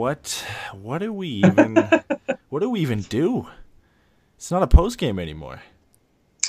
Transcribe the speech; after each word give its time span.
What 0.00 0.46
what 0.72 0.98
do 1.02 1.12
we 1.12 1.28
even 1.28 1.76
what 2.48 2.60
do 2.60 2.70
we 2.70 2.80
even 2.80 3.02
do? 3.02 3.46
It's 4.38 4.50
not 4.50 4.62
a 4.62 4.66
post 4.66 4.96
game 4.96 5.18
anymore. 5.18 5.60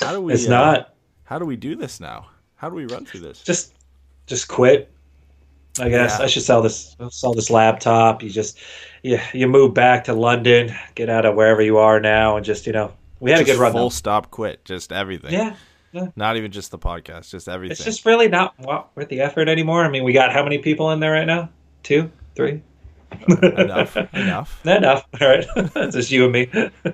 How 0.00 0.12
do 0.12 0.22
we 0.22 0.32
It's 0.32 0.46
uh, 0.46 0.50
not. 0.50 0.94
How 1.24 1.38
do 1.38 1.44
we 1.44 1.56
do 1.56 1.76
this 1.76 2.00
now? 2.00 2.28
How 2.56 2.70
do 2.70 2.76
we 2.76 2.86
run 2.86 3.04
through 3.04 3.20
this? 3.20 3.42
Just 3.42 3.74
just 4.26 4.48
quit. 4.48 4.90
I 5.78 5.90
guess 5.90 6.18
Yeah. 6.18 6.24
I 6.24 6.28
should 6.28 6.44
sell 6.44 6.62
this 6.62 6.96
sell 7.10 7.34
this 7.34 7.50
laptop. 7.50 8.22
You 8.22 8.30
just 8.30 8.58
you 9.02 9.18
you 9.34 9.46
move 9.46 9.74
back 9.74 10.04
to 10.04 10.14
London, 10.14 10.74
get 10.94 11.10
out 11.10 11.26
of 11.26 11.34
wherever 11.34 11.60
you 11.60 11.76
are 11.76 12.00
now, 12.00 12.38
and 12.38 12.46
just 12.46 12.66
you 12.66 12.72
know 12.72 12.90
we 13.20 13.32
had 13.32 13.40
Just 13.40 13.50
a 13.50 13.52
good 13.52 13.60
run. 13.60 13.72
Full 13.72 13.82
though. 13.82 13.88
stop 13.90 14.30
quit. 14.30 14.64
Just 14.64 14.92
everything. 14.92 15.34
Yeah, 15.34 16.06
Not 16.16 16.38
even 16.38 16.52
just 16.52 16.70
the 16.70 16.78
podcast, 16.78 17.30
just 17.30 17.50
everything. 17.50 17.72
it's 17.72 17.84
just 17.84 18.06
really 18.06 18.28
not 18.28 18.54
worth 18.96 19.10
the 19.10 19.20
effort 19.20 19.50
anymore. 19.50 19.84
I 19.84 19.90
mean, 19.90 20.04
we 20.04 20.14
got 20.14 20.32
how 20.32 20.42
many 20.42 20.56
people 20.56 20.90
in 20.92 21.00
there 21.00 21.12
right 21.12 21.26
now? 21.26 21.50
Two, 21.82 22.10
three. 22.34 22.62
Enough. 23.42 23.96
Enough. 24.14 24.60
Enough. 24.66 25.06
All 25.20 25.28
right, 25.28 25.46
it's 25.56 25.94
just 25.96 26.10
you 26.10 26.24
and 26.24 26.32
me. 26.32 26.70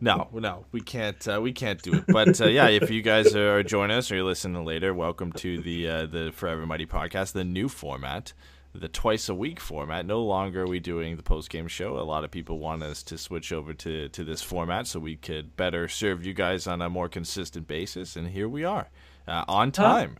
No, 0.00 0.28
no, 0.32 0.64
we 0.72 0.80
can't. 0.80 1.28
Uh, 1.28 1.38
we 1.42 1.52
can't 1.52 1.80
do 1.82 1.92
it. 1.96 2.04
But 2.08 2.40
uh, 2.40 2.46
yeah, 2.46 2.68
if 2.68 2.90
you 2.90 3.02
guys 3.02 3.36
are 3.36 3.62
joining 3.62 3.94
us 3.94 4.10
or 4.10 4.16
you're 4.16 4.24
listening 4.24 4.64
later, 4.64 4.94
welcome 4.94 5.32
to 5.32 5.60
the 5.60 5.86
uh, 5.86 6.06
the 6.06 6.32
Forever 6.34 6.64
Mighty 6.64 6.86
podcast, 6.86 7.32
the 7.32 7.44
new 7.44 7.68
format, 7.68 8.32
the 8.74 8.88
twice 8.88 9.28
a 9.28 9.34
week 9.34 9.60
format. 9.60 10.06
No 10.06 10.22
longer 10.22 10.62
are 10.62 10.66
we 10.66 10.80
doing 10.80 11.18
the 11.18 11.22
post 11.22 11.50
game 11.50 11.68
show. 11.68 11.98
A 11.98 12.00
lot 12.04 12.24
of 12.24 12.30
people 12.30 12.58
want 12.58 12.82
us 12.82 13.02
to 13.02 13.18
switch 13.18 13.52
over 13.52 13.74
to 13.74 14.08
to 14.08 14.24
this 14.24 14.40
format 14.40 14.86
so 14.86 14.98
we 14.98 15.14
could 15.14 15.58
better 15.58 15.86
serve 15.88 16.24
you 16.24 16.32
guys 16.32 16.66
on 16.66 16.80
a 16.80 16.88
more 16.88 17.10
consistent 17.10 17.68
basis. 17.68 18.16
And 18.16 18.28
here 18.28 18.48
we 18.48 18.64
are, 18.64 18.88
uh, 19.28 19.44
on 19.46 19.72
time. 19.72 20.16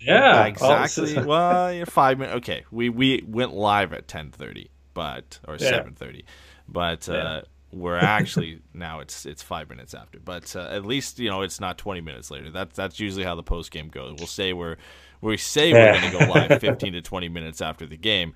Yeah, 0.00 0.46
exactly. 0.46 1.22
Well, 1.22 1.72
you're 1.72 1.86
five 1.86 2.18
minutes. 2.18 2.36
Okay, 2.38 2.64
we 2.70 2.88
we 2.88 3.22
went 3.26 3.52
live 3.52 3.92
at 3.92 4.08
ten 4.08 4.30
thirty, 4.30 4.70
but 4.94 5.38
or 5.46 5.58
Yeah. 5.58 5.58
seven 5.58 5.94
thirty, 5.94 6.24
but 6.68 7.08
uh, 7.08 7.42
we're 7.72 7.96
actually 7.98 8.60
now 8.74 9.00
it's 9.00 9.26
it's 9.26 9.42
five 9.42 9.68
minutes 9.70 9.94
after. 9.94 10.18
But 10.20 10.54
uh, 10.56 10.68
at 10.70 10.84
least 10.84 11.18
you 11.18 11.30
know 11.30 11.42
it's 11.42 11.60
not 11.60 11.78
twenty 11.78 12.00
minutes 12.00 12.30
later. 12.30 12.50
That's 12.50 12.76
that's 12.76 13.00
usually 13.00 13.24
how 13.24 13.34
the 13.34 13.42
post 13.42 13.70
game 13.70 13.88
goes. 13.88 14.14
We'll 14.18 14.26
say 14.26 14.52
we're 14.52 14.76
we 15.20 15.36
say 15.36 15.74
we're 15.74 15.88
going 15.88 16.02
to 16.04 16.08
go 16.10 16.20
live 16.20 16.54
fifteen 16.58 16.92
to 16.94 17.02
twenty 17.02 17.28
minutes 17.28 17.60
after 17.60 17.86
the 17.86 17.96
game, 17.96 18.34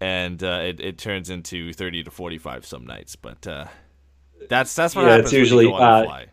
and 0.00 0.42
uh, 0.42 0.60
it 0.64 0.80
it 0.80 0.98
turns 0.98 1.30
into 1.30 1.72
thirty 1.72 2.02
to 2.04 2.10
forty 2.10 2.38
five 2.38 2.66
some 2.66 2.86
nights. 2.86 3.16
But 3.16 3.46
uh, 3.46 3.66
that's 4.48 4.74
that's 4.74 4.96
what 4.96 5.04
Yeah, 5.04 5.08
happens 5.08 5.32
it's 5.32 5.50
when 5.50 5.50
usually, 5.50 5.66
you 5.66 5.70
go 5.70 5.74
on 5.74 5.86
the 5.86 5.92
uh, 5.92 6.02
fly. 6.04 6.26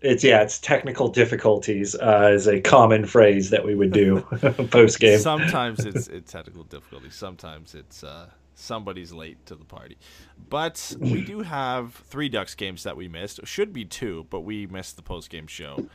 it's 0.00 0.22
yeah, 0.24 0.42
it's 0.42 0.58
technical 0.60 1.08
difficulties 1.08 1.94
uh, 1.96 2.30
is 2.32 2.46
a 2.46 2.60
common 2.60 3.04
phrase 3.06 3.50
that 3.50 3.64
we 3.64 3.74
would 3.74 3.92
do 3.92 4.20
post 4.70 5.00
game. 5.00 5.24
Sometimes 5.24 5.84
it's 5.84 6.06
it's 6.08 6.30
technical 6.30 6.64
difficulties. 6.64 7.14
Sometimes 7.14 7.74
it's 7.74 8.04
uh, 8.04 8.30
somebody's 8.58 9.12
late 9.12 9.44
to 9.46 9.54
the 9.54 9.64
party. 9.64 9.96
But 10.48 10.94
we 10.98 11.22
do 11.22 11.40
have 11.40 11.94
three 11.94 12.28
Ducks 12.28 12.54
games 12.54 12.82
that 12.84 12.96
we 12.96 13.08
missed. 13.08 13.40
Should 13.46 13.72
be 13.72 13.84
two, 13.84 14.26
but 14.30 14.40
we 14.40 14.66
missed 14.66 14.96
the 14.96 15.02
post 15.02 15.30
game 15.30 15.46
show. 15.46 15.88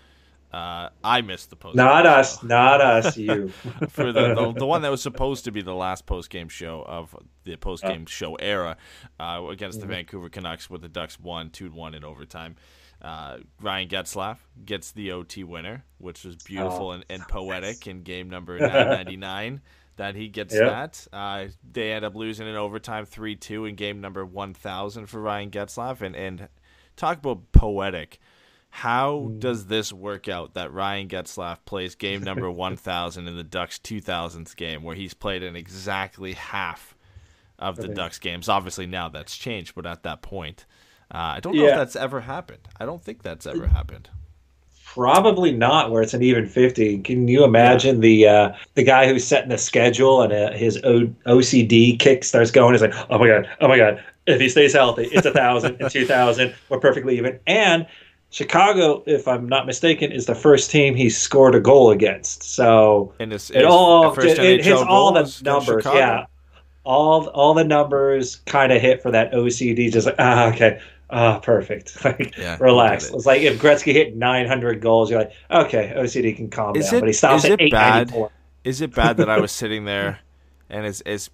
Uh, 0.52 0.90
I 1.04 1.22
missed 1.22 1.50
the 1.50 1.56
post. 1.56 1.76
Not 1.76 2.06
us, 2.06 2.44
not 2.44 2.80
us, 2.80 3.18
you. 3.18 3.48
for 3.90 4.12
the, 4.12 4.36
the 4.36 4.54
the 4.60 4.68
one 4.68 4.84
that 4.84 4.92
was 4.92 5.02
supposed 5.02 5.46
to 5.46 5.52
be 5.52 5.64
the 5.64 5.74
last 5.74 6.06
post 6.06 6.30
game 6.30 6.48
show 6.48 6.84
of 6.88 7.16
the 7.44 7.56
post 7.56 7.84
game 7.84 8.06
show 8.06 8.36
era 8.36 8.78
uh, 9.20 9.42
against 9.50 9.80
the 9.80 9.88
Vancouver 9.88 10.30
Canucks, 10.30 10.70
with 10.70 10.82
the 10.82 10.90
Ducks 10.90 11.20
won 11.20 11.50
two 11.50 11.72
one 11.72 11.96
in 11.96 12.04
overtime. 12.04 12.56
Uh, 13.02 13.40
Ryan 13.62 13.90
Getzlaf 13.90 14.38
gets 14.64 14.92
the 14.92 15.12
OT 15.12 15.44
winner, 15.44 15.84
which 15.98 16.24
was 16.24 16.36
beautiful 16.38 16.90
Oh, 16.90 16.92
and, 16.92 17.06
and 17.10 17.24
poetic 17.28 17.88
in 17.88 18.04
game 18.04 18.30
number 18.30 18.58
999 18.60 19.60
that 19.98 20.16
he 20.16 20.28
gets 20.28 20.54
Yep. 20.54 20.64
that. 20.70 21.08
Uh, 21.14 21.46
they 21.72 21.92
end 21.92 22.04
up 22.06 22.16
losing 22.16 22.48
in 22.48 22.56
overtime 22.56 23.06
3 23.06 23.36
2 23.36 23.66
in 23.66 23.76
game 23.76 24.02
number 24.02 24.26
1000 24.26 25.06
for 25.08 25.22
Ryan 25.22 25.52
Getzlaf. 25.52 26.02
And, 26.02 26.16
and 26.16 26.50
talk 26.96 27.20
about 27.20 27.52
poetic. 27.52 28.20
How 28.70 29.30
does 29.38 29.68
this 29.68 29.94
work 29.94 30.28
out 30.28 30.56
that 30.56 30.74
Ryan 30.74 31.08
Getzlaf 31.08 31.60
plays 31.66 31.94
game 31.94 32.24
number 32.24 32.50
1000 32.52 33.28
in 33.28 33.38
the 33.38 33.44
Ducks 33.44 33.78
2000s 33.78 34.56
game 34.56 34.82
where 34.82 34.96
he's 34.96 35.14
played 35.14 35.44
in 35.44 35.56
exactly 35.56 36.34
half 36.34 36.96
of 37.60 37.76
the 37.76 37.88
Ducks 37.90 38.18
games? 38.18 38.50
Obviously, 38.50 38.88
now 38.88 39.10
that's 39.10 39.38
changed, 39.38 39.76
but 39.76 39.86
at 39.86 40.02
that 40.04 40.24
point, 40.24 40.66
uh, 41.14 41.18
I 41.38 41.40
don't 41.40 41.56
know 41.56 41.66
if 41.74 41.76
that's 41.76 41.96
ever 41.96 42.22
happened. 42.22 42.68
I 42.80 42.86
don't 42.88 43.04
think 43.04 43.22
that's 43.22 43.46
ever 43.46 43.68
happened. 43.68 44.10
Probably 44.94 45.52
not, 45.52 45.90
where 45.90 46.04
it's 46.04 46.14
an 46.14 46.22
even 46.22 46.48
fifty. 46.48 47.00
Can 47.00 47.28
you 47.28 47.44
imagine 47.44 48.00
the 48.00 48.28
uh, 48.28 48.54
the 48.76 48.84
guy 48.84 49.08
who's 49.08 49.24
setting 49.24 49.50
the 49.50 49.58
schedule 49.58 50.22
and 50.22 50.32
uh, 50.32 50.52
his 50.52 50.80
o- 50.84 51.08
OCD 51.26 51.98
kick 51.98 52.24
starts 52.24 52.52
going? 52.52 52.76
He's 52.76 52.82
like, 52.82 52.94
oh 53.10 53.18
my 53.18 53.28
god, 53.28 53.50
oh 53.60 53.68
my 53.68 53.78
god! 53.78 54.04
If 54.28 54.40
he 54.40 54.50
stays 54.50 54.74
healthy, 54.74 55.06
it's 55.06 55.26
a 55.26 55.32
thousand 55.32 55.82
and 55.82 55.90
two 55.90 56.06
thousand. 56.06 56.54
We're 56.70 56.80
perfectly 56.80 57.18
even. 57.18 57.40
And 57.48 57.88
Chicago, 58.30 59.02
if 59.08 59.28
I'm 59.28 59.50
not 59.50 59.66
mistaken, 59.66 60.12
is 60.12 60.28
the 60.28 60.36
first 60.36 60.70
team 60.70 60.94
he 60.94 61.10
scored 61.10 61.56
a 61.56 61.60
goal 61.60 61.90
against. 61.90 62.44
So 62.44 63.16
And 63.18 63.32
his, 63.32 63.50
it 63.50 63.66
all 63.66 64.14
it, 64.20 64.40
it 64.40 64.64
hits 64.64 64.80
all 64.80 65.12
the 65.12 65.42
numbers. 65.44 65.86
Yeah, 65.86 66.28
all 66.84 67.28
all 67.30 67.56
the 67.56 67.64
numbers 67.64 68.36
kind 68.46 68.72
of 68.72 68.80
hit 68.80 69.02
for 69.02 69.10
that 69.10 69.32
OCD. 69.34 69.92
Just 69.92 70.06
like 70.06 70.16
ah, 70.20 70.50
okay, 70.50 70.80
ah, 71.14 71.40
perfect. 71.40 71.98
Like 72.06 72.36
Yeah, 72.38 72.58
relax. 72.60 73.10
it. 73.10 73.16
It's 73.16 73.26
like 73.26 73.42
if 73.42 73.60
Gretzky 73.62 73.94
hit 73.94 74.16
900 74.16 74.82
goals, 74.82 75.10
you're 75.10 75.20
like, 75.20 75.34
okay, 75.50 75.94
OCD 75.96 76.36
can 76.36 76.50
calm 76.50 76.76
Is 76.76 76.86
down. 76.90 76.96
it- 76.96 77.00
but 77.02 77.08
he 77.08 77.14
stops 77.14 77.46
is 77.46 77.52
at 77.52 77.62
it 77.62 77.72
bad? 77.72 78.14
Is 78.64 78.82
it 78.82 78.94
bad 78.94 79.18
that 79.18 79.30
I 79.30 79.40
was 79.40 79.52
sitting 79.62 79.86
there 79.86 80.20
and 80.70 80.86
as 80.86 81.02
as 81.02 81.30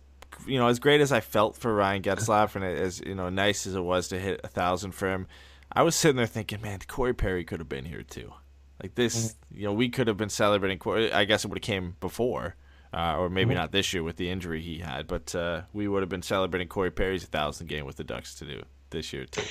you 0.47 0.57
know, 0.57 0.67
as 0.67 0.79
great 0.79 1.01
as 1.01 1.11
I 1.11 1.19
felt 1.19 1.57
for 1.57 1.73
Ryan 1.73 2.01
Getzlaf 2.01 2.55
and 2.55 2.63
as 2.63 2.99
you 3.05 3.13
know, 3.15 3.29
nice 3.29 3.67
as 3.67 3.75
it 3.75 3.81
was 3.81 4.07
to 4.09 4.19
hit 4.19 4.39
a 4.43 4.47
thousand 4.47 4.91
for 4.91 5.09
him, 5.11 5.27
I 5.71 5.83
was 5.83 5.95
sitting 5.95 6.15
there 6.15 6.25
thinking, 6.25 6.61
man, 6.61 6.79
Corey 6.87 7.13
Perry 7.13 7.43
could 7.43 7.59
have 7.59 7.69
been 7.69 7.85
here 7.85 8.03
too. 8.03 8.33
Like 8.81 8.95
this, 8.95 9.35
you 9.53 9.65
know, 9.65 9.73
we 9.73 9.89
could 9.89 10.07
have 10.07 10.15
been 10.17 10.29
celebrating. 10.29 10.79
Corey. 10.79 11.11
I 11.11 11.25
guess 11.25 11.43
it 11.43 11.49
would 11.49 11.57
have 11.57 11.63
came 11.63 11.97
before, 11.99 12.55
uh, 12.93 13.17
or 13.17 13.29
maybe 13.29 13.53
not 13.53 13.71
this 13.73 13.93
year 13.93 14.01
with 14.01 14.15
the 14.15 14.29
injury 14.29 14.61
he 14.61 14.79
had, 14.79 15.05
but 15.07 15.35
uh, 15.35 15.63
we 15.73 15.87
would 15.89 16.01
have 16.01 16.09
been 16.09 16.21
celebrating 16.21 16.69
Corey 16.69 16.89
Perry's 16.91 17.25
thousand 17.25 17.67
game 17.67 17.85
with 17.85 17.97
the 17.97 18.05
Ducks 18.05 18.33
to 18.35 18.45
do 18.45 18.63
this 18.91 19.11
year 19.11 19.25
too. 19.25 19.43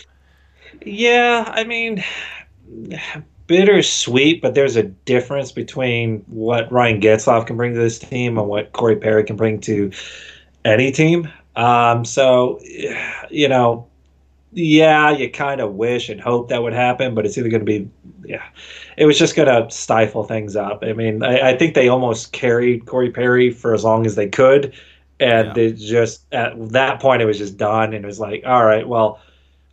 Yeah, 0.84 1.44
I 1.46 1.64
mean, 1.64 2.04
bittersweet, 3.46 4.40
but 4.40 4.54
there's 4.54 4.76
a 4.76 4.84
difference 4.84 5.52
between 5.52 6.20
what 6.28 6.70
Ryan 6.70 7.00
Getzlaf 7.00 7.46
can 7.46 7.56
bring 7.56 7.74
to 7.74 7.80
this 7.80 7.98
team 7.98 8.38
and 8.38 8.46
what 8.48 8.72
Corey 8.72 8.96
Perry 8.96 9.24
can 9.24 9.36
bring 9.36 9.60
to 9.62 9.90
any 10.64 10.92
team. 10.92 11.28
Um, 11.56 12.04
so, 12.04 12.60
you 13.30 13.48
know, 13.48 13.88
yeah, 14.52 15.10
you 15.10 15.30
kind 15.30 15.60
of 15.60 15.74
wish 15.74 16.08
and 16.08 16.20
hope 16.20 16.48
that 16.48 16.62
would 16.62 16.72
happen, 16.72 17.14
but 17.14 17.26
it's 17.26 17.36
either 17.36 17.48
going 17.48 17.64
to 17.64 17.66
be, 17.66 17.90
yeah, 18.24 18.44
it 18.96 19.06
was 19.06 19.18
just 19.18 19.34
going 19.34 19.48
to 19.48 19.74
stifle 19.74 20.24
things 20.24 20.56
up. 20.56 20.82
I 20.82 20.92
mean, 20.92 21.22
I, 21.22 21.50
I, 21.50 21.58
think 21.58 21.74
they 21.74 21.88
almost 21.88 22.32
carried 22.32 22.86
Corey 22.86 23.10
Perry 23.10 23.50
for 23.50 23.74
as 23.74 23.84
long 23.84 24.06
as 24.06 24.14
they 24.14 24.28
could, 24.28 24.72
and 25.20 25.48
yeah. 25.48 25.52
they 25.52 25.72
just 25.72 26.32
at 26.32 26.54
that 26.70 27.00
point 27.00 27.22
it 27.22 27.26
was 27.26 27.38
just 27.38 27.56
done, 27.56 27.92
and 27.92 28.04
it 28.04 28.06
was 28.06 28.20
like, 28.20 28.42
all 28.46 28.64
right, 28.64 28.88
well, 28.88 29.20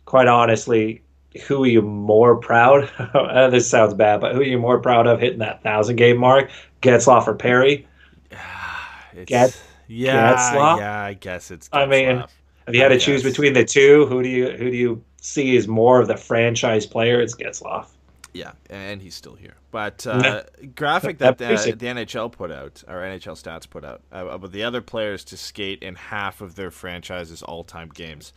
quite 0.06 0.28
honestly, 0.28 1.02
who 1.46 1.64
are 1.64 1.68
you 1.68 1.82
more 1.82 2.36
proud? 2.36 2.90
this 3.50 3.68
sounds 3.68 3.94
bad, 3.94 4.20
but 4.20 4.34
who 4.34 4.40
are 4.40 4.44
you 4.44 4.58
more 4.58 4.80
proud 4.80 5.06
of 5.06 5.20
hitting 5.20 5.40
that 5.40 5.62
thousand 5.62 5.96
game 5.96 6.16
mark? 6.16 6.50
Getzlaf 6.80 7.26
or 7.26 7.34
Perry? 7.34 7.86
Get, 9.26 9.60
yeah, 9.86 10.34
Getzlaf? 10.34 10.78
yeah, 10.78 11.02
I 11.02 11.14
guess 11.14 11.50
it's. 11.50 11.68
Getzlaf. 11.68 11.82
I 11.82 11.86
mean, 11.86 12.24
if 12.66 12.74
you 12.74 12.80
had 12.80 12.88
to 12.88 12.98
choose 12.98 13.22
between 13.22 13.52
the 13.52 13.64
two, 13.64 14.06
who 14.06 14.22
do 14.22 14.28
you 14.28 14.50
who 14.50 14.70
do 14.70 14.76
you 14.76 15.04
see 15.20 15.56
as 15.56 15.68
more 15.68 16.00
of 16.00 16.08
the 16.08 16.16
franchise 16.16 16.86
player? 16.86 17.20
It's 17.20 17.34
Getzlaf. 17.34 17.88
Yeah, 18.32 18.52
and 18.68 19.00
he's 19.00 19.14
still 19.14 19.34
here. 19.34 19.54
But 19.70 20.06
uh, 20.06 20.42
graphic 20.74 21.18
that 21.20 21.38
the, 21.38 21.46
the, 21.46 21.86
NHL 21.86 22.30
put 22.30 22.50
out, 22.50 22.84
or 22.86 22.96
NHL 22.96 23.42
Stats 23.42 23.68
put 23.68 23.82
out, 23.82 24.02
uh, 24.12 24.26
about 24.26 24.52
the 24.52 24.62
other 24.62 24.82
players 24.82 25.24
to 25.24 25.38
skate 25.38 25.82
in 25.82 25.94
half 25.94 26.42
of 26.42 26.54
their 26.54 26.70
franchise's 26.70 27.42
all-time 27.42 27.88
games. 27.88 28.34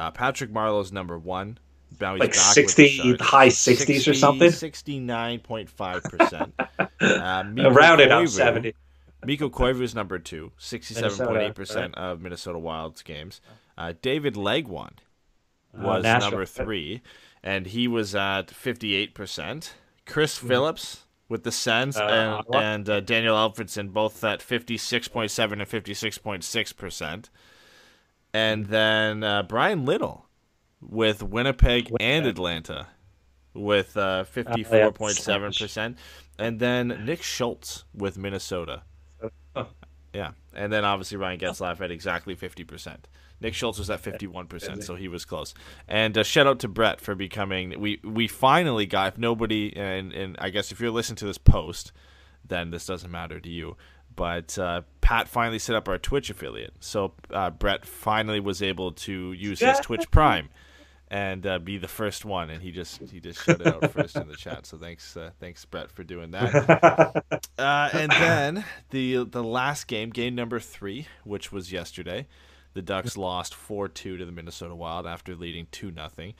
Uh, 0.00 0.10
Patrick 0.10 0.50
Marleau's 0.50 0.92
number 0.92 1.18
one. 1.18 1.58
Now 2.00 2.16
like 2.16 2.32
sixty, 2.34 3.14
high 3.20 3.50
sixties 3.50 4.08
or 4.08 4.14
something. 4.14 4.50
Sixty-nine 4.50 5.40
point 5.40 5.68
five 5.68 6.02
percent. 6.02 6.54
Uh, 7.02 7.42
Rounded 7.56 8.12
up 8.12 8.28
seventy. 8.28 8.74
Mikko 9.24 9.48
Koivu 9.48 9.80
is 9.80 9.94
number 9.94 10.18
two, 10.18 10.52
67.8% 10.58 11.94
of 11.94 12.20
Minnesota 12.20 12.58
Wild's 12.58 13.02
games. 13.02 13.40
Uh, 13.76 13.94
David 14.02 14.34
Legwand 14.34 14.98
uh, 15.74 15.82
was 15.82 16.04
uh, 16.04 16.18
number 16.18 16.44
three, 16.44 17.00
and 17.42 17.66
he 17.66 17.88
was 17.88 18.14
at 18.14 18.48
58%. 18.48 19.70
Chris 20.06 20.38
mm-hmm. 20.38 20.48
Phillips 20.48 21.04
with 21.28 21.44
the 21.44 21.52
Sens 21.52 21.96
uh, 21.96 22.42
and, 22.52 22.54
and 22.54 22.90
uh, 22.90 23.00
Daniel 23.00 23.34
Alfredsson 23.34 23.92
both 23.92 24.22
at 24.24 24.40
56.7 24.40 25.52
and 25.52 25.62
56.6%. 25.62 27.28
And 28.32 28.66
then 28.66 29.24
uh, 29.24 29.42
Bryan 29.42 29.84
Little 29.84 30.26
with 30.80 31.20
Winnipeg, 31.22 31.90
Winnipeg. 31.90 32.00
and 32.00 32.26
Atlanta 32.26 32.86
with 33.54 33.94
54.7%. 33.94 35.96
And 36.38 36.60
then 36.60 37.02
Nick 37.04 37.22
Schultz 37.22 37.84
with 37.92 38.16
Minnesota 38.16 38.84
yeah, 40.12 40.32
and 40.54 40.72
then 40.72 40.84
obviously 40.84 41.16
Ryan 41.16 41.38
Getzlaf 41.38 41.80
at 41.80 41.90
exactly 41.90 42.34
fifty 42.34 42.64
percent. 42.64 43.08
Nick 43.40 43.54
Schultz 43.54 43.78
was 43.78 43.90
at 43.90 44.00
fifty 44.00 44.26
one 44.26 44.46
percent, 44.46 44.82
so 44.82 44.96
he 44.96 45.08
was 45.08 45.24
close. 45.24 45.54
And 45.86 46.18
uh, 46.18 46.24
shout 46.24 46.46
out 46.46 46.58
to 46.60 46.68
Brett 46.68 47.00
for 47.00 47.14
becoming. 47.14 47.80
We 47.80 48.00
we 48.02 48.26
finally 48.26 48.86
got. 48.86 49.14
If 49.14 49.18
nobody 49.18 49.76
and 49.76 50.12
and 50.12 50.36
I 50.40 50.50
guess 50.50 50.72
if 50.72 50.80
you're 50.80 50.90
listening 50.90 51.16
to 51.16 51.26
this 51.26 51.38
post, 51.38 51.92
then 52.44 52.70
this 52.70 52.86
doesn't 52.86 53.10
matter 53.10 53.40
to 53.40 53.48
you. 53.48 53.76
But 54.20 54.58
uh, 54.58 54.82
Pat 55.00 55.28
finally 55.28 55.58
set 55.58 55.76
up 55.76 55.88
our 55.88 55.96
Twitch 55.96 56.28
affiliate, 56.28 56.74
so 56.78 57.14
uh, 57.32 57.48
Brett 57.48 57.86
finally 57.86 58.38
was 58.38 58.60
able 58.60 58.92
to 58.92 59.32
use 59.32 59.60
his 59.60 59.80
Twitch 59.80 60.10
Prime 60.10 60.50
and 61.08 61.46
uh, 61.46 61.58
be 61.58 61.78
the 61.78 61.88
first 61.88 62.26
one. 62.26 62.50
And 62.50 62.62
he 62.62 62.70
just 62.70 63.00
he 63.10 63.18
just 63.18 63.42
shut 63.42 63.62
it 63.62 63.66
out 63.66 63.90
first 63.92 64.16
in 64.16 64.28
the 64.28 64.36
chat. 64.36 64.66
So 64.66 64.76
thanks 64.76 65.16
uh, 65.16 65.30
thanks 65.40 65.64
Brett 65.64 65.90
for 65.90 66.04
doing 66.04 66.32
that. 66.32 67.24
Uh, 67.58 67.88
and 67.94 68.10
then 68.12 68.64
the 68.90 69.24
the 69.24 69.42
last 69.42 69.86
game, 69.86 70.10
game 70.10 70.34
number 70.34 70.60
three, 70.60 71.06
which 71.24 71.50
was 71.50 71.72
yesterday, 71.72 72.26
the 72.74 72.82
Ducks 72.82 73.16
lost 73.16 73.54
four 73.54 73.88
two 73.88 74.18
to 74.18 74.26
the 74.26 74.32
Minnesota 74.32 74.74
Wild 74.74 75.06
after 75.06 75.34
leading 75.34 75.66
two 75.70 75.90
nothing. 75.90 76.34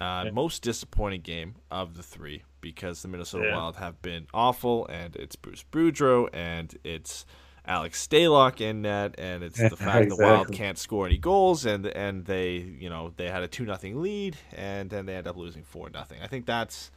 Uh, 0.00 0.26
most 0.32 0.62
disappointing 0.62 1.20
game 1.20 1.54
of 1.70 1.96
the 1.96 2.02
three 2.02 2.42
because 2.60 3.02
the 3.02 3.08
Minnesota 3.08 3.46
yeah. 3.46 3.56
Wild 3.56 3.76
have 3.76 4.00
been 4.02 4.26
awful, 4.34 4.86
and 4.88 5.14
it's 5.16 5.36
Bruce 5.36 5.64
Boudreau, 5.70 6.28
and 6.32 6.76
it's 6.82 7.24
Alex 7.66 8.06
Stalock 8.06 8.60
in 8.60 8.82
net, 8.82 9.14
and 9.18 9.42
it's 9.42 9.58
the 9.58 9.70
fact 9.76 10.04
exactly. 10.04 10.08
the 10.08 10.22
Wild 10.22 10.52
can't 10.52 10.78
score 10.78 11.06
any 11.06 11.18
goals, 11.18 11.64
and 11.64 11.86
and 11.86 12.24
they 12.24 12.56
you 12.56 12.90
know 12.90 13.12
they 13.16 13.30
had 13.30 13.42
a 13.42 13.48
two 13.48 13.64
nothing 13.64 14.02
lead, 14.02 14.36
and 14.52 14.90
then 14.90 15.06
they 15.06 15.14
end 15.14 15.26
up 15.26 15.36
losing 15.36 15.62
four 15.62 15.88
nothing. 15.90 16.18
I 16.22 16.26
think 16.26 16.46
that's 16.46 16.90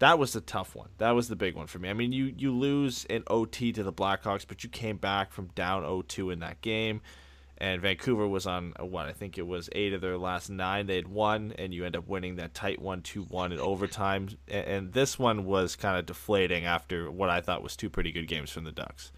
that 0.00 0.18
was 0.18 0.32
the 0.32 0.40
tough 0.40 0.74
one. 0.74 0.88
That 0.98 1.12
was 1.12 1.28
the 1.28 1.36
big 1.36 1.54
one 1.54 1.66
for 1.66 1.78
me. 1.78 1.88
I 1.88 1.92
mean, 1.92 2.12
you 2.12 2.34
you 2.36 2.52
lose 2.52 3.04
in 3.06 3.22
OT 3.28 3.72
to 3.72 3.82
the 3.82 3.92
Blackhawks, 3.92 4.44
but 4.46 4.64
you 4.64 4.70
came 4.70 4.96
back 4.96 5.32
from 5.32 5.46
down 5.54 5.82
0-2 5.82 6.32
in 6.32 6.40
that 6.40 6.60
game. 6.60 7.00
And 7.64 7.80
Vancouver 7.80 8.28
was 8.28 8.46
on 8.46 8.74
what 8.78 9.06
I 9.06 9.12
think 9.14 9.38
it 9.38 9.46
was 9.46 9.70
eight 9.72 9.94
of 9.94 10.02
their 10.02 10.18
last 10.18 10.50
nine 10.50 10.86
they 10.86 10.96
had 10.96 11.08
won, 11.08 11.54
and 11.56 11.72
you 11.72 11.86
end 11.86 11.96
up 11.96 12.06
winning 12.06 12.36
that 12.36 12.52
tight 12.52 12.78
one 12.78 13.00
two 13.00 13.22
one 13.22 13.52
in 13.52 13.58
overtime. 13.58 14.28
And, 14.48 14.92
this 14.92 15.18
one 15.18 15.46
was 15.46 15.74
kind 15.74 15.98
of 15.98 16.04
deflating 16.04 16.66
after 16.66 17.10
what 17.10 17.30
I 17.30 17.40
thought 17.40 17.62
was 17.62 17.74
two 17.74 17.88
pretty 17.88 18.12
good 18.12 18.28
games 18.28 18.50
from 18.50 18.64
the 18.64 18.70
Ducks. 18.70 19.12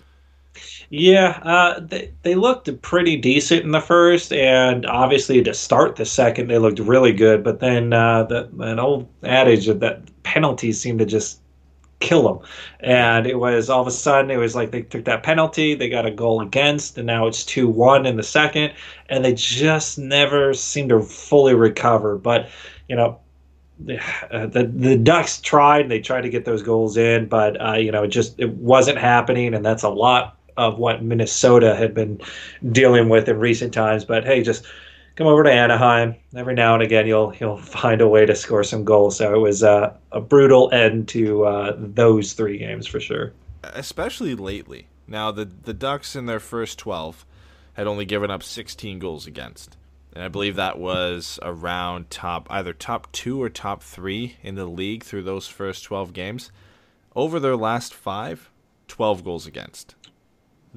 Yeah, 0.90 1.40
uh, 1.42 1.80
they 1.80 2.12
they 2.22 2.36
looked 2.36 2.70
pretty 2.82 3.16
decent 3.16 3.64
in 3.64 3.72
the 3.72 3.80
first, 3.80 4.32
and 4.32 4.86
obviously 4.86 5.42
to 5.42 5.52
start 5.52 5.96
the 5.96 6.04
second, 6.04 6.46
they 6.46 6.58
looked 6.58 6.78
really 6.78 7.12
good. 7.12 7.42
But 7.42 7.58
then 7.58 7.92
uh, 7.92 8.22
the, 8.22 8.48
an 8.60 8.78
old 8.78 9.08
adage 9.24 9.66
that 9.66 10.22
penalties 10.22 10.80
seemed 10.80 11.00
to 11.00 11.04
just 11.04 11.40
kill 12.00 12.22
them, 12.22 12.46
and 12.80 13.26
it 13.26 13.38
was 13.38 13.70
all 13.70 13.80
of 13.80 13.86
a 13.86 13.90
sudden 13.90 14.30
it 14.30 14.36
was 14.36 14.54
like 14.54 14.70
they 14.70 14.82
took 14.82 15.04
that 15.04 15.22
penalty, 15.22 15.74
they 15.74 15.88
got 15.88 16.06
a 16.06 16.10
goal 16.10 16.40
against, 16.40 16.98
and 16.98 17.06
now 17.06 17.26
it's 17.26 17.44
two 17.44 17.68
one 17.68 18.06
in 18.06 18.16
the 18.16 18.22
second, 18.22 18.72
and 19.08 19.24
they 19.24 19.34
just 19.34 19.98
never 19.98 20.54
seem 20.54 20.88
to 20.88 21.00
fully 21.00 21.54
recover. 21.54 22.16
But 22.16 22.48
you 22.88 22.96
know, 22.96 23.18
uh, 24.30 24.46
the 24.46 24.70
the 24.72 24.96
Ducks 24.96 25.40
tried. 25.40 25.88
They 25.88 26.00
tried 26.00 26.22
to 26.22 26.28
get 26.28 26.44
those 26.44 26.62
goals 26.62 26.96
in, 26.96 27.26
but 27.28 27.60
uh, 27.60 27.74
you 27.74 27.92
know, 27.92 28.04
it 28.04 28.08
just 28.08 28.38
it 28.38 28.50
wasn't 28.54 28.98
happening, 28.98 29.54
and 29.54 29.64
that's 29.64 29.82
a 29.82 29.90
lot 29.90 30.36
of 30.56 30.78
what 30.78 31.02
Minnesota 31.02 31.74
had 31.76 31.92
been 31.92 32.20
dealing 32.72 33.08
with 33.08 33.28
in 33.28 33.38
recent 33.38 33.74
times. 33.74 34.04
But 34.04 34.24
hey, 34.24 34.42
just 34.42 34.64
come 35.16 35.26
over 35.26 35.42
to 35.42 35.50
Anaheim. 35.50 36.14
Every 36.36 36.54
now 36.54 36.74
and 36.74 36.82
again, 36.82 37.06
you'll 37.06 37.34
you'll 37.40 37.56
find 37.80 38.00
a 38.00 38.08
way 38.08 38.26
to 38.26 38.34
score 38.34 38.62
some 38.62 38.84
goals. 38.84 39.16
So 39.16 39.34
it 39.34 39.38
was 39.38 39.62
uh, 39.62 39.96
a 40.12 40.20
brutal 40.20 40.70
end 40.72 41.08
to 41.08 41.44
uh, 41.44 41.74
those 41.76 42.34
three 42.34 42.58
games 42.58 42.86
for 42.86 43.00
sure. 43.00 43.32
Especially 43.64 44.34
lately. 44.34 44.88
Now 45.08 45.32
the 45.32 45.44
the 45.44 45.74
Ducks 45.74 46.14
in 46.14 46.26
their 46.26 46.40
first 46.40 46.78
twelve 46.78 47.26
had 47.76 47.86
only 47.86 48.06
given 48.06 48.30
up 48.30 48.42
16 48.42 48.98
goals 48.98 49.26
against. 49.26 49.76
And 50.14 50.24
I 50.24 50.28
believe 50.28 50.56
that 50.56 50.78
was 50.78 51.38
around 51.42 52.08
top 52.08 52.46
either 52.50 52.72
top 52.72 53.12
2 53.12 53.42
or 53.42 53.50
top 53.50 53.82
3 53.82 54.38
in 54.42 54.54
the 54.54 54.64
league 54.64 55.04
through 55.04 55.24
those 55.24 55.46
first 55.46 55.84
12 55.84 56.14
games. 56.14 56.50
Over 57.14 57.38
their 57.38 57.54
last 57.54 57.92
5, 57.92 58.50
12 58.88 59.24
goals 59.24 59.46
against. 59.46 59.94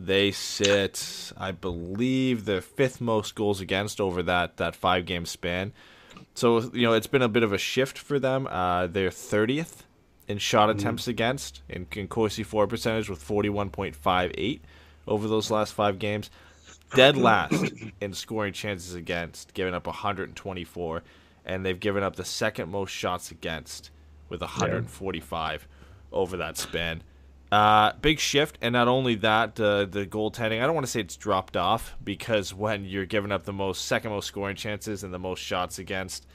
They 0.01 0.31
sit, 0.31 1.33
I 1.37 1.51
believe, 1.51 2.45
the 2.45 2.61
fifth 2.61 3.01
most 3.01 3.35
goals 3.35 3.59
against 3.59 3.99
over 3.99 4.23
that 4.23 4.55
that 4.55 4.73
five 4.73 5.05
game 5.05 5.25
span. 5.25 5.73
So 6.35 6.71
you 6.73 6.83
know 6.83 6.93
it's 6.93 7.07
been 7.07 7.21
a 7.21 7.27
bit 7.27 7.43
of 7.43 7.51
a 7.51 7.57
shift 7.57 7.97
for 7.97 8.17
them. 8.17 8.47
Uh, 8.47 8.87
they're 8.87 9.11
thirtieth 9.11 9.83
in 10.29 10.37
shot 10.37 10.69
mm. 10.69 10.79
attempts 10.79 11.09
against 11.09 11.63
in, 11.67 11.85
in 11.97 12.07
Corsi 12.07 12.43
for 12.43 12.65
percentage 12.65 13.09
with 13.09 13.21
forty 13.21 13.49
one 13.49 13.69
point 13.69 13.93
five 13.93 14.31
eight 14.37 14.63
over 15.05 15.27
those 15.27 15.51
last 15.51 15.73
five 15.73 15.99
games. 15.99 16.29
Dead 16.95 17.17
last 17.17 17.73
in 17.99 18.13
scoring 18.13 18.53
chances 18.53 18.95
against, 18.95 19.53
giving 19.53 19.73
up 19.73 19.85
124, 19.85 21.03
and 21.45 21.65
they've 21.65 21.79
given 21.79 22.03
up 22.03 22.15
the 22.15 22.23
second 22.25 22.69
most 22.69 22.91
shots 22.91 23.31
against 23.31 23.91
with 24.29 24.39
145 24.39 25.67
yeah. 25.69 26.17
over 26.17 26.37
that 26.37 26.57
span. 26.57 27.03
Uh, 27.51 27.93
big 28.01 28.19
shift, 28.19 28.59
and 28.61 28.73
not 28.73 28.87
only 28.87 29.15
that, 29.15 29.59
uh, 29.59 29.85
the 29.85 30.05
goaltending. 30.05 30.61
I 30.61 30.65
don't 30.67 30.75
want 30.75 30.85
to 30.85 30.91
say 30.91 30.99
it's 30.99 31.15
dropped 31.15 31.57
off 31.57 31.95
because 32.03 32.53
when 32.53 32.85
you're 32.85 33.07
giving 33.07 33.31
up 33.31 33.43
the 33.43 33.53
most 33.53 33.85
second 33.85 34.11
most 34.11 34.27
scoring 34.27 34.55
chances 34.55 35.03
and 35.03 35.11
the 35.11 35.19
most 35.19 35.39
shots 35.39 35.79
against, 35.79 36.27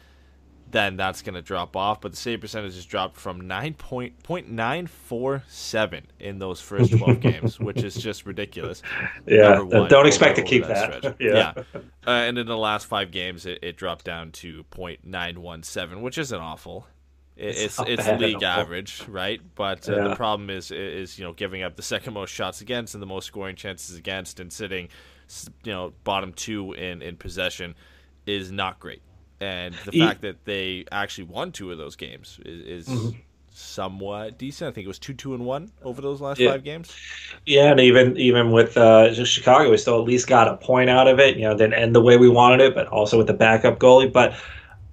then 0.72 0.96
that's 0.96 1.22
going 1.22 1.34
to 1.34 1.42
drop 1.42 1.76
off. 1.76 2.00
But 2.00 2.10
the 2.10 2.16
save 2.16 2.40
percentage 2.40 2.74
has 2.74 2.84
dropped 2.84 3.16
from 3.16 3.46
nine 3.46 3.74
point 3.74 4.20
point 4.24 4.50
nine 4.50 4.88
four 4.88 5.44
seven 5.46 6.06
in 6.18 6.40
those 6.40 6.60
first 6.60 6.90
twelve 6.98 7.20
games, 7.20 7.60
which 7.60 7.84
is 7.84 7.94
just 7.94 8.26
ridiculous. 8.26 8.82
Yeah, 9.24 9.60
one, 9.60 9.88
don't 9.88 10.08
expect 10.08 10.34
to 10.36 10.42
keep 10.42 10.66
that. 10.66 11.02
that. 11.02 11.16
yeah, 11.20 11.52
yeah. 11.56 11.80
Uh, 12.04 12.10
and 12.10 12.38
in 12.38 12.46
the 12.48 12.56
last 12.56 12.86
five 12.86 13.12
games, 13.12 13.46
it, 13.46 13.60
it 13.62 13.76
dropped 13.76 14.04
down 14.04 14.32
to 14.32 14.64
point 14.64 15.04
nine 15.04 15.40
one 15.40 15.62
seven, 15.62 16.02
which 16.02 16.18
isn't 16.18 16.40
awful. 16.40 16.88
It's 17.36 17.78
it's, 17.80 17.80
it's 17.80 18.20
league 18.20 18.42
average, 18.42 19.02
right? 19.08 19.40
But 19.56 19.88
uh, 19.88 19.96
yeah. 19.96 20.08
the 20.08 20.16
problem 20.16 20.50
is 20.50 20.70
is 20.70 21.18
you 21.18 21.24
know 21.24 21.32
giving 21.32 21.62
up 21.62 21.74
the 21.74 21.82
second 21.82 22.14
most 22.14 22.30
shots 22.30 22.60
against 22.60 22.94
and 22.94 23.02
the 23.02 23.06
most 23.06 23.26
scoring 23.26 23.56
chances 23.56 23.96
against, 23.96 24.38
and 24.38 24.52
sitting, 24.52 24.88
you 25.64 25.72
know, 25.72 25.92
bottom 26.04 26.32
two 26.32 26.74
in 26.74 27.02
in 27.02 27.16
possession 27.16 27.74
is 28.26 28.52
not 28.52 28.78
great. 28.78 29.02
And 29.40 29.74
the 29.84 29.98
fact 29.98 30.22
that 30.22 30.44
they 30.44 30.84
actually 30.92 31.24
won 31.24 31.50
two 31.50 31.72
of 31.72 31.78
those 31.78 31.96
games 31.96 32.38
is, 32.46 32.88
is 32.88 32.88
mm-hmm. 32.88 33.18
somewhat 33.52 34.38
decent. 34.38 34.70
I 34.70 34.72
think 34.72 34.84
it 34.84 34.88
was 34.88 35.00
two 35.00 35.12
two 35.12 35.34
and 35.34 35.44
one 35.44 35.72
over 35.82 36.00
those 36.00 36.20
last 36.20 36.38
yeah. 36.38 36.52
five 36.52 36.62
games. 36.62 36.94
Yeah, 37.44 37.72
and 37.72 37.80
even 37.80 38.16
even 38.16 38.52
with 38.52 38.76
uh, 38.76 39.12
Chicago, 39.24 39.72
we 39.72 39.76
still 39.76 39.98
at 39.98 40.04
least 40.04 40.28
got 40.28 40.46
a 40.46 40.56
point 40.56 40.88
out 40.88 41.08
of 41.08 41.18
it. 41.18 41.36
You 41.36 41.42
know, 41.42 41.56
didn't 41.56 41.74
end 41.74 41.96
the 41.96 42.00
way 42.00 42.16
we 42.16 42.28
wanted 42.28 42.60
it, 42.60 42.76
but 42.76 42.86
also 42.86 43.18
with 43.18 43.26
the 43.26 43.34
backup 43.34 43.80
goalie, 43.80 44.12
but 44.12 44.34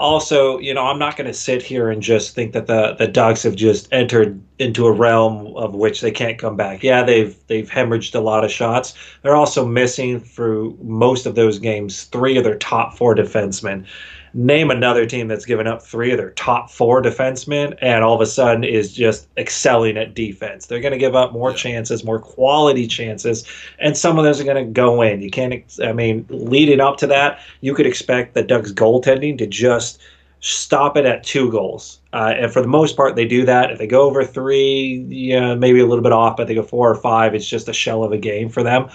also, 0.02 0.58
you 0.60 0.74
know, 0.74 0.86
I'm 0.86 1.00
not 1.00 1.16
going 1.16 1.28
to 1.28 1.34
sit 1.34 1.62
here 1.62 1.90
and 1.90 2.02
just 2.02 2.36
think 2.36 2.54
that 2.54 2.68
the 2.68 2.96
the 2.98 3.08
Ducks 3.08 3.44
have 3.44 3.56
just 3.56 3.88
entered 3.92 4.42
into 4.60 4.88
a 4.88 4.92
realm 4.92 5.56
of 5.56 5.76
which 5.76 6.02
they 6.02 6.12
can't 6.12 6.38
come 6.38 6.58
back. 6.58 6.84
Yeah, 6.84 7.04
they've 7.04 7.36
they've 7.48 7.70
hemorrhaged 7.70 8.16
a 8.16 8.20
lot 8.20 8.44
of 8.44 8.52
shots. 8.52 8.96
They're 9.22 9.36
also 9.36 9.66
missing 9.66 10.20
through 10.20 10.78
most 10.82 11.26
of 11.26 11.36
those 11.36 11.60
games 11.60 12.04
three 12.06 12.38
of 12.38 12.44
their 12.44 12.58
top 12.58 12.98
four 12.98 13.16
defensemen. 13.16 13.86
Name 14.34 14.72
another 14.72 15.06
team 15.06 15.28
that's 15.28 15.44
given 15.44 15.68
up 15.68 15.82
three 15.82 16.12
of 16.12 16.18
their 16.18 16.32
top 16.32 16.70
four 16.70 17.02
defensemen 17.02 17.78
and 17.82 18.02
all 18.02 18.16
of 18.16 18.22
a 18.22 18.26
sudden 18.26 18.64
is 18.64 18.94
just 18.94 19.28
excelling 19.38 19.98
at 19.98 20.14
defense. 20.14 20.68
They're 20.68 20.80
going 20.80 20.94
to 20.94 20.98
give 20.98 21.16
up 21.16 21.34
more 21.34 21.52
chances, 21.52 22.06
more 22.06 22.20
quality 22.20 22.88
chances, 22.88 23.46
and 23.80 23.98
some 23.98 24.18
of 24.18 24.24
those 24.24 24.40
are 24.40 24.46
going 24.46 24.66
to 24.66 24.72
go 24.72 25.02
in. 25.02 25.22
You 25.22 25.30
can't, 25.30 25.64
I 25.84 25.92
mean, 25.92 26.26
leading 26.30 26.80
up 26.80 26.96
to 26.98 27.08
that, 27.08 27.42
you 27.60 27.74
could 27.74 27.86
expect 27.86 28.34
the 28.34 28.44
Ducks 28.44 28.72
goaltending 28.72 29.38
to 29.38 29.48
just 29.48 30.00
stop 30.40 30.98
it 30.98 31.06
at 31.06 31.24
two 31.24 31.52
goals. 31.52 32.00
Uh, 32.14 32.34
and 32.36 32.52
for 32.52 32.62
the 32.62 32.68
most 32.68 32.96
part, 32.96 33.16
they 33.16 33.26
do 33.26 33.46
that. 33.46 33.72
If 33.72 33.78
they 33.78 33.88
go 33.88 34.04
over 34.04 34.24
three, 34.24 35.06
yeah, 35.10 35.56
maybe 35.56 35.80
a 35.82 35.86
little 35.86 36.04
bit 36.04 36.14
off, 36.14 36.38
but 36.38 36.48
they 36.48 36.56
go 36.56 36.64
four 36.64 36.90
or 36.90 36.96
five, 36.96 37.36
it's 37.36 37.48
just 37.48 37.70
a 37.70 37.74
shell 37.74 38.04
of 38.04 38.12
a 38.12 38.18
game 38.18 38.50
for 38.50 38.64
them. 38.64 38.90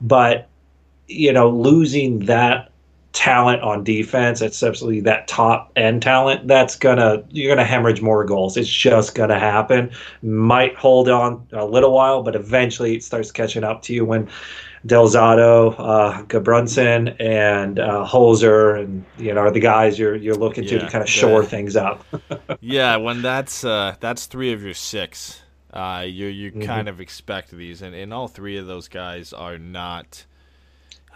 But, 0.00 0.48
you 1.08 1.32
know, 1.32 1.48
losing 1.48 2.20
that 2.26 2.69
talent 3.12 3.60
on 3.62 3.82
defense, 3.84 4.40
especially 4.40 5.00
that 5.00 5.26
top 5.28 5.72
end 5.76 6.02
talent, 6.02 6.46
that's 6.46 6.76
gonna 6.76 7.22
you're 7.30 7.54
gonna 7.54 7.66
hemorrhage 7.66 8.00
more 8.02 8.24
goals. 8.24 8.56
It's 8.56 8.68
just 8.68 9.14
gonna 9.14 9.38
happen. 9.38 9.90
Might 10.22 10.76
hold 10.76 11.08
on 11.08 11.46
a 11.52 11.64
little 11.64 11.92
while, 11.92 12.22
but 12.22 12.36
eventually 12.36 12.94
it 12.96 13.02
starts 13.02 13.32
catching 13.32 13.64
up 13.64 13.82
to 13.82 13.94
you 13.94 14.04
when 14.04 14.28
Del 14.86 15.08
Zotto, 15.08 15.74
uh, 15.78 16.22
Gudbranson, 16.24 17.14
and 17.20 17.78
uh, 17.78 18.06
Holzer, 18.06 18.80
and 18.82 19.04
you 19.16 19.34
know 19.34 19.40
are 19.42 19.50
the 19.50 19.60
guys 19.60 19.98
you're 19.98 20.16
you're 20.16 20.36
looking 20.36 20.64
to 20.66 20.78
Yeah, 20.78 20.78
to 20.78 20.86
kind 20.86 21.02
of 21.02 21.08
shore 21.08 21.42
the- 21.42 21.48
things 21.48 21.76
up. 21.76 22.06
yeah, 22.60 22.96
when 22.96 23.22
that's 23.22 23.64
uh, 23.64 23.96
that's 24.00 24.26
three 24.26 24.52
of 24.52 24.62
your 24.62 24.74
six, 24.74 25.42
uh, 25.72 26.04
you 26.06 26.26
you 26.28 26.52
Mm-hmm. 26.52 26.62
kind 26.62 26.88
of 26.88 27.00
expect 27.00 27.50
these, 27.50 27.82
and, 27.82 27.94
and 27.94 28.12
all 28.14 28.28
three 28.28 28.56
of 28.56 28.66
those 28.66 28.88
guys 28.88 29.32
are 29.32 29.58
not. 29.58 30.24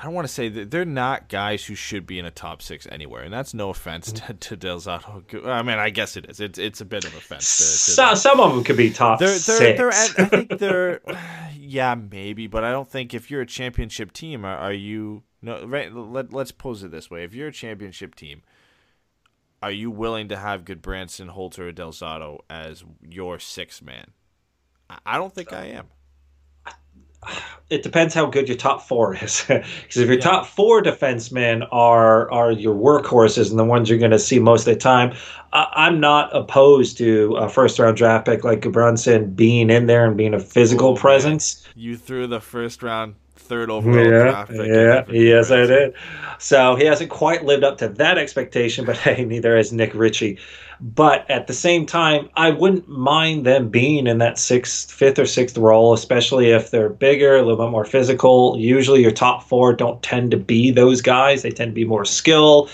I 0.04 0.06
don't 0.06 0.14
want 0.16 0.28
to 0.28 0.34
say 0.34 0.50
that 0.50 0.70
they're 0.70 0.84
not 0.84 1.30
guys 1.30 1.64
who 1.64 1.74
should 1.74 2.06
be 2.06 2.18
in 2.18 2.26
a 2.26 2.30
top 2.30 2.60
six 2.60 2.86
anywhere, 2.92 3.22
and 3.22 3.32
that's 3.32 3.54
no 3.54 3.70
offense 3.70 4.12
to, 4.12 4.34
to 4.34 4.54
Del 4.54 4.78
Zotto. 4.78 5.46
I 5.46 5.62
mean, 5.62 5.78
I 5.78 5.88
guess 5.88 6.18
it 6.18 6.26
is. 6.28 6.40
It's 6.40 6.58
it's 6.58 6.82
a 6.82 6.84
bit 6.84 7.06
of 7.06 7.16
offense. 7.16 7.56
To, 7.56 7.62
to 7.62 7.92
So, 7.92 8.14
some 8.14 8.38
of 8.38 8.54
them 8.54 8.64
could 8.64 8.76
be 8.76 8.90
top 8.90 9.18
they're, 9.18 9.28
they're, 9.28 9.38
six. 9.38 9.78
they're 9.78 9.88
at, 9.88 10.20
I 10.20 10.24
think 10.26 10.58
they're, 10.58 11.00
yeah, 11.56 11.94
maybe, 11.94 12.46
but 12.46 12.64
I 12.64 12.70
don't 12.70 12.86
think 12.86 13.14
if 13.14 13.30
you're 13.30 13.40
a 13.40 13.46
championship 13.46 14.12
team, 14.12 14.44
are, 14.44 14.58
are 14.58 14.74
you 14.74 15.22
no? 15.40 15.64
Right, 15.64 15.90
let, 15.90 16.34
let's 16.34 16.52
pose 16.52 16.82
it 16.82 16.90
this 16.90 17.10
way: 17.10 17.24
if 17.24 17.32
you're 17.32 17.48
a 17.48 17.52
championship 17.52 18.14
team, 18.14 18.42
are 19.62 19.72
you 19.72 19.90
willing 19.90 20.28
to 20.28 20.36
have 20.36 20.66
good 20.66 20.82
Branson, 20.82 21.28
Holzer, 21.28 21.60
or 21.60 21.72
Del 21.72 21.92
Zotto 21.92 22.40
as 22.50 22.84
your 23.00 23.38
sixth 23.38 23.80
man? 23.80 24.10
I, 24.90 24.98
I 25.06 25.16
don't 25.16 25.34
think 25.34 25.54
I 25.54 25.64
am. 25.68 25.86
It 27.70 27.82
depends 27.82 28.12
how 28.14 28.26
good 28.26 28.48
your 28.48 28.56
top 28.56 28.82
four 28.86 29.14
is. 29.16 29.44
Because 29.48 29.96
if 29.96 30.08
your 30.08 30.20
top 30.20 30.46
four 30.46 30.82
defensemen 30.82 31.66
are 31.72 32.30
are 32.30 32.52
your 32.52 32.74
workhorses 32.74 33.50
and 33.50 33.58
the 33.58 33.64
ones 33.64 33.88
you're 33.88 33.98
going 33.98 34.10
to 34.10 34.18
see 34.18 34.38
most 34.38 34.66
of 34.66 34.74
the 34.74 34.80
time, 34.80 35.14
I, 35.52 35.66
I'm 35.74 36.00
not 36.00 36.34
opposed 36.36 36.98
to 36.98 37.34
a 37.36 37.48
first 37.48 37.78
round 37.78 37.96
draft 37.96 38.26
pick 38.26 38.44
like 38.44 38.60
Brunson 38.70 39.32
being 39.34 39.70
in 39.70 39.86
there 39.86 40.06
and 40.06 40.16
being 40.16 40.34
a 40.34 40.38
physical 40.40 40.88
Oh, 40.88 40.94
man. 40.94 41.00
presence. 41.00 41.66
You 41.74 41.96
threw 41.96 42.26
the 42.26 42.40
first 42.40 42.82
round, 42.82 43.14
third 43.36 43.70
overall 43.70 44.12
Yeah, 44.12 44.18
draft 44.18 44.56
pick. 44.56 44.72
yeah, 44.72 45.04
yes, 45.08 45.50
I 45.50 45.66
did. 45.66 45.94
So 46.38 46.74
he 46.76 46.84
hasn't 46.84 47.10
quite 47.10 47.44
lived 47.44 47.64
up 47.64 47.78
to 47.78 47.88
that 47.88 48.18
expectation, 48.18 48.84
but 48.86 48.96
hey, 48.98 49.24
neither 49.24 49.56
has 49.56 49.72
Nick 49.72 49.94
Ritchie. 49.94 50.38
But 50.80 51.30
at 51.30 51.46
the 51.46 51.52
same 51.54 51.86
time, 51.86 52.28
I 52.36 52.50
wouldn't 52.50 52.88
mind 52.88 53.46
them 53.46 53.68
being 53.70 54.06
in 54.06 54.18
that 54.18 54.38
sixth, 54.38 54.90
fifth, 54.90 55.18
or 55.18 55.26
sixth 55.26 55.56
role, 55.56 55.92
especially 55.94 56.50
if 56.50 56.70
they're 56.70 56.88
bigger, 56.88 57.36
a 57.36 57.42
little 57.42 57.64
bit 57.64 57.70
more 57.70 57.84
physical. 57.84 58.56
Usually, 58.58 59.00
your 59.00 59.12
top 59.12 59.44
four 59.44 59.72
don't 59.72 60.02
tend 60.02 60.30
to 60.32 60.36
be 60.36 60.70
those 60.72 61.00
guys. 61.00 61.42
They 61.42 61.50
tend 61.50 61.70
to 61.70 61.74
be 61.74 61.84
more 61.84 62.04
skill, 62.04 62.68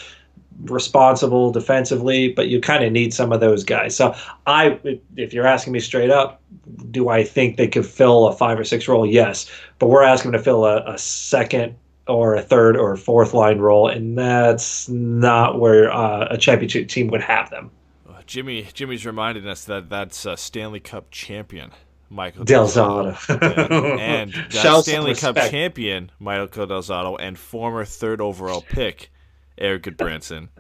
responsible 0.65 1.51
defensively, 1.53 2.29
but 2.33 2.49
you 2.49 2.61
kind 2.61 2.85
of 2.85 2.93
need 2.93 3.15
some 3.15 3.33
of 3.33 3.41
those 3.41 3.65
guys. 3.65 3.97
So 3.97 4.15
I, 4.47 4.79
if 5.17 5.33
you're 5.33 5.47
asking 5.47 5.73
me 5.73 5.81
straight 5.81 6.11
up, 6.11 6.41
do 6.91 7.09
I 7.09 7.25
think 7.25 7.57
they 7.57 7.69
could 7.69 7.87
fill 7.87 8.29
a 8.29 8.33
five 8.33 8.59
or 8.59 8.65
six 8.65 8.89
role? 8.89 9.07
Yes, 9.07 9.51
but 9.79 9.89
we're 9.89 10.03
asking 10.03 10.33
them 10.33 10.41
to 10.41 10.45
fill 10.45 10.65
a, 10.65 10.85
a 10.93 10.99
second 10.99 11.77
or 12.09 12.35
a 12.35 12.43
third 12.43 12.77
or 12.77 12.93
a 12.93 12.99
fourth 12.99 13.35
line 13.35 13.59
role, 13.59 13.89
and 13.89 14.19
that's 14.19 14.89
not 14.89 15.59
where 15.59 15.93
uh, 15.93 16.29
a 16.31 16.39
championship 16.39 16.89
team 16.89 17.09
would 17.09 17.23
have 17.23 17.51
them. 17.51 17.71
Uh, 18.09 18.21
Jimmy, 18.27 18.67
Jimmy's 18.75 19.07
reminded 19.07 19.47
us 19.47 19.65
that 19.65 19.89
that's 19.89 20.27
uh, 20.27 20.37
Stanley 20.37 20.81
Cup 20.81 21.11
champion 21.11 21.71
Michael 22.11 22.45
Del 22.45 22.67
Zotto. 22.67 23.17
Yeah. 23.29 23.97
and 24.01 24.33
that 24.33 24.53
Shout 24.53 24.63
some 24.63 24.83
Stanley 24.83 25.15
Cup 25.15 25.37
champion 25.37 26.11
Michael 26.19 26.67
Del 26.67 26.83
Zotto 26.83 27.17
and 27.21 27.39
former 27.39 27.85
third 27.85 28.21
overall 28.21 28.63
pick 28.63 29.11
Erik 29.61 29.85
Gudbranson. 29.85 30.49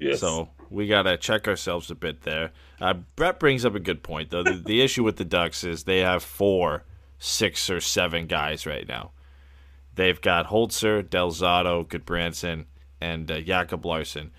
Yes. 0.00 0.20
So 0.20 0.48
we 0.70 0.88
gotta 0.88 1.16
check 1.16 1.46
ourselves 1.46 1.88
a 1.88 1.94
bit 1.94 2.22
there. 2.22 2.50
Uh, 2.80 2.94
Brett 3.14 3.38
brings 3.38 3.64
up 3.64 3.76
a 3.76 3.80
good 3.80 4.02
point 4.02 4.30
though. 4.30 4.42
The, 4.42 4.52
the 4.66 4.82
issue 4.82 5.04
with 5.04 5.16
the 5.16 5.24
Ducks 5.24 5.62
is 5.62 5.84
they 5.84 6.00
have 6.00 6.22
four, 6.22 6.82
six 7.18 7.70
or 7.70 7.80
seven 7.80 8.26
guys 8.26 8.66
right 8.66 8.86
now. 8.86 9.12
They've 9.94 10.20
got 10.20 10.48
Holzer, 10.48 11.02
Delzato, 11.02 11.86
Gudbranson, 11.86 12.64
and 13.00 13.30
uh, 13.30 13.40
Jacob 13.40 13.86
Larsson. 13.86 14.32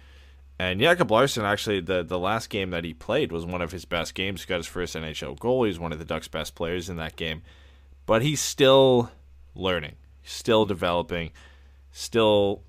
And 0.58 0.80
Jacob 0.80 1.12
Larsson, 1.12 1.44
actually, 1.44 1.82
the, 1.82 2.04
the 2.04 2.20
last 2.20 2.50
game 2.50 2.70
that 2.72 2.84
he 2.84 2.94
played 2.94 3.32
was 3.32 3.46
one 3.46 3.62
of 3.62 3.72
his 3.72 3.86
best 3.86 4.14
games. 4.14 4.44
He 4.44 4.48
got 4.48 4.58
his 4.58 4.68
first 4.68 4.96
NHL 4.96 5.38
goal. 5.40 5.64
He's 5.64 5.80
one 5.80 5.92
of 5.92 6.00
the 6.00 6.06
Ducks' 6.06 6.28
best 6.28 6.56
players 6.56 6.90
in 6.90 6.96
that 6.98 7.16
game. 7.16 7.42
But 8.06 8.22
he's 8.22 8.42
still 8.42 9.12
learning, 9.54 9.96
still 10.24 10.66
developing, 10.66 11.32
still 11.92 12.64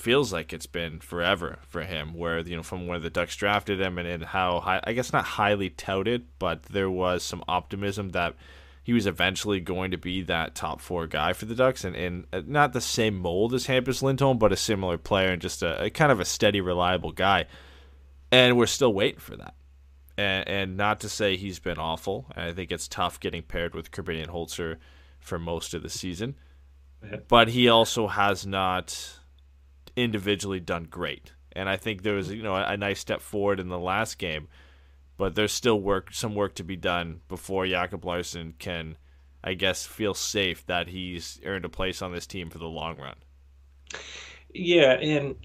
feels 0.00 0.32
like 0.32 0.52
it's 0.52 0.66
been 0.66 0.98
forever 0.98 1.58
for 1.68 1.82
him. 1.82 2.14
Where 2.14 2.40
you 2.40 2.56
know 2.56 2.62
from 2.62 2.86
where 2.86 2.98
the 2.98 3.10
Ducks 3.10 3.36
drafted 3.36 3.80
him 3.80 3.98
and, 3.98 4.08
and 4.08 4.24
how 4.24 4.60
high, 4.60 4.80
I 4.84 4.92
guess 4.92 5.12
not 5.12 5.24
highly 5.24 5.70
touted, 5.70 6.26
but 6.38 6.64
there 6.64 6.90
was 6.90 7.22
some 7.22 7.44
optimism 7.46 8.10
that 8.10 8.34
he 8.82 8.92
was 8.92 9.06
eventually 9.06 9.60
going 9.60 9.90
to 9.90 9.98
be 9.98 10.22
that 10.22 10.54
top 10.54 10.80
four 10.80 11.06
guy 11.06 11.32
for 11.32 11.44
the 11.44 11.54
Ducks, 11.54 11.84
and, 11.84 11.94
and 11.94 12.26
uh, 12.32 12.40
not 12.46 12.72
the 12.72 12.80
same 12.80 13.16
mold 13.16 13.52
as 13.52 13.66
Hampus 13.66 14.02
Lindholm, 14.02 14.38
but 14.38 14.52
a 14.52 14.56
similar 14.56 14.96
player 14.96 15.30
and 15.30 15.42
just 15.42 15.62
a, 15.62 15.84
a 15.84 15.90
kind 15.90 16.10
of 16.10 16.18
a 16.18 16.24
steady, 16.24 16.60
reliable 16.60 17.12
guy. 17.12 17.44
And 18.32 18.56
we're 18.56 18.66
still 18.66 18.92
waiting 18.92 19.20
for 19.20 19.36
that. 19.36 19.54
And, 20.16 20.48
and 20.48 20.76
not 20.76 21.00
to 21.00 21.08
say 21.08 21.36
he's 21.36 21.58
been 21.58 21.78
awful. 21.78 22.26
I 22.34 22.52
think 22.52 22.72
it's 22.72 22.88
tough 22.88 23.20
getting 23.20 23.42
paired 23.42 23.74
with 23.74 23.90
Korbinian 23.90 24.28
Holzer 24.28 24.76
for 25.18 25.38
most 25.38 25.74
of 25.74 25.82
the 25.82 25.90
season. 25.90 26.36
But 27.28 27.48
he 27.48 27.68
also 27.68 28.08
has 28.08 28.46
not 28.46 29.19
individually 30.02 30.60
done 30.60 30.84
great. 30.84 31.32
And 31.52 31.68
I 31.68 31.76
think 31.76 32.02
there 32.02 32.14
was, 32.14 32.30
you 32.30 32.42
know, 32.42 32.54
a, 32.54 32.72
a 32.72 32.76
nice 32.76 33.00
step 33.00 33.20
forward 33.20 33.60
in 33.60 33.68
the 33.68 33.78
last 33.78 34.18
game, 34.18 34.48
but 35.16 35.34
there's 35.34 35.52
still 35.52 35.80
work, 35.80 36.12
some 36.12 36.34
work 36.34 36.54
to 36.56 36.64
be 36.64 36.76
done 36.76 37.20
before 37.28 37.66
Jacob 37.66 38.04
Larsson 38.04 38.54
can, 38.58 38.96
I 39.42 39.54
guess, 39.54 39.86
feel 39.86 40.14
safe 40.14 40.64
that 40.66 40.88
he's 40.88 41.40
earned 41.44 41.64
a 41.64 41.68
place 41.68 42.02
on 42.02 42.12
this 42.12 42.26
team 42.26 42.50
for 42.50 42.58
the 42.58 42.66
long 42.66 42.96
run. 42.98 43.16
Yeah, 44.52 44.92
and 44.94 45.36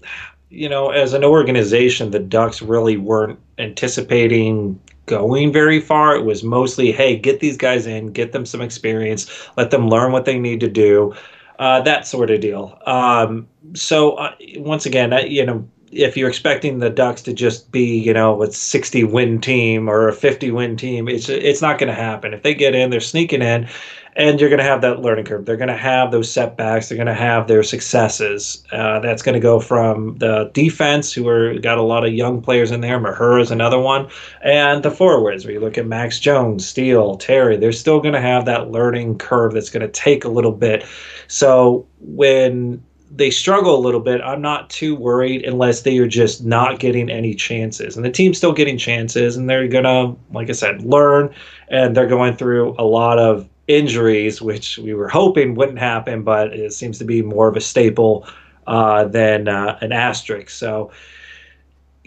you 0.48 0.68
know, 0.68 0.90
as 0.90 1.12
an 1.12 1.24
organization, 1.24 2.10
the 2.10 2.18
Ducks 2.20 2.62
really 2.62 2.96
weren't 2.96 3.38
anticipating 3.58 4.80
going 5.06 5.52
very 5.52 5.80
far. 5.80 6.16
It 6.16 6.24
was 6.24 6.44
mostly, 6.44 6.92
hey, 6.92 7.16
get 7.16 7.40
these 7.40 7.56
guys 7.56 7.86
in, 7.86 8.12
get 8.12 8.32
them 8.32 8.46
some 8.46 8.60
experience, 8.60 9.48
let 9.56 9.70
them 9.70 9.88
learn 9.88 10.12
what 10.12 10.24
they 10.24 10.38
need 10.38 10.60
to 10.60 10.68
do, 10.68 11.14
uh, 11.58 11.80
that 11.82 12.06
sort 12.06 12.30
of 12.30 12.40
deal. 12.40 12.78
Um, 12.86 13.48
so 13.74 14.12
uh, 14.12 14.34
once 14.56 14.86
again, 14.86 15.12
I, 15.12 15.20
you 15.22 15.44
know, 15.44 15.66
if 15.92 16.16
you're 16.16 16.28
expecting 16.28 16.78
the 16.78 16.90
Ducks 16.90 17.22
to 17.22 17.32
just 17.32 17.70
be, 17.70 17.98
you 17.98 18.12
know, 18.12 18.42
a 18.42 18.50
60 18.50 19.04
win 19.04 19.40
team 19.40 19.88
or 19.88 20.08
a 20.08 20.12
50 20.12 20.50
win 20.50 20.76
team, 20.76 21.08
it's 21.08 21.28
it's 21.28 21.62
not 21.62 21.78
going 21.78 21.88
to 21.88 21.94
happen. 21.94 22.34
If 22.34 22.42
they 22.42 22.54
get 22.54 22.74
in, 22.74 22.90
they're 22.90 23.00
sneaking 23.00 23.42
in, 23.42 23.68
and 24.16 24.40
you're 24.40 24.48
going 24.48 24.58
to 24.58 24.64
have 24.64 24.80
that 24.80 25.00
learning 25.00 25.26
curve. 25.26 25.44
They're 25.44 25.58
going 25.58 25.68
to 25.68 25.76
have 25.76 26.10
those 26.10 26.32
setbacks. 26.32 26.88
They're 26.88 26.96
going 26.96 27.06
to 27.06 27.14
have 27.14 27.48
their 27.48 27.62
successes. 27.62 28.64
Uh, 28.72 28.98
that's 29.00 29.22
going 29.22 29.34
to 29.34 29.40
go 29.40 29.60
from 29.60 30.16
the 30.16 30.50
defense, 30.54 31.12
who 31.12 31.28
are 31.28 31.58
got 31.58 31.76
a 31.76 31.82
lot 31.82 32.04
of 32.04 32.14
young 32.14 32.40
players 32.40 32.70
in 32.70 32.80
there. 32.80 32.98
Mahur 32.98 33.40
is 33.40 33.50
another 33.50 33.78
one, 33.78 34.08
and 34.42 34.82
the 34.82 34.90
forwards. 34.90 35.44
Where 35.44 35.52
you 35.52 35.60
look 35.60 35.76
at 35.76 35.86
Max 35.86 36.18
Jones, 36.18 36.66
Steel, 36.66 37.16
Terry, 37.16 37.58
they're 37.58 37.72
still 37.72 38.00
going 38.00 38.14
to 38.14 38.20
have 38.20 38.46
that 38.46 38.70
learning 38.70 39.18
curve. 39.18 39.52
That's 39.52 39.70
going 39.70 39.82
to 39.82 39.92
take 39.92 40.24
a 40.24 40.30
little 40.30 40.52
bit. 40.52 40.84
So 41.28 41.86
when 42.00 42.82
they 43.10 43.30
struggle 43.30 43.76
a 43.76 43.80
little 43.80 44.00
bit, 44.00 44.20
I'm 44.22 44.40
not 44.40 44.70
too 44.70 44.96
worried 44.96 45.44
unless 45.44 45.82
they 45.82 45.98
are 45.98 46.08
just 46.08 46.44
not 46.44 46.80
getting 46.80 47.10
any 47.10 47.34
chances. 47.34 47.96
And 47.96 48.04
the 48.04 48.10
team's 48.10 48.38
still 48.38 48.52
getting 48.52 48.78
chances, 48.78 49.36
and 49.36 49.48
they're 49.48 49.68
gonna, 49.68 50.16
like 50.32 50.48
I 50.48 50.52
said, 50.52 50.82
learn. 50.82 51.34
And 51.68 51.94
they're 51.94 52.06
going 52.06 52.36
through 52.36 52.76
a 52.78 52.84
lot 52.84 53.18
of 53.18 53.48
injuries, 53.68 54.40
which 54.40 54.78
we 54.78 54.94
were 54.94 55.08
hoping 55.08 55.54
wouldn't 55.54 55.78
happen, 55.78 56.22
but 56.22 56.52
it 56.52 56.72
seems 56.72 56.98
to 56.98 57.04
be 57.04 57.22
more 57.22 57.48
of 57.48 57.56
a 57.56 57.60
staple 57.60 58.26
uh, 58.66 59.04
than 59.04 59.48
uh, 59.48 59.78
an 59.80 59.92
asterisk. 59.92 60.50
So, 60.50 60.90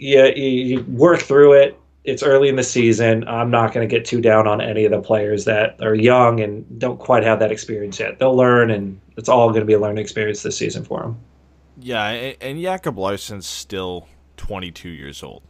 you, 0.00 0.24
you 0.26 0.82
work 0.88 1.20
through 1.20 1.52
it. 1.54 1.78
It's 2.04 2.22
early 2.22 2.48
in 2.48 2.56
the 2.56 2.62
season. 2.62 3.28
I'm 3.28 3.50
not 3.50 3.74
going 3.74 3.86
to 3.86 3.94
get 3.94 4.06
too 4.06 4.22
down 4.22 4.46
on 4.46 4.60
any 4.60 4.86
of 4.86 4.90
the 4.90 5.00
players 5.00 5.44
that 5.44 5.80
are 5.82 5.94
young 5.94 6.40
and 6.40 6.64
don't 6.78 6.98
quite 6.98 7.22
have 7.22 7.38
that 7.40 7.52
experience 7.52 8.00
yet. 8.00 8.18
They'll 8.18 8.34
learn, 8.34 8.70
and 8.70 8.98
it's 9.18 9.28
all 9.28 9.48
going 9.50 9.60
to 9.60 9.66
be 9.66 9.74
a 9.74 9.78
learning 9.78 9.98
experience 9.98 10.42
this 10.42 10.56
season 10.56 10.82
for 10.82 11.02
them. 11.02 11.20
Yeah, 11.78 12.06
and, 12.40 12.60
Jacob 12.60 12.98
Larsson's 12.98 13.46
still 13.46 14.08
22 14.38 14.88
years 14.88 15.22
old. 15.22 15.42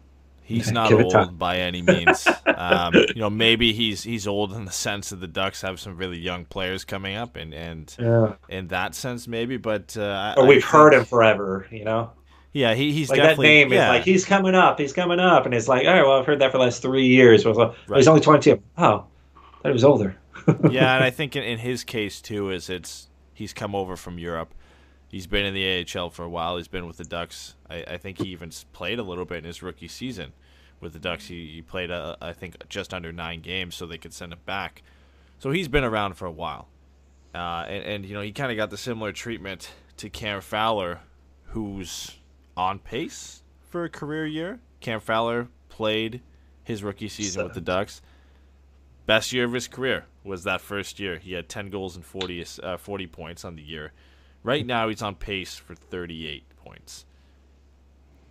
He's 0.50 0.70
not 0.72 0.92
old 0.92 1.12
time. 1.12 1.36
by 1.36 1.58
any 1.58 1.82
means. 1.82 2.26
um, 2.46 2.94
you 2.94 3.14
know, 3.20 3.30
maybe 3.30 3.72
he's 3.72 4.02
he's 4.02 4.26
old 4.26 4.52
in 4.52 4.64
the 4.64 4.72
sense 4.72 5.10
that 5.10 5.16
the 5.20 5.28
Ducks 5.28 5.62
have 5.62 5.80
some 5.80 5.96
really 5.96 6.18
young 6.18 6.44
players 6.44 6.84
coming 6.84 7.16
up, 7.16 7.36
and 7.36 7.54
and 7.54 7.94
Yeah. 7.98 8.34
in 8.48 8.68
that 8.68 8.94
sense, 8.94 9.26
maybe. 9.28 9.56
But 9.56 9.96
uh, 9.96 10.34
Or 10.36 10.44
I 10.44 10.48
we've 10.48 10.64
heard 10.64 10.92
him 10.94 11.04
forever, 11.04 11.66
you 11.70 11.84
know. 11.84 12.10
Yeah, 12.52 12.74
he, 12.74 12.92
he's 12.92 13.08
like 13.10 13.20
that 13.20 13.38
name 13.38 13.72
yeah. 13.72 13.84
is 13.92 13.98
like 13.98 14.02
he's 14.04 14.24
coming 14.24 14.56
up, 14.56 14.78
he's 14.80 14.92
coming 14.92 15.20
up, 15.20 15.44
and 15.46 15.54
it's 15.54 15.68
like, 15.68 15.86
all 15.86 15.92
right, 15.92 16.02
well, 16.02 16.18
I've 16.18 16.26
heard 16.26 16.40
that 16.40 16.50
for 16.50 16.58
the 16.58 16.64
last 16.64 16.82
three 16.82 17.06
years. 17.06 17.44
Well, 17.44 17.76
Right. 17.86 17.98
He's 17.98 18.08
only 18.08 18.20
22. 18.20 18.60
Oh, 18.76 18.80
thought 18.82 19.06
he 19.62 19.70
was 19.70 19.84
older. 19.84 20.16
yeah, 20.68 20.96
and 20.96 21.04
I 21.04 21.10
think 21.10 21.36
in, 21.36 21.44
in 21.44 21.58
his 21.58 21.84
case 21.84 22.20
too 22.20 22.50
is 22.50 22.68
it's 22.68 23.08
he's 23.34 23.52
come 23.52 23.74
over 23.76 23.94
from 23.96 24.18
Europe. 24.18 24.52
He's 25.10 25.26
been 25.26 25.44
in 25.44 25.54
the 25.54 25.84
AHL 25.98 26.10
for 26.10 26.24
a 26.24 26.28
while. 26.28 26.56
He's 26.56 26.68
been 26.68 26.86
with 26.86 26.96
the 26.96 27.04
Ducks. 27.04 27.56
I, 27.68 27.82
I 27.82 27.96
think 27.96 28.18
he 28.18 28.28
even 28.28 28.52
played 28.72 29.00
a 29.00 29.02
little 29.02 29.24
bit 29.24 29.38
in 29.38 29.44
his 29.44 29.60
rookie 29.60 29.88
season 29.88 30.32
with 30.78 30.92
the 30.92 31.00
Ducks. 31.00 31.26
He, 31.26 31.50
he 31.54 31.62
played 31.62 31.90
uh, 31.90 32.16
I 32.20 32.32
think 32.32 32.56
just 32.68 32.94
under 32.94 33.12
nine 33.12 33.40
games, 33.40 33.74
so 33.74 33.86
they 33.86 33.98
could 33.98 34.14
send 34.14 34.32
him 34.32 34.38
back. 34.46 34.82
So 35.40 35.50
he's 35.50 35.68
been 35.68 35.84
around 35.84 36.14
for 36.14 36.26
a 36.26 36.30
while, 36.30 36.68
uh, 37.34 37.64
and, 37.66 37.84
and 37.84 38.06
you 38.06 38.14
know 38.14 38.20
he 38.20 38.30
kind 38.30 38.52
of 38.52 38.56
got 38.56 38.70
the 38.70 38.76
similar 38.76 39.10
treatment 39.10 39.72
to 39.96 40.08
Cam 40.08 40.40
Fowler, 40.40 41.00
who's 41.46 42.18
on 42.56 42.78
pace 42.78 43.42
for 43.68 43.84
a 43.84 43.88
career 43.88 44.26
year. 44.26 44.60
Cam 44.80 45.00
Fowler 45.00 45.48
played 45.68 46.20
his 46.62 46.84
rookie 46.84 47.08
season 47.08 47.42
with 47.42 47.54
the 47.54 47.60
Ducks 47.60 48.00
best 49.10 49.32
year 49.32 49.44
of 49.44 49.52
his 49.52 49.66
career 49.66 50.04
was 50.22 50.44
that 50.44 50.60
first 50.60 51.00
year. 51.00 51.18
He 51.18 51.32
had 51.32 51.48
10 51.48 51.70
goals 51.70 51.96
and 51.96 52.04
40 52.04 52.46
uh, 52.62 52.76
40 52.76 53.06
points 53.08 53.44
on 53.44 53.56
the 53.56 53.62
year. 53.62 53.92
Right 54.42 54.64
now 54.64 54.88
he's 54.88 55.02
on 55.02 55.14
pace 55.14 55.54
for 55.56 55.74
38 55.74 56.44
points. 56.56 57.04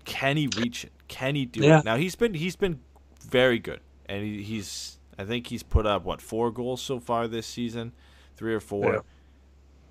Can 0.05 0.37
he 0.37 0.47
reach 0.57 0.83
it? 0.85 0.91
Can 1.07 1.35
he 1.35 1.45
do 1.45 1.61
Yeah. 1.61 1.79
it? 1.79 1.85
Now 1.85 1.97
he's 1.97 2.15
been 2.15 2.33
he's 2.33 2.55
been 2.55 2.79
very 3.27 3.59
good, 3.59 3.79
and 4.07 4.23
he, 4.23 4.41
he's 4.41 4.97
I 5.17 5.23
think 5.25 5.47
he's 5.47 5.63
put 5.63 5.85
up 5.85 6.03
what 6.05 6.21
four 6.21 6.51
goals 6.51 6.81
so 6.81 6.99
far 6.99 7.27
this 7.27 7.45
season, 7.45 7.93
three 8.35 8.53
or 8.53 8.59
four. 8.59 8.93
Yeah. 8.93 8.99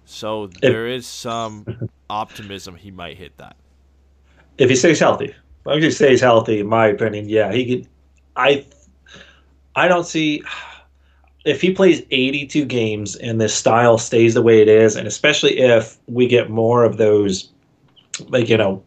So 0.04 0.46
there 0.62 0.86
is 0.88 1.06
some 1.06 1.88
optimism 2.08 2.76
he 2.76 2.90
might 2.90 3.18
hit 3.18 3.36
that. 3.36 3.56
If 4.56 4.70
he 4.70 4.74
stays 4.76 4.98
healthy, 4.98 5.34
as 5.70 5.82
he 5.82 5.90
stays 5.90 6.20
healthy, 6.20 6.60
in 6.60 6.66
my 6.66 6.86
opinion, 6.88 7.28
yeah, 7.28 7.52
he 7.52 7.66
could. 7.66 7.88
I, 8.34 8.64
I 9.76 9.86
don't 9.86 10.06
see 10.06 10.42
if 11.48 11.62
he 11.62 11.72
plays 11.72 12.02
82 12.10 12.66
games 12.66 13.16
and 13.16 13.40
this 13.40 13.54
style 13.54 13.96
stays 13.96 14.34
the 14.34 14.42
way 14.42 14.60
it 14.60 14.68
is, 14.68 14.96
and 14.96 15.08
especially 15.08 15.58
if 15.58 15.96
we 16.06 16.26
get 16.26 16.50
more 16.50 16.84
of 16.84 16.98
those, 16.98 17.50
like 18.28 18.50
you 18.50 18.56
know, 18.58 18.82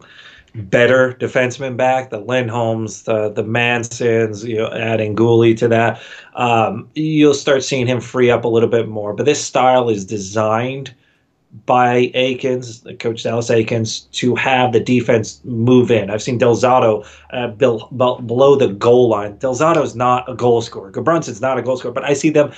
better 0.54 1.14
defensemen 1.14 1.76
back, 1.76 2.10
the 2.10 2.20
Lindholms, 2.20 3.04
the 3.04 3.30
the 3.30 3.42
Mansons, 3.42 4.44
you 4.44 4.58
know, 4.58 4.70
adding 4.70 5.16
Guhle 5.16 5.56
to 5.58 5.68
that, 5.68 6.00
um, 6.34 6.88
you'll 6.94 7.34
start 7.34 7.64
seeing 7.64 7.86
him 7.86 8.00
free 8.00 8.30
up 8.30 8.44
a 8.44 8.48
little 8.48 8.68
bit 8.68 8.88
more. 8.88 9.12
But 9.12 9.26
this 9.26 9.44
style 9.44 9.88
is 9.88 10.04
designed 10.04 10.94
by 11.66 12.06
Eakins, 12.14 12.98
Coach 12.98 13.24
Dallas 13.24 13.50
Eakins, 13.50 14.10
to 14.12 14.34
have 14.34 14.72
the 14.72 14.80
defense 14.80 15.40
move 15.44 15.90
in. 15.90 16.10
I've 16.10 16.22
seen 16.22 16.38
Del 16.38 16.56
Zotto 16.56 17.06
uh, 17.30 17.48
below 17.48 18.56
the 18.56 18.68
goal 18.68 19.08
line. 19.08 19.36
Del 19.36 19.54
Zotto 19.54 19.82
is 19.82 19.94
not 19.94 20.28
a 20.30 20.34
goal 20.34 20.62
scorer. 20.62 20.90
Gudbranson's 20.90 21.40
not 21.40 21.58
a 21.58 21.62
goal 21.62 21.76
scorer, 21.76 21.92
but 21.92 22.04
I 22.04 22.14
see 22.14 22.30
them 22.30 22.52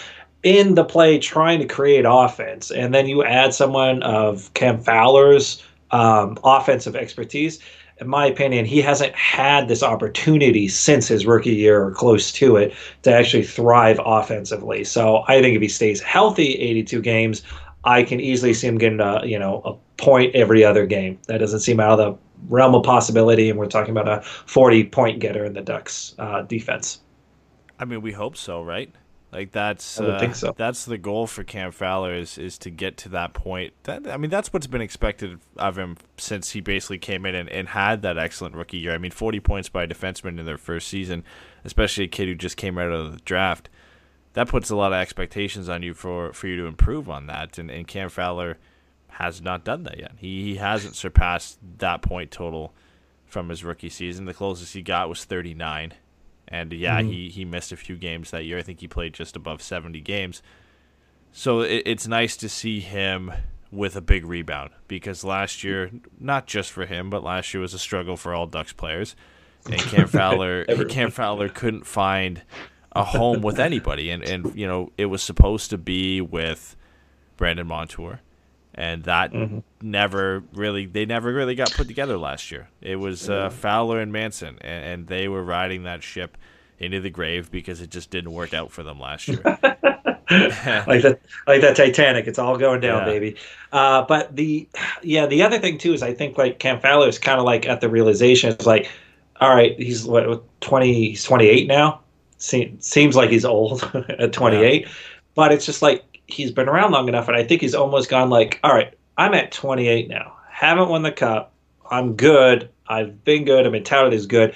in 0.45 0.75
the 0.75 0.85
play 0.85 1.19
trying 1.19 1.59
to 1.59 1.67
create 1.67 2.05
offense. 2.07 2.71
And 2.71 2.95
then 2.95 3.09
you 3.09 3.25
add 3.25 3.53
someone 3.53 4.03
of 4.03 4.53
Cam 4.55 4.81
Fowler's 4.81 5.63
um, 5.91 6.39
offensive 6.45 6.95
expertise. 6.95 7.59
In 7.99 8.09
my 8.09 8.27
opinion, 8.27 8.65
he 8.65 8.81
hasn't 8.81 9.15
had 9.15 9.69
this 9.69 9.83
opportunity 9.83 10.67
since 10.69 11.07
his 11.07 11.27
rookie 11.27 11.55
year 11.55 11.83
or 11.83 11.93
close 11.93 12.33
to 12.33 12.57
it 12.57 12.75
to 13.03 13.13
actually 13.13 13.45
thrive 13.45 14.01
offensively. 14.05 14.83
So 14.85 15.23
I 15.29 15.41
think 15.41 15.55
if 15.55 15.63
he 15.63 15.69
stays 15.69 16.01
healthy 16.01 16.55
82 16.55 17.01
games, 17.01 17.43
I 17.85 18.03
can 18.03 18.21
easily 18.21 18.55
see 18.55 18.67
him 18.67 18.79
getting 18.79 19.01
a 19.01 19.25
you 19.25 19.39
know 19.39 19.63
a 19.65 20.03
point 20.03 20.35
every 20.35 20.65
other 20.65 20.87
game. 20.87 21.19
That 21.29 21.39
doesn't 21.39 21.61
seem 21.61 21.81
out 21.81 21.99
of 21.99 21.99
the 21.99 22.19
realm 22.49 22.75
of 22.75 22.83
possibility, 22.83 23.51
and 23.51 23.59
we're 23.59 23.67
talking 23.67 23.97
about 23.97 24.09
a 24.09 24.23
40 24.23 24.85
point 24.85 25.21
getter 25.21 25.45
in 25.45 25.53
the 25.53 25.63
Ducks 25.63 26.15
uh, 26.19 26.43
defense. 26.43 27.01
I 27.79 27.85
mean, 27.85 28.03
we 28.03 28.13
hope 28.13 28.37
so, 28.37 28.63
right? 28.63 28.93
Like 29.35 29.51
that's 29.51 29.99
uh, 29.99 30.17
think 30.21 30.37
so. 30.37 30.55
that's 30.57 30.85
the 30.85 30.97
goal 30.97 31.27
for 31.27 31.43
Cam 31.43 31.73
Fowler 31.73 32.15
is 32.15 32.39
is 32.39 32.57
to 32.59 32.71
get 32.71 32.97
to 32.99 33.09
that 33.11 33.35
point. 33.35 33.75
That 33.83 34.07
I 34.07 34.17
mean, 34.17 34.31
that's 34.31 34.53
what's 34.53 34.69
been 34.69 34.81
expected 34.81 35.41
of 35.57 35.77
him 35.77 35.97
since 36.17 36.53
he 36.53 36.61
basically 36.61 36.99
came 36.99 37.27
in 37.27 37.35
and, 37.35 37.49
and 37.49 37.69
had 37.69 38.03
that 38.03 38.17
excellent 38.17 38.55
rookie 38.55 38.79
year. 38.79 38.95
I 38.95 38.99
mean, 38.99 39.11
40 39.11 39.41
points 39.41 39.69
by 39.69 39.83
a 39.83 39.87
defenseman 39.89 40.39
in 40.39 40.47
their 40.47 40.57
first 40.57 40.87
season, 40.87 41.25
especially 41.65 42.05
a 42.05 42.09
kid 42.09 42.29
who 42.29 42.37
just 42.37 42.57
came 42.57 42.79
out 42.79 42.93
of 42.93 43.11
the 43.11 43.19
draft. 43.25 43.69
That 44.35 44.49
puts 44.49 44.71
a 44.71 44.77
lot 44.77 44.93
of 44.93 44.99
expectations 44.99 45.69
on 45.69 45.83
you 45.83 45.95
for, 45.95 46.33
for 46.33 46.47
you 46.47 46.57
to 46.57 46.67
improve 46.67 47.09
on 47.09 47.27
that, 47.27 47.59
and, 47.59 47.71
and 47.71 47.87
Cam 47.87 48.09
Fowler 48.09 48.59
has 49.09 49.41
not 49.41 49.65
done 49.65 49.85
that 49.85 49.99
yet. 49.99 50.13
He, 50.17 50.43
he 50.43 50.57
hasn't 50.57 50.97
surpassed 50.97 51.59
that 51.79 52.03
point 52.03 52.31
total 52.31 52.75
from 53.27 53.49
his 53.49 53.65
rookie 53.65 53.89
season. 53.89 54.25
The 54.25 54.35
closest 54.35 54.75
he 54.75 54.83
got 54.83 55.09
was 55.09 55.25
39. 55.25 55.95
And 56.49 56.73
yeah, 56.73 57.01
mm-hmm. 57.01 57.11
he, 57.11 57.29
he 57.31 57.45
missed 57.45 57.73
a 57.73 57.77
few 57.77 57.97
games 57.97 58.31
that 58.31 58.45
year. 58.45 58.59
I 58.59 58.63
think 58.63 58.81
he 58.81 58.89
played 58.89 59.15
just 59.15 59.37
above 59.37 59.63
70 59.63 60.01
games. 60.01 60.43
So 61.33 61.61
it, 61.61 61.83
it's 61.87 62.07
nice 62.07 62.37
to 62.39 62.49
see 62.49 62.81
him 62.81 63.33
with 63.71 63.97
a 63.97 64.01
big 64.01 64.25
rebound 64.25 64.71
because 64.87 65.25
last 65.25 65.65
year, 65.65 65.91
not 66.19 66.47
just 66.47 66.71
for 66.71 66.87
him, 66.87 67.11
but 67.11 67.25
last 67.25 67.53
year 67.55 67.61
was 67.61 67.75
a 67.75 67.79
struggle 67.79 68.17
for 68.17 68.35
all 68.35 68.47
Ducks 68.47 68.73
players. 68.73 69.17
And 69.67 69.81
Cam 69.81 70.07
Fowler, 70.09 70.65
Cam 70.89 71.11
Fowler 71.11 71.49
couldn't 71.49 71.87
find 71.87 72.43
a 72.95 73.05
home 73.05 73.43
with 73.43 73.59
anybody, 73.59 74.11
and 74.11 74.23
and 74.23 74.55
you 74.57 74.67
know 74.67 74.93
it 74.97 75.07
was 75.07 75.23
supposed 75.23 75.71
to 75.71 75.79
be 75.79 76.21
with 76.21 76.77
Brandon 77.37 77.67
Montour, 77.67 78.21
and 78.75 79.05
that 79.05 79.33
never 79.83 80.43
really 80.55 80.87
they 80.87 81.05
never 81.05 81.33
really 81.33 81.55
got 81.55 81.73
put 81.73 81.89
together 81.89 82.17
last 82.19 82.51
year. 82.51 82.69
It 82.81 82.97
was 82.97 83.29
uh, 83.29 83.51
Fowler 83.51 84.01
and 84.01 84.13
Manson, 84.13 84.59
and, 84.61 84.85
and 84.85 85.07
they 85.09 85.29
were 85.29 85.43
riding 85.43 85.85
that 85.85 86.03
ship 86.03 86.37
into 86.79 87.01
the 87.01 87.11
grave 87.11 87.51
because 87.51 87.81
it 87.81 87.91
just 87.91 88.11
didn't 88.11 88.33
work 88.33 88.53
out 88.53 88.71
for 88.71 88.83
them 88.83 88.99
last 89.01 89.29
year. 89.29 89.41
like 89.45 91.03
that 91.03 91.21
like 91.47 91.61
that 91.61 91.77
Titanic. 91.77 92.27
It's 92.27 92.39
all 92.39 92.57
going 92.57 92.81
down, 92.81 93.01
Yeah. 93.01 93.05
baby. 93.13 93.37
Uh, 93.73 94.03
but 94.03 94.35
the 94.35 94.69
yeah, 95.03 95.27
the 95.27 95.43
other 95.43 95.59
thing 95.59 95.79
too 95.79 95.93
is 95.93 96.03
I 96.03 96.15
think 96.15 96.39
like 96.39 96.59
Cam 96.59 96.81
Fowler 96.81 97.09
is 97.09 97.19
kind 97.19 97.39
of 97.39 97.45
like 97.45 97.67
at 97.67 97.81
the 97.81 97.89
realization 97.89 98.51
it's 98.51 98.67
like, 98.67 98.91
all 99.41 99.55
right, 99.55 99.79
he's 99.79 100.05
what 100.05 100.43
twenty, 100.61 101.11
he's 101.11 101.25
twenty 101.25 101.47
eight 101.47 101.67
now. 101.69 102.01
Se- 102.39 102.75
seems 102.81 103.17
like 103.17 103.31
he's 103.31 103.45
old 103.45 103.83
at 104.19 104.33
twenty 104.33 104.59
eight, 104.59 104.89
but 105.35 105.53
it's 105.53 105.67
just 105.67 105.83
like 105.83 106.05
he's 106.27 106.51
been 106.51 106.69
around 106.69 106.93
long 106.93 107.09
enough, 107.09 107.29
and 107.29 107.37
I 107.37 107.45
think 107.45 107.61
he's 107.61 107.75
almost 107.75 108.09
gone 108.09 108.31
like, 108.31 108.61
all 108.65 108.75
right, 108.75 108.93
I'm 109.17 109.35
at 109.35 109.53
twenty 109.53 109.89
eight 109.89 110.09
now, 110.09 110.37
haven't 110.49 110.89
won 110.89 111.03
the 111.03 111.13
cup, 111.13 111.53
I'm 111.91 112.15
good, 112.15 112.69
I've 112.89 113.25
been 113.25 113.45
good, 113.45 113.65
my 113.65 113.71
mentality 113.71 114.17
is 114.17 114.27
good 114.27 114.55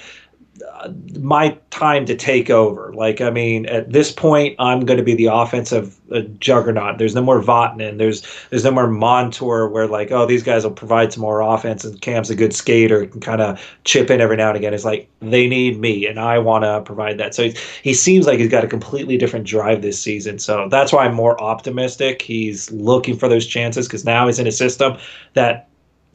my 1.19 1.57
time 1.69 2.05
to 2.05 2.15
take 2.15 2.49
over. 2.49 2.93
Like, 2.93 3.21
I 3.21 3.29
mean, 3.29 3.65
at 3.67 3.91
this 3.91 4.11
point, 4.11 4.55
I'm 4.59 4.81
going 4.81 4.97
to 4.97 5.03
be 5.03 5.15
the 5.15 5.27
offensive 5.27 5.99
uh, 6.11 6.21
juggernaut. 6.39 6.97
There's 6.97 7.15
no 7.15 7.21
more 7.21 7.41
Vatanen. 7.41 7.97
There's 7.97 8.25
there's 8.49 8.63
no 8.63 8.71
more 8.71 8.87
Montour 8.87 9.67
where 9.67 9.87
like, 9.87 10.11
oh, 10.11 10.25
these 10.25 10.43
guys 10.43 10.63
will 10.63 10.71
provide 10.71 11.13
some 11.13 11.21
more 11.21 11.41
offense, 11.41 11.85
and 11.85 11.99
Cam's 12.01 12.29
a 12.29 12.35
good 12.35 12.53
skater, 12.53 13.05
can 13.05 13.21
kind 13.21 13.41
of 13.41 13.61
chip 13.83 14.09
in 14.09 14.21
every 14.21 14.37
now 14.37 14.49
and 14.49 14.57
again. 14.57 14.73
It's 14.73 14.85
like 14.85 15.09
they 15.19 15.47
need 15.47 15.79
me, 15.79 16.05
and 16.05 16.19
I 16.19 16.39
want 16.39 16.63
to 16.63 16.81
provide 16.81 17.17
that. 17.19 17.35
So 17.35 17.43
he, 17.43 17.55
he 17.83 17.93
seems 17.93 18.27
like 18.27 18.39
he's 18.39 18.49
got 18.49 18.63
a 18.63 18.67
completely 18.67 19.17
different 19.17 19.45
drive 19.45 19.81
this 19.81 19.99
season. 20.01 20.39
So 20.39 20.67
that's 20.69 20.91
why 20.91 21.05
I'm 21.05 21.15
more 21.15 21.41
optimistic. 21.41 22.21
He's 22.21 22.71
looking 22.71 23.17
for 23.17 23.29
those 23.29 23.45
chances 23.45 23.87
because 23.87 24.05
now 24.05 24.27
he's 24.27 24.39
in 24.39 24.47
a 24.47 24.51
system 24.51 24.97
that 25.33 25.68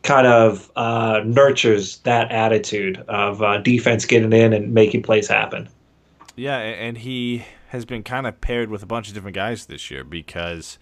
kind 0.05 0.27
of 0.27 0.71
uh, 0.77 1.23
nurtures 1.25 1.99
that 1.99 2.31
attitude 2.31 2.99
of 3.09 3.43
uh, 3.43 3.59
defense 3.59 4.05
getting 4.05 4.33
in 4.33 4.53
and 4.53 4.73
making 4.73 5.03
plays 5.03 5.27
happen. 5.27 5.69
Yeah, 6.37 6.59
and 6.59 6.99
he 6.99 7.45
has 7.69 7.85
been 7.85 8.03
kind 8.03 8.27
of 8.27 8.41
paired 8.41 8.71
with 8.71 8.83
a 8.83 8.87
bunch 8.87 9.09
of 9.09 9.15
different 9.15 9.35
guys 9.35 9.67
this 9.67 9.91
year 9.91 10.05
because 10.05 10.79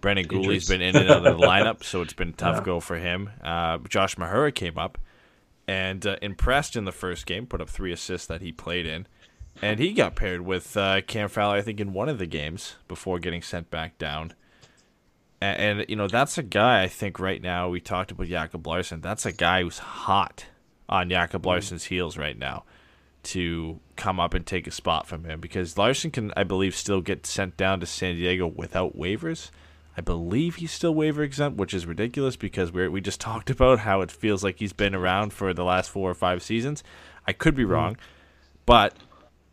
Brendan 0.00 0.26
Guhle's 0.26 0.68
been 0.68 0.82
in 0.82 0.96
and 0.96 1.10
out 1.10 1.24
of 1.26 1.38
the 1.38 1.46
lineup, 1.46 1.84
so 1.84 2.02
it's 2.02 2.12
been 2.12 2.30
a 2.30 2.32
tough 2.32 2.64
go 2.64 2.80
for 2.80 2.96
him. 2.96 3.30
Uh, 3.42 3.78
Josh 3.88 4.16
Mahura 4.16 4.54
came 4.54 4.76
up 4.76 4.98
and 5.68 6.06
uh, 6.06 6.16
impressed 6.20 6.76
in 6.76 6.84
the 6.84 6.92
first 6.92 7.26
game, 7.26 7.46
put 7.46 7.60
up 7.60 7.68
three 7.70 7.92
assists 7.92 8.26
that 8.26 8.40
he 8.40 8.52
played 8.52 8.86
in, 8.86 9.06
and 9.62 9.78
he 9.78 9.92
got 9.92 10.16
paired 10.16 10.42
with 10.42 10.76
uh, 10.76 11.00
Cam 11.06 11.28
Fowler, 11.28 11.56
I 11.56 11.62
think, 11.62 11.80
in 11.80 11.92
one 11.92 12.08
of 12.08 12.18
the 12.18 12.26
games 12.26 12.76
before 12.88 13.18
getting 13.18 13.42
sent 13.42 13.70
back 13.70 13.98
down. 13.98 14.32
And, 15.40 15.80
and 15.80 15.90
you 15.90 15.96
know 15.96 16.08
that's 16.08 16.38
a 16.38 16.42
guy 16.42 16.82
I 16.82 16.88
think 16.88 17.18
right 17.18 17.42
now 17.42 17.68
we 17.68 17.80
talked 17.80 18.10
about 18.10 18.26
Jacob 18.26 18.66
Larsson. 18.66 19.00
That's 19.00 19.26
a 19.26 19.32
guy 19.32 19.62
who's 19.62 19.78
hot 19.78 20.46
on 20.88 21.10
Jacob 21.10 21.42
mm-hmm. 21.42 21.48
Larsson's 21.48 21.84
heels 21.84 22.16
right 22.16 22.38
now 22.38 22.64
to 23.24 23.80
come 23.96 24.20
up 24.20 24.34
and 24.34 24.46
take 24.46 24.68
a 24.68 24.70
spot 24.70 25.06
from 25.06 25.24
him 25.24 25.40
because 25.40 25.76
Larsson 25.76 26.12
can, 26.12 26.32
I 26.36 26.44
believe, 26.44 26.76
still 26.76 27.00
get 27.00 27.26
sent 27.26 27.56
down 27.56 27.80
to 27.80 27.86
San 27.86 28.14
Diego 28.14 28.46
without 28.46 28.96
waivers. 28.96 29.50
I 29.96 30.00
believe 30.00 30.56
he's 30.56 30.70
still 30.70 30.94
waiver 30.94 31.22
exempt, 31.22 31.58
which 31.58 31.74
is 31.74 31.86
ridiculous 31.86 32.36
because 32.36 32.70
we 32.70 32.86
we 32.88 33.00
just 33.00 33.20
talked 33.30 33.50
about 33.50 33.80
how 33.80 34.00
it 34.02 34.10
feels 34.10 34.44
like 34.44 34.58
he's 34.58 34.72
been 34.72 34.94
around 34.94 35.32
for 35.32 35.52
the 35.52 35.64
last 35.64 35.90
four 35.90 36.10
or 36.10 36.14
five 36.14 36.42
seasons. 36.42 36.84
I 37.26 37.32
could 37.32 37.54
be 37.54 37.62
mm-hmm. 37.62 37.72
wrong, 37.72 37.96
but 38.64 38.94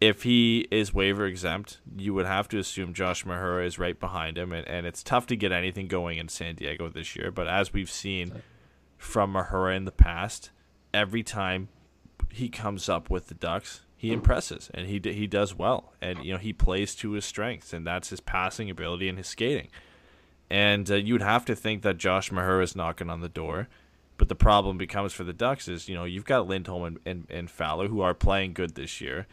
if 0.04 0.24
he 0.24 0.68
is 0.70 0.94
waiver 0.94 1.26
exempt, 1.26 1.80
you 1.96 2.14
would 2.14 2.26
have 2.26 2.50
to 2.50 2.60
assume 2.60 2.94
Josh 2.94 3.24
Mahura 3.24 3.66
is 3.66 3.80
right 3.80 3.98
behind 3.98 4.38
him, 4.38 4.52
and, 4.52 4.68
and 4.68 4.86
it's 4.86 5.02
tough 5.02 5.26
to 5.28 5.38
get 5.38 5.54
anything 5.54 5.88
going 5.88 6.18
in 6.18 6.28
San 6.28 6.56
Diego 6.56 6.90
this 6.90 7.16
year. 7.16 7.32
But 7.32 7.48
as 7.48 7.72
we've 7.72 7.90
seen 7.90 8.42
from 8.98 9.34
Mahura 9.34 9.78
in 9.78 9.86
the 9.86 9.94
past, 9.94 10.52
every 10.94 11.24
time 11.24 11.70
he 12.30 12.50
comes 12.50 12.90
up 12.90 13.10
with 13.10 13.28
the 13.28 13.34
Ducks, 13.34 13.84
he 13.96 14.12
impresses 14.12 14.70
and 14.74 14.88
he 14.88 15.00
he 15.02 15.26
does 15.26 15.56
well, 15.56 15.94
and 16.02 16.26
you 16.26 16.34
know 16.34 16.38
he 16.38 16.52
plays 16.52 16.96
to 16.96 17.12
his 17.12 17.24
strengths, 17.24 17.72
and 17.72 17.88
that's 17.88 18.10
his 18.10 18.20
passing 18.20 18.70
ability 18.70 19.08
and 19.08 19.18
his 19.18 19.28
skating. 19.28 19.70
And 20.50 20.92
uh, 20.92 20.96
you'd 20.96 21.22
have 21.22 21.46
to 21.46 21.56
think 21.56 21.82
that 21.84 21.98
Josh 21.98 22.30
Mahura 22.30 22.64
is 22.64 22.76
knocking 22.76 23.10
on 23.10 23.22
the 23.22 23.30
door. 23.30 23.70
But 24.18 24.28
the 24.28 24.36
problem 24.36 24.78
becomes 24.78 25.14
for 25.14 25.24
the 25.24 25.34
Ducks 25.34 25.68
is, 25.68 25.90
you 25.90 25.96
know, 25.96 26.04
you've 26.04 26.26
got 26.26 26.48
Lindholm 26.48 26.84
and, 26.84 27.00
and, 27.04 27.28
and 27.30 27.50
Fowler 27.50 27.88
who 27.88 28.02
are 28.02 28.14
playing 28.14 28.54
good 28.54 28.76
this 28.76 29.02
year. 29.02 29.26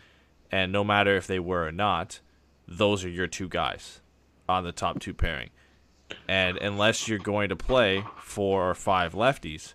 And 0.50 0.72
no 0.72 0.84
matter 0.84 1.16
if 1.16 1.26
they 1.26 1.38
were 1.38 1.66
or 1.66 1.72
not, 1.72 2.20
those 2.66 3.04
are 3.04 3.08
your 3.08 3.26
two 3.26 3.48
guys 3.48 4.00
on 4.48 4.64
the 4.64 4.72
top 4.72 5.00
two 5.00 5.14
pairing. 5.14 5.50
And 6.28 6.56
unless 6.58 7.06
you're 7.06 7.18
going 7.18 7.50
to 7.50 7.56
play 7.56 8.04
four 8.18 8.68
or 8.68 8.74
five 8.74 9.12
lefties, 9.12 9.74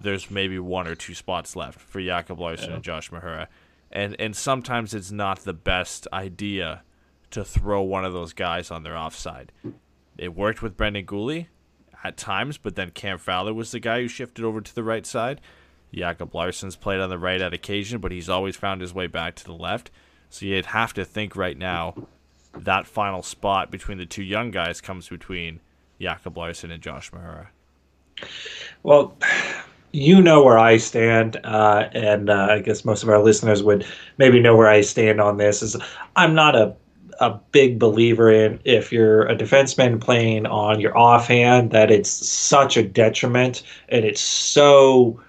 there's 0.00 0.30
maybe 0.30 0.58
one 0.58 0.86
or 0.86 0.94
two 0.94 1.14
spots 1.14 1.56
left 1.56 1.80
for 1.80 2.00
Jacob 2.00 2.38
Larsson 2.40 2.72
and 2.72 2.82
Josh 2.82 3.10
Mahura. 3.10 3.48
And 3.90 4.16
and 4.18 4.36
sometimes 4.36 4.94
it's 4.94 5.10
not 5.10 5.40
the 5.40 5.52
best 5.52 6.06
idea 6.12 6.82
to 7.30 7.44
throw 7.44 7.82
one 7.82 8.04
of 8.04 8.12
those 8.12 8.32
guys 8.32 8.70
on 8.70 8.82
their 8.82 8.96
offside. 8.96 9.52
It 10.16 10.34
worked 10.34 10.62
with 10.62 10.76
Brendan 10.76 11.06
Guhle 11.06 11.46
at 12.04 12.16
times, 12.16 12.58
but 12.58 12.74
then 12.76 12.90
Cam 12.90 13.18
Fowler 13.18 13.54
was 13.54 13.70
the 13.70 13.80
guy 13.80 14.02
who 14.02 14.08
shifted 14.08 14.44
over 14.44 14.60
to 14.60 14.74
the 14.74 14.84
right 14.84 15.06
side. 15.06 15.40
Jacob 15.94 16.34
Larsson's 16.34 16.76
played 16.76 17.00
on 17.00 17.10
the 17.10 17.18
right 17.18 17.40
at 17.40 17.54
occasion, 17.54 18.00
but 18.00 18.12
he's 18.12 18.28
always 18.28 18.56
found 18.56 18.80
his 18.80 18.92
way 18.92 19.06
back 19.06 19.34
to 19.36 19.44
the 19.44 19.52
left. 19.52 19.90
So 20.30 20.46
you'd 20.46 20.66
have 20.66 20.92
to 20.94 21.04
think 21.04 21.36
right 21.36 21.56
now 21.56 21.94
that 22.54 22.86
final 22.86 23.22
spot 23.22 23.70
between 23.70 23.98
the 23.98 24.06
two 24.06 24.22
young 24.22 24.50
guys 24.50 24.80
comes 24.80 25.08
between 25.08 25.60
Jacob 26.00 26.36
Larsson 26.36 26.70
and 26.70 26.82
Josh 26.82 27.10
Mahura. 27.10 27.48
Well, 28.82 29.16
you 29.92 30.20
know 30.20 30.42
where 30.42 30.58
I 30.58 30.76
stand, 30.76 31.40
uh, 31.44 31.88
and 31.92 32.28
uh, 32.28 32.48
I 32.50 32.60
guess 32.60 32.84
most 32.84 33.02
of 33.02 33.08
our 33.08 33.22
listeners 33.22 33.62
would 33.62 33.86
maybe 34.18 34.40
know 34.40 34.56
where 34.56 34.68
I 34.68 34.82
stand 34.82 35.20
on 35.20 35.38
this. 35.38 35.62
Is 35.62 35.76
I'm 36.16 36.34
not 36.34 36.54
a 36.54 36.74
a 37.20 37.30
big 37.50 37.78
believer 37.78 38.30
in 38.30 38.60
if 38.64 38.92
you're 38.92 39.26
a 39.26 39.36
defenseman 39.36 40.00
playing 40.00 40.46
on 40.46 40.78
your 40.78 40.96
offhand 40.96 41.72
that 41.72 41.90
it's 41.90 42.10
such 42.10 42.76
a 42.76 42.82
detriment 42.82 43.62
and 43.88 44.04
it's 44.04 44.20
so 44.20 45.20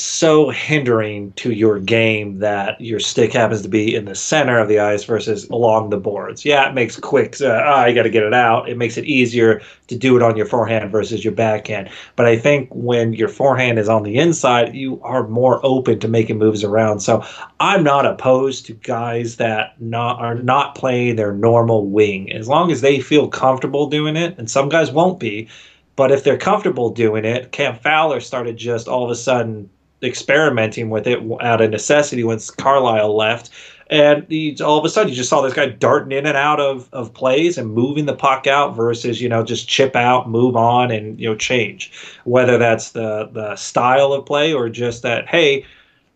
so 0.00 0.50
hindering 0.50 1.32
to 1.32 1.52
your 1.52 1.78
game 1.78 2.38
that 2.38 2.80
your 2.80 3.00
stick 3.00 3.32
happens 3.32 3.62
to 3.62 3.68
be 3.68 3.94
in 3.94 4.04
the 4.04 4.14
center 4.14 4.58
of 4.58 4.68
the 4.68 4.78
ice 4.78 5.04
versus 5.04 5.48
along 5.48 5.90
the 5.90 5.96
boards. 5.96 6.44
Yeah, 6.44 6.68
it 6.68 6.74
makes 6.74 6.98
quick. 6.98 7.40
Uh, 7.40 7.62
oh, 7.64 7.84
you 7.86 7.94
got 7.94 8.02
to 8.02 8.10
get 8.10 8.22
it 8.22 8.34
out. 8.34 8.68
It 8.68 8.76
makes 8.76 8.96
it 8.96 9.04
easier 9.04 9.62
to 9.88 9.96
do 9.96 10.16
it 10.16 10.22
on 10.22 10.36
your 10.36 10.46
forehand 10.46 10.90
versus 10.90 11.24
your 11.24 11.32
backhand. 11.32 11.90
But 12.16 12.26
I 12.26 12.36
think 12.38 12.68
when 12.72 13.12
your 13.12 13.28
forehand 13.28 13.78
is 13.78 13.88
on 13.88 14.02
the 14.02 14.16
inside, 14.16 14.74
you 14.74 15.00
are 15.02 15.28
more 15.28 15.64
open 15.64 15.98
to 16.00 16.08
making 16.08 16.38
moves 16.38 16.64
around. 16.64 17.00
So 17.00 17.24
I'm 17.60 17.84
not 17.84 18.06
opposed 18.06 18.66
to 18.66 18.74
guys 18.74 19.36
that 19.36 19.80
not 19.80 20.20
are 20.20 20.34
not 20.34 20.74
playing 20.74 21.16
their 21.16 21.32
normal 21.32 21.86
wing 21.86 22.32
as 22.32 22.48
long 22.48 22.70
as 22.72 22.80
they 22.80 23.00
feel 23.00 23.28
comfortable 23.28 23.88
doing 23.88 24.16
it. 24.16 24.38
And 24.38 24.50
some 24.50 24.68
guys 24.68 24.90
won't 24.90 25.20
be. 25.20 25.48
But 25.96 26.10
if 26.10 26.24
they're 26.24 26.36
comfortable 26.36 26.90
doing 26.90 27.24
it, 27.24 27.52
Cam 27.52 27.76
Fowler 27.76 28.18
started 28.18 28.56
just 28.56 28.88
all 28.88 29.04
of 29.04 29.10
a 29.10 29.14
sudden 29.14 29.70
experimenting 30.04 30.90
with 30.90 31.06
it 31.06 31.20
out 31.40 31.60
of 31.60 31.70
necessity 31.70 32.24
once 32.24 32.50
Carlyle 32.50 33.16
left. 33.16 33.50
And 33.90 34.26
he, 34.28 34.56
all 34.62 34.78
of 34.78 34.84
a 34.84 34.88
sudden, 34.88 35.10
you 35.10 35.14
just 35.14 35.28
saw 35.28 35.42
this 35.42 35.52
guy 35.52 35.66
darting 35.66 36.16
in 36.16 36.26
and 36.26 36.36
out 36.36 36.58
of, 36.58 36.88
of 36.92 37.12
plays 37.12 37.58
and 37.58 37.74
moving 37.74 38.06
the 38.06 38.14
puck 38.14 38.46
out 38.46 38.74
versus, 38.74 39.20
you 39.20 39.28
know, 39.28 39.44
just 39.44 39.68
chip 39.68 39.94
out, 39.94 40.28
move 40.28 40.56
on, 40.56 40.90
and, 40.90 41.20
you 41.20 41.28
know, 41.28 41.36
change. 41.36 41.92
Whether 42.24 42.56
that's 42.56 42.92
the, 42.92 43.28
the 43.32 43.56
style 43.56 44.12
of 44.12 44.24
play 44.24 44.54
or 44.54 44.70
just 44.70 45.02
that, 45.02 45.28
hey, 45.28 45.66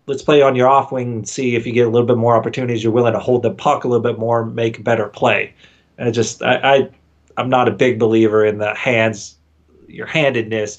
let's 0.06 0.22
play 0.22 0.40
on 0.40 0.56
your 0.56 0.66
off 0.66 0.90
wing 0.90 1.12
and 1.12 1.28
see 1.28 1.56
if 1.56 1.66
you 1.66 1.72
get 1.72 1.86
a 1.86 1.90
little 1.90 2.06
bit 2.06 2.16
more 2.16 2.34
opportunities. 2.34 2.82
You're 2.82 2.92
willing 2.92 3.12
to 3.12 3.18
hold 3.18 3.42
the 3.42 3.50
puck 3.50 3.84
a 3.84 3.88
little 3.88 4.02
bit 4.02 4.18
more, 4.18 4.46
make 4.46 4.82
better 4.82 5.06
play. 5.06 5.52
And 5.98 6.14
just, 6.14 6.42
I, 6.42 6.56
I, 6.56 6.90
I'm 7.36 7.50
not 7.50 7.68
a 7.68 7.72
big 7.72 7.98
believer 7.98 8.46
in 8.46 8.56
the 8.58 8.74
hands, 8.74 9.36
your 9.86 10.06
handedness. 10.06 10.78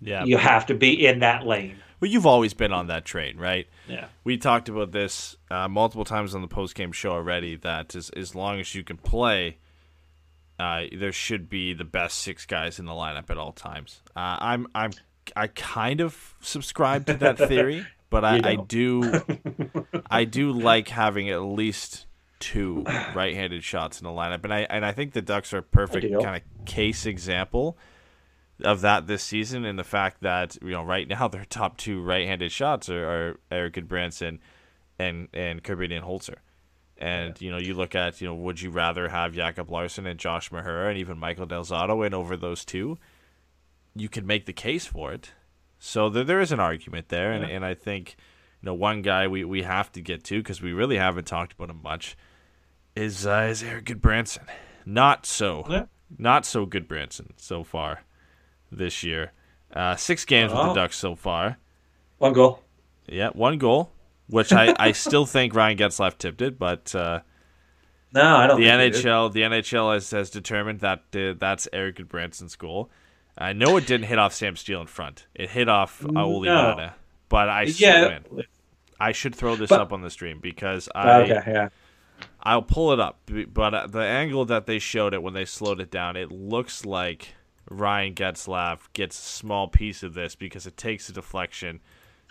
Yeah. 0.00 0.24
You 0.24 0.38
have 0.38 0.64
to 0.66 0.74
be 0.74 1.06
in 1.06 1.18
that 1.18 1.46
lane. 1.46 1.76
Well, 2.00 2.10
you've 2.10 2.26
always 2.26 2.54
been 2.54 2.72
on 2.72 2.86
that 2.86 3.04
train, 3.04 3.36
right? 3.36 3.68
Yeah. 3.86 4.06
We 4.24 4.38
talked 4.38 4.68
about 4.68 4.90
this 4.90 5.36
uh, 5.50 5.68
multiple 5.68 6.04
times 6.04 6.34
on 6.34 6.40
the 6.40 6.48
post 6.48 6.74
game 6.74 6.92
show 6.92 7.12
already. 7.12 7.56
That 7.56 7.94
as 7.94 8.10
as 8.10 8.34
long 8.34 8.58
as 8.58 8.74
you 8.74 8.82
can 8.82 8.96
play, 8.96 9.58
uh, 10.58 10.84
there 10.96 11.12
should 11.12 11.50
be 11.50 11.74
the 11.74 11.84
best 11.84 12.18
six 12.18 12.46
guys 12.46 12.78
in 12.78 12.86
the 12.86 12.92
lineup 12.92 13.28
at 13.28 13.36
all 13.36 13.52
times. 13.52 14.00
Uh, 14.16 14.36
I'm 14.40 14.66
I'm 14.74 14.92
I 15.36 15.48
kind 15.48 16.00
of 16.00 16.34
subscribe 16.40 17.06
to 17.06 17.14
that 17.14 17.36
theory, 17.36 17.86
but 18.10 18.24
I, 18.24 18.40
I 18.42 18.56
don't. 18.56 19.22
I 20.10 20.24
do 20.24 20.52
like 20.52 20.88
having 20.88 21.28
at 21.28 21.42
least 21.42 22.06
two 22.38 22.82
right-handed 23.14 23.62
shots 23.62 24.00
in 24.00 24.04
the 24.04 24.10
lineup, 24.10 24.42
and 24.44 24.54
I 24.54 24.60
and 24.60 24.86
I 24.86 24.92
think 24.92 25.12
the 25.12 25.22
Ducks 25.22 25.52
are 25.52 25.58
a 25.58 25.62
perfect 25.62 26.10
kind 26.22 26.42
of 26.42 26.64
case 26.64 27.04
example 27.04 27.76
of 28.62 28.80
that 28.82 29.06
this 29.06 29.22
season 29.22 29.64
and 29.64 29.78
the 29.78 29.84
fact 29.84 30.22
that 30.22 30.56
you 30.62 30.70
know 30.70 30.82
right 30.82 31.08
now 31.08 31.28
their 31.28 31.44
top 31.44 31.76
two 31.76 32.02
right-handed 32.02 32.52
shots 32.52 32.88
are, 32.88 33.04
are 33.04 33.40
Erik 33.50 33.74
Gudbranson 33.74 34.38
and 34.98 35.28
and 35.32 35.62
Korbinian 35.62 36.02
Holzer. 36.02 36.36
And 36.98 37.40
you 37.40 37.50
know, 37.50 37.56
you 37.56 37.72
look 37.74 37.94
at 37.94 38.20
you 38.20 38.26
know, 38.28 38.34
would 38.34 38.60
you 38.60 38.70
rather 38.70 39.08
have 39.08 39.32
Jacob 39.32 39.70
Larsson 39.70 40.06
and 40.06 40.20
Josh 40.20 40.50
Mahura 40.50 40.90
and 40.90 40.98
even 40.98 41.18
Michael 41.18 41.46
Del 41.46 41.64
Zotto 41.64 42.06
in 42.06 42.12
over 42.12 42.36
those 42.36 42.64
two? 42.64 42.98
You 43.96 44.08
could 44.08 44.26
make 44.26 44.44
the 44.46 44.52
case 44.52 44.86
for 44.86 45.12
it. 45.12 45.32
So 45.78 46.10
there, 46.10 46.24
there 46.24 46.40
is 46.40 46.52
an 46.52 46.60
argument 46.60 47.08
there, 47.08 47.32
and, 47.32 47.42
and 47.42 47.64
I 47.64 47.72
think 47.72 48.16
you 48.60 48.66
know 48.66 48.74
one 48.74 49.00
guy 49.00 49.28
we, 49.28 49.44
we 49.44 49.62
have 49.62 49.90
to 49.92 50.02
get 50.02 50.24
to 50.24 50.38
because 50.38 50.60
we 50.60 50.74
really 50.74 50.98
haven't 50.98 51.26
talked 51.26 51.54
about 51.54 51.70
him 51.70 51.80
much 51.82 52.18
is 52.94 53.26
uh, 53.26 53.48
is 53.50 53.62
Erik 53.62 53.86
Gudbranson. 53.86 54.46
Not 54.84 55.24
so, 55.24 55.64
Yeah. 55.68 55.84
not 56.18 56.44
so 56.44 56.66
good 56.66 56.86
Branson 56.86 57.32
so 57.38 57.64
far 57.64 58.00
this 58.70 59.02
year. 59.02 59.32
Uh, 59.72 59.96
six 59.96 60.24
games 60.24 60.50
with 60.52 60.60
Oh. 60.60 60.68
the 60.68 60.74
Ducks 60.74 60.96
so 60.96 61.14
far. 61.14 61.58
One 62.18 62.32
goal. 62.32 62.62
Yeah, 63.08 63.30
one 63.30 63.58
goal, 63.58 63.92
which 64.28 64.52
I, 64.52 64.74
I 64.78 64.92
still 64.92 65.26
think 65.26 65.54
Ryan 65.54 65.78
Getzlaf 65.78 66.18
tipped 66.18 66.42
it, 66.42 66.58
but 66.58 66.94
uh, 66.94 67.20
No, 68.12 68.36
I 68.36 68.46
don't. 68.46 68.60
the 68.60 68.66
think. 68.68 68.94
NHL 68.94 69.32
the 69.32 69.42
NHL 69.42 69.94
has, 69.94 70.10
has 70.10 70.30
determined 70.30 70.80
that 70.80 71.02
uh, 71.14 71.34
that's 71.38 71.68
Erik 71.72 71.96
Gudbranson's 71.96 72.56
goal. 72.56 72.90
I 73.38 73.52
know 73.52 73.76
it 73.76 73.86
didn't 73.86 74.06
hit 74.06 74.18
off 74.18 74.34
Sam 74.34 74.54
Steel 74.56 74.80
in 74.80 74.86
front. 74.86 75.26
It 75.34 75.50
hit 75.50 75.68
off 75.68 76.04
Olli 76.04 76.48
No. 76.48 76.74
Maatta, 76.76 76.92
but 77.28 77.48
I 77.48 77.62
Yeah. 77.62 78.18
win. 78.30 78.44
I 78.98 79.12
should 79.12 79.34
throw 79.34 79.56
this 79.56 79.70
But- 79.70 79.80
up 79.80 79.92
on 79.92 80.02
the 80.02 80.10
stream 80.10 80.40
because 80.40 80.88
I 80.94 81.22
Okay. 81.22 81.42
Yeah. 81.46 81.68
I'll 82.42 82.60
pull 82.62 82.92
it 82.92 83.00
up, 83.00 83.20
but 83.52 83.72
uh, 83.74 83.86
the 83.86 84.02
angle 84.02 84.44
that 84.46 84.66
they 84.66 84.78
showed 84.78 85.14
it 85.14 85.22
when 85.22 85.32
they 85.32 85.46
slowed 85.46 85.80
it 85.80 85.90
down, 85.90 86.16
it 86.16 86.30
looks 86.30 86.84
like 86.84 87.34
Ryan 87.70 88.14
Getzlaf 88.14 88.80
gets 88.92 89.18
a 89.18 89.22
small 89.22 89.68
piece 89.68 90.02
of 90.02 90.12
this 90.14 90.34
because 90.34 90.66
it 90.66 90.76
takes 90.76 91.08
a 91.08 91.12
deflection 91.12 91.80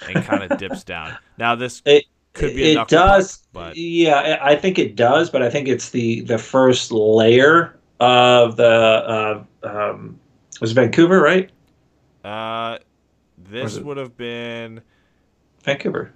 and 0.06 0.24
kind 0.26 0.44
of 0.52 0.58
dips 0.60 0.84
down. 0.84 1.18
Now 1.38 1.56
this 1.56 1.82
It 1.86 2.06
could 2.34 2.56
be 2.56 2.76
a 2.76 2.82
it 2.82 2.88
does. 2.90 3.48
but 3.54 3.76
Yeah, 3.76 4.38
I 4.42 4.56
think 4.56 4.78
it 4.78 4.96
does, 4.96 5.30
but 5.30 5.42
I 5.42 5.50
think 5.50 5.68
it's 5.68 5.90
the 5.90 6.22
the 6.22 6.38
first 6.38 6.92
layer 6.92 7.80
of 8.00 8.56
the 8.58 8.66
uh, 8.68 9.44
um, 9.64 10.20
was 10.62 10.72
it 10.72 10.76
Vancouver, 10.76 11.20
right? 11.22 11.50
uh, 12.24 12.78
this 13.38 13.80
would 13.80 13.98
have 13.98 14.18
been 14.18 14.82
Vancouver. 15.64 16.14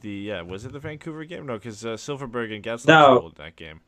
the 0.00 0.10
yeah. 0.10 0.40
Was 0.42 0.64
it 0.64 0.72
the 0.72 0.78
Vancouver 0.78 1.24
game? 1.24 1.46
No, 1.46 1.54
because 1.54 1.84
uh, 1.84 1.90
Silfverberg 1.90 2.54
and 2.54 2.64
Getzlaff 2.64 2.86
No. 2.88 3.32
that 3.36 3.56
game. 3.56 3.80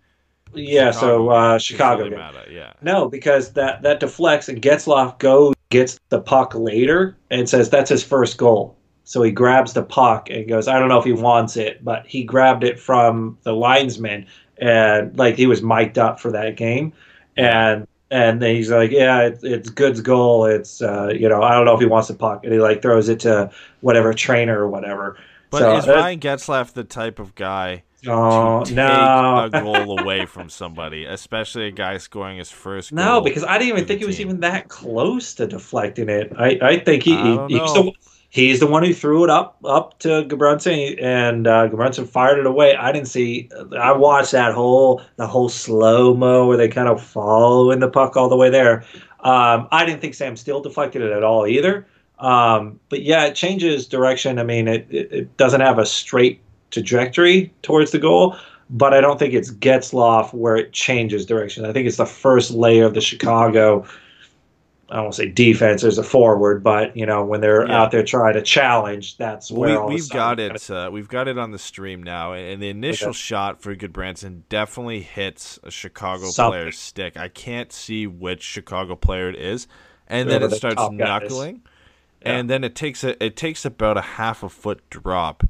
Yeah, 0.52 0.90
so 0.90 1.30
uh, 1.30 1.58
Chicago. 1.58 2.04
Really 2.04 2.10
game. 2.10 2.18
matter, 2.18 2.44
yeah. 2.50 2.72
No, 2.82 3.08
because 3.08 3.52
that 3.54 3.82
that 3.82 4.00
deflects 4.00 4.48
and 4.48 4.60
Getzlaf 4.60 5.18
goes 5.18 5.54
gets 5.70 5.98
the 6.08 6.20
puck 6.20 6.54
later 6.54 7.16
and 7.30 7.48
says 7.48 7.70
that's 7.70 7.90
his 7.90 8.04
first 8.04 8.38
goal. 8.38 8.76
So 9.02 9.22
he 9.22 9.32
grabs 9.32 9.72
the 9.72 9.82
puck 9.82 10.30
and 10.30 10.48
goes, 10.48 10.68
I 10.68 10.78
don't 10.78 10.88
know 10.88 10.98
if 10.98 11.04
he 11.04 11.12
wants 11.12 11.56
it, 11.56 11.84
but 11.84 12.06
he 12.06 12.22
grabbed 12.22 12.64
it 12.64 12.78
from 12.78 13.36
the 13.42 13.52
linesman 13.52 14.26
and 14.58 15.16
like 15.18 15.34
he 15.36 15.46
was 15.46 15.62
mic'd 15.62 15.98
up 15.98 16.20
for 16.20 16.30
that 16.32 16.56
game. 16.56 16.92
And 17.36 17.86
and 18.10 18.40
then 18.40 18.54
he's 18.54 18.70
like, 18.70 18.92
"Yeah, 18.92 19.22
it, 19.22 19.40
it's 19.42 19.68
Good's 19.68 20.00
goal. 20.00 20.44
It's 20.44 20.80
uh, 20.80 21.08
you 21.08 21.28
know, 21.28 21.42
I 21.42 21.54
don't 21.54 21.64
know 21.64 21.74
if 21.74 21.80
he 21.80 21.86
wants 21.86 22.06
the 22.06 22.14
puck," 22.14 22.44
and 22.44 22.52
he 22.52 22.60
like 22.60 22.80
throws 22.80 23.08
it 23.08 23.18
to 23.20 23.50
whatever 23.80 24.14
trainer 24.14 24.60
or 24.60 24.68
whatever. 24.68 25.16
But 25.50 25.58
So, 25.58 25.76
is 25.78 25.88
Ryan 25.88 26.20
Getzlaf 26.20 26.72
the 26.74 26.84
type 26.84 27.18
of 27.18 27.34
guy 27.34 27.82
Oh 28.06 28.64
to 28.64 28.74
take 28.80 29.14
no, 29.14 29.44
a 29.44 29.50
goal 29.50 29.92
away 29.92 30.26
from 30.26 30.48
somebody, 30.48 31.04
especially 31.04 31.66
a 31.68 31.72
guy 31.72 31.98
scoring 31.98 32.38
his 32.38 32.50
first 32.50 32.94
goal? 32.94 33.20
no, 33.20 33.20
because 33.20 33.44
I 33.44 33.58
didn't 33.58 33.70
even 33.70 33.86
think 33.86 34.00
he 34.00 34.06
was 34.06 34.20
team? 34.20 34.20
even 34.20 34.40
that 34.40 34.68
close 34.68 35.34
to 35.36 35.46
deflecting 35.46 36.08
it. 36.08 36.32
I, 36.38 36.58
I 36.62 36.78
think 36.78 37.02
he, 37.02 37.16
I 37.16 37.46
he- 37.48 37.58
he's 37.60 37.72
the 37.72 37.92
he's 38.30 38.60
the 38.60 38.66
one 38.66 38.84
who 38.84 38.92
threw 38.94 39.24
it 39.24 39.30
up 39.30 39.58
up 39.64 39.98
to 40.00 40.24
Gudbranson, 40.24 41.02
and 41.02 41.46
uh, 41.46 41.68
Gudbranson 41.68 42.06
fired 42.06 42.38
it 42.38 42.46
away. 42.46 42.76
I 42.76 42.92
didn't 42.92 43.08
see. 43.08 43.50
I 43.78 43.92
watched 43.92 44.32
that 44.32 44.54
whole 44.54 45.02
the 45.16 45.26
whole 45.26 45.48
slow 45.48 46.14
mo 46.14 46.46
where 46.46 46.56
they 46.56 46.68
kind 46.68 46.88
of 46.88 47.02
following 47.02 47.80
the 47.80 47.88
puck 47.90 48.16
all 48.16 48.28
the 48.28 48.36
way 48.36 48.50
there. 48.50 48.84
Um, 49.20 49.68
I 49.72 49.84
didn't 49.86 50.00
think 50.02 50.14
Sam 50.14 50.36
Steel 50.36 50.60
deflected 50.60 51.02
it 51.02 51.10
at 51.12 51.24
all 51.24 51.46
either. 51.46 51.86
Um, 52.18 52.78
but 52.90 53.02
yeah, 53.02 53.24
it 53.24 53.34
changes 53.34 53.88
direction. 53.88 54.38
I 54.38 54.44
mean, 54.44 54.68
it, 54.68 54.86
it, 54.90 55.12
it 55.12 55.36
doesn't 55.36 55.60
have 55.60 55.78
a 55.78 55.86
straight 55.86 56.40
trajectory 56.74 57.52
towards 57.62 57.90
the 57.92 57.98
goal, 57.98 58.36
but 58.68 58.92
I 58.92 59.00
don't 59.00 59.18
think 59.18 59.32
it's 59.34 59.50
Getzlaf 59.50 60.34
where 60.34 60.56
it 60.56 60.72
changes 60.72 61.24
direction. 61.24 61.64
I 61.64 61.72
think 61.72 61.86
it's 61.86 61.96
the 61.96 62.06
first 62.06 62.50
layer 62.50 62.84
of 62.84 62.94
the 62.94 63.00
Chicago. 63.00 63.86
I 64.90 64.96
to 65.06 65.12
say 65.14 65.28
defense 65.28 65.82
as 65.82 65.96
a 65.96 66.02
forward, 66.02 66.62
but 66.62 66.94
you 66.96 67.06
know 67.06 67.24
when 67.24 67.40
they're 67.40 67.66
Yeah. 67.66 67.80
out 67.82 67.90
there 67.90 68.02
trying 68.04 68.34
to 68.34 68.42
challenge, 68.42 69.16
that's 69.16 69.50
where 69.50 69.82
we, 69.82 69.94
we've 69.94 70.08
got 70.10 70.38
it. 70.38 70.70
Uh, 70.70 70.90
we've 70.92 71.08
got 71.08 71.26
it 71.26 71.38
on 71.38 71.52
the 71.52 71.58
stream 71.58 72.02
now, 72.02 72.34
and 72.34 72.62
the 72.62 72.68
initial 72.68 73.08
Okay. 73.08 73.16
shot 73.16 73.62
for 73.62 73.74
Gudbranson 73.74 74.42
definitely 74.50 75.00
hits 75.00 75.58
a 75.62 75.70
Chicago 75.70 76.26
Something. 76.26 76.50
player's 76.60 76.78
stick. 76.78 77.16
I 77.16 77.28
can't 77.28 77.72
see 77.72 78.06
which 78.06 78.42
Chicago 78.42 78.94
player 78.94 79.30
it 79.30 79.36
is, 79.36 79.66
and 80.06 80.28
then 80.28 80.42
it 80.42 80.48
the 80.48 80.56
starts 80.56 80.76
top 80.76 80.96
guy 80.98 81.16
is. 81.22 81.22
knuckling, 81.30 81.62
and 82.20 82.50
then 82.50 82.62
it 82.62 82.74
takes 82.74 83.02
a 83.02 83.22
it 83.24 83.36
takes 83.36 83.64
about 83.64 83.96
a 83.96 84.02
half 84.02 84.42
a 84.42 84.50
foot 84.50 84.82
drop, 84.90 85.44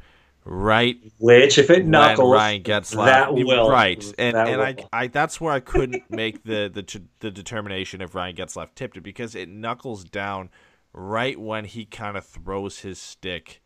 right 0.44 0.96
Which, 1.18 1.58
if 1.58 1.70
it 1.70 1.86
knuckles, 1.86 2.34
Ryan 2.34 2.62
gets 2.62 2.90
that 2.90 3.32
will 3.34 3.68
right, 3.70 4.02
and 4.18 4.36
and 4.36 4.60
I, 4.60 4.72
will. 4.72 4.88
I 4.92 5.06
that's 5.08 5.40
where 5.40 5.52
I 5.52 5.60
couldn't 5.72 6.10
make 6.10 6.44
the 6.44 6.70
the 6.72 7.02
the 7.20 7.30
determination 7.30 8.00
if 8.00 8.14
Ryan 8.14 8.36
Getzlaf 8.36 8.74
tipped 8.74 8.96
it 8.96 9.02
because 9.02 9.34
it 9.34 9.48
knuckles 9.48 10.04
down 10.04 10.50
right 10.92 11.38
when 11.40 11.64
he 11.64 11.84
kind 11.84 12.16
of 12.16 12.24
throws 12.24 12.80
his 12.80 12.98
stick 12.98 13.60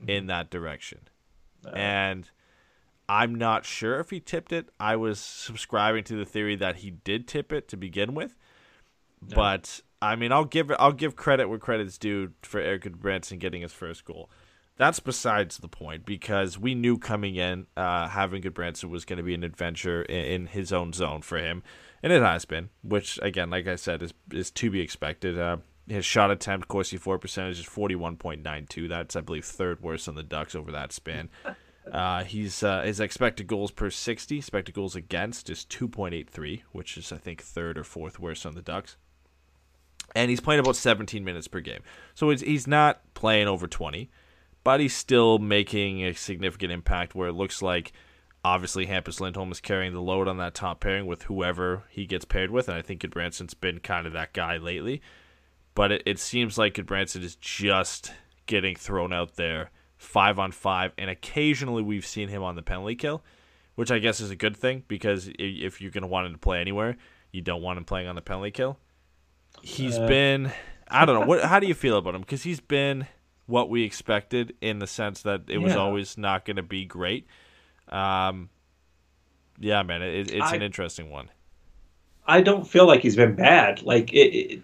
Mm-hmm. 0.00 0.10
in 0.10 0.26
that 0.26 0.50
direction, 0.50 1.08
and 1.72 2.28
I'm 3.08 3.34
not 3.34 3.64
sure 3.64 3.98
if 3.98 4.10
he 4.10 4.20
tipped 4.20 4.52
it. 4.52 4.68
I 4.78 4.96
was 4.96 5.18
subscribing 5.18 6.04
to 6.04 6.16
the 6.16 6.26
theory 6.26 6.54
that 6.56 6.76
he 6.76 6.90
did 6.90 7.26
tip 7.26 7.50
it 7.50 7.66
to 7.68 7.78
begin 7.78 8.14
with, 8.14 8.36
but 9.22 9.80
I 10.02 10.16
mean, 10.16 10.32
I'll 10.32 10.44
give 10.44 10.70
I'll 10.78 10.92
give 10.92 11.16
credit 11.16 11.48
where 11.48 11.58
credit's 11.58 11.96
due 11.96 12.32
for 12.42 12.60
Eric 12.60 12.92
Branson 12.98 13.38
getting 13.38 13.62
his 13.62 13.72
first 13.72 14.04
goal. 14.04 14.28
That's 14.78 15.00
besides 15.00 15.58
the 15.58 15.68
point 15.68 16.04
because 16.04 16.58
we 16.58 16.74
knew 16.74 16.98
coming 16.98 17.36
in, 17.36 17.66
uh, 17.76 18.08
having 18.08 18.42
Gudbranson 18.42 18.90
was 18.90 19.06
going 19.06 19.16
to 19.16 19.22
be 19.22 19.34
an 19.34 19.42
adventure 19.42 20.02
in, 20.02 20.24
in 20.24 20.46
his 20.46 20.72
own 20.72 20.92
zone 20.92 21.22
for 21.22 21.38
him, 21.38 21.62
and 22.02 22.12
it 22.12 22.22
has 22.22 22.44
been. 22.44 22.68
Which 22.82 23.18
again, 23.22 23.48
like 23.48 23.66
I 23.66 23.76
said, 23.76 24.02
is 24.02 24.12
is 24.30 24.50
to 24.52 24.70
be 24.70 24.80
expected. 24.80 25.38
Uh, 25.38 25.58
his 25.88 26.04
shot 26.04 26.30
attempt 26.30 26.68
Corsi 26.68 26.98
for 26.98 27.18
percentage 27.18 27.58
is 27.58 27.64
forty 27.64 27.94
one 27.94 28.16
point 28.16 28.42
nine 28.42 28.66
two. 28.66 28.86
That's 28.86 29.16
I 29.16 29.22
believe 29.22 29.46
third 29.46 29.82
worst 29.82 30.08
on 30.08 30.14
the 30.14 30.22
Ducks 30.22 30.54
over 30.54 30.70
that 30.72 30.92
span. 30.92 31.30
Uh, 31.92 32.24
he's 32.24 32.64
uh, 32.64 32.82
his 32.82 32.98
expected 32.98 33.46
goals 33.46 33.70
per 33.70 33.90
sixty, 33.90 34.38
expected 34.38 34.74
goals 34.74 34.96
against 34.96 35.48
is 35.48 35.64
two 35.64 35.86
point 35.86 36.14
eight 36.14 36.28
three, 36.28 36.64
which 36.72 36.98
is 36.98 37.12
I 37.12 37.16
think 37.16 37.40
third 37.40 37.78
or 37.78 37.84
fourth 37.84 38.18
worst 38.18 38.44
on 38.44 38.54
the 38.54 38.60
Ducks 38.60 38.96
and 40.14 40.30
he's 40.30 40.40
playing 40.40 40.60
about 40.60 40.76
17 40.76 41.24
minutes 41.24 41.46
per 41.46 41.60
game. 41.60 41.80
So 42.14 42.30
he's 42.30 42.66
not 42.66 43.02
playing 43.14 43.48
over 43.48 43.66
20, 43.66 44.10
but 44.66 44.80
he's 44.80 44.96
still 44.96 45.38
making 45.38 46.04
a 46.04 46.12
significant 46.12 46.72
impact 46.72 47.14
where 47.14 47.28
it 47.28 47.34
looks 47.34 47.62
like 47.62 47.92
obviously 48.44 48.88
Hampus 48.88 49.20
Lindholm 49.20 49.52
is 49.52 49.60
carrying 49.60 49.92
the 49.92 50.02
load 50.02 50.26
on 50.26 50.38
that 50.38 50.54
top 50.54 50.80
pairing 50.80 51.06
with 51.06 51.22
whoever 51.22 51.84
he 51.88 52.04
gets 52.04 52.24
paired 52.24 52.50
with, 52.50 52.68
and 52.68 52.76
I 52.76 52.82
think 52.82 53.00
Gudbranson's 53.00 53.54
been 53.54 53.78
kind 53.78 54.08
of 54.08 54.12
that 54.14 54.32
guy 54.32 54.56
lately. 54.56 55.02
But 55.76 55.92
it, 55.92 56.02
it 56.04 56.18
seems 56.18 56.58
like 56.58 56.74
Gudbranson 56.74 57.22
is 57.22 57.36
just 57.36 58.10
getting 58.46 58.74
thrown 58.74 59.12
out 59.12 59.36
there 59.36 59.70
five 59.98 60.36
on 60.36 60.50
five, 60.50 60.90
and 60.98 61.10
occasionally 61.10 61.84
we've 61.84 62.04
seen 62.04 62.28
him 62.28 62.42
on 62.42 62.56
the 62.56 62.62
penalty 62.62 62.96
kill, 62.96 63.22
which 63.76 63.92
I 63.92 64.00
guess 64.00 64.18
is 64.18 64.32
a 64.32 64.36
good 64.36 64.56
thing 64.56 64.82
because 64.88 65.30
if 65.38 65.80
you're 65.80 65.92
going 65.92 66.02
to 66.02 66.08
want 66.08 66.26
him 66.26 66.32
to 66.32 66.38
play 66.40 66.60
anywhere, 66.60 66.96
you 67.30 67.40
don't 67.40 67.62
want 67.62 67.78
him 67.78 67.84
playing 67.84 68.08
on 68.08 68.16
the 68.16 68.20
penalty 68.20 68.50
kill. 68.50 68.80
He's 69.62 69.96
uh. 69.96 70.08
been 70.08 70.50
I 70.88 71.04
don't 71.04 71.20
know 71.20 71.26
what 71.26 71.44
how 71.44 71.60
do 71.60 71.68
you 71.68 71.74
feel 71.74 71.98
about 71.98 72.16
him? 72.16 72.22
Because 72.22 72.42
he's 72.42 72.58
been 72.58 73.06
what 73.46 73.70
we 73.70 73.84
expected 73.84 74.54
in 74.60 74.78
the 74.78 74.86
sense 74.86 75.22
that 75.22 75.42
it 75.48 75.58
was 75.58 75.76
always 75.76 76.18
not 76.18 76.44
going 76.44 76.56
to 76.56 76.62
be 76.62 76.84
great. 76.84 77.26
Um, 77.88 78.50
yeah, 79.58 79.82
man, 79.82 80.02
it, 80.02 80.30
it's 80.30 80.52
an 80.52 80.62
interesting 80.62 81.10
one. 81.10 81.30
I 82.26 82.40
don't 82.40 82.66
feel 82.66 82.86
like 82.86 83.00
he's 83.00 83.16
been 83.16 83.36
bad. 83.36 83.82
Like 83.82 84.12
it, 84.12 84.34
it 84.34 84.62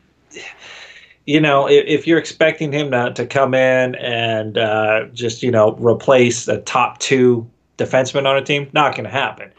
you 1.26 1.40
know, 1.40 1.68
if, 1.68 1.84
if 1.86 2.06
you're 2.06 2.18
expecting 2.18 2.72
him 2.72 2.90
to, 2.90 3.12
to 3.14 3.26
come 3.26 3.54
in 3.54 3.94
and 3.96 4.58
uh, 4.58 5.04
just 5.12 5.42
you 5.42 5.50
know 5.50 5.74
replace 5.76 6.44
the 6.46 6.58
top 6.62 6.98
two 6.98 7.48
defensemen 7.78 8.26
on 8.26 8.36
a 8.36 8.42
team, 8.42 8.68
not 8.72 8.92
going 8.92 9.04
to 9.04 9.10
happen. 9.10 9.52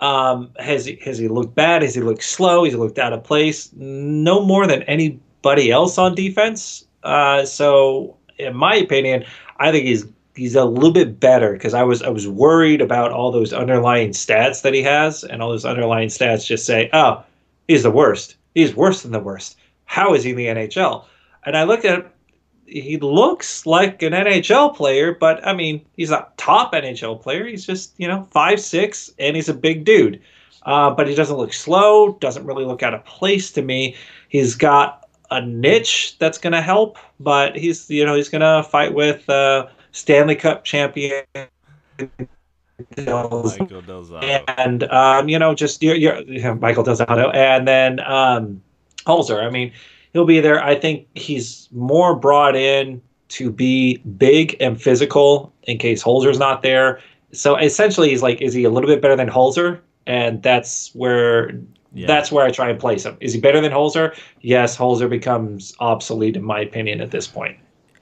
Um, 0.00 0.50
has 0.58 0.84
he 0.84 0.96
has 1.04 1.18
he 1.18 1.28
looked 1.28 1.54
bad? 1.54 1.82
Has 1.82 1.94
he 1.94 2.02
looked 2.02 2.22
slow? 2.22 2.64
Has 2.64 2.74
he 2.74 2.78
looked 2.78 2.98
out 2.98 3.12
of 3.12 3.24
place? 3.24 3.70
No 3.74 4.44
more 4.44 4.66
than 4.66 4.82
anybody 4.82 5.70
else 5.70 5.96
on 5.96 6.14
defense. 6.14 6.84
Uh, 7.02 7.44
so, 7.44 8.15
in 8.38 8.56
my 8.56 8.74
opinion, 8.76 9.24
I 9.58 9.70
think 9.72 9.86
he's 9.86 10.06
he's 10.34 10.54
a 10.54 10.64
little 10.64 10.92
bit 10.92 11.18
better 11.18 11.52
because 11.52 11.74
I 11.74 11.82
was 11.82 12.02
I 12.02 12.08
was 12.08 12.28
worried 12.28 12.80
about 12.80 13.12
all 13.12 13.32
those 13.32 13.52
underlying 13.52 14.10
stats 14.10 14.62
that 14.62 14.74
he 14.74 14.82
has, 14.82 15.24
and 15.24 15.42
all 15.42 15.50
those 15.50 15.64
underlying 15.64 16.08
stats 16.08 16.46
just 16.46 16.66
say, 16.66 16.90
oh, 16.92 17.22
he's 17.68 17.82
the 17.82 17.90
worst. 17.90 18.36
He's 18.54 18.74
worse 18.74 19.02
than 19.02 19.12
the 19.12 19.20
worst. 19.20 19.58
How 19.84 20.14
is 20.14 20.24
he 20.24 20.30
in 20.30 20.36
the 20.36 20.46
NHL? 20.46 21.04
And 21.44 21.56
I 21.56 21.64
look 21.64 21.84
at 21.84 22.12
he 22.66 22.98
looks 22.98 23.64
like 23.64 24.02
an 24.02 24.12
NHL 24.12 24.74
player, 24.74 25.14
but 25.14 25.46
I 25.46 25.52
mean, 25.52 25.84
he's 25.96 26.10
not 26.10 26.36
top 26.36 26.72
NHL 26.72 27.22
player. 27.22 27.46
He's 27.46 27.64
just, 27.64 27.94
you 27.96 28.08
know, 28.08 28.26
five 28.30 28.60
six, 28.60 29.10
and 29.18 29.36
he's 29.36 29.48
a 29.48 29.54
big 29.54 29.84
dude. 29.84 30.20
Uh, 30.64 30.90
but 30.90 31.06
he 31.06 31.14
doesn't 31.14 31.36
look 31.36 31.52
slow, 31.52 32.14
doesn't 32.14 32.44
really 32.44 32.64
look 32.64 32.82
out 32.82 32.92
of 32.92 33.04
place 33.04 33.52
to 33.52 33.62
me. 33.62 33.94
He's 34.28 34.56
got 34.56 35.05
a 35.30 35.40
niche 35.40 36.16
that's 36.18 36.38
going 36.38 36.52
to 36.52 36.62
help, 36.62 36.98
but 37.20 37.56
he's, 37.56 37.88
you 37.90 38.04
know, 38.04 38.14
he's 38.14 38.28
going 38.28 38.40
to 38.40 38.68
fight 38.68 38.94
with 38.94 39.28
uh, 39.28 39.66
Stanley 39.92 40.36
Cup 40.36 40.64
champion. 40.64 41.24
Michael 43.58 43.82
Del 43.82 44.04
Zotto. 44.04 44.44
And 44.58 44.84
um, 44.84 45.28
you 45.28 45.38
know, 45.38 45.54
just 45.54 45.82
you're, 45.82 45.94
you're, 45.94 46.54
Michael 46.56 46.82
Del 46.82 46.96
Zotto, 46.96 47.34
and 47.34 47.66
then 47.66 48.00
um, 48.00 48.60
Holzer. 49.06 49.42
I 49.42 49.50
mean, 49.50 49.72
he'll 50.12 50.26
be 50.26 50.40
there. 50.40 50.62
I 50.62 50.74
think 50.74 51.06
he's 51.14 51.68
more 51.72 52.14
brought 52.14 52.56
in 52.56 53.00
to 53.28 53.50
be 53.50 53.96
big 54.18 54.56
and 54.60 54.80
physical 54.80 55.52
in 55.64 55.78
case 55.78 56.02
Holzer's 56.02 56.38
not 56.38 56.62
there. 56.62 57.00
So 57.32 57.56
essentially, 57.56 58.10
he's 58.10 58.22
like, 58.22 58.40
is 58.40 58.54
he 58.54 58.64
a 58.64 58.70
little 58.70 58.88
bit 58.88 59.02
better 59.02 59.16
than 59.16 59.28
Holzer? 59.28 59.80
And 60.06 60.42
that's 60.42 60.94
where 60.94 61.50
Yeah. 61.96 62.06
that's 62.06 62.30
where 62.30 62.44
I 62.44 62.50
try 62.50 62.68
and 62.70 62.78
place 62.78 63.04
him. 63.04 63.16
Is 63.20 63.32
he 63.32 63.40
better 63.40 63.60
than 63.60 63.72
Holzer? 63.72 64.14
Yes, 64.42 64.76
Holzer 64.76 65.08
becomes 65.08 65.74
obsolete 65.80 66.36
in 66.36 66.42
my 66.44 66.60
opinion 66.60 67.00
at 67.00 67.10
this 67.10 67.26
point. 67.26 67.56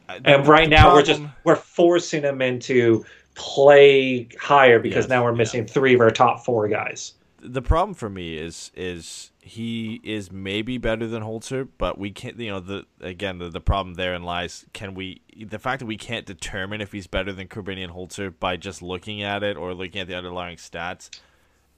Uh, 0.08 0.18
And 0.24 0.46
right 0.46 0.68
now, 0.68 0.92
we're 0.92 1.02
just 1.02 1.22
we're 1.44 1.56
forcing 1.56 2.22
him 2.22 2.42
into 2.42 3.04
play 3.34 4.28
higher 4.40 4.78
because 4.78 5.04
Yes, 5.04 5.10
now 5.10 5.24
we're 5.24 5.32
yeah. 5.32 5.36
missing 5.38 5.66
three 5.66 5.94
of 5.94 6.00
our 6.00 6.10
top 6.10 6.44
four 6.44 6.68
guys. 6.68 7.14
the 7.46 7.60
problem 7.62 7.94
for 7.94 8.08
me 8.08 8.38
is 8.38 8.70
is 8.74 9.30
he 9.42 10.00
is 10.02 10.32
maybe 10.32 10.78
better 10.78 11.06
than 11.06 11.22
Holzer, 11.22 11.68
but 11.76 11.98
we 11.98 12.10
can't. 12.10 12.38
You 12.38 12.52
know, 12.52 12.60
the 12.60 12.86
again 13.00 13.38
the, 13.38 13.50
the 13.50 13.60
problem 13.60 13.94
therein 13.94 14.22
lies. 14.22 14.64
Can 14.72 14.94
we 14.94 15.20
the 15.38 15.58
fact 15.58 15.80
that 15.80 15.86
we 15.86 15.96
can't 15.98 16.24
determine 16.26 16.80
if 16.80 16.90
he's 16.92 17.06
better 17.06 17.32
than 17.32 17.48
Korbinian 17.48 17.90
Holzer 17.94 18.32
by 18.38 18.56
just 18.56 18.80
looking 18.82 19.22
at 19.22 19.42
it 19.42 19.56
or 19.56 19.74
looking 19.74 20.00
at 20.00 20.08
the 20.08 20.14
underlying 20.16 20.56
stats 20.56 21.10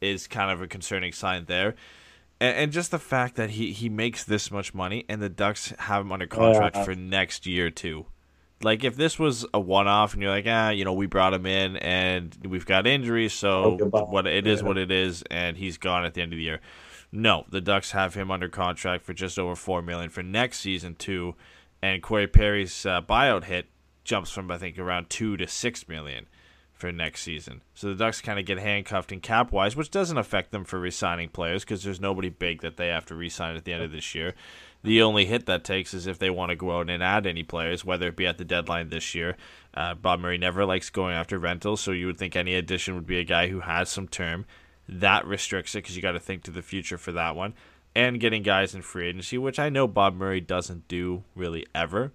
is 0.01 0.27
kind 0.29 0.51
of 0.53 0.61
a 0.63 0.69
concerning 0.69 1.11
sign 1.13 1.47
there. 1.47 1.75
And, 2.41 2.57
and 2.57 2.73
just 2.73 2.91
the 2.91 2.99
fact 2.99 3.37
that 3.37 3.51
he 3.51 3.73
he 3.73 3.89
makes 3.89 4.25
this 4.25 4.51
much 4.51 4.75
money 4.75 5.05
and 5.09 5.21
the 5.23 5.29
Ducks 5.29 5.73
have 5.79 6.03
him 6.03 6.13
under 6.13 6.27
contract 6.27 6.77
Yeah. 6.77 6.85
for 6.85 6.95
next 6.95 7.47
year 7.47 7.71
too. 7.71 8.07
Like 8.63 8.85
if 8.85 8.97
this 8.97 9.19
was 9.19 9.45
a 9.53 9.61
one-off 9.61 10.15
and 10.15 10.23
you're 10.23 10.31
like, 10.31 10.47
ah, 10.49 10.71
you 10.71 10.85
know, 10.85 10.95
we 10.95 11.07
brought 11.07 11.35
him 11.35 11.45
in 11.47 11.77
and 11.77 12.35
we've 12.49 12.65
got 12.65 12.87
injuries, 12.87 13.35
so 13.35 13.79
Oh, 13.93 14.01
what 14.07 14.27
it 14.27 14.47
is 14.47 14.61
Yeah. 14.63 14.67
what 14.69 14.79
it 14.79 14.91
is, 14.91 15.23
and 15.31 15.57
he's 15.59 15.77
gone 15.77 16.05
at 16.07 16.15
the 16.15 16.23
end 16.23 16.33
of 16.33 16.39
the 16.39 16.43
year. 16.43 16.61
No, 17.13 17.45
the 17.51 17.61
Ducks 17.61 17.93
have 17.93 18.15
him 18.15 18.31
under 18.31 18.49
contract 18.49 19.05
for 19.05 19.13
just 19.15 19.39
over 19.39 19.55
four 19.55 19.83
million 19.83 20.11
for 20.11 20.23
next 20.23 20.61
season 20.61 20.95
too, 20.95 21.35
and 21.83 22.03
Corey 22.03 22.27
Perry's 22.27 22.85
uh, 22.87 23.01
buyout 23.03 23.45
hit 23.45 23.67
jumps 24.05 24.31
from 24.31 24.51
I 24.51 24.59
think 24.59 24.79
around 24.79 25.11
two 25.11 25.37
to 25.37 25.47
six 25.47 25.87
million 25.89 26.27
for 26.77 26.93
next 26.93 27.23
season. 27.23 27.63
So 27.75 27.89
the 27.89 27.95
Ducks 27.95 28.21
kind 28.21 28.39
of 28.39 28.45
get 28.45 28.59
handcuffed 28.59 29.11
in 29.11 29.21
cap 29.21 29.51
wise, 29.51 29.75
which 29.75 29.91
doesn't 29.91 30.19
affect 30.19 30.51
them 30.51 30.65
for 30.65 30.79
re-signing 30.79 31.31
players 31.31 31.65
because 31.65 31.83
there's 31.83 32.01
nobody 32.01 32.29
big 32.29 32.61
that 32.61 32.77
they 32.77 32.89
have 32.89 33.07
to 33.07 33.15
re-sign 33.15 33.57
at 33.57 33.65
the 33.65 33.73
end 33.73 33.83
of 33.83 33.93
this 33.93 34.15
year. 34.15 34.35
The 34.83 35.01
only 35.01 35.25
hit 35.25 35.47
that 35.47 35.65
takes 35.65 35.95
is 35.95 36.07
if 36.07 36.19
they 36.19 36.29
want 36.29 36.51
to 36.51 36.57
go 36.57 36.79
out 36.79 36.91
and 36.91 37.03
add 37.03 37.27
any 37.27 37.43
players, 37.43 37.85
whether 37.85 38.09
it 38.09 38.17
be 38.17 38.27
at 38.27 38.37
the 38.37 38.45
deadline 38.45 38.91
this 38.91 39.15
year. 39.15 39.37
Uh, 39.75 39.95
Bob 39.95 40.21
Murray 40.21 40.39
never 40.39 40.67
likes 40.67 40.91
going 40.91 41.15
after 41.15 41.39
rentals, 41.39 41.81
so 41.81 41.93
you 41.93 42.07
would 42.07 42.19
think 42.19 42.37
any 42.37 42.55
addition 42.55 42.95
would 42.95 43.07
be 43.07 43.19
a 43.19 43.25
guy 43.25 43.49
who 43.49 43.61
has 43.61 43.89
some 43.89 44.07
term. 44.07 44.45
That 44.87 45.27
restricts 45.27 45.75
it 45.75 45.79
because 45.79 45.97
you 45.97 46.03
got 46.03 46.13
to 46.13 46.21
think 46.21 46.45
to 46.45 46.51
the 46.51 46.63
future 46.63 46.99
for 46.99 47.11
that 47.13 47.35
one. 47.35 47.55
And 47.95 48.21
getting 48.21 48.43
guys 48.43 48.75
in 48.75 48.83
free 48.83 49.09
agency, 49.09 49.39
which 49.39 49.59
I 49.59 49.71
know 49.71 49.89
Bob 49.89 50.15
Murray 50.15 50.41
doesn't 50.41 50.87
do 50.87 51.25
really 51.35 51.67
ever 51.75 52.13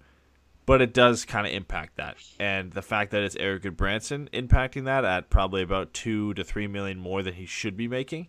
but 0.64 0.80
it 0.80 0.94
does 0.94 1.24
kind 1.24 1.46
of 1.46 1.52
impact 1.52 1.96
that. 1.96 2.16
And 2.38 2.72
the 2.72 2.82
fact 2.82 3.10
that 3.10 3.22
it's 3.22 3.36
Erik 3.36 3.64
Gudbranson 3.64 4.28
impacting 4.30 4.84
that 4.84 5.04
at 5.04 5.30
probably 5.30 5.62
about 5.62 5.92
two 5.92 6.34
to 6.34 6.44
three 6.44 6.66
million 6.66 6.98
more 6.98 7.22
than 7.22 7.34
he 7.34 7.46
should 7.46 7.76
be 7.76 7.88
making, 7.88 8.28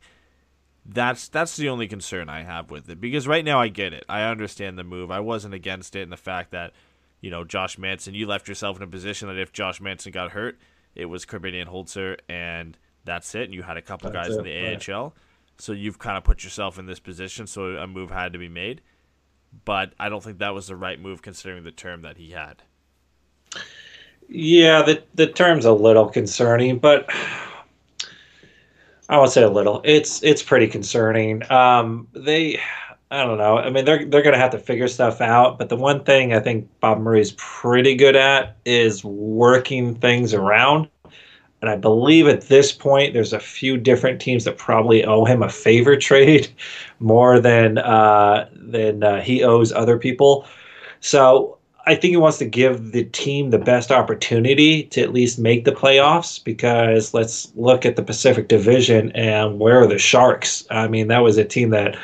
that's 0.85 1.27
that's 1.27 1.55
the 1.55 1.69
only 1.69 1.87
concern 1.87 2.29
I 2.29 2.43
have 2.43 2.71
with 2.71 2.89
it. 2.89 2.99
Because 2.99 3.27
right 3.27 3.45
now 3.45 3.59
I 3.59 3.67
get 3.67 3.93
it. 3.93 4.03
I 4.09 4.23
understand 4.23 4.77
the 4.77 4.83
move. 4.83 5.11
I 5.11 5.19
wasn't 5.19 5.53
against 5.53 5.95
it 5.95 6.01
and 6.01 6.11
the 6.11 6.17
fact 6.17 6.51
that, 6.51 6.73
you 7.21 7.29
know, 7.29 7.43
Josh 7.43 7.77
Manson, 7.77 8.13
you 8.13 8.27
left 8.27 8.47
yourself 8.47 8.77
in 8.77 8.83
a 8.83 8.87
position 8.87 9.27
that 9.27 9.37
if 9.37 9.53
Josh 9.53 9.79
Manson 9.79 10.11
got 10.11 10.31
hurt, 10.31 10.57
it 10.95 11.05
was 11.05 11.25
Korbinian 11.25 11.67
Holzer 11.67 12.17
and 12.27 12.77
that's 13.05 13.35
it. 13.35 13.43
And 13.43 13.53
you 13.53 13.63
had 13.63 13.77
a 13.77 13.81
couple 13.81 14.09
That's 14.09 14.27
guys 14.27 14.35
it, 14.35 14.39
in 14.39 14.45
the 14.45 14.71
right. 14.71 14.89
AHL. 14.89 15.13
So 15.59 15.71
you've 15.71 15.99
kind 15.99 16.17
of 16.17 16.23
put 16.23 16.43
yourself 16.43 16.79
in 16.79 16.87
this 16.87 16.99
position, 16.99 17.45
so 17.45 17.75
a 17.75 17.85
move 17.85 18.09
had 18.09 18.33
to 18.33 18.39
be 18.39 18.49
made 18.49 18.81
but 19.65 19.93
I 19.99 20.09
don't 20.09 20.23
think 20.23 20.39
that 20.39 20.53
was 20.53 20.67
the 20.67 20.75
right 20.75 20.99
move 20.99 21.21
considering 21.21 21.63
the 21.63 21.71
term 21.71 22.01
that 22.01 22.17
he 22.17 22.31
had. 22.31 22.61
Yeah, 24.29 24.81
the 24.81 25.03
the 25.13 25.27
term's 25.27 25.65
a 25.65 25.73
little 25.73 26.07
concerning, 26.07 26.79
but 26.79 27.09
I 29.09 29.17
won't 29.17 29.31
say 29.31 29.43
a 29.43 29.49
little. 29.49 29.81
It's 29.83 30.23
it's 30.23 30.41
pretty 30.41 30.67
concerning. 30.67 31.49
Um, 31.51 32.07
they, 32.13 32.59
I 33.11 33.25
don't 33.25 33.37
know. 33.37 33.57
I 33.57 33.69
mean, 33.69 33.85
they're 33.85 34.05
they're 34.05 34.23
gonna 34.23 34.37
have 34.37 34.51
to 34.51 34.59
figure 34.59 34.87
stuff 34.87 35.21
out. 35.21 35.59
But 35.59 35.69
the 35.69 35.75
one 35.75 36.03
thing 36.03 36.33
I 36.33 36.39
think 36.39 36.69
Bob 36.79 36.99
Murray's 36.99 37.33
pretty 37.33 37.95
good 37.95 38.15
at 38.15 38.57
is 38.65 39.03
working 39.03 39.95
things 39.95 40.33
around. 40.33 40.87
And 41.63 41.69
I 41.69 41.77
believe 41.77 42.27
at 42.27 42.41
this 42.49 42.73
point, 42.73 43.13
there's 43.13 43.31
a 43.31 43.39
few 43.39 43.77
different 43.77 44.19
teams 44.19 44.43
that 44.43 44.57
probably 44.57 45.05
owe 45.05 45.23
him 45.23 45.41
a 45.41 45.47
favor 45.47 45.95
trade 46.09 46.49
more 46.99 47.39
than 47.39 47.77
uh, 47.77 48.49
than 48.53 49.01
uh, 49.01 49.21
he 49.21 49.45
owes 49.45 49.71
other 49.71 49.97
people. 49.97 50.45
So 50.99 51.57
I 51.85 51.95
think 51.95 52.11
he 52.11 52.17
wants 52.17 52.37
to 52.39 52.45
give 52.45 52.91
the 52.91 53.05
team 53.05 53.51
the 53.51 53.59
best 53.59 53.91
opportunity 53.93 54.83
to 54.87 55.01
at 55.03 55.13
least 55.13 55.39
make 55.39 55.63
the 55.63 55.71
playoffs 55.71 56.43
because 56.43 57.13
let's 57.13 57.49
look 57.55 57.85
at 57.85 57.95
the 57.95 58.03
Pacific 58.03 58.49
Division 58.49 59.13
and 59.13 59.57
where 59.57 59.79
are 59.81 59.87
the 59.87 59.97
Sharks? 59.97 60.65
I 60.69 60.89
mean, 60.89 61.07
that 61.07 61.19
was 61.23 61.37
a 61.37 61.45
team 61.45 61.69
that 61.69 61.95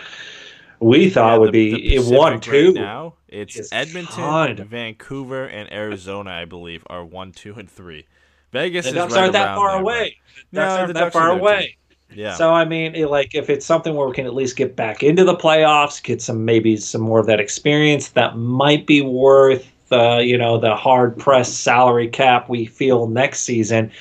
we 0.80 1.10
thought 1.10 1.34
Yeah, 1.34 1.38
would 1.40 1.52
the- 1.52 1.74
be 1.76 1.96
it 1.96 2.06
won 2.06 2.40
Pacific 2.40 2.54
right 2.54 2.68
two. 2.68 2.74
now. 2.76 3.14
It's 3.28 3.74
Edmonton, 3.74 4.16
fun. 4.16 4.56
Vancouver, 4.56 5.46
and 5.46 5.70
Arizona. 5.72 6.32
I 6.32 6.46
believe 6.46 6.84
are 6.88 7.04
one, 7.04 7.34
two, 7.34 7.56
and 7.58 7.70
three. 7.70 8.06
Vegas 8.52 8.86
the 8.86 8.90
is 8.90 8.96
Ducks 8.96 9.14
right 9.14 9.22
aren't 9.22 9.34
that 9.34 9.56
far 9.56 9.72
there, 9.72 9.82
away. 9.82 10.18
but- 10.52 10.60
Ducks 10.60 10.76
No, 10.76 10.82
aren't 10.82 10.94
that 10.96 11.14
far 11.14 11.32
away. 11.32 11.76
Yeah. 12.12 12.34
So 12.34 12.52
I 12.52 12.66
mean, 12.66 12.96
it, 12.96 13.10
like 13.12 13.36
if 13.36 13.50
it's 13.52 13.66
something 13.66 13.94
where 13.96 14.08
we 14.08 14.14
can 14.16 14.26
at 14.26 14.34
least 14.34 14.56
get 14.56 14.76
back 14.76 15.04
into 15.04 15.24
the 15.24 15.36
playoffs, 15.36 16.02
get 16.02 16.22
some 16.22 16.44
maybe 16.44 16.76
some 16.78 17.02
more 17.02 17.20
of 17.20 17.28
that 17.28 17.40
experience, 17.40 18.10
that 18.10 18.36
might 18.36 18.88
be 18.88 19.02
worth 19.02 19.72
uh, 19.92 20.18
you 20.18 20.38
know 20.38 20.58
the 20.58 20.76
hard 20.76 21.18
pressed 21.20 21.62
salary 21.62 22.08
cap 22.08 22.50
we 22.50 22.66
feel 22.66 23.08
next 23.08 23.42
season. 23.42 23.92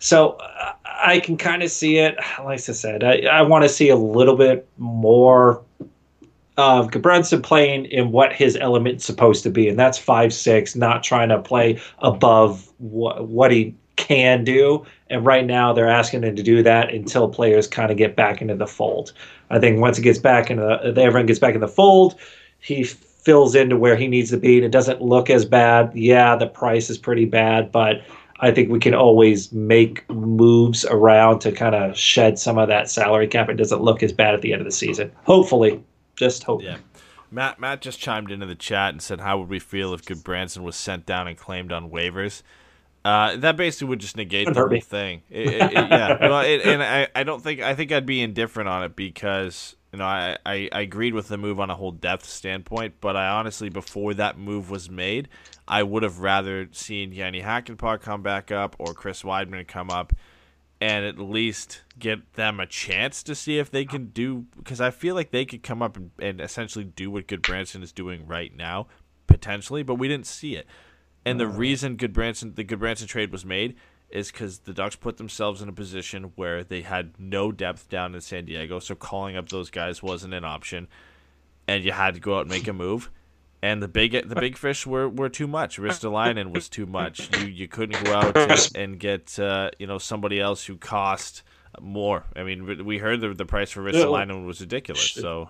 So 0.00 0.30
uh, 0.30 0.72
I 0.84 1.20
can 1.20 1.36
kind 1.36 1.62
of 1.62 1.70
see 1.70 1.98
it. 1.98 2.16
Like 2.44 2.54
I 2.54 2.72
said, 2.72 3.04
I, 3.04 3.20
I 3.30 3.42
want 3.42 3.62
to 3.62 3.68
see 3.68 3.88
a 3.88 3.96
little 3.96 4.36
bit 4.36 4.68
more 4.78 5.62
of 6.56 6.90
Gudbranson 6.90 7.42
playing 7.42 7.86
in 7.86 8.10
what 8.12 8.32
his 8.32 8.56
element's 8.56 9.04
supposed 9.04 9.42
to 9.44 9.50
be, 9.50 9.68
and 9.68 9.78
that's 9.78 9.96
five 9.98 10.32
six, 10.34 10.74
not 10.74 11.02
trying 11.04 11.28
to 11.28 11.38
play 11.38 11.80
above 12.00 12.68
what 12.78 13.28
what 13.28 13.52
he 13.52 13.74
can 13.96 14.44
do. 14.44 14.84
And 15.10 15.24
right 15.24 15.44
now, 15.44 15.72
they're 15.72 15.88
asking 15.88 16.22
him 16.24 16.36
to 16.36 16.42
do 16.42 16.62
that 16.62 16.92
until 16.92 17.28
players 17.28 17.66
kind 17.66 17.90
of 17.90 17.96
get 17.96 18.16
back 18.16 18.40
into 18.42 18.54
the 18.54 18.66
fold. 18.66 19.12
I 19.50 19.58
think 19.58 19.80
once 19.80 19.98
it 19.98 20.02
gets 20.02 20.18
back 20.18 20.50
into 20.50 20.62
the, 20.62 21.02
everyone 21.02 21.26
gets 21.26 21.38
back 21.38 21.54
in 21.54 21.60
the 21.60 21.68
fold, 21.68 22.14
he 22.60 22.84
fills 22.84 23.54
into 23.54 23.76
where 23.76 23.96
he 23.96 24.06
needs 24.06 24.30
to 24.30 24.36
be, 24.36 24.56
and 24.56 24.64
it 24.64 24.72
doesn't 24.72 25.00
look 25.00 25.30
as 25.30 25.44
bad. 25.44 25.92
Yeah, 25.94 26.36
the 26.36 26.46
price 26.46 26.90
is 26.90 26.98
pretty 26.98 27.24
bad, 27.24 27.72
but 27.72 28.02
I 28.40 28.50
think 28.50 28.70
we 28.70 28.78
can 28.78 28.94
always 28.94 29.52
make 29.52 30.08
moves 30.10 30.84
around 30.84 31.38
to 31.40 31.52
kind 31.52 31.74
of 31.74 31.96
shed 31.96 32.38
some 32.38 32.58
of 32.58 32.68
that 32.68 32.90
salary 32.90 33.28
cap. 33.28 33.48
It 33.48 33.54
doesn't 33.54 33.82
look 33.82 34.02
as 34.02 34.12
bad 34.12 34.34
at 34.34 34.42
the 34.42 34.52
end 34.52 34.60
of 34.60 34.66
the 34.66 34.72
season. 34.72 35.12
Hopefully, 35.24 35.82
just 36.16 36.42
hope. 36.42 36.62
Yeah. 36.62 36.78
Matt 37.30 37.58
Matt 37.58 37.80
just 37.80 37.98
chimed 37.98 38.30
into 38.30 38.46
the 38.46 38.54
chat 38.54 38.92
and 38.92 39.02
said, 39.02 39.20
"How 39.20 39.38
would 39.38 39.48
we 39.48 39.58
feel 39.58 39.92
if 39.94 40.04
Gudbranson 40.04 40.62
was 40.62 40.76
sent 40.76 41.06
down 41.06 41.26
and 41.26 41.36
claimed 41.36 41.72
on 41.72 41.90
waivers?" 41.90 42.42
Uh, 43.04 43.36
that 43.36 43.56
basically 43.56 43.88
would 43.88 43.98
just 43.98 44.16
negate 44.16 44.46
the 44.52 44.54
whole 44.60 44.68
me. 44.68 44.80
thing. 44.80 45.22
It- 45.28 45.48
it- 45.48 45.62
it- 45.62 45.72
yeah, 45.72 46.16
well, 46.28 46.40
it, 46.40 46.62
and 46.64 46.82
I, 46.82 47.08
I 47.14 47.22
don't 47.22 47.42
think 47.42 47.60
I 47.60 47.74
think 47.74 47.92
I'd 47.92 48.06
be 48.06 48.22
indifferent 48.22 48.68
on 48.68 48.82
it 48.82 48.96
because 48.96 49.76
you 49.92 49.98
know 49.98 50.06
I, 50.06 50.38
I, 50.46 50.68
I 50.72 50.80
agreed 50.80 51.12
with 51.12 51.28
the 51.28 51.36
move 51.36 51.60
on 51.60 51.68
a 51.68 51.74
whole 51.74 51.92
depth 51.92 52.24
standpoint, 52.26 52.94
but 53.02 53.14
I 53.14 53.28
honestly 53.28 53.68
before 53.68 54.14
that 54.14 54.38
move 54.38 54.70
was 54.70 54.88
made, 54.88 55.28
I 55.68 55.82
would 55.82 56.02
have 56.02 56.20
rather 56.20 56.68
seen 56.72 57.12
Jani 57.12 57.42
Hakanpää 57.42 58.00
come 58.00 58.22
back 58.22 58.50
up 58.50 58.74
or 58.78 58.94
Chris 58.94 59.22
Wideman 59.22 59.68
come 59.68 59.90
up 59.90 60.14
and 60.80 61.04
at 61.04 61.18
least 61.18 61.82
get 61.98 62.32
them 62.34 62.58
a 62.58 62.66
chance 62.66 63.22
to 63.22 63.34
see 63.34 63.58
if 63.58 63.70
they 63.70 63.84
can 63.84 64.06
do 64.06 64.46
because 64.56 64.80
I 64.80 64.90
feel 64.90 65.14
like 65.14 65.30
they 65.30 65.44
could 65.44 65.62
come 65.62 65.82
up 65.82 65.96
and, 65.96 66.10
and 66.18 66.40
essentially 66.40 66.84
do 66.84 67.10
what 67.10 67.26
Gudbranson 67.26 67.82
is 67.82 67.92
doing 67.92 68.26
right 68.26 68.54
now 68.56 68.86
potentially, 69.26 69.82
but 69.82 69.96
we 69.96 70.08
didn't 70.08 70.26
see 70.26 70.56
it. 70.56 70.66
And 71.24 71.40
the 71.40 71.46
reason 71.46 71.96
Gudbranson 71.96 72.54
the 72.54 72.64
Gudbranson 72.64 73.06
trade 73.06 73.32
was 73.32 73.44
made 73.44 73.76
is 74.10 74.30
because 74.30 74.58
the 74.60 74.72
Ducks 74.72 74.96
put 74.96 75.16
themselves 75.16 75.60
in 75.60 75.68
a 75.68 75.72
position 75.72 76.32
where 76.36 76.62
they 76.62 76.82
had 76.82 77.18
no 77.18 77.50
depth 77.50 77.88
down 77.88 78.14
in 78.14 78.20
San 78.20 78.44
Diego, 78.44 78.78
so 78.78 78.94
calling 78.94 79.36
up 79.36 79.48
those 79.48 79.70
guys 79.70 80.02
wasn't 80.02 80.34
an 80.34 80.44
option, 80.44 80.86
and 81.66 81.84
you 81.84 81.92
had 81.92 82.14
to 82.14 82.20
go 82.20 82.36
out 82.36 82.42
and 82.42 82.50
make 82.50 82.68
a 82.68 82.72
move. 82.72 83.10
And 83.62 83.82
the 83.82 83.88
big 83.88 84.28
the 84.28 84.36
big 84.36 84.58
fish 84.58 84.86
were, 84.86 85.08
were 85.08 85.30
too 85.30 85.46
much. 85.46 85.78
Ristolainen 85.78 86.52
was 86.52 86.68
too 86.68 86.84
much. 86.84 87.34
You 87.40 87.46
you 87.46 87.66
couldn't 87.66 88.04
go 88.04 88.12
out 88.12 88.36
and, 88.36 88.70
and 88.76 89.00
get 89.00 89.38
uh, 89.38 89.70
you 89.78 89.86
know 89.86 89.96
somebody 89.96 90.38
else 90.38 90.64
who 90.66 90.76
cost 90.76 91.42
more. 91.80 92.24
I 92.36 92.42
mean, 92.42 92.84
we 92.84 92.98
heard 92.98 93.22
the 93.22 93.32
the 93.32 93.46
price 93.46 93.70
for 93.70 93.80
Ristolainen 93.82 94.46
was 94.46 94.60
ridiculous. 94.60 95.10
So 95.12 95.48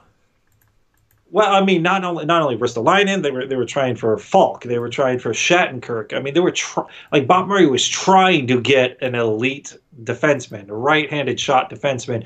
Well, 1.35 1.53
I 1.53 1.65
mean, 1.65 1.83
not 1.83 2.05
only 2.05 2.25
not 2.25 2.43
only 2.43 2.57
Ristolainen, 2.57 3.25
they 3.25 3.33
were 3.33 3.45
they 3.45 3.57
were 3.57 3.65
trying 3.65 3.97
for 3.97 4.17
Faulk, 4.17 4.63
they 4.63 4.79
were 4.79 4.89
trying 4.89 5.19
for 5.19 5.31
Shattenkirk. 5.31 6.15
I 6.15 6.21
mean, 6.21 6.33
they 6.33 6.39
were 6.39 6.53
try- 6.53 6.87
like 7.11 7.27
Bob 7.27 7.49
Murray 7.49 7.67
was 7.67 7.89
trying 7.89 8.47
to 8.47 8.61
get 8.61 8.97
an 9.03 9.17
elite 9.17 9.77
defenseman, 10.05 10.69
a 10.69 10.75
right-handed 10.75 11.41
shot 11.41 11.71
defenseman, 11.71 12.25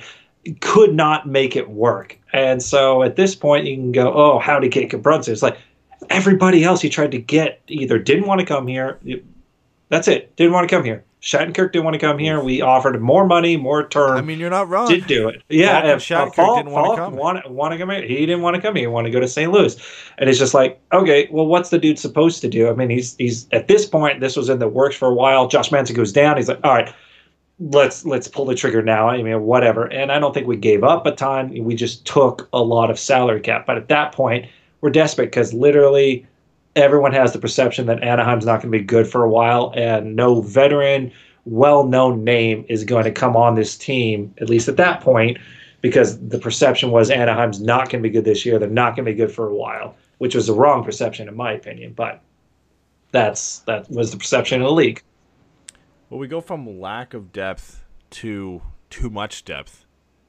could 0.60 0.94
not 0.94 1.26
make 1.26 1.56
it 1.56 1.70
work. 1.70 2.18
And 2.34 2.62
so 2.62 3.02
at 3.02 3.16
this 3.16 3.34
point, 3.34 3.64
you 3.64 3.76
can 3.76 3.92
go, 3.92 4.12
oh, 4.12 4.38
how 4.40 4.60
did 4.60 4.72
get 4.72 5.00
Brunson? 5.00 5.32
It's 5.32 5.42
like 5.42 5.56
everybody 6.10 6.62
else 6.62 6.82
he 6.82 6.90
tried 6.90 7.12
to 7.12 7.18
get 7.18 7.62
either 7.68 7.98
didn't 7.98 8.26
want 8.26 8.40
to 8.40 8.46
come 8.46 8.66
here. 8.66 8.98
That's 9.88 10.06
it, 10.06 10.36
didn't 10.36 10.52
want 10.52 10.68
to 10.68 10.76
come 10.76 10.84
here. 10.84 11.02
Shattenkirk 11.20 11.72
didn't 11.72 11.84
want 11.84 11.94
to 11.94 11.98
come 11.98 12.18
here. 12.18 12.40
We 12.40 12.60
offered 12.60 13.00
more 13.02 13.26
money, 13.26 13.56
more 13.56 13.88
term 13.88 14.16
I 14.16 14.20
mean, 14.20 14.38
you're 14.38 14.50
not 14.50 14.68
wrong. 14.68 14.88
did 14.88 15.06
do 15.06 15.28
it. 15.28 15.42
Yeah, 15.48 15.80
if, 15.80 15.96
uh, 15.96 15.98
Shattenkirk 15.98 16.34
Faulk- 16.34 16.58
didn't 16.58 16.72
wanna 16.72 16.96
come. 16.96 17.16
Want, 17.16 17.50
want 17.50 17.72
to 17.72 17.78
come 17.78 17.90
here. 17.90 18.02
He 18.02 18.24
didn't 18.24 18.42
want 18.42 18.54
to 18.54 18.62
come 18.62 18.76
here. 18.76 18.84
He 18.84 18.86
wanted 18.86 19.08
to 19.08 19.12
go 19.12 19.20
to 19.20 19.26
St. 19.26 19.50
Louis, 19.50 19.76
and 20.18 20.30
it's 20.30 20.38
just 20.38 20.54
like, 20.54 20.80
okay, 20.92 21.28
well, 21.32 21.46
what's 21.46 21.70
the 21.70 21.78
dude 21.78 21.98
supposed 21.98 22.40
to 22.42 22.48
do? 22.48 22.68
I 22.70 22.74
mean, 22.74 22.90
he's 22.90 23.16
he's 23.16 23.48
at 23.50 23.66
this 23.66 23.84
point, 23.84 24.20
this 24.20 24.36
was 24.36 24.48
in 24.48 24.60
the 24.60 24.68
works 24.68 24.94
for 24.94 25.08
a 25.08 25.14
while. 25.14 25.48
Josh 25.48 25.72
Manson 25.72 25.96
goes 25.96 26.12
down. 26.12 26.36
He's 26.36 26.48
like, 26.48 26.60
all 26.62 26.74
right, 26.74 26.92
let's 27.58 28.04
let's 28.04 28.28
pull 28.28 28.44
the 28.44 28.54
trigger 28.54 28.82
now. 28.82 29.08
I 29.08 29.20
mean, 29.20 29.42
whatever. 29.42 29.86
And 29.86 30.12
I 30.12 30.20
don't 30.20 30.32
think 30.32 30.46
we 30.46 30.56
gave 30.56 30.84
up 30.84 31.04
a 31.04 31.12
ton. 31.12 31.52
We 31.64 31.74
just 31.74 32.06
took 32.06 32.48
a 32.52 32.62
lot 32.62 32.90
of 32.90 32.98
salary 32.98 33.40
cap. 33.40 33.66
But 33.66 33.76
at 33.76 33.88
that 33.88 34.12
point, 34.12 34.46
we're 34.80 34.90
desperate 34.90 35.26
because 35.26 35.52
literally 35.52 36.27
everyone 36.78 37.12
has 37.12 37.32
the 37.32 37.38
perception 37.38 37.86
that 37.86 38.02
Anaheim's 38.02 38.46
not 38.46 38.62
going 38.62 38.72
to 38.72 38.78
be 38.78 38.84
good 38.84 39.06
for 39.06 39.24
a 39.24 39.28
while, 39.28 39.72
and 39.76 40.16
no 40.16 40.40
veteran, 40.40 41.12
well-known 41.44 42.24
name 42.24 42.64
is 42.68 42.84
going 42.84 43.04
to 43.04 43.12
come 43.12 43.36
on 43.36 43.54
this 43.54 43.76
team. 43.76 44.34
At 44.40 44.48
least 44.48 44.68
at 44.68 44.76
that 44.76 45.00
point, 45.00 45.38
because 45.80 46.18
the 46.28 46.38
perception 46.38 46.90
was 46.90 47.10
Anaheim's 47.10 47.60
not 47.60 47.90
going 47.90 48.02
to 48.02 48.08
be 48.08 48.12
good 48.12 48.24
this 48.24 48.46
year. 48.46 48.58
They're 48.58 48.68
not 48.68 48.96
going 48.96 49.04
to 49.06 49.12
be 49.12 49.16
good 49.16 49.32
for 49.32 49.48
a 49.48 49.54
while, 49.54 49.96
which 50.18 50.34
was 50.34 50.46
the 50.46 50.54
wrong 50.54 50.84
perception 50.84 51.28
in 51.28 51.36
my 51.36 51.52
opinion. 51.52 51.92
But 51.92 52.20
that's 53.10 53.60
that 53.60 53.90
was 53.90 54.10
the 54.10 54.16
perception 54.16 54.60
of 54.60 54.66
the 54.66 54.72
league. 54.72 55.02
Well, 56.10 56.20
we 56.20 56.28
go 56.28 56.40
from 56.40 56.80
lack 56.80 57.12
of 57.14 57.32
depth 57.32 57.84
to 58.10 58.62
too 58.90 59.10
much 59.10 59.44
depth. 59.44 59.84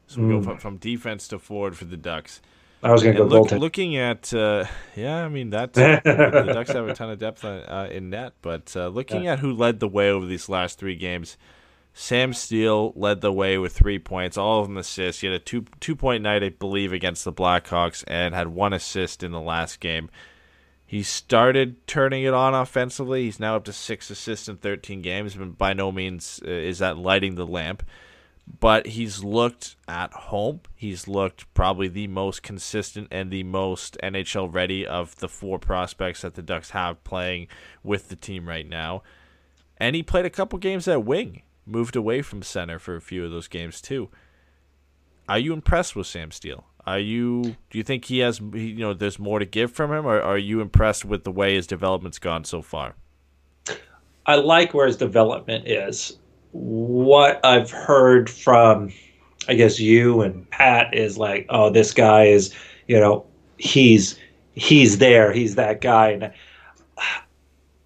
So 0.08 0.22
we 0.22 0.30
go 0.30 0.38
hmm. 0.38 0.44
from, 0.44 0.58
from 0.58 0.78
defense 0.78 1.28
to 1.30 1.40
forward 1.40 1.78
for 1.78 1.86
the 1.86 1.98
Ducks. 1.98 2.42
I 2.82 2.92
was 2.92 3.04
going 3.04 3.16
to 3.16 3.24
go 3.24 3.28
look, 3.28 3.50
goaltender. 3.50 3.60
looking 3.60 3.98
at, 3.98 4.34
uh, 4.34 4.66
yeah, 4.96 5.24
I 5.24 5.30
mean 5.30 5.50
that 5.50 5.74
the 5.74 6.52
Ducks 6.54 6.72
have 6.72 6.88
a 6.88 6.94
ton 6.94 7.10
of 7.10 7.20
depth 7.20 7.44
uh, 7.44 7.64
uh, 7.68 7.88
in 7.92 8.10
net, 8.10 8.34
but 8.42 8.74
uh, 8.76 8.88
looking 8.88 9.28
at 9.28 9.40
who 9.40 9.52
led 9.52 9.80
the 9.80 9.88
way 9.88 10.10
over 10.10 10.26
these 10.26 10.48
last 10.48 10.80
three 10.80 10.96
games, 10.96 11.38
Sam 11.94 12.34
Steel 12.34 12.94
led 12.96 13.20
the 13.20 13.34
way 13.34 13.58
with 13.58 13.74
three 13.74 14.00
points, 14.00 14.38
all 14.38 14.62
of 14.62 14.68
them 14.68 14.78
assists. 14.78 15.22
He 15.22 15.28
had 15.28 15.36
a 15.36 15.40
two 15.40 15.66
two 15.82 15.96
point 15.96 16.24
night, 16.24 16.44
I 16.44 16.50
believe, 16.50 16.94
against 16.94 17.26
the 17.26 17.34
Blackhawks, 17.34 18.06
and 18.08 18.34
had 18.34 18.48
one 18.48 18.72
assist 18.72 19.24
in 19.24 19.32
the 19.32 19.42
last 19.42 19.82
game. 19.82 20.10
He 20.86 21.04
started 21.04 21.86
turning 21.86 22.24
it 22.24 22.34
on 22.34 22.56
offensively. 22.56 23.26
He's 23.26 23.40
now 23.40 23.58
up 23.58 23.66
to 23.66 23.74
six 23.74 24.10
assists 24.10 24.50
in 24.50 24.58
13 24.58 25.04
games, 25.04 25.36
but 25.36 25.56
by 25.56 25.74
no 25.74 25.92
means 25.92 26.42
uh, 26.44 26.50
is 26.50 26.80
that 26.80 26.98
lighting 26.98 27.36
the 27.36 27.46
lamp. 27.46 27.84
But 28.60 28.88
he's 28.88 29.24
looked 29.24 29.76
at 29.88 30.12
home. 30.12 30.62
He's 30.76 31.08
looked 31.08 31.54
probably 31.54 31.88
the 31.88 32.08
most 32.08 32.42
consistent 32.42 33.08
and 33.12 33.32
the 33.32 33.44
most 33.44 33.98
NHL 34.02 34.54
ready 34.54 34.86
of 34.86 35.16
the 35.18 35.30
four 35.30 35.60
prospects 35.60 36.22
that 36.22 36.36
the 36.36 36.42
Ducks 36.42 36.72
have 36.72 37.04
playing 37.04 37.48
with 37.84 38.10
the 38.10 38.16
team 38.16 38.48
right 38.48 38.68
now. 38.68 39.04
And 39.78 39.96
he 39.96 40.04
played 40.04 40.26
a 40.26 40.30
couple 40.30 40.60
games 40.60 40.88
at 40.88 41.06
wing, 41.06 41.44
moved 41.66 41.96
away 41.96 42.22
from 42.22 42.42
center 42.42 42.80
for 42.80 42.96
a 42.96 43.02
few 43.02 43.24
of 43.24 43.32
those 43.32 43.48
games 43.48 43.82
too. 43.82 44.10
Are 45.30 45.40
you 45.40 45.54
impressed 45.54 45.96
with 45.96 46.08
Sam 46.08 46.32
Steel? 46.32 46.66
Are 46.86 47.00
you? 47.00 47.56
Do 47.70 47.78
you 47.78 47.84
think 47.84 48.06
he 48.06 48.20
has? 48.20 48.40
You 48.40 48.78
know, 48.78 48.94
there's 48.94 49.20
more 49.20 49.40
to 49.40 49.46
give 49.46 49.72
from 49.72 49.92
him, 49.92 50.06
or 50.08 50.20
are 50.20 50.38
you 50.38 50.60
impressed 50.60 51.06
with 51.06 51.24
the 51.24 51.32
way 51.32 51.54
his 51.54 51.68
development's 51.68 52.18
gone 52.18 52.46
so 52.46 52.62
far? 52.62 52.96
I 54.26 54.36
like 54.36 54.74
where 54.74 54.88
his 54.88 54.98
development 54.98 55.68
is. 55.68 56.19
What 56.52 57.44
I've 57.46 57.72
heard 57.72 58.30
from, 58.30 58.92
I 59.48 59.56
guess 59.56 59.80
you 59.80 60.22
and 60.22 60.50
Pat 60.50 60.94
is 60.94 61.18
like, 61.18 61.46
oh, 61.50 61.70
this 61.70 61.94
guy 61.94 62.26
is, 62.26 62.54
you 62.88 63.00
know, 63.00 63.26
he's 63.58 64.18
he's 64.54 64.98
there, 64.98 65.32
he's 65.32 65.56
that 65.56 65.82
guy, 65.82 66.10
and 66.10 66.34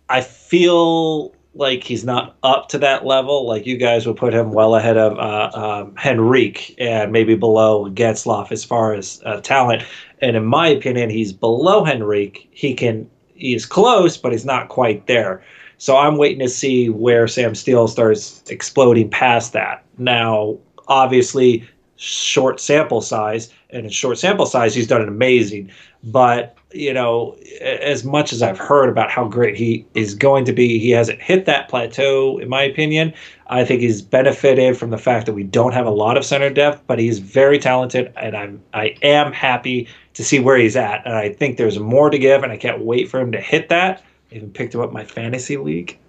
I 0.09 0.21
feel 0.21 1.33
like 1.55 1.83
he's 1.83 2.03
not 2.03 2.35
up 2.43 2.69
to 2.69 2.79
that 2.79 3.05
level. 3.05 3.47
Like 3.47 3.65
you 3.65 3.77
guys 3.77 4.07
would 4.07 4.17
put 4.17 4.33
him 4.33 4.51
well 4.51 4.75
ahead 4.75 4.97
of 4.97 5.17
uh, 5.17 5.51
um, 5.53 5.95
Henrique 6.03 6.75
and 6.77 7.11
maybe 7.11 7.35
below 7.35 7.89
Getzlaf 7.89 8.51
as 8.51 8.63
far 8.63 8.93
as 8.93 9.21
uh, 9.25 9.41
talent. 9.41 9.83
And 10.21 10.35
in 10.35 10.45
my 10.45 10.67
opinion, 10.67 11.09
he's 11.09 11.33
below 11.33 11.85
Henrique. 11.85 12.49
He 12.51 12.73
can 12.73 13.09
he's 13.35 13.65
close, 13.65 14.17
but 14.17 14.31
he's 14.31 14.45
not 14.45 14.69
quite 14.69 15.05
there. 15.07 15.43
So 15.83 15.97
I'm 15.97 16.15
waiting 16.15 16.39
to 16.39 16.47
see 16.47 16.87
where 16.87 17.27
Sam 17.27 17.53
Steel 17.53 17.89
starts 17.89 18.41
exploding 18.49 19.09
past 19.09 19.51
that. 19.51 19.83
Now, 19.97 20.57
obviously, 20.87 21.67
short 21.97 22.61
sample 22.61 23.01
size, 23.01 23.49
and 23.69 23.85
in 23.85 23.91
short 23.91 24.17
sample 24.17 24.45
size, 24.45 24.73
he's 24.73 24.87
done 24.87 25.01
it 25.01 25.09
amazing. 25.09 25.69
But 26.01 26.57
you 26.71 26.93
know, 26.93 27.35
as 27.59 28.05
much 28.05 28.31
as 28.31 28.41
I've 28.41 28.57
heard 28.57 28.87
about 28.87 29.11
how 29.11 29.27
great 29.27 29.57
he 29.57 29.85
is 29.93 30.15
going 30.15 30.45
to 30.45 30.53
be, 30.53 30.79
he 30.79 30.91
hasn't 30.91 31.21
hit 31.21 31.43
that 31.47 31.67
plateau, 31.67 32.37
in 32.37 32.47
my 32.47 32.61
opinion. 32.61 33.13
I 33.47 33.65
think 33.65 33.81
he's 33.81 34.01
benefited 34.01 34.77
from 34.77 34.89
the 34.89 34.97
fact 34.97 35.25
that 35.25 35.33
we 35.33 35.43
don't 35.43 35.73
have 35.73 35.85
a 35.85 35.91
lot 35.91 36.15
of 36.15 36.23
center 36.23 36.49
depth, 36.49 36.81
but 36.87 36.97
he's 36.97 37.19
very 37.19 37.59
talented, 37.59 38.13
and 38.15 38.37
I'm 38.37 38.63
I 38.73 38.95
am 39.01 39.33
happy 39.33 39.89
to 40.13 40.23
see 40.23 40.39
where 40.39 40.55
he's 40.55 40.77
at, 40.77 41.05
and 41.05 41.13
I 41.13 41.33
think 41.33 41.57
there's 41.57 41.77
more 41.77 42.09
to 42.09 42.17
give, 42.17 42.41
and 42.41 42.53
I 42.53 42.57
can't 42.57 42.85
wait 42.85 43.09
for 43.09 43.19
him 43.19 43.33
to 43.33 43.41
hit 43.41 43.67
that. 43.67 44.01
Even 44.33 44.51
picked 44.51 44.73
him 44.73 44.81
up 44.81 44.89
in 44.89 44.93
my 44.93 45.05
fantasy 45.05 45.57
league. 45.57 45.99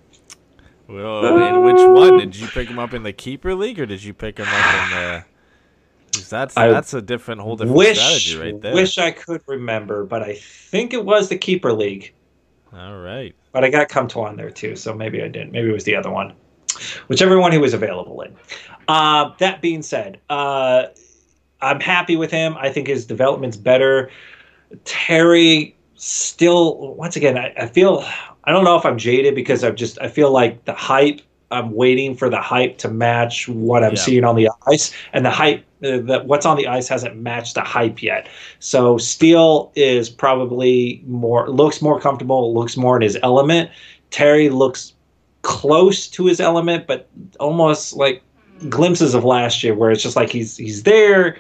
Well, 0.89 1.25
in 1.39 1.63
which 1.63 1.77
one 1.77 2.19
did 2.19 2.37
you 2.37 2.47
pick 2.49 2.69
him 2.69 2.79
up 2.79 2.93
in 2.93 3.03
the 3.03 3.13
keeper 3.13 3.55
league, 3.55 3.79
or 3.79 3.87
did 3.87 4.03
you 4.03 4.13
pick 4.13 4.39
him 4.39 4.47
up 4.49 4.75
in 4.75 4.91
the? 4.91 5.25
That's 6.31 6.57
I 6.57 6.69
that's 6.69 6.95
a 6.95 7.03
different 7.03 7.41
whole 7.41 7.57
different 7.57 7.77
wish 7.77 7.99
strategy 7.99 8.39
right 8.39 8.61
there. 8.61 8.73
wish 8.73 8.99
I 8.99 9.11
could 9.11 9.43
remember, 9.49 10.05
but 10.05 10.23
I 10.23 10.35
think 10.35 10.95
it 10.95 11.05
was 11.05 11.29
the 11.29 11.37
keeper 11.37 11.73
league. 11.73 12.15
All 12.73 12.99
right. 12.99 13.35
But 13.51 13.65
I 13.65 13.71
got 13.71 13.89
Comtois 13.89 14.29
on 14.29 14.37
there 14.37 14.51
too, 14.51 14.77
so 14.77 14.95
maybe 14.95 15.23
I 15.23 15.29
didn't. 15.29 15.51
Maybe 15.51 15.69
it 15.69 15.73
was 15.73 15.83
the 15.83 15.97
other 15.97 16.11
one, 16.11 16.33
whichever 17.09 17.41
one 17.41 17.51
he 17.51 17.59
was 17.59 17.75
available 17.75 18.21
in. 18.23 18.33
Uh, 18.87 19.33
that 19.39 19.61
being 19.61 19.83
said, 19.83 20.21
uh, 20.31 20.87
I'm 21.61 21.81
happy 21.81 22.15
with 22.15 22.31
him. 22.31 22.57
I 22.59 22.71
think 22.71 22.87
his 22.87 23.07
development's 23.07 23.57
better. 23.57 24.11
Terry 24.85 25.77
still, 26.05 26.95
once 26.95 27.17
again, 27.17 27.39
I, 27.39 27.53
I 27.57 27.67
feel 27.67 28.05
I 28.45 28.53
don't 28.53 28.65
know 28.65 28.77
if 28.77 28.85
I'm 28.85 28.99
jaded 28.99 29.35
because 29.35 29.65
I've 29.65 29.75
just 29.75 29.99
I 30.01 30.09
feel 30.09 30.31
like 30.31 30.65
the 30.65 30.75
hype. 30.75 31.21
I'm 31.51 31.73
waiting 31.73 32.17
for 32.17 32.29
the 32.29 32.41
hype 32.41 32.79
to 32.79 32.89
match 32.89 33.47
what 33.49 33.85
I'm 33.85 33.93
Yeah. 33.93 34.01
seeing 34.01 34.25
on 34.25 34.35
the 34.35 34.49
ice, 34.67 34.93
and 35.13 35.25
the 35.25 35.31
hype, 35.31 35.61
uh, 35.85 35.99
the, 35.99 36.23
what's 36.27 36.45
on 36.47 36.57
the 36.57 36.67
ice 36.67 36.89
hasn't 36.89 37.17
matched 37.17 37.55
the 37.55 37.61
hype 37.61 38.03
yet. 38.03 38.29
So 38.59 38.99
Steel 38.99 39.71
is 39.77 40.11
probably 40.11 41.03
more 41.07 41.49
looks 41.49 41.81
more 41.81 42.01
comfortable, 42.01 42.53
looks 42.53 42.77
more 42.77 42.97
in 42.97 43.03
his 43.03 43.17
element. 43.23 43.71
Terry 44.11 44.49
looks 44.49 44.95
close 45.43 46.09
to 46.09 46.27
his 46.27 46.41
element, 46.41 46.87
but 46.89 47.09
almost 47.39 47.93
like 47.95 48.23
glimpses 48.69 49.15
of 49.15 49.23
last 49.25 49.63
year, 49.63 49.75
where 49.75 49.91
it's 49.93 50.03
just 50.03 50.17
like 50.17 50.31
he's 50.31 50.57
he's 50.57 50.83
there, 50.83 51.37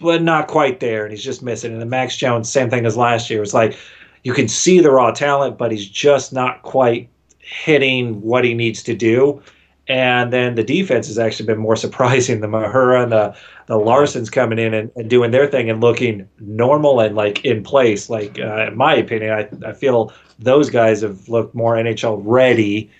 but 0.00 0.22
not 0.22 0.48
quite 0.48 0.80
there, 0.80 1.04
and 1.04 1.12
he's 1.12 1.24
just 1.24 1.42
missing. 1.42 1.72
And 1.72 1.80
the 1.80 1.86
Max 1.86 2.16
Jones, 2.16 2.50
same 2.50 2.70
thing 2.70 2.86
as 2.86 2.96
last 2.96 3.30
year. 3.30 3.42
It's 3.42 3.54
like 3.54 3.78
you 4.24 4.32
can 4.32 4.48
see 4.48 4.80
the 4.80 4.90
raw 4.90 5.10
talent, 5.10 5.58
but 5.58 5.70
he's 5.70 5.86
just 5.86 6.32
not 6.32 6.62
quite 6.62 7.08
hitting 7.38 8.20
what 8.20 8.44
he 8.44 8.54
needs 8.54 8.82
to 8.84 8.94
do. 8.94 9.42
And 9.88 10.32
then 10.32 10.54
the 10.54 10.62
defense 10.62 11.08
has 11.08 11.18
actually 11.18 11.46
been 11.46 11.58
more 11.58 11.76
surprising. 11.86 12.40
The 12.40 12.46
Mahura 12.46 13.02
and 13.02 13.12
the 13.12 13.36
the 13.66 13.76
Larssons 13.76 14.30
coming 14.30 14.58
in 14.58 14.74
and, 14.74 14.90
and 14.96 15.08
doing 15.08 15.30
their 15.30 15.46
thing 15.46 15.70
and 15.70 15.80
looking 15.80 16.28
normal 16.40 17.00
and 17.00 17.14
like 17.14 17.44
in 17.44 17.62
place. 17.62 18.10
Like 18.10 18.38
uh, 18.38 18.68
in 18.68 18.76
my 18.76 18.94
opinion, 18.94 19.32
I, 19.32 19.68
I 19.68 19.72
feel 19.72 20.12
those 20.38 20.70
guys 20.70 21.02
have 21.02 21.28
looked 21.28 21.54
more 21.54 21.74
NHL 21.76 22.20
ready 22.24 22.90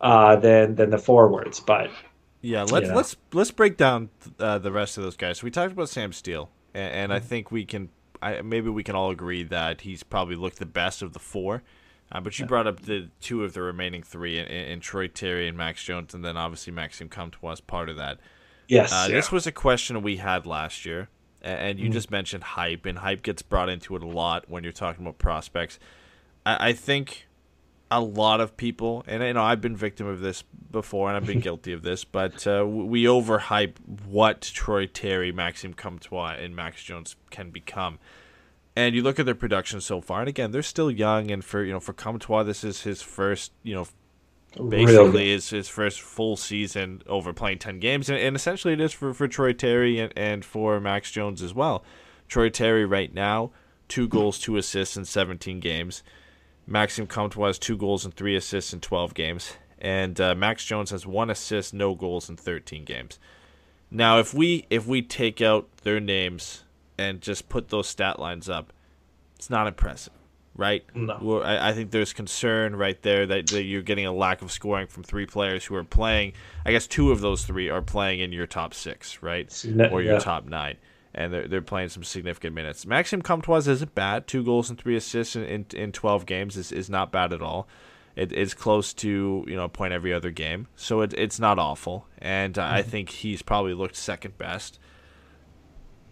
uh, 0.00 0.36
than 0.36 0.76
than 0.76 0.90
the 0.90 0.98
forwards. 0.98 1.60
But 1.60 1.90
Yeah, 2.42 2.62
let's 2.64 2.88
Yeah. 2.88 2.94
let's 2.94 3.16
let's 3.32 3.50
break 3.50 3.76
down 3.76 4.10
uh, 4.38 4.58
the 4.58 4.72
rest 4.72 4.98
of 4.98 5.04
those 5.04 5.16
guys. 5.16 5.38
So 5.38 5.44
We 5.44 5.50
talked 5.50 5.72
about 5.72 5.88
Sam 5.88 6.12
Steel, 6.12 6.50
and, 6.74 6.92
and 6.92 7.12
I 7.12 7.18
think 7.18 7.50
we 7.50 7.64
can, 7.64 7.88
I, 8.22 8.42
maybe 8.42 8.68
we 8.70 8.82
can 8.84 8.94
all 8.94 9.10
agree 9.10 9.42
that 9.44 9.80
he's 9.82 10.02
probably 10.02 10.36
looked 10.36 10.58
the 10.58 10.66
best 10.66 11.02
of 11.02 11.12
the 11.12 11.18
four. 11.18 11.62
Uh, 12.12 12.20
but 12.20 12.38
you 12.38 12.46
brought 12.46 12.68
up 12.68 12.82
the 12.82 13.08
two 13.20 13.42
of 13.42 13.52
the 13.52 13.60
remaining 13.62 14.00
three, 14.02 14.38
in 14.38 14.78
Troy 14.78 15.08
Terry 15.08 15.48
and 15.48 15.56
Max 15.58 15.82
Jones, 15.82 16.14
and 16.14 16.24
then 16.24 16.36
obviously 16.36 16.72
Maxime 16.72 17.08
Comtois 17.08 17.52
as 17.52 17.60
part 17.60 17.88
of 17.88 17.96
that. 17.96 18.20
yes, 18.68 18.92
Uh, 18.92 19.06
yeah. 19.08 19.16
This 19.16 19.32
was 19.32 19.44
a 19.48 19.50
question 19.52 20.00
we 20.02 20.18
had 20.18 20.46
last 20.46 20.86
year, 20.86 21.08
and 21.42 21.80
you 21.80 21.88
just 21.88 22.12
mentioned 22.12 22.44
hype, 22.44 22.86
and 22.86 22.98
hype 22.98 23.22
gets 23.22 23.42
brought 23.42 23.68
into 23.68 23.96
it 23.96 24.04
a 24.04 24.06
lot 24.06 24.48
when 24.48 24.62
you're 24.62 24.72
talking 24.72 25.04
about 25.04 25.18
prospects. 25.18 25.80
I, 26.44 26.68
I 26.68 26.72
think 26.74 27.25
a 27.90 28.00
lot 28.00 28.40
of 28.40 28.56
people, 28.56 29.04
and 29.06 29.22
you 29.22 29.32
know, 29.32 29.42
I've 29.42 29.60
been 29.60 29.76
victim 29.76 30.06
of 30.06 30.20
this 30.20 30.42
before, 30.70 31.08
and 31.08 31.16
I've 31.16 31.26
been 31.26 31.40
guilty 31.48 31.72
of 31.72 31.82
this, 31.82 32.04
but 32.04 32.46
uh, 32.46 32.66
we 32.66 33.04
overhype 33.04 33.76
what 34.06 34.40
Troy 34.40 34.86
Terry, 34.86 35.32
Maxime 35.32 35.74
Comtois, 35.74 36.36
and 36.38 36.54
Max 36.54 36.82
Jones 36.82 37.16
can 37.30 37.50
become. 37.50 37.98
And 38.74 38.94
you 38.94 39.02
look 39.02 39.18
at 39.18 39.24
their 39.24 39.34
production 39.34 39.80
so 39.80 40.00
far, 40.00 40.20
and 40.20 40.28
again, 40.28 40.50
they're 40.50 40.62
still 40.62 40.90
young. 40.90 41.30
And 41.30 41.44
for 41.44 41.64
you 41.64 41.72
know, 41.72 41.80
for 41.80 41.92
Comtois, 41.92 42.42
this 42.42 42.62
is 42.62 42.82
his 42.82 43.00
first, 43.02 43.52
you 43.62 43.74
know, 43.74 43.86
basically 44.68 45.10
good. 45.12 45.26
is 45.26 45.50
his 45.50 45.68
first 45.68 46.00
full 46.00 46.36
season 46.36 47.02
over 47.06 47.32
playing 47.32 47.58
10 47.58 47.78
games 47.78 48.08
and, 48.08 48.18
and 48.18 48.34
essentially 48.34 48.72
it 48.72 48.80
is 48.80 48.92
for, 48.92 49.12
for 49.12 49.28
troy 49.28 49.52
terry 49.52 49.98
and, 49.98 50.12
and 50.16 50.44
for 50.44 50.80
max 50.80 51.10
jones 51.10 51.42
as 51.42 51.52
well 51.52 51.84
troy 52.26 52.48
terry 52.48 52.86
right 52.86 53.12
now 53.12 53.50
two 53.88 54.08
goals 54.08 54.38
two 54.38 54.56
assists 54.56 54.96
in 54.96 55.04
17 55.04 55.60
games 55.60 56.02
maxime 56.66 57.06
comtois 57.06 57.48
has 57.48 57.58
two 57.58 57.76
goals 57.76 58.04
and 58.04 58.14
three 58.14 58.36
assists 58.36 58.72
in 58.72 58.80
12 58.80 59.14
games 59.14 59.54
and 59.78 60.20
uh, 60.20 60.34
max 60.34 60.64
jones 60.64 60.90
has 60.90 61.06
one 61.06 61.30
assist 61.30 61.72
no 61.72 61.94
goals 61.94 62.28
in 62.28 62.36
13 62.36 62.84
games 62.84 63.18
now 63.90 64.18
if 64.18 64.34
we 64.34 64.66
if 64.70 64.86
we 64.86 65.02
take 65.02 65.40
out 65.40 65.68
their 65.78 66.00
names 66.00 66.64
and 66.98 67.20
just 67.20 67.48
put 67.48 67.68
those 67.68 67.88
stat 67.88 68.18
lines 68.18 68.48
up 68.48 68.72
it's 69.36 69.50
not 69.50 69.66
impressive 69.66 70.12
right? 70.56 70.84
No. 70.94 71.42
I, 71.42 71.70
I 71.70 71.72
think 71.72 71.90
there's 71.90 72.12
concern 72.12 72.76
right 72.76 73.00
there 73.02 73.26
that, 73.26 73.48
that 73.48 73.64
you're 73.64 73.82
getting 73.82 74.06
a 74.06 74.12
lack 74.12 74.42
of 74.42 74.50
scoring 74.50 74.86
from 74.86 75.02
three 75.02 75.26
players 75.26 75.64
who 75.64 75.74
are 75.74 75.84
playing. 75.84 76.32
I 76.64 76.72
guess 76.72 76.86
two 76.86 77.12
of 77.12 77.20
those 77.20 77.44
three 77.44 77.68
are 77.68 77.82
playing 77.82 78.20
in 78.20 78.32
your 78.32 78.46
top 78.46 78.74
six, 78.74 79.22
right? 79.22 79.50
Or 79.92 80.02
your 80.02 80.14
yeah. 80.14 80.18
top 80.18 80.46
nine. 80.46 80.76
And 81.16 81.32
they're, 81.32 81.48
they're 81.48 81.62
playing 81.62 81.88
some 81.88 82.04
significant 82.04 82.54
minutes. 82.54 82.84
Maxime 82.84 83.22
Comtois 83.22 83.66
isn't 83.66 83.94
bad. 83.94 84.26
Two 84.26 84.44
goals 84.44 84.68
and 84.68 84.78
three 84.78 84.96
assists 84.96 85.34
in, 85.34 85.44
in, 85.44 85.66
in 85.74 85.90
12 85.90 86.26
games 86.26 86.58
is, 86.58 86.70
is 86.70 86.90
not 86.90 87.10
bad 87.10 87.32
at 87.32 87.40
all. 87.40 87.66
It 88.16 88.32
is 88.32 88.54
close 88.54 88.94
to 88.94 89.44
you 89.46 89.56
know 89.56 89.64
a 89.64 89.68
point 89.68 89.92
every 89.92 90.12
other 90.12 90.30
game, 90.30 90.68
so 90.74 91.02
it, 91.02 91.12
it's 91.18 91.38
not 91.38 91.58
awful. 91.58 92.06
And 92.16 92.58
uh, 92.58 92.64
I 92.64 92.80
think 92.80 93.10
he's 93.10 93.42
probably 93.42 93.74
looked 93.74 93.94
second 93.94 94.38
best. 94.38 94.78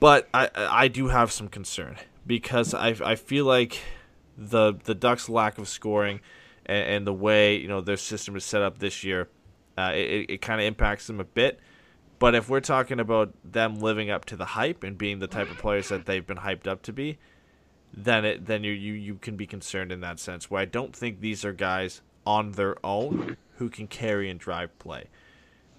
But 0.01 0.29
I 0.35 0.51
I 0.55 0.89
do 0.89 1.09
have 1.09 1.33
some 1.33 1.49
concern 1.49 1.97
because 2.27 2.75
I 2.75 2.89
I 3.03 3.15
feel 3.15 3.47
like 3.47 3.81
the 4.37 4.75
the 4.85 4.95
Ducks' 4.95 5.31
lack 5.31 5.57
of 5.57 5.67
scoring 5.67 6.21
and, 6.67 6.89
and 6.89 7.07
the 7.07 7.13
way 7.15 7.57
you 7.57 7.69
know 7.69 7.81
their 7.81 7.97
system 7.97 8.37
is 8.37 8.45
set 8.45 8.61
up 8.61 8.79
this 8.79 9.03
year, 9.03 9.31
uh, 9.79 9.93
it 9.95 10.27
it 10.29 10.43
kind 10.43 10.61
of 10.61 10.67
impacts 10.67 11.07
them 11.07 11.21
a 11.21 11.25
bit. 11.25 11.59
But 12.25 12.35
if 12.35 12.49
we're 12.49 12.61
talking 12.61 13.01
about 13.01 13.35
them 13.45 13.75
living 13.75 14.09
up 14.09 14.25
to 14.25 14.37
the 14.37 14.47
hype 14.47 14.83
and 14.83 14.97
being 14.97 15.19
the 15.19 15.27
type 15.27 15.51
of 15.51 15.59
players 15.59 15.91
that 15.91 16.07
they've 16.07 16.27
been 16.27 16.39
hyped 16.39 16.67
up 16.67 16.81
to 16.85 16.93
be, 16.95 17.19
then 17.93 18.25
it 18.25 18.47
then 18.47 18.65
you 18.65 18.73
you 18.73 18.95
you 18.95 19.17
can 19.17 19.37
be 19.37 19.47
concerned 19.47 19.93
in 19.93 20.01
that 20.01 20.19
sense. 20.19 20.51
Where 20.51 20.63
I 20.63 20.65
don't 20.65 20.97
think 20.97 21.21
these 21.21 21.45
are 21.45 21.53
guys 21.53 22.01
on 22.25 22.53
their 22.53 22.77
own 22.83 23.37
who 23.57 23.69
can 23.69 23.89
carry 23.89 24.31
and 24.31 24.41
drive 24.41 24.79
play. 24.79 25.11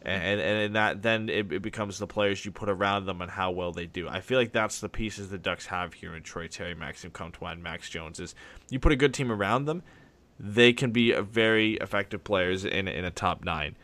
and 0.04 0.40
and 0.40 0.76
that 0.76 1.02
then 1.02 1.30
it, 1.30 1.52
it 1.52 1.64
becomes 1.64 1.98
the 1.98 2.06
players 2.06 2.46
you 2.46 2.52
put 2.52 2.70
around 2.70 3.08
them 3.08 3.22
and 3.24 3.32
how 3.32 3.50
well 3.50 3.72
they 3.72 3.88
do. 3.88 4.08
I 4.08 4.22
feel 4.22 4.38
like 4.38 4.52
that's 4.52 4.80
the 4.80 4.88
pieces 4.88 5.32
the 5.32 5.40
Ducks 5.40 5.66
have 5.66 5.96
here 5.96 6.16
in 6.16 6.22
Troy 6.22 6.48
Terry, 6.48 6.76
Maxime 6.76 7.10
Comtois, 7.10 7.56
Max 7.56 7.90
Jones. 7.90 8.20
Is 8.20 8.36
you 8.70 8.78
put 8.78 8.92
a 8.92 8.96
good 8.96 9.16
team 9.16 9.32
around 9.32 9.66
them, 9.66 9.82
they 10.40 10.74
can 10.74 10.92
be 10.92 11.12
very 11.12 11.74
effective 11.78 12.24
players 12.24 12.66
in 12.66 12.88
in 12.88 13.04
a 13.04 13.10
top 13.10 13.44
nine. 13.44 13.76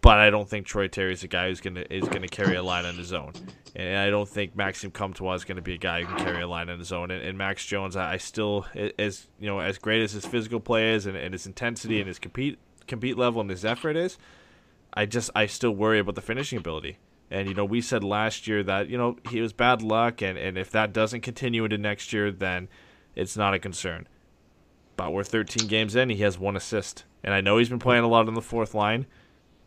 But 0.00 0.18
I 0.18 0.30
don't 0.30 0.48
think 0.48 0.66
Troy 0.66 0.86
Terry 0.86 1.12
is 1.12 1.24
a 1.24 1.28
guy 1.28 1.48
who's 1.48 1.60
gonna 1.60 1.84
is 1.90 2.08
gonna 2.08 2.28
carry 2.28 2.54
a 2.54 2.62
line 2.62 2.84
on 2.84 2.94
his 2.94 3.12
own, 3.12 3.32
and 3.74 3.98
I 3.98 4.10
don't 4.10 4.28
think 4.28 4.54
Maxime 4.54 4.92
Comtois 4.92 5.34
is 5.34 5.44
gonna 5.44 5.60
be 5.60 5.74
a 5.74 5.78
guy 5.78 6.02
who 6.02 6.06
can 6.06 6.24
carry 6.24 6.42
a 6.42 6.48
line 6.48 6.68
on 6.68 6.78
his 6.78 6.92
own. 6.92 7.10
And, 7.10 7.22
and 7.22 7.36
Max 7.36 7.66
Jones, 7.66 7.96
I, 7.96 8.12
I 8.12 8.16
still 8.18 8.66
as 8.98 9.26
you 9.40 9.48
know 9.48 9.58
as 9.58 9.76
great 9.78 10.02
as 10.02 10.12
his 10.12 10.24
physical 10.24 10.60
play 10.60 10.94
is 10.94 11.06
and, 11.06 11.16
and 11.16 11.34
his 11.34 11.46
intensity 11.46 11.98
and 11.98 12.06
his 12.06 12.20
compete 12.20 12.58
compete 12.86 13.18
level 13.18 13.40
and 13.40 13.50
his 13.50 13.64
effort 13.64 13.96
is. 13.96 14.18
I 14.94 15.06
just 15.06 15.30
I 15.34 15.46
still 15.46 15.72
worry 15.72 15.98
about 15.98 16.14
the 16.14 16.22
finishing 16.22 16.58
ability. 16.58 16.98
And 17.30 17.48
you 17.48 17.54
know, 17.54 17.64
we 17.64 17.80
said 17.80 18.02
last 18.02 18.46
year 18.46 18.62
that 18.62 18.88
you 18.88 18.96
know 18.96 19.16
he 19.28 19.40
was 19.40 19.52
bad 19.52 19.82
luck, 19.82 20.22
and 20.22 20.38
and 20.38 20.56
if 20.56 20.70
that 20.70 20.92
doesn't 20.92 21.20
continue 21.20 21.64
into 21.64 21.76
next 21.76 22.12
year, 22.12 22.30
then 22.30 22.68
it's 23.14 23.36
not 23.36 23.54
a 23.54 23.58
concern. 23.58 24.08
But 24.96 25.12
we're 25.12 25.24
13 25.24 25.68
games 25.68 25.94
in, 25.94 26.10
he 26.10 26.16
has 26.22 26.38
one 26.38 26.56
assist, 26.56 27.04
and 27.22 27.32
I 27.32 27.40
know 27.40 27.58
he's 27.58 27.68
been 27.68 27.78
playing 27.78 28.02
a 28.02 28.08
lot 28.08 28.26
on 28.26 28.34
the 28.34 28.42
fourth 28.42 28.74
line, 28.74 29.06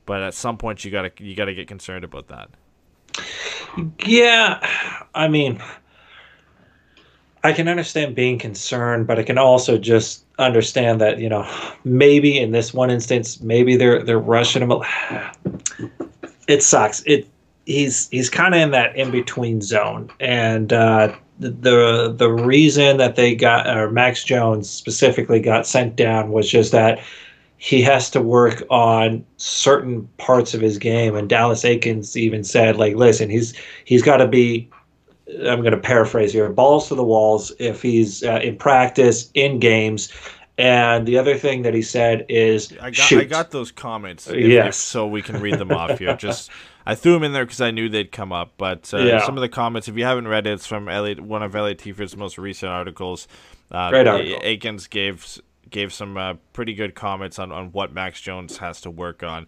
but 0.06 0.22
at 0.22 0.34
some 0.34 0.58
point 0.58 0.84
you 0.84 0.92
gotta 0.92 1.12
you 1.20 1.36
gotta 1.36 1.54
get 1.54 1.68
concerned 1.68 2.04
about 2.04 2.28
that. 2.28 2.50
Yeah, 4.06 4.60
I 5.16 5.28
mean, 5.28 5.62
I 7.44 7.54
can 7.54 7.68
understand 7.68 8.16
being 8.16 8.38
concerned, 8.38 9.08
but 9.08 9.20
I 9.20 9.24
can 9.24 9.38
also 9.38 9.78
just 9.78 10.26
understand 10.40 11.02
that 11.02 11.20
you 11.20 11.30
know 11.30 11.48
maybe 11.84 12.38
in 12.38 12.52
this 12.52 12.74
one 12.74 12.90
instance, 12.90 13.42
maybe 13.42 13.76
they're 13.76 14.04
they're 14.04 14.20
rushing 14.20 14.62
him. 14.62 14.74
It 16.48 16.64
sucks. 16.64 17.02
It 17.06 17.30
he's 17.66 18.10
he's 18.10 18.30
kind 18.30 18.54
of 18.54 18.60
in 18.60 18.72
that 18.72 18.96
in 18.96 19.10
between 19.12 19.62
zone, 19.62 20.12
and 20.20 20.74
uh, 20.74 21.16
the 21.40 22.14
the 22.16 22.30
reason 22.30 22.98
that 22.98 23.16
they 23.16 23.36
got 23.36 23.68
or 23.68 23.90
Max 23.90 24.24
Jones 24.24 24.70
specifically 24.70 25.40
got 25.40 25.66
sent 25.66 25.96
down 25.96 26.32
was 26.32 26.50
just 26.50 26.72
that 26.72 27.00
he 27.64 27.80
has 27.84 28.10
to 28.10 28.20
work 28.22 28.64
on 28.72 29.24
certain 29.38 30.08
parts 30.18 30.56
of 30.56 30.62
his 30.62 30.80
game 30.80 31.16
and 31.16 31.30
Dallas 31.30 31.64
Eakins 31.64 32.16
even 32.16 32.44
said 32.44 32.76
like 32.76 32.96
listen 32.96 33.30
he's 33.30 33.54
he's 33.86 34.02
got 34.02 34.18
to 34.18 34.28
be 34.28 34.68
I'm 35.48 35.60
going 35.62 35.72
to 35.72 35.78
paraphrase 35.78 36.34
here 36.34 36.50
balls 36.50 36.88
to 36.88 36.96
the 36.96 37.04
walls 37.04 37.52
if 37.60 37.84
he's 37.84 38.24
uh, 38.24 38.40
in 38.44 38.58
practice 38.58 39.30
in 39.36 39.60
games 39.60 40.12
and 40.58 41.08
the 41.08 41.20
other 41.20 41.38
thing 41.38 41.62
that 41.62 41.76
he 41.76 41.84
said 41.84 42.26
is 42.30 42.74
I 42.82 42.90
got 42.90 42.96
shoot. 42.96 43.22
I 43.22 43.24
got 43.26 43.52
those 43.52 43.72
comments. 43.72 44.28
if- 44.28 44.36
Yes. 44.38 44.68
if 44.70 44.76
so 44.76 45.08
we 45.08 45.22
can 45.22 45.40
read 45.40 45.58
them 45.60 45.72
off 45.72 45.98
here. 46.00 46.16
Just 46.20 46.50
I 46.86 46.96
threw 46.96 47.14
them 47.14 47.24
in 47.24 47.32
there 47.32 47.46
because 47.46 47.62
I 47.62 47.72
knew 47.72 47.90
they'd 47.90 48.12
come 48.12 48.32
up. 48.34 48.54
But 48.58 48.92
uh, 48.94 48.98
Yeah. 48.98 49.26
some 49.26 49.38
of 49.38 49.42
the 49.42 49.50
comments, 49.50 49.88
if 49.88 49.98
you 49.98 50.04
haven't 50.04 50.28
read 50.28 50.46
it, 50.48 50.54
it's 50.54 50.66
from 50.68 50.90
Elliott, 50.90 51.20
one 51.22 51.42
of 51.42 51.56
Elliott 51.56 51.78
Teaford's 51.80 52.18
most 52.18 52.38
recent 52.38 52.70
articles. 52.72 53.28
Uh, 53.72 53.90
Great 53.92 54.08
article. 54.08 54.40
Eakins 54.42 54.90
gave 54.90 55.40
gave 55.72 55.92
some 55.92 56.18
uh, 56.18 56.36
pretty 56.54 56.74
good 56.74 56.94
comments 56.94 57.40
on, 57.40 57.52
on 57.52 57.72
what 57.72 57.94
Max 57.94 58.22
Jones 58.22 58.58
has 58.58 58.82
to 58.82 58.92
work 58.92 59.24
on. 59.24 59.48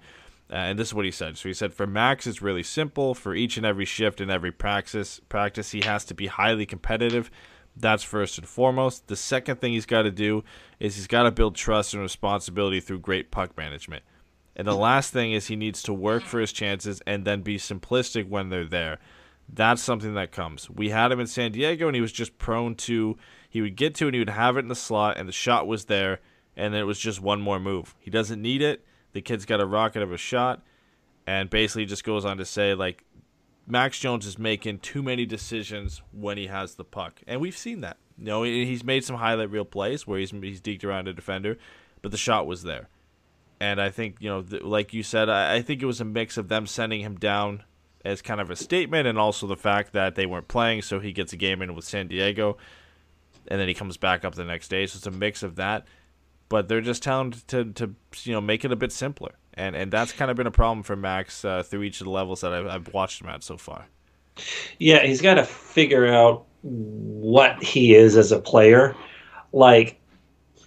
Uh, 0.52 0.56
and 0.56 0.80
this 0.80 0.90
is 0.90 0.94
what 0.94 1.06
he 1.06 1.12
said. 1.12 1.38
So 1.38 1.50
he 1.50 1.54
said, 1.54 1.74
for 1.74 1.88
Max, 1.88 2.28
it's 2.28 2.42
really 2.42 2.64
simple. 2.64 3.14
For 3.14 3.34
each 3.34 3.58
and 3.58 3.66
every 3.66 3.86
shift 3.86 4.22
and 4.22 4.30
every 4.30 4.52
practice, 4.52 5.20
practice, 5.30 5.72
he 5.72 5.82
has 5.82 6.06
to 6.06 6.14
be 6.14 6.28
highly 6.28 6.66
competitive. 6.66 7.32
That's 7.76 8.04
first 8.04 8.38
and 8.38 8.48
foremost. 8.48 9.08
The 9.08 9.16
second 9.16 9.60
thing 9.60 9.74
he's 9.74 9.86
got 9.86 10.04
to 10.04 10.12
do 10.12 10.44
is 10.80 10.96
he's 10.96 11.08
got 11.08 11.24
to 11.24 11.32
build 11.32 11.56
trust 11.56 11.94
and 11.94 12.04
responsibility 12.04 12.80
through 12.80 13.00
great 13.00 13.32
puck 13.32 13.58
management. 13.58 14.04
And 14.56 14.68
the 14.68 14.76
last 14.76 15.12
thing 15.12 15.32
is 15.32 15.48
he 15.48 15.56
needs 15.56 15.82
to 15.84 15.94
work 15.94 16.24
for 16.24 16.40
his 16.40 16.54
chances 16.54 17.02
and 17.08 17.26
then 17.26 17.42
be 17.42 17.58
simplistic 17.58 18.30
when 18.30 18.50
they're 18.50 18.66
there. 18.66 19.00
That's 19.52 19.82
something 19.82 20.14
that 20.14 20.32
comes. 20.32 20.70
We 20.70 20.90
had 20.90 21.12
him 21.12 21.20
in 21.20 21.28
San 21.28 21.52
Diego 21.52 21.88
and 21.88 21.96
he 21.96 22.02
was 22.02 22.12
just 22.12 22.38
prone 22.38 22.76
to 22.76 23.18
he 23.54 23.62
would 23.62 23.76
get 23.76 23.94
to 23.94 24.08
and 24.08 24.16
he 24.16 24.20
would 24.20 24.32
have 24.32 24.58
it 24.58 24.62
in 24.62 24.68
the 24.68 24.74
slot 24.74 25.16
and 25.16 25.30
the 25.30 25.32
shot 25.32 25.68
was 25.68 25.86
there 25.86 26.20
and 26.58 26.74
it 26.74 26.86
was 26.86 26.98
just 26.98 27.22
one 27.22 27.40
more 27.40 27.60
move. 27.60 27.94
He 28.00 28.10
doesn't 28.10 28.42
need 28.42 28.64
it. 28.64 28.84
The 29.12 29.22
kid's 29.22 29.46
got 29.46 29.62
a 29.62 29.66
rocket 29.68 30.02
of 30.02 30.12
a 30.12 30.18
shot 30.18 30.64
and 31.28 31.52
basically 31.52 31.86
just 31.86 32.04
goes 32.04 32.26
on 32.26 32.38
to 32.38 32.46
say 32.46 32.74
like 32.74 33.04
Max 33.68 34.00
Jones 34.00 34.26
is 34.26 34.40
making 34.40 34.80
too 34.80 35.04
many 35.04 35.28
decisions 35.28 36.02
when 36.12 36.36
he 36.36 36.48
has 36.48 36.74
the 36.74 36.84
puck, 36.84 37.22
and 37.28 37.40
we've 37.40 37.56
seen 37.56 37.82
that. 37.82 37.98
You 38.18 38.26
know, 38.26 38.42
he's 38.44 38.84
made 38.84 39.06
some 39.06 39.18
highlight 39.18 39.52
reel 39.52 39.66
plays 39.66 40.06
where 40.06 40.20
he's 40.20 40.32
he's 40.32 40.60
deked 40.60 40.84
around 40.84 41.08
a 41.08 41.14
defender, 41.14 41.60
but 42.02 42.10
the 42.10 42.18
shot 42.18 42.48
was 42.48 42.64
there. 42.64 42.90
And 43.62 43.80
I 43.80 43.90
think 43.90 44.18
you 44.20 44.30
know, 44.30 44.42
th- 44.42 44.64
like 44.64 44.94
you 44.94 45.02
said, 45.02 45.30
I, 45.30 45.56
I 45.56 45.62
think 45.62 45.82
it 45.82 45.86
was 45.86 46.02
a 46.02 46.06
mix 46.06 46.38
of 46.38 46.50
them 46.50 46.68
sending 46.68 47.02
him 47.02 47.16
down 47.16 47.64
as 48.04 48.22
kind 48.22 48.42
of 48.42 48.52
a 48.52 48.56
statement, 48.56 49.08
and 49.08 49.18
also 49.18 49.48
the 49.48 49.56
fact 49.56 49.94
that 49.94 50.16
they 50.16 50.26
weren't 50.26 50.50
playing, 50.50 50.82
so 50.82 51.00
he 51.00 51.14
gets 51.14 51.32
a 51.32 51.38
game 51.38 51.62
in 51.62 51.74
with 51.74 51.86
San 51.86 52.10
Diego, 52.10 52.58
and 53.48 53.60
then 53.60 53.68
he 53.68 53.74
comes 53.74 53.98
back 53.98 54.26
up 54.26 54.36
the 54.36 54.46
next 54.46 54.68
day. 54.68 54.86
So 54.86 54.98
it's 54.98 55.08
a 55.08 55.12
mix 55.12 55.44
of 55.44 55.56
that. 55.56 55.86
But 56.50 56.68
they're 56.68 56.82
just 56.82 57.02
telling 57.02 57.32
to, 57.48 57.66
to 57.66 57.96
you 58.24 58.34
know 58.34 58.42
make 58.42 58.64
it 58.64 58.72
a 58.72 58.76
bit 58.76 58.92
simpler, 58.92 59.34
and 59.56 59.76
and 59.76 59.92
that's 59.92 60.12
kind 60.12 60.30
of 60.30 60.38
been 60.38 60.46
a 60.48 60.52
problem 60.52 60.84
for 60.84 60.96
Max 60.96 61.44
uh, 61.44 61.64
through 61.64 61.84
each 61.84 62.00
of 62.00 62.06
the 62.06 62.12
levels 62.12 62.42
that 62.42 62.54
I've, 62.54 62.68
I've 62.68 62.94
watched 62.94 63.22
him 63.22 63.30
at 63.30 63.44
so 63.44 63.58
far. 63.58 63.86
Yeah, 64.78 65.04
he's 65.04 65.22
got 65.22 65.36
to 65.36 65.46
figure 65.46 66.08
out 66.08 66.46
what 66.62 67.62
he 67.64 67.96
is 67.96 68.18
as 68.18 68.32
a 68.32 68.40
player. 68.40 68.96
Like, 69.52 70.00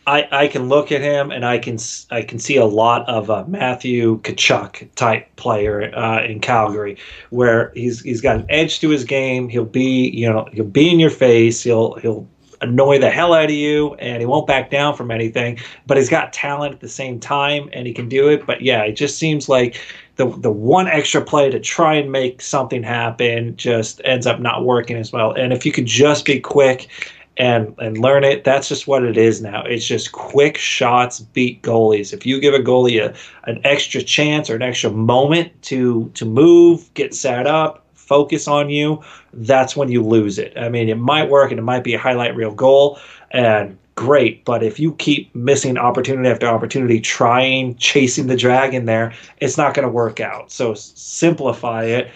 I 0.07 0.29
I 0.31 0.49
can 0.49 0.68
look 0.68 0.93
at 0.93 1.01
him 1.01 1.31
and 1.31 1.45
I 1.45 1.59
can 1.59 1.79
I 2.11 2.22
can 2.22 2.39
see 2.39 2.57
a 2.57 2.64
lot 2.64 3.09
of 3.09 3.29
a 3.29 3.47
Matthew 3.47 4.20
Tkachuk 4.20 4.95
type 4.95 5.35
player 5.37 5.93
uh, 5.97 6.24
in 6.24 6.41
Calgary, 6.41 6.97
where 7.31 7.72
he's 7.74 8.01
he's 8.03 8.20
got 8.20 8.37
an 8.37 8.47
edge 8.49 8.81
to 8.81 8.89
his 8.89 9.05
game. 9.05 9.49
He'll 9.49 9.64
be 9.64 10.11
you 10.11 10.31
know 10.31 10.49
he'll 10.53 10.64
be 10.64 10.91
in 10.91 11.01
your 11.01 11.11
face. 11.11 11.62
He'll 11.62 11.95
he'll 11.95 12.29
annoy 12.61 12.99
the 12.99 13.11
hell 13.11 13.35
out 13.35 13.45
of 13.45 13.51
you 13.51 13.95
and 13.95 14.21
he 14.21 14.27
won't 14.27 14.47
back 14.47 14.71
down 14.71 14.95
from 14.95 15.11
anything 15.11 15.59
but 15.87 15.97
he's 15.97 16.09
got 16.09 16.33
talent 16.33 16.75
at 16.75 16.81
the 16.81 16.89
same 16.89 17.19
time 17.21 17.69
and 17.73 17.87
he 17.87 17.93
can 17.93 18.09
do 18.09 18.29
it 18.29 18.47
but 18.47 18.61
yeah 18.61 18.83
it 18.83 18.93
just 18.93 19.19
seems 19.19 19.49
like 19.49 19.77
the 20.17 20.27
the 20.39 20.51
one 20.51 20.89
extra 20.89 21.23
play 21.23 21.51
to 21.51 21.61
try 21.61 21.95
and 21.95 22.11
make 22.11 22.41
something 22.41 22.83
happen 22.83 23.57
just 23.57 24.01
ends 24.05 24.27
up 24.27 24.41
not 24.41 24.65
working 24.65 24.97
as 24.97 25.13
well. 25.13 25.33
And 25.33 25.53
if 25.53 25.65
you 25.65 25.73
could 25.73 25.87
just 25.87 26.25
be 26.25 26.41
quick 26.41 26.89
and 27.37 27.75
and 27.79 27.99
learn 27.99 28.25
it, 28.25 28.45
that's 28.45 28.69
just 28.69 28.87
what 28.87 29.05
it 29.05 29.19
is 29.19 29.43
now. 29.43 29.63
It's 29.65 29.87
just 29.87 30.13
quick 30.13 30.57
shots 30.57 31.21
beat 31.21 31.63
goalies. 31.63 32.15
If 32.15 32.25
you 32.25 32.41
give 32.41 32.55
a 32.55 32.59
goalie 32.59 33.05
a, 33.05 33.15
an 33.49 33.61
extra 33.65 34.03
chance 34.03 34.49
or 34.49 34.57
an 34.57 34.63
extra 34.63 34.91
moment 34.91 35.63
to 35.65 36.11
to 36.15 36.25
move, 36.25 36.93
get 36.95 37.15
set 37.15 37.47
up, 37.47 37.86
focus 38.07 38.49
on 38.49 38.71
you, 38.71 39.03
that's 39.33 39.77
when 39.77 39.91
you 39.91 40.03
lose 40.03 40.39
it. 40.39 40.57
I 40.57 40.69
mean, 40.69 40.89
it 40.89 40.99
might 40.99 41.29
work 41.29 41.51
and 41.51 41.59
it 41.59 41.65
might 41.65 41.85
be 41.85 41.95
a 41.95 41.99
highlight 41.99 42.35
reel 42.35 42.55
goal 42.55 42.99
and 43.31 43.77
great, 43.97 44.45
but 44.45 44.63
if 44.63 44.79
you 44.79 44.93
keep 44.95 45.35
missing 45.35 45.79
opportunity 45.79 46.29
after 46.29 46.47
opportunity 46.47 47.01
trying 47.01 47.75
chasing 47.77 48.27
the 48.27 48.37
dragon 48.37 48.85
there, 48.85 49.13
it's 49.39 49.57
not 49.57 49.75
going 49.75 49.87
to 49.87 49.93
work 49.93 50.21
out. 50.21 50.53
So 50.53 50.75
simplify 50.75 51.85
it. 51.85 52.11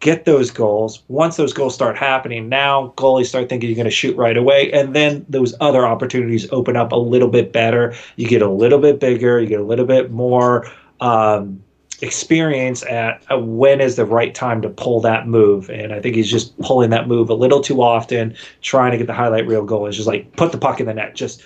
Get 0.00 0.24
those 0.24 0.50
goals. 0.50 1.02
Once 1.08 1.36
those 1.36 1.52
goals 1.52 1.74
start 1.74 1.96
happening, 1.96 2.48
now 2.48 2.94
goalies 2.96 3.26
start 3.26 3.48
thinking 3.48 3.68
you're 3.68 3.76
going 3.76 3.84
to 3.84 3.90
shoot 3.90 4.16
right 4.16 4.36
away, 4.36 4.72
and 4.72 4.96
then 4.96 5.26
those 5.28 5.54
other 5.60 5.86
opportunities 5.86 6.50
open 6.52 6.74
up 6.74 6.90
a 6.90 6.96
little 6.96 7.28
bit 7.28 7.52
better. 7.52 7.94
You 8.16 8.26
get 8.26 8.40
a 8.40 8.48
little 8.48 8.78
bit 8.78 8.98
bigger. 8.98 9.38
You 9.38 9.46
get 9.46 9.60
a 9.60 9.64
little 9.64 9.84
bit 9.84 10.10
more 10.10 10.66
um, 11.00 11.62
experience 12.02 12.82
at 12.84 13.22
uh, 13.30 13.38
when 13.38 13.80
is 13.80 13.96
the 13.96 14.04
right 14.04 14.34
time 14.34 14.62
to 14.62 14.68
pull 14.68 15.00
that 15.00 15.26
move. 15.26 15.68
And 15.70 15.92
I 15.92 16.00
think 16.00 16.16
he's 16.16 16.30
just 16.30 16.58
pulling 16.60 16.90
that 16.90 17.08
move 17.08 17.30
a 17.30 17.34
little 17.34 17.60
too 17.60 17.82
often, 17.82 18.36
trying 18.62 18.92
to 18.92 18.98
get 18.98 19.06
the 19.06 19.14
highlight 19.14 19.46
reel 19.46 19.64
goal. 19.64 19.86
It's 19.86 19.96
just 19.96 20.08
like 20.08 20.34
put 20.36 20.52
the 20.52 20.58
puck 20.58 20.80
in 20.80 20.86
the 20.86 20.94
net. 20.94 21.14
Just 21.14 21.42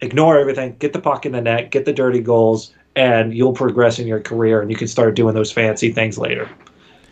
ignore 0.00 0.38
everything, 0.38 0.76
get 0.78 0.92
the 0.92 1.00
puck 1.00 1.26
in 1.26 1.32
the 1.32 1.40
net, 1.40 1.70
get 1.70 1.84
the 1.84 1.92
dirty 1.92 2.20
goals, 2.20 2.72
and 2.94 3.34
you'll 3.34 3.52
progress 3.52 3.98
in 3.98 4.06
your 4.06 4.20
career 4.20 4.60
and 4.60 4.70
you 4.70 4.76
can 4.76 4.88
start 4.88 5.14
doing 5.14 5.34
those 5.34 5.52
fancy 5.52 5.92
things 5.92 6.18
later. 6.18 6.48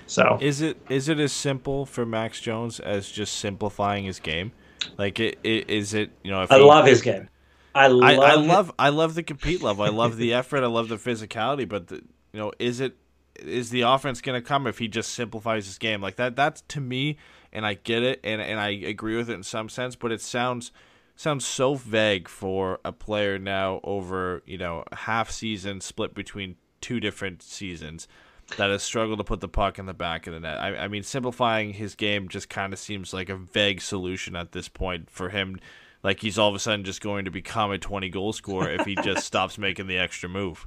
So 0.07 0.39
Is 0.41 0.61
it 0.61 0.77
is 0.89 1.09
it 1.09 1.19
as 1.19 1.33
simple 1.33 1.87
for 1.87 2.05
Max 2.05 2.41
Jones 2.41 2.79
as 2.79 3.11
just 3.11 3.37
simplifying 3.37 4.05
his 4.05 4.21
game? 4.21 4.53
Like 4.99 5.19
it, 5.19 5.39
it 5.43 5.71
is 5.71 5.95
it 5.95 6.11
you 6.23 6.31
know 6.31 6.43
if 6.43 6.53
I 6.53 6.59
he- 6.59 6.65
love 6.65 6.87
his 6.87 7.03
game. 7.03 7.29
I 7.75 7.89
love 7.89 8.05
I, 8.05 8.15
I 8.15 8.35
love 8.35 8.73
I 8.79 8.89
love 8.91 9.15
the 9.15 9.23
compete 9.23 9.63
level. 9.63 9.85
I 9.85 9.89
love 9.89 10.17
the 10.17 10.33
effort. 10.35 10.63
I 10.63 10.67
love 10.67 10.89
the 10.89 10.97
physicality. 10.97 11.69
But 11.69 11.89
the, 11.89 12.03
you 12.35 12.41
know, 12.41 12.53
is 12.59 12.81
it 12.81 12.97
is 13.37 13.71
the 13.71 13.83
offense 13.83 14.21
going 14.21 14.41
to 14.41 14.47
come 14.47 14.67
if 14.67 14.79
he 14.79 14.89
just 14.89 15.15
simplifies 15.15 15.67
his 15.67 15.79
game 15.79 16.03
like 16.03 16.17
that? 16.17 16.35
That's 16.35 16.63
to 16.63 16.81
me, 16.81 17.17
and 17.53 17.65
I 17.65 17.75
get 17.75 18.03
it, 18.03 18.19
and 18.25 18.43
and 18.43 18.59
I 18.59 18.71
agree 18.71 19.17
with 19.17 19.31
it 19.31 19.35
in 19.35 19.45
some 19.45 19.69
sense. 19.69 19.95
But 19.95 20.11
it 20.11 20.21
sounds 20.21 20.73
sounds 21.15 21.47
so 21.47 21.75
vague 21.77 22.27
for 22.27 22.81
a 22.85 22.91
player 22.91 23.39
now 23.39 23.81
over 23.85 24.43
you 24.47 24.59
know 24.59 24.83
half 24.93 25.31
season 25.31 25.81
split 25.81 26.13
between 26.13 26.57
two 26.81 26.99
different 26.99 27.41
seasons 27.41 28.09
that 28.57 28.69
has 28.69 28.83
struggled 28.83 29.19
to 29.19 29.25
put 29.25 29.41
the 29.41 29.49
puck 29.49 29.79
in 29.79 29.87
the 29.87 29.95
back 29.95 30.27
of 30.27 30.35
the 30.35 30.41
net. 30.41 30.61
I, 30.61 30.77
I 30.77 30.89
mean, 30.89 31.05
simplifying 31.05 31.73
his 31.73 31.95
game 31.95 32.29
just 32.29 32.51
kind 32.51 32.73
of 32.73 32.81
seems 32.81 33.15
like 33.15 33.29
a 33.29 33.37
vague 33.37 33.81
solution 33.81 34.35
at 34.35 34.51
this 34.51 34.69
point 34.69 35.09
for 35.09 35.29
him. 35.29 35.61
Like 36.03 36.19
he's 36.19 36.37
all 36.37 36.49
of 36.49 36.55
a 36.57 36.59
sudden 36.59 36.85
just 36.85 37.01
going 37.01 37.27
to 37.27 37.31
become 37.31 37.71
a 37.71 37.79
20 37.79 38.09
goal 38.09 38.33
scorer 38.33 38.71
if 38.71 38.85
he 38.85 38.97
just 38.97 39.25
stops 39.27 39.57
making 39.57 39.87
the 39.87 39.99
extra 39.99 40.29
move. 40.29 40.67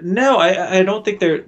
No, 0.00 0.38
I, 0.38 0.78
I 0.78 0.82
don't 0.82 1.04
think 1.04 1.20
they're. 1.20 1.44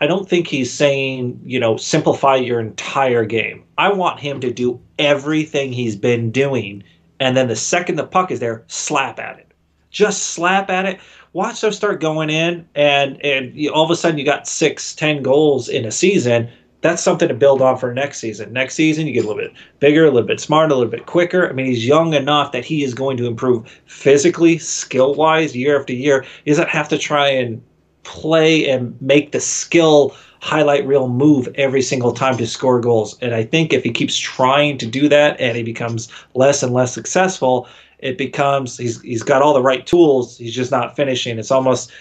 I 0.00 0.06
don't 0.06 0.28
think 0.28 0.46
he's 0.46 0.72
saying 0.72 1.40
you 1.44 1.58
know 1.58 1.76
simplify 1.76 2.36
your 2.36 2.60
entire 2.60 3.24
game. 3.24 3.64
I 3.78 3.92
want 3.92 4.20
him 4.20 4.40
to 4.40 4.52
do 4.52 4.80
everything 4.98 5.72
he's 5.72 5.96
been 5.96 6.30
doing, 6.30 6.82
and 7.18 7.36
then 7.36 7.48
the 7.48 7.56
second 7.56 7.96
the 7.96 8.06
puck 8.06 8.30
is 8.30 8.40
there, 8.40 8.64
slap 8.68 9.18
at 9.18 9.38
it. 9.38 9.52
Just 9.90 10.28
slap 10.28 10.70
at 10.70 10.86
it. 10.86 11.00
Watch 11.32 11.60
them 11.60 11.72
start 11.72 12.00
going 12.00 12.30
in, 12.30 12.66
and 12.74 13.22
and 13.24 13.54
you, 13.54 13.72
all 13.72 13.84
of 13.84 13.90
a 13.90 13.96
sudden 13.96 14.18
you 14.18 14.24
got 14.24 14.46
six, 14.46 14.94
ten 14.94 15.22
goals 15.22 15.68
in 15.68 15.84
a 15.84 15.90
season. 15.90 16.48
That's 16.82 17.02
something 17.02 17.28
to 17.28 17.34
build 17.34 17.60
on 17.60 17.76
for 17.76 17.92
next 17.92 18.20
season. 18.20 18.54
Next 18.54 18.74
season, 18.74 19.06
you 19.06 19.12
get 19.12 19.26
a 19.26 19.28
little 19.28 19.42
bit 19.42 19.52
bigger, 19.80 20.06
a 20.06 20.10
little 20.10 20.26
bit 20.26 20.40
smarter, 20.40 20.72
a 20.72 20.76
little 20.78 20.90
bit 20.90 21.04
quicker. 21.04 21.46
I 21.46 21.52
mean, 21.52 21.66
he's 21.66 21.86
young 21.86 22.14
enough 22.14 22.52
that 22.52 22.64
he 22.64 22.82
is 22.82 22.94
going 22.94 23.18
to 23.18 23.26
improve 23.26 23.68
physically, 23.84 24.56
skill 24.56 25.14
wise, 25.14 25.54
year 25.54 25.78
after 25.78 25.92
year. 25.92 26.24
He 26.46 26.52
doesn't 26.52 26.70
have 26.70 26.88
to 26.88 26.96
try 26.96 27.28
and 27.28 27.62
play 28.02 28.68
and 28.68 29.00
make 29.00 29.32
the 29.32 29.40
skill 29.40 30.14
highlight 30.40 30.86
reel 30.86 31.08
move 31.08 31.48
every 31.56 31.82
single 31.82 32.12
time 32.12 32.36
to 32.38 32.46
score 32.46 32.80
goals. 32.80 33.18
And 33.20 33.34
I 33.34 33.44
think 33.44 33.72
if 33.72 33.84
he 33.84 33.90
keeps 33.90 34.16
trying 34.16 34.78
to 34.78 34.86
do 34.86 35.08
that 35.08 35.38
and 35.38 35.56
he 35.56 35.62
becomes 35.62 36.08
less 36.34 36.62
and 36.62 36.72
less 36.72 36.94
successful, 36.94 37.68
it 37.98 38.16
becomes 38.16 38.78
he's 38.78 39.00
he's 39.02 39.22
got 39.22 39.42
all 39.42 39.52
the 39.52 39.62
right 39.62 39.86
tools. 39.86 40.38
He's 40.38 40.54
just 40.54 40.70
not 40.70 40.96
finishing. 40.96 41.38
It's 41.38 41.50
almost 41.50 41.92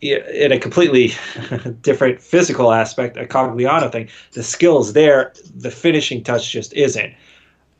in 0.00 0.52
a 0.52 0.58
completely 0.58 1.14
different 1.82 2.20
physical 2.20 2.72
aspect, 2.72 3.16
a 3.16 3.24
Cogliano 3.24 3.90
thing. 3.90 4.08
The 4.32 4.42
skill's 4.42 4.92
there, 4.92 5.32
the 5.54 5.70
finishing 5.70 6.22
touch 6.22 6.50
just 6.50 6.72
isn't. 6.74 7.14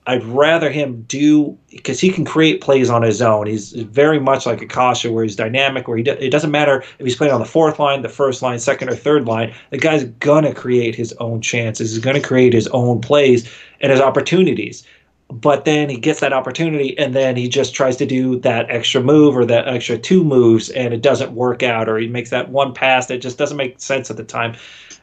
I'd 0.09 0.25
rather 0.25 0.71
him 0.71 1.03
do 1.09 1.59
because 1.71 1.99
he 2.01 2.11
can 2.11 2.25
create 2.25 2.61
plays 2.61 2.89
on 2.89 3.03
his 3.03 3.21
own. 3.21 3.47
He's 3.47 3.73
very 3.73 4.21
much 4.21 4.47
like 4.47 4.63
Akasha, 4.63 5.11
where 5.11 5.25
he's 5.25 5.35
dynamic. 5.35 5.89
Where 5.89 5.97
he 5.97 6.03
do, 6.05 6.13
it 6.13 6.31
doesn't 6.31 6.53
matter 6.53 6.85
if 6.99 7.07
he's 7.07 7.17
playing 7.17 7.33
on 7.33 7.41
the 7.41 7.47
fourth 7.47 7.81
line, 7.81 8.03
the 8.03 8.09
first 8.09 8.41
line, 8.41 8.59
second 8.61 8.89
or 8.89 8.95
third 8.95 9.27
line. 9.27 9.53
The 9.71 9.79
guy's 9.79 10.05
gonna 10.05 10.55
create 10.55 10.95
his 10.95 11.13
own 11.15 11.41
chances. 11.41 11.91
He's 11.93 12.05
gonna 12.05 12.21
create 12.21 12.53
his 12.53 12.69
own 12.69 13.01
plays 13.01 13.53
and 13.81 13.91
his 13.91 14.01
opportunities. 14.01 14.87
But 15.29 15.65
then 15.65 15.89
he 15.89 15.97
gets 15.97 16.21
that 16.21 16.33
opportunity, 16.33 16.97
and 16.99 17.13
then 17.13 17.35
he 17.35 17.49
just 17.49 17.75
tries 17.75 17.97
to 17.97 18.07
do 18.07 18.39
that 18.41 18.71
extra 18.71 19.03
move 19.03 19.37
or 19.37 19.45
that 19.45 19.67
extra 19.67 19.99
two 19.99 20.23
moves, 20.23 20.69
and 20.69 20.95
it 20.95 21.03
doesn't 21.03 21.33
work 21.33 21.65
out. 21.65 21.89
Or 21.89 21.99
he 21.99 22.07
makes 22.07 22.31
that 22.31 22.51
one 22.51 22.73
pass 22.73 23.07
that 23.07 23.19
just 23.19 23.39
doesn't 23.39 23.57
make 23.57 23.81
sense 23.81 24.09
at 24.09 24.17
the 24.17 24.25
time. 24.25 24.55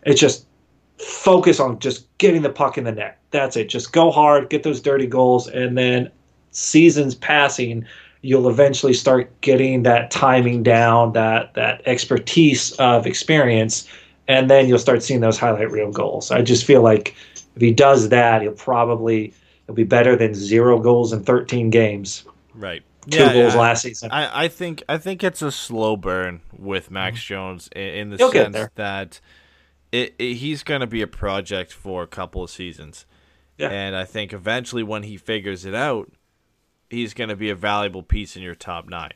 It's 0.05 0.21
just 0.21 0.45
focus 0.97 1.59
on 1.59 1.79
just 1.79 2.05
getting 2.17 2.41
the 2.41 2.49
puck 2.49 2.77
in 2.77 2.83
the 2.83 2.91
net. 2.91 3.19
That's 3.31 3.55
it. 3.57 3.69
Just 3.69 3.91
go 3.91 4.11
hard, 4.11 4.49
get 4.49 4.63
those 4.63 4.81
dirty 4.81 5.07
goals, 5.07 5.47
and 5.47 5.77
then 5.77 6.11
seasons 6.51 7.15
passing, 7.15 7.85
you'll 8.21 8.47
eventually 8.49 8.93
start 8.93 9.29
getting 9.41 9.83
that 9.83 10.11
timing 10.11 10.63
down, 10.63 11.13
that 11.13 11.53
that 11.55 11.81
expertise 11.85 12.71
of 12.73 13.05
experience, 13.05 13.87
and 14.27 14.49
then 14.49 14.67
you'll 14.67 14.79
start 14.79 15.03
seeing 15.03 15.19
those 15.19 15.37
highlight 15.37 15.71
reel 15.71 15.91
goals. 15.91 16.31
I 16.31 16.41
just 16.41 16.65
feel 16.65 16.81
like 16.81 17.15
if 17.55 17.61
he 17.61 17.71
does 17.73 18.09
that, 18.09 18.41
he'll 18.41 18.51
probably 18.53 19.33
he'll 19.65 19.75
be 19.75 19.83
better 19.83 20.15
than 20.15 20.33
zero 20.33 20.79
goals 20.79 21.11
in 21.13 21.23
13 21.23 21.69
games. 21.69 22.23
Right. 22.53 22.83
Two 23.09 23.19
Yeah, 23.19 23.33
goals 23.33 23.53
yeah. 23.55 23.59
last 23.59 23.81
season. 23.81 24.11
I, 24.11 24.45
I 24.45 24.47
think 24.47 24.83
I 24.87 24.97
think 24.97 25.23
it's 25.23 25.41
a 25.41 25.51
slow 25.51 25.97
burn 25.97 26.41
with 26.57 26.89
Max 26.89 27.21
Jones 27.21 27.67
in, 27.75 27.81
in 27.81 28.09
the 28.11 28.17
Mm-hmm. 28.17 28.37
He'll 28.37 28.51
sense 28.53 28.69
that 28.75 29.19
it, 29.93 30.15
it, 30.19 30.33
he's 30.35 30.63
going 30.63 30.81
to 30.81 30.87
be 30.87 31.01
a 31.01 31.07
project 31.07 31.71
for 31.71 32.03
a 32.03 32.07
couple 32.07 32.43
of 32.43 32.49
seasons, 32.49 33.05
Yeah. 33.57 33.69
and 33.69 33.95
I 33.95 34.03
think 34.03 34.33
eventually 34.33 34.83
when 34.83 35.03
he 35.03 35.15
figures 35.17 35.63
it 35.63 35.75
out, 35.75 36.11
he's 36.89 37.13
going 37.13 37.29
to 37.29 37.35
be 37.35 37.49
a 37.49 37.55
valuable 37.55 38.03
piece 38.03 38.35
in 38.35 38.41
your 38.43 38.55
top 38.55 38.89
nine. 38.89 39.13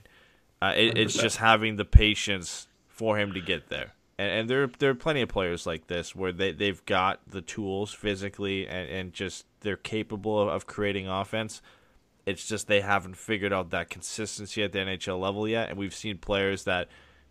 Uh, 0.62 0.74
it, 0.76 0.98
it's 0.98 1.16
just 1.16 1.38
having 1.38 1.76
the 1.76 1.86
patience 1.86 2.68
for 2.88 3.18
him 3.20 3.34
to 3.34 3.42
get 3.42 3.70
there, 3.70 3.94
and, 4.18 4.32
and 4.32 4.50
there 4.50 4.68
there 4.80 4.90
are 4.92 4.96
plenty 4.96 5.22
of 5.22 5.30
players 5.30 5.66
like 5.68 5.88
this 5.88 6.16
where 6.16 6.32
they 6.32 6.52
they've 6.52 6.84
got 6.86 7.20
the 7.30 7.42
tools 7.42 7.94
physically 7.94 8.68
and, 8.68 8.90
and 8.90 9.14
just 9.14 9.46
they're 9.62 9.78
capable 9.78 10.42
of, 10.42 10.48
of 10.48 10.66
creating 10.66 11.08
offense. 11.08 11.62
It's 12.26 12.46
just 12.48 12.68
they 12.68 12.82
haven't 12.82 13.18
figured 13.18 13.54
out 13.54 13.70
that 13.70 13.90
consistency 13.90 14.62
at 14.64 14.72
the 14.72 14.80
NHL 14.80 15.20
level 15.20 15.48
yet, 15.48 15.70
and 15.70 15.78
we've 15.78 15.94
seen 15.96 16.18
players 16.18 16.64
that 16.64 16.88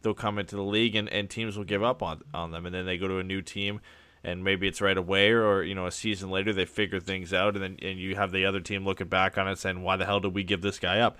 they'll 0.06 0.14
come 0.14 0.38
into 0.38 0.54
the 0.54 0.62
league 0.62 0.94
and, 0.94 1.08
and 1.08 1.28
teams 1.28 1.56
will 1.56 1.64
give 1.64 1.82
up 1.82 2.02
on 2.02 2.22
on 2.32 2.52
them, 2.52 2.64
and 2.64 2.74
then 2.74 2.86
they 2.86 2.96
go 2.96 3.08
to 3.08 3.18
a 3.18 3.24
new 3.24 3.42
team, 3.42 3.80
and 4.22 4.44
maybe 4.44 4.68
it's 4.68 4.80
right 4.80 4.96
away 4.96 5.30
or 5.32 5.62
you 5.64 5.74
know 5.74 5.86
a 5.86 5.90
season 5.90 6.30
later 6.30 6.52
they 6.52 6.64
figure 6.64 7.00
things 7.00 7.32
out, 7.34 7.54
and 7.54 7.62
then 7.62 7.76
and 7.82 7.98
you 7.98 8.14
have 8.14 8.30
the 8.32 8.44
other 8.46 8.60
team 8.60 8.84
looking 8.84 9.08
back 9.08 9.36
on 9.36 9.48
it 9.48 9.58
saying 9.58 9.82
why 9.82 9.96
the 9.96 10.06
hell 10.06 10.20
did 10.20 10.34
we 10.34 10.44
give 10.44 10.62
this 10.62 10.78
guy 10.78 11.00
up? 11.00 11.18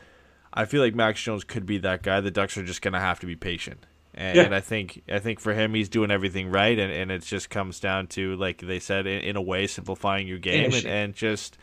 I 0.55 0.64
feel 0.64 0.80
like 0.80 0.95
Max 0.95 1.20
Jones 1.22 1.45
could 1.45 1.66
be 1.66 1.78
that 1.78 2.03
guy. 2.03 2.20
The 2.20 2.30
Ducks 2.30 2.57
are 2.57 2.62
just 2.64 2.80
gonna 2.80 3.01
have 3.01 3.20
to 3.20 3.26
be 3.26 3.37
patient. 3.37 3.84
And, 4.14 4.37
Yeah. 4.37 4.43
and 4.45 4.55
I 4.55 4.61
think 4.61 5.03
I 5.11 5.18
think 5.18 5.41
for 5.41 5.53
him, 5.53 5.74
he's 5.74 5.91
doing 5.91 6.11
everything 6.11 6.49
right, 6.51 6.78
and, 6.78 6.91
and 6.93 7.11
it 7.11 7.22
just 7.22 7.51
comes 7.51 7.80
down 7.80 8.07
to 8.09 8.37
like 8.37 8.59
they 8.62 8.78
said, 8.78 9.07
in, 9.07 9.20
in 9.20 9.37
a 9.37 9.43
way, 9.43 9.66
simplifying 9.66 10.26
your 10.26 10.39
game 10.39 10.72
and, 10.72 10.87
and 10.87 11.14
just 11.14 11.59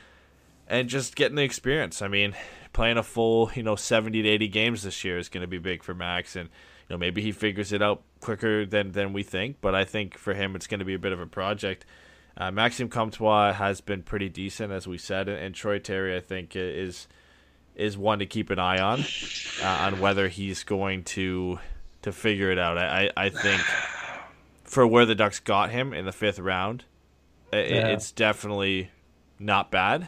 and 0.67 0.87
just 0.87 1.15
getting 1.15 1.35
the 1.35 1.43
experience. 1.43 2.01
I 2.01 2.07
mean, 2.07 2.35
playing 2.71 2.97
a 2.97 3.03
full, 3.03 3.51
you 3.55 3.63
know, 3.63 3.75
70 3.75 4.21
to 4.21 4.29
80 4.29 4.47
games 4.47 4.83
this 4.83 5.03
year 5.03 5.17
is 5.17 5.29
going 5.29 5.41
to 5.41 5.47
be 5.47 5.57
big 5.57 5.83
for 5.83 5.93
Max 5.93 6.35
and 6.35 6.49
know, 6.93 6.97
maybe 6.97 7.21
he 7.21 7.31
figures 7.31 7.71
it 7.73 7.81
out 7.81 8.01
quicker 8.21 8.65
than 8.65 8.91
than 8.91 9.13
we 9.13 9.23
think, 9.23 9.57
but 9.61 9.75
I 9.75 9.83
think 9.83 10.17
for 10.17 10.33
him 10.33 10.55
it's 10.55 10.67
going 10.67 10.79
to 10.79 10.85
be 10.85 10.93
a 10.93 10.99
bit 10.99 11.11
of 11.11 11.19
a 11.19 11.27
project. 11.27 11.85
Uh, 12.35 12.49
Maxime 12.51 12.89
Comtois 12.89 13.53
has 13.53 13.81
been 13.81 14.01
pretty 14.01 14.27
decent 14.29 14.71
as 14.71 14.87
we 14.87 14.97
said 14.97 15.29
and, 15.29 15.37
and 15.37 15.53
Troy 15.55 15.77
Terry 15.79 16.15
I 16.15 16.19
think 16.19 16.55
is 16.55 17.07
is 17.75 17.97
one 17.97 18.19
to 18.19 18.25
keep 18.25 18.49
an 18.49 18.59
eye 18.59 18.79
on 18.79 19.03
uh, 19.61 19.67
on 19.85 19.99
whether 19.99 20.27
he's 20.29 20.63
going 20.63 21.03
to 21.03 21.59
to 22.03 22.11
figure 22.11 22.51
it 22.51 22.57
out. 22.57 22.77
I 22.77 23.11
I, 23.15 23.25
I 23.25 23.29
think 23.29 23.61
for 24.63 24.87
where 24.87 25.05
the 25.05 25.15
Ducks 25.15 25.39
got 25.39 25.69
him 25.69 25.93
in 25.93 26.05
the 26.05 26.11
5th 26.11 26.43
round, 26.43 26.85
i 27.51 27.57
Yeah. 27.57 27.87
it's 27.89 28.11
definitely 28.11 28.89
not 29.37 29.69
bad 29.69 30.07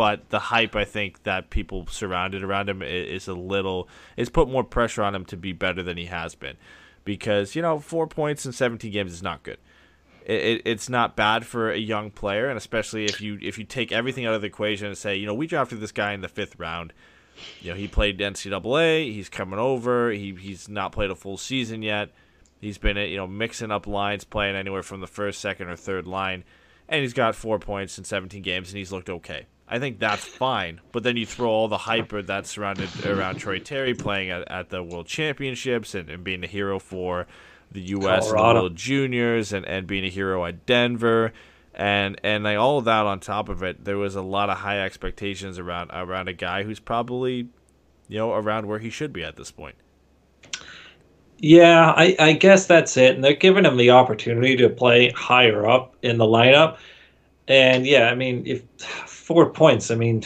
but 0.00 0.30
the 0.30 0.38
hype 0.38 0.74
I 0.74 0.86
think 0.86 1.24
that 1.24 1.50
people 1.50 1.86
surrounded 1.86 2.42
around 2.42 2.70
him 2.70 2.80
is 2.80 3.28
a 3.28 3.34
little 3.34 3.86
it's 4.16 4.30
put 4.30 4.48
more 4.48 4.64
pressure 4.64 5.02
on 5.02 5.14
him 5.14 5.26
to 5.26 5.36
be 5.36 5.52
better 5.52 5.82
than 5.82 5.98
he 5.98 6.06
has 6.06 6.34
been. 6.34 6.56
Because 7.04 7.54
you 7.54 7.60
know 7.60 7.80
four 7.80 8.06
points 8.06 8.46
in 8.46 8.52
17 8.52 8.90
games 8.90 9.12
is 9.12 9.22
not 9.22 9.42
good. 9.42 9.58
It, 10.24 10.40
it, 10.40 10.62
it's 10.64 10.88
not 10.88 11.16
bad 11.16 11.44
for 11.44 11.70
a 11.70 11.76
young 11.76 12.10
player 12.10 12.48
and 12.48 12.56
especially 12.56 13.04
if 13.04 13.20
you 13.20 13.38
if 13.42 13.58
you 13.58 13.64
take 13.64 13.92
everything 13.92 14.24
out 14.24 14.32
of 14.32 14.40
the 14.40 14.46
equation 14.46 14.86
and 14.86 14.96
say 14.96 15.16
you 15.16 15.26
know 15.26 15.34
we 15.34 15.46
drafted 15.46 15.80
this 15.80 15.92
guy 15.92 16.14
in 16.14 16.22
the 16.22 16.28
fifth 16.28 16.58
round. 16.58 16.94
You 17.60 17.72
know 17.72 17.76
he 17.76 17.86
played 17.86 18.18
NCAA 18.18 19.12
he's 19.12 19.28
coming 19.28 19.58
over 19.58 20.12
he, 20.12 20.34
he's 20.34 20.66
not 20.66 20.92
played 20.92 21.10
a 21.10 21.14
full 21.14 21.36
season 21.36 21.82
yet. 21.82 22.08
He's 22.58 22.78
been 22.78 22.96
you 22.96 23.18
know 23.18 23.26
mixing 23.26 23.70
up 23.70 23.86
lines 23.86 24.24
playing 24.24 24.56
anywhere 24.56 24.82
from 24.82 25.02
the 25.02 25.06
first 25.06 25.42
second 25.42 25.68
or 25.68 25.76
third 25.76 26.06
line 26.06 26.44
and 26.88 27.02
he's 27.02 27.12
got 27.12 27.34
four 27.34 27.58
points 27.58 27.98
in 27.98 28.04
17 28.04 28.40
games 28.40 28.70
and 28.70 28.78
he's 28.78 28.92
looked 28.92 29.10
okay 29.10 29.44
I 29.70 29.78
think 29.78 30.00
that's 30.00 30.24
fine. 30.24 30.80
But 30.90 31.04
then 31.04 31.16
you 31.16 31.24
throw 31.24 31.48
all 31.48 31.68
the 31.68 31.78
hype 31.78 32.12
that's 32.26 32.50
surrounded 32.50 33.06
around 33.06 33.36
Troy 33.36 33.60
Terry 33.60 33.94
playing 33.94 34.30
at, 34.30 34.50
at 34.50 34.68
the 34.68 34.82
World 34.82 35.06
Championships 35.06 35.94
and, 35.94 36.10
and 36.10 36.24
being 36.24 36.42
a 36.42 36.48
hero 36.48 36.80
for 36.80 37.28
the 37.70 37.80
U.S. 37.80 38.28
and 38.28 38.38
the 38.38 38.42
World 38.42 38.74
Juniors 38.74 39.52
and, 39.52 39.64
and 39.64 39.86
being 39.86 40.04
a 40.04 40.08
hero 40.10 40.44
at 40.44 40.66
Denver. 40.66 41.32
And 41.72 42.20
and 42.24 42.42
like 42.42 42.58
all 42.58 42.78
of 42.78 42.84
that 42.86 43.06
on 43.06 43.20
top 43.20 43.48
of 43.48 43.62
it, 43.62 43.84
there 43.84 43.96
was 43.96 44.16
a 44.16 44.22
lot 44.22 44.50
of 44.50 44.58
high 44.58 44.80
expectations 44.80 45.56
around 45.56 45.90
around 45.92 46.26
a 46.26 46.32
guy 46.32 46.64
who's 46.64 46.80
probably, 46.80 47.48
you 48.08 48.18
know, 48.18 48.32
around 48.34 48.66
where 48.66 48.80
he 48.80 48.90
should 48.90 49.12
be 49.12 49.22
at 49.22 49.36
this 49.36 49.52
point. 49.52 49.76
Yeah, 51.38 51.94
I, 51.96 52.16
I 52.18 52.32
guess 52.32 52.66
that's 52.66 52.96
it. 52.96 53.14
And 53.14 53.24
they're 53.24 53.34
giving 53.34 53.64
him 53.64 53.76
the 53.76 53.90
opportunity 53.90 54.56
to 54.56 54.68
play 54.68 55.10
higher 55.10 55.66
up 55.66 55.94
in 56.02 56.18
the 56.18 56.26
lineup. 56.26 56.76
And 57.50 57.84
yeah, 57.84 58.10
I 58.10 58.14
mean, 58.14 58.44
if 58.46 58.62
four 59.06 59.50
points, 59.50 59.90
I 59.90 59.96
mean, 59.96 60.22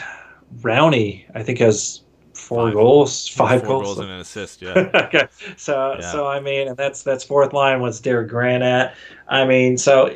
Rowney, 0.61 1.25
I 1.35 1.43
think 1.43 1.59
has 1.59 2.03
four 2.35 2.67
Five. 2.67 2.75
goals, 2.75 3.29
five 3.29 3.61
Four 3.61 3.69
goals. 3.69 3.83
goals 3.85 3.99
and 4.01 4.11
an 4.11 4.21
assist. 4.21 4.61
Yeah, 4.61 4.91
okay, 4.95 5.27
so 5.57 5.97
Yeah. 5.99 6.13
so 6.13 6.27
I 6.29 6.41
mean, 6.41 6.69
and 6.69 6.77
that's 6.77 7.03
that's 7.03 7.25
fourth 7.25 7.53
line. 7.55 7.81
What's 7.81 7.99
Derek 7.99 8.29
Grant 8.29 8.63
at? 8.63 8.95
I 9.29 9.47
mean, 9.47 9.79
so 9.79 10.15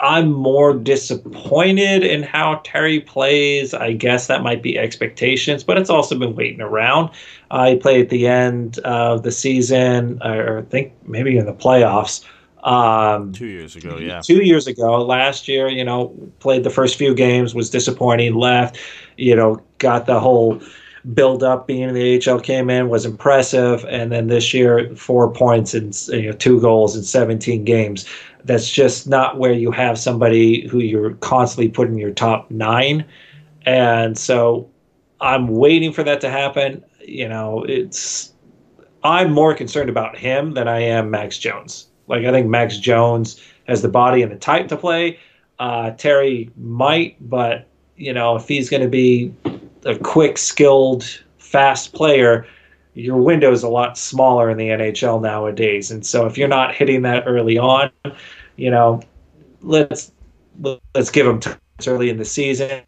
I'm 0.00 0.32
more 0.32 0.74
disappointed 0.74 2.02
in 2.04 2.22
how 2.24 2.60
Terry 2.64 3.00
plays. 3.00 3.74
I 3.74 3.92
guess 3.92 4.26
that 4.26 4.42
might 4.42 4.62
be 4.62 4.78
expectations, 4.78 5.62
but 5.64 5.78
it's 5.78 5.90
also 5.90 6.18
been 6.18 6.34
waiting 6.34 6.60
around. 6.60 7.10
Uh, 7.50 7.70
he 7.70 7.76
played 7.76 8.00
at 8.02 8.08
the 8.10 8.26
end 8.26 8.78
of 8.80 9.22
the 9.22 9.30
season, 9.30 10.20
or 10.22 10.58
I 10.58 10.62
think 10.62 10.92
maybe 11.06 11.36
in 11.38 11.46
the 11.46 11.52
playoffs. 11.54 12.24
Um, 12.64 13.32
two 13.32 13.46
years 13.46 13.76
ago. 13.76 13.98
Yeah, 13.98 14.20
two 14.20 14.42
years 14.42 14.66
ago. 14.66 15.04
Last 15.04 15.48
year, 15.48 15.68
you 15.68 15.84
know, 15.84 16.14
played 16.40 16.64
the 16.64 16.70
first 16.70 16.96
few 16.96 17.14
games, 17.14 17.54
was 17.54 17.70
disappointing, 17.70 18.34
left, 18.34 18.78
you 19.16 19.36
know, 19.36 19.62
got 19.78 20.06
the 20.06 20.18
whole 20.18 20.60
build 21.12 21.42
up 21.42 21.66
being 21.66 21.90
in 21.90 21.94
the 21.94 22.30
AHL 22.30 22.40
came 22.40 22.70
in, 22.70 22.88
was 22.88 23.04
impressive. 23.04 23.84
And 23.88 24.10
then 24.10 24.28
this 24.28 24.54
year, 24.54 24.94
four 24.96 25.30
points 25.30 25.74
and 25.74 25.94
you 26.08 26.30
know, 26.30 26.32
two 26.32 26.60
goals 26.60 26.96
in 26.96 27.02
17 27.02 27.64
games. 27.64 28.06
That's 28.44 28.70
just 28.70 29.06
not 29.06 29.38
where 29.38 29.52
you 29.52 29.70
have 29.70 29.98
somebody 29.98 30.66
who 30.66 30.78
you're 30.78 31.14
constantly 31.14 31.68
putting 31.68 31.94
in 31.94 32.00
your 32.00 32.12
top 32.12 32.50
nine. 32.50 33.04
And 33.66 34.16
so 34.16 34.70
I'm 35.20 35.48
waiting 35.48 35.92
for 35.92 36.02
that 36.02 36.20
to 36.22 36.30
happen. 36.30 36.82
You 37.00 37.28
know, 37.28 37.64
it's 37.64 38.32
I'm 39.02 39.32
more 39.32 39.54
concerned 39.54 39.90
about 39.90 40.16
him 40.16 40.52
than 40.54 40.68
I 40.68 40.80
am 40.80 41.10
Max 41.10 41.36
Jones. 41.38 41.88
Like 42.06 42.24
I 42.24 42.30
think 42.30 42.48
Max 42.48 42.78
Jones 42.78 43.40
has 43.66 43.82
the 43.82 43.88
body 43.88 44.22
and 44.22 44.30
the 44.30 44.36
type 44.36 44.68
to 44.68 44.76
play. 44.76 45.18
Uh, 45.58 45.90
Terry 45.92 46.50
might, 46.56 47.16
but 47.28 47.66
you 47.96 48.12
know 48.12 48.36
if 48.36 48.48
he's 48.48 48.68
going 48.68 48.82
to 48.82 48.88
be 48.88 49.32
a 49.84 49.96
quick, 49.98 50.38
skilled, 50.38 51.04
fast 51.38 51.92
player, 51.92 52.46
your 52.94 53.16
window 53.16 53.52
is 53.52 53.62
a 53.62 53.68
lot 53.68 53.98
smaller 53.98 54.50
in 54.50 54.56
the 54.56 54.68
NHL 54.68 55.20
nowadays. 55.20 55.90
And 55.90 56.04
so 56.04 56.26
if 56.26 56.38
you're 56.38 56.48
not 56.48 56.74
hitting 56.74 57.02
that 57.02 57.24
early 57.26 57.58
on, 57.58 57.90
you 58.56 58.70
know, 58.70 59.02
let's 59.62 60.12
let's 60.94 61.10
give 61.10 61.26
him 61.26 61.40
time 61.40 61.58
early 61.86 62.10
in 62.10 62.16
the 62.16 62.24
season. 62.24 62.82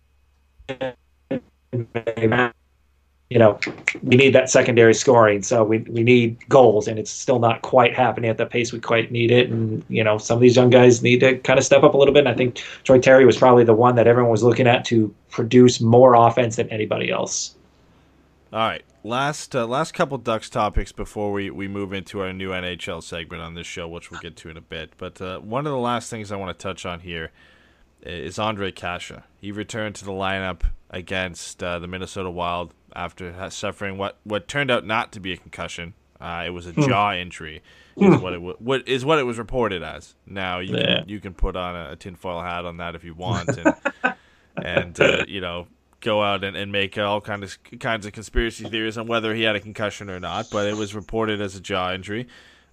You 3.28 3.40
know, 3.40 3.58
we 4.04 4.14
need 4.14 4.34
that 4.34 4.48
secondary 4.48 4.94
scoring, 4.94 5.42
so 5.42 5.64
we 5.64 5.78
we 5.78 6.04
need 6.04 6.48
goals, 6.48 6.86
and 6.86 6.96
it's 6.96 7.10
still 7.10 7.40
not 7.40 7.62
quite 7.62 7.94
happening 7.94 8.30
at 8.30 8.38
the 8.38 8.46
pace 8.46 8.72
we 8.72 8.78
quite 8.78 9.10
need 9.10 9.32
it. 9.32 9.50
And 9.50 9.84
you 9.88 10.04
know, 10.04 10.16
some 10.16 10.36
of 10.36 10.40
these 10.40 10.54
young 10.54 10.70
guys 10.70 11.02
need 11.02 11.20
to 11.20 11.36
kind 11.38 11.58
of 11.58 11.64
step 11.64 11.82
up 11.82 11.94
a 11.94 11.96
little 11.96 12.14
bit. 12.14 12.20
And 12.20 12.28
I 12.28 12.34
think 12.34 12.62
Troy 12.84 13.00
Terry 13.00 13.26
was 13.26 13.36
probably 13.36 13.64
the 13.64 13.74
one 13.74 13.96
that 13.96 14.06
everyone 14.06 14.30
was 14.30 14.44
looking 14.44 14.68
at 14.68 14.84
to 14.86 15.12
produce 15.30 15.80
more 15.80 16.14
offense 16.14 16.54
than 16.56 16.68
anybody 16.68 17.10
else. 17.10 17.56
All 18.52 18.60
right, 18.60 18.84
last 19.02 19.56
uh, 19.56 19.66
last 19.66 19.92
couple 19.92 20.18
Ducks 20.18 20.48
topics 20.48 20.92
before 20.92 21.32
we, 21.32 21.50
we 21.50 21.66
move 21.66 21.92
into 21.92 22.20
our 22.20 22.32
new 22.32 22.50
NHL 22.50 23.02
segment 23.02 23.42
on 23.42 23.54
this 23.54 23.66
show, 23.66 23.88
which 23.88 24.10
we'll 24.10 24.20
get 24.20 24.36
to 24.36 24.50
in 24.50 24.56
a 24.56 24.60
bit. 24.60 24.92
But 24.98 25.20
uh, 25.20 25.40
one 25.40 25.66
of 25.66 25.72
the 25.72 25.78
last 25.78 26.10
things 26.10 26.30
I 26.30 26.36
want 26.36 26.56
to 26.56 26.62
touch 26.62 26.86
on 26.86 27.00
here 27.00 27.32
is 28.02 28.36
Ondrej 28.36 28.76
Kase. 28.76 29.20
He 29.40 29.50
returned 29.50 29.96
to 29.96 30.04
the 30.04 30.12
lineup 30.12 30.62
against 30.90 31.62
uh, 31.62 31.78
the 31.78 31.86
Minnesota 31.86 32.30
Wild 32.30 32.72
after 32.96 33.50
suffering 33.50 33.98
what, 33.98 34.16
what 34.24 34.48
turned 34.48 34.70
out 34.70 34.86
not 34.86 35.12
to 35.12 35.20
be 35.20 35.32
a 35.32 35.36
concussion. 35.36 35.94
Uh, 36.20 36.44
it 36.46 36.50
was 36.50 36.66
a 36.66 36.72
Hmm. 36.72 36.82
jaw 36.82 37.12
injury, 37.12 37.62
is 37.96 38.20
what 38.22 38.32
it 38.32 38.40
wa- 38.40 38.54
what 38.58 38.88
is 38.88 39.04
what 39.04 39.18
it 39.18 39.24
was 39.24 39.36
reported 39.38 39.82
as. 39.82 40.14
Now 40.26 40.60
you 40.60 40.74
Yeah. 40.76 41.00
can 41.00 41.08
you 41.10 41.20
can 41.20 41.34
put 41.34 41.56
on 41.56 41.76
a, 41.76 41.92
a 41.92 41.96
tinfoil 41.96 42.40
hat 42.40 42.64
on 42.64 42.78
that 42.78 42.94
if 42.94 43.04
you 43.04 43.12
want, 43.12 43.50
and 43.58 43.74
and 44.56 44.98
uh, 44.98 45.24
you 45.28 45.42
know 45.42 45.66
go 46.00 46.22
out 46.22 46.42
and, 46.42 46.56
and 46.56 46.72
make 46.72 46.96
all 46.96 47.20
kind 47.20 47.44
of 47.44 47.58
kinds 47.80 48.06
of 48.06 48.12
conspiracy 48.12 48.64
theories 48.68 48.96
on 48.96 49.06
whether 49.06 49.34
he 49.34 49.42
had 49.42 49.56
a 49.56 49.60
concussion 49.60 50.08
or 50.08 50.18
not. 50.18 50.46
But 50.50 50.66
it 50.66 50.76
was 50.76 50.94
reported 50.94 51.40
as 51.42 51.54
a 51.54 51.60
jaw 51.60 51.92
injury. 51.92 52.26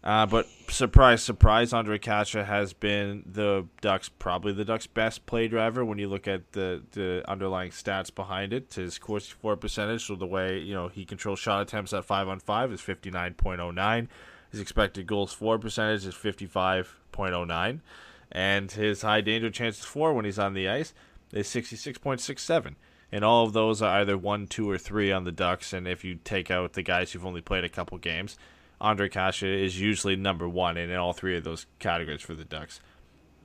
Uh, 0.03 0.25
but 0.25 0.45
surprise, 0.67 1.23
surprise, 1.23 1.71
Ondrej 1.71 2.01
Kase 2.01 2.45
has 2.45 2.73
been 2.73 3.23
the 3.25 3.65
Ducks 3.79 4.09
probably 4.09 4.51
the 4.51 4.65
Ducks' 4.65 4.85
best 4.85 5.25
play 5.25 5.47
driver 5.47 5.85
when 5.85 5.97
you 5.97 6.09
look 6.09 6.27
at 6.27 6.51
the, 6.51 6.83
the 6.91 7.23
underlying 7.25 7.71
stats 7.71 8.13
behind 8.13 8.51
it. 8.51 8.73
His 8.73 8.99
Corsi 8.99 9.33
for 9.41 9.55
percentage, 9.55 10.05
so 10.05 10.15
the 10.15 10.25
way 10.25 10.59
you 10.59 10.73
know 10.73 10.89
he 10.89 11.05
controls 11.05 11.39
shot 11.39 11.61
attempts 11.61 11.93
at 11.93 12.03
five 12.03 12.27
on 12.27 12.39
five 12.39 12.73
is 12.73 12.81
fifty 12.81 13.11
nine 13.11 13.33
point 13.35 13.61
oh 13.61 13.71
nine. 13.71 14.09
His 14.51 14.59
expected 14.59 15.07
goals 15.07 15.31
for 15.31 15.57
percentage 15.57 16.05
is 16.05 16.15
fifty 16.15 16.47
five 16.47 16.99
point 17.13 17.33
oh 17.33 17.45
nine, 17.45 17.81
and 18.29 18.69
his 18.69 19.03
high 19.03 19.21
danger 19.21 19.49
chances 19.49 19.85
for 19.85 20.13
when 20.13 20.25
he's 20.25 20.37
on 20.37 20.53
the 20.53 20.67
ice 20.67 20.93
is 21.31 21.47
sixty 21.47 21.77
six 21.77 21.97
point 21.97 22.19
six 22.19 22.43
seven. 22.43 22.75
And 23.09 23.23
all 23.23 23.45
of 23.45 23.53
those 23.53 23.81
are 23.81 23.99
either 23.99 24.17
one, 24.17 24.47
two, 24.47 24.67
or 24.67 24.79
three 24.79 25.11
on 25.11 25.23
the 25.23 25.31
Ducks. 25.31 25.71
And 25.71 25.87
if 25.87 26.03
you 26.03 26.15
take 26.15 26.49
out 26.49 26.73
the 26.73 26.81
guys 26.81 27.11
who've 27.11 27.25
only 27.25 27.41
played 27.41 27.63
a 27.63 27.69
couple 27.69 27.99
games, 27.99 28.37
Ondrej 28.83 29.11
Kase 29.11 29.43
is 29.43 29.79
usually 29.79 30.17
number 30.17 30.47
one 30.47 30.75
in 30.77 30.93
all 30.93 31.13
three 31.13 31.37
of 31.37 31.45
those 31.45 31.65
categories 31.79 32.21
for 32.21 32.33
the 32.35 32.43
Ducks. 32.43 32.81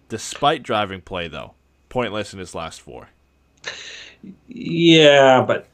Despite 0.09 0.64
driving 0.64 1.01
play, 1.01 1.28
though, 1.28 1.55
pointless 1.89 2.32
in 2.32 2.41
his 2.41 2.55
last 2.55 2.80
four. 2.80 3.11
Yeah, 4.49 5.45
but 5.47 5.68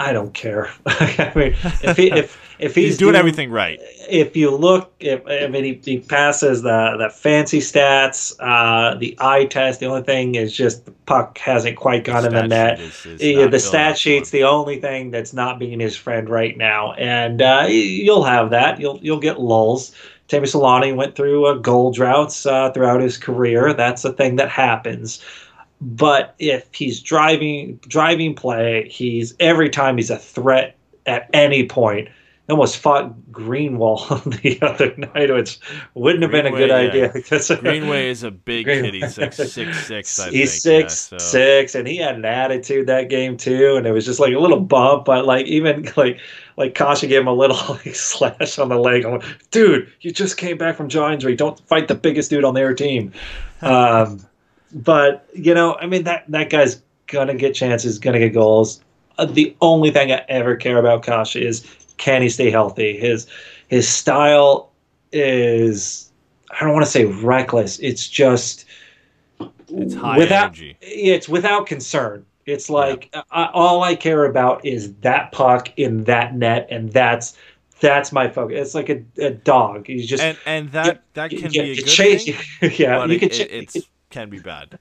I 0.00 0.14
don't 0.14 0.32
care. 0.32 0.70
I 0.86 1.32
mean, 1.36 1.54
if 1.82 1.96
he, 1.98 2.10
if 2.10 2.40
if 2.58 2.74
he's, 2.74 2.84
He's, 2.88 2.98
doing 2.98 3.14
everything 3.14 3.50
right. 3.50 3.78
if 4.08 4.34
you 4.34 4.50
look, 4.50 4.92
if, 4.98 5.20
I 5.26 5.46
mean, 5.46 5.64
he, 5.64 5.80
he 5.84 5.98
passes 5.98 6.62
the 6.62 6.96
the 6.98 7.10
fancy 7.10 7.58
stats, 7.60 8.32
uh, 8.40 8.94
the 8.94 9.14
eye 9.20 9.44
test. 9.44 9.80
The 9.80 9.86
only 9.86 10.02
thing 10.02 10.36
is 10.36 10.56
just 10.56 10.86
the 10.86 10.92
puck 11.04 11.36
hasn't 11.36 11.76
quite 11.76 12.04
gone 12.04 12.24
in 12.24 12.32
the 12.32 12.46
net. 12.46 12.80
is- 12.80 13.04
is 13.04 13.22
Yeah, 13.22 13.46
the 13.46 13.58
stat 13.58 13.98
sheet's 13.98 14.30
the 14.30 14.44
only 14.44 14.80
thing 14.80 15.10
that's 15.10 15.34
not 15.34 15.58
being 15.58 15.80
his 15.80 15.96
friend 15.96 16.30
right 16.30 16.56
now, 16.56 16.92
and 16.94 17.42
uh, 17.42 17.66
you'll 17.68 18.24
have 18.24 18.50
that. 18.50 18.80
You'll 18.80 18.98
you'll 19.02 19.20
get 19.20 19.38
lulls. 19.38 19.94
Teemu 20.28 20.42
Selanne 20.44 20.96
went 20.96 21.16
through 21.16 21.44
uh, 21.44 21.54
goal 21.54 21.90
droughts 21.92 22.46
uh, 22.46 22.70
throughout 22.70 23.00
his 23.02 23.18
career. 23.18 23.74
That's 23.74 24.04
a 24.04 24.12
thing 24.12 24.36
that 24.36 24.48
happens. 24.48 25.20
But 25.80 26.34
if 26.38 26.72
he's 26.74 27.00
driving 27.00 27.76
driving 27.88 28.34
play, 28.34 28.88
he's 28.88 29.34
every 29.40 29.70
time 29.70 29.96
he's 29.96 30.10
a 30.10 30.18
threat 30.18 30.76
at 31.06 31.28
any 31.32 31.66
point. 31.66 32.08
Almost 32.50 32.78
fought 32.78 33.30
Greenway 33.30 33.94
the 34.42 34.58
other 34.60 34.92
night, 34.96 35.32
which 35.32 35.60
wouldn't 35.94 36.22
have 36.22 36.32
been 36.32 36.46
a 36.46 36.50
good 36.50 36.68
Greenway, 36.68 36.82
yeah. 36.82 36.88
idea 36.88 37.10
because 37.14 37.48
Greenway 37.48 38.08
is 38.10 38.24
a 38.24 38.32
big 38.32 38.64
Greenway. 38.64 38.90
kid. 38.90 39.02
He's 39.04 39.18
like 39.18 39.32
six 39.32 39.86
six. 39.86 40.18
I 40.18 40.30
he's 40.30 40.60
think. 40.60 40.90
six 40.90 41.12
yeah, 41.12 41.18
so. 41.18 41.24
six, 41.24 41.74
and 41.76 41.86
he 41.86 41.98
had 41.98 42.16
an 42.16 42.24
attitude 42.24 42.88
that 42.88 43.08
game 43.08 43.36
too, 43.36 43.76
and 43.76 43.86
it 43.86 43.92
was 43.92 44.04
just 44.04 44.18
like 44.18 44.34
a 44.34 44.38
little 44.40 44.58
bump, 44.58 45.04
but 45.04 45.26
like 45.26 45.46
even 45.46 45.88
like 45.96 46.18
like 46.56 46.74
Kase 46.74 47.02
gave 47.02 47.20
him 47.20 47.28
a 47.28 47.32
little 47.32 47.56
like 47.74 47.94
slash 47.94 48.58
on 48.58 48.68
the 48.68 48.78
leg. 48.78 49.04
I'm 49.04 49.20
like, 49.20 49.50
dude, 49.52 49.90
you 50.00 50.10
just 50.10 50.36
came 50.36 50.58
back 50.58 50.76
from 50.76 50.88
jaw 50.88 51.08
injury. 51.12 51.36
Don't 51.36 51.58
fight 51.68 51.86
the 51.86 51.94
biggest 51.94 52.30
dude 52.30 52.44
on 52.44 52.54
their 52.54 52.74
team. 52.74 53.12
Um, 53.62 54.26
but 54.72 55.28
you 55.34 55.54
know, 55.54 55.74
I 55.76 55.86
mean 55.86 56.04
that 56.04 56.24
that 56.28 56.50
guy's 56.50 56.82
gonna 57.06 57.34
get 57.34 57.54
chances, 57.54 57.98
gonna 57.98 58.18
get 58.18 58.30
goals. 58.30 58.80
Uh, 59.18 59.24
the 59.26 59.54
only 59.60 59.90
thing 59.90 60.12
I 60.12 60.24
ever 60.28 60.56
care 60.56 60.78
about 60.78 61.04
Kase 61.04 61.36
is 61.36 61.66
can 61.98 62.22
he 62.22 62.28
stay 62.28 62.50
healthy? 62.50 62.98
His 62.98 63.26
his 63.68 63.88
style 63.88 64.70
is 65.12 66.10
I 66.50 66.64
don't 66.64 66.72
want 66.72 66.84
to 66.84 66.90
say 66.90 67.04
reckless. 67.04 67.78
It's 67.80 68.08
just 68.08 68.64
It's 69.68 69.94
high 69.94 70.18
without 70.18 70.44
energy. 70.46 70.76
it's 70.80 71.28
without 71.28 71.66
concern. 71.66 72.24
It's 72.46 72.70
like 72.70 73.14
I, 73.30 73.46
all 73.52 73.82
I 73.82 73.94
care 73.94 74.24
about 74.24 74.64
is 74.64 74.92
that 74.96 75.30
puck 75.32 75.72
in 75.76 76.04
that 76.04 76.34
net, 76.34 76.66
and 76.70 76.92
that's 76.92 77.36
that's 77.80 78.12
my 78.12 78.28
focus. 78.28 78.58
It's 78.60 78.74
like 78.74 78.88
a, 78.90 79.02
a 79.18 79.30
dog. 79.30 79.88
You 79.88 80.02
just 80.04 80.22
And 80.22 80.36
and 80.46 80.72
that 80.72 81.02
that 81.14 81.30
can 81.30 81.52
you- 81.52 81.62
be 81.62 81.70
a 81.72 81.76
good 81.76 81.86
chase- 81.86 82.24
thing. 82.24 82.34
yeah, 82.78 83.04
you 83.04 83.14
it, 83.14 83.18
can 83.20 83.30
it, 83.30 83.40
it's 83.52 83.76
can 84.10 84.28
be 84.28 84.38
bad. 84.38 84.78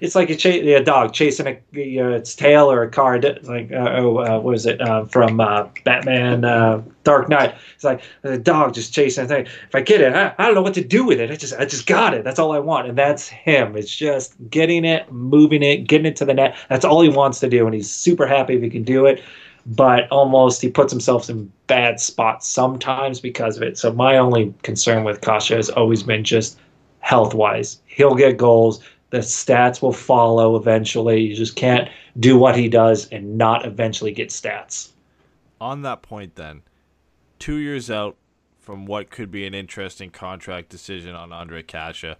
it's 0.00 0.14
like 0.14 0.30
a, 0.30 0.36
cha- 0.36 0.50
a 0.50 0.82
dog 0.82 1.12
chasing 1.12 1.46
a, 1.46 1.58
you 1.72 2.02
know, 2.02 2.12
its 2.12 2.34
tail 2.34 2.70
or 2.70 2.82
a 2.82 2.90
car. 2.90 3.20
Like 3.20 3.72
uh, 3.72 3.94
oh, 3.96 4.18
uh, 4.18 4.34
what 4.34 4.44
was 4.44 4.66
it 4.66 4.80
uh, 4.80 5.04
from 5.06 5.40
uh, 5.40 5.68
Batman 5.84 6.44
uh, 6.44 6.82
Dark 7.04 7.28
Knight? 7.28 7.54
It's 7.74 7.84
like 7.84 8.02
a 8.22 8.38
dog 8.38 8.74
just 8.74 8.92
chasing 8.92 9.24
a 9.24 9.28
thing. 9.28 9.46
If 9.46 9.74
I 9.74 9.80
get 9.80 10.00
it, 10.00 10.14
I, 10.14 10.34
I 10.38 10.46
don't 10.46 10.54
know 10.54 10.62
what 10.62 10.74
to 10.74 10.84
do 10.84 11.04
with 11.04 11.20
it. 11.20 11.30
I 11.30 11.36
just 11.36 11.54
I 11.54 11.64
just 11.64 11.86
got 11.86 12.14
it. 12.14 12.24
That's 12.24 12.38
all 12.38 12.52
I 12.52 12.58
want, 12.58 12.88
and 12.88 12.98
that's 12.98 13.28
him. 13.28 13.76
It's 13.76 13.94
just 13.94 14.34
getting 14.50 14.84
it, 14.84 15.10
moving 15.12 15.62
it, 15.62 15.86
getting 15.88 16.06
it 16.06 16.16
to 16.16 16.24
the 16.24 16.34
net. 16.34 16.56
That's 16.68 16.84
all 16.84 17.00
he 17.00 17.08
wants 17.08 17.40
to 17.40 17.48
do, 17.48 17.66
and 17.66 17.74
he's 17.74 17.90
super 17.90 18.26
happy 18.26 18.54
if 18.54 18.62
he 18.62 18.70
can 18.70 18.84
do 18.84 19.06
it. 19.06 19.22
But 19.66 20.10
almost 20.10 20.60
he 20.60 20.68
puts 20.68 20.92
himself 20.92 21.30
in 21.30 21.50
bad 21.68 21.98
spots 21.98 22.46
sometimes 22.46 23.18
because 23.18 23.56
of 23.56 23.62
it. 23.62 23.78
So 23.78 23.94
my 23.94 24.18
only 24.18 24.52
concern 24.62 25.04
with 25.04 25.22
Kase 25.22 25.48
has 25.48 25.70
always 25.70 26.02
been 26.02 26.22
just 26.22 26.58
health 27.00 27.32
wise. 27.34 27.80
He'll 27.94 28.16
get 28.16 28.36
goals. 28.36 28.82
The 29.10 29.18
stats 29.18 29.80
will 29.80 29.92
follow 29.92 30.56
eventually. 30.56 31.20
You 31.20 31.36
just 31.36 31.54
can't 31.54 31.88
do 32.18 32.36
what 32.36 32.56
he 32.56 32.68
does 32.68 33.08
and 33.10 33.38
not 33.38 33.64
eventually 33.64 34.10
get 34.10 34.30
stats. 34.30 34.90
On 35.60 35.82
that 35.82 36.02
point, 36.02 36.34
then, 36.34 36.62
two 37.38 37.56
years 37.56 37.92
out 37.92 38.16
from 38.58 38.84
what 38.84 39.10
could 39.10 39.30
be 39.30 39.46
an 39.46 39.54
interesting 39.54 40.10
contract 40.10 40.70
decision 40.70 41.14
on 41.14 41.30
Ondrej 41.30 41.68
Kase. 41.68 42.16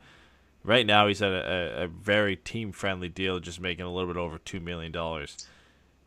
Right 0.63 0.87
now, 0.87 1.09
he's 1.09 1.21
at 1.21 1.33
a, 1.33 1.83
a, 1.83 1.89
very 1.89 2.37
team 2.37 2.71
friendly 2.71 3.09
deal, 3.09 3.41
just 3.41 3.61
making 3.61 3.85
a 3.85 3.93
little 3.93 4.13
bit 4.13 4.19
over 4.19 4.39
$2 4.39 4.63
million. 4.63 4.95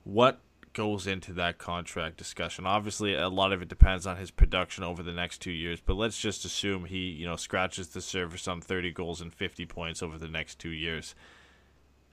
What 0.06 0.40
goes 0.78 1.08
into 1.08 1.34
that 1.34 1.58
contract 1.58 2.18
discussion? 2.18 2.68
Obviously, 2.68 3.16
a 3.16 3.30
lot 3.30 3.52
of 3.52 3.62
it 3.62 3.68
depends 3.68 4.06
on 4.06 4.18
his 4.18 4.30
production 4.30 4.84
over 4.84 5.02
the 5.02 5.12
next 5.12 5.40
two 5.40 5.52
years, 5.52 5.82
but 5.84 5.96
let's 5.96 6.20
just 6.20 6.46
assume 6.46 6.86
he, 6.86 7.10
you 7.10 7.26
know, 7.26 7.36
scratches 7.36 7.90
the 7.90 8.02
surface 8.02 8.48
on 8.48 8.62
30 8.62 8.92
goals 8.92 9.20
and 9.20 9.34
50 9.34 9.66
points 9.66 10.04
over 10.04 10.18
the 10.18 10.28
next 10.28 10.60
two 10.60 10.70
years 10.70 11.16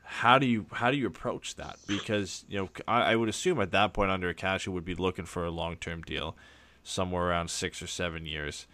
how 0.04 0.38
do 0.38 0.46
you 0.46 0.66
how 0.70 0.90
do 0.90 0.96
you 0.96 1.06
approach 1.06 1.56
that? 1.56 1.78
Because 1.86 2.44
you 2.48 2.58
know 2.58 2.68
I, 2.86 3.12
I 3.12 3.16
would 3.16 3.28
assume 3.28 3.60
at 3.60 3.72
that 3.72 3.92
point 3.94 4.10
Ondrej 4.10 4.36
Kase 4.36 4.68
would 4.68 4.84
be 4.84 4.94
looking 4.94 5.24
for 5.24 5.44
a 5.44 5.50
long 5.50 5.76
term 5.76 6.02
deal, 6.02 6.36
somewhere 6.82 7.24
around 7.24 7.48
six 7.50 7.82
or 7.82 7.86
seven 7.86 8.26
years, 8.26 8.66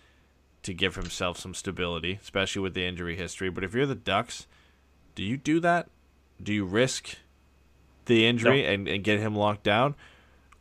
to 0.64 0.74
give 0.74 0.96
himself 0.96 1.38
some 1.38 1.54
stability, 1.54 2.18
especially 2.20 2.62
with 2.62 2.74
the 2.74 2.84
injury 2.84 3.16
history. 3.16 3.48
But 3.48 3.64
if 3.64 3.74
you're 3.74 3.86
the 3.86 3.94
Ducks, 3.94 4.46
do 5.14 5.22
you 5.22 5.36
do 5.36 5.60
that? 5.60 5.88
Do 6.42 6.52
you 6.52 6.64
risk 6.64 7.16
the 8.10 8.26
injury 8.26 8.66
and, 8.66 8.86
and 8.86 9.02
get 9.02 9.20
him 9.20 9.34
locked 9.34 9.62
down, 9.62 9.94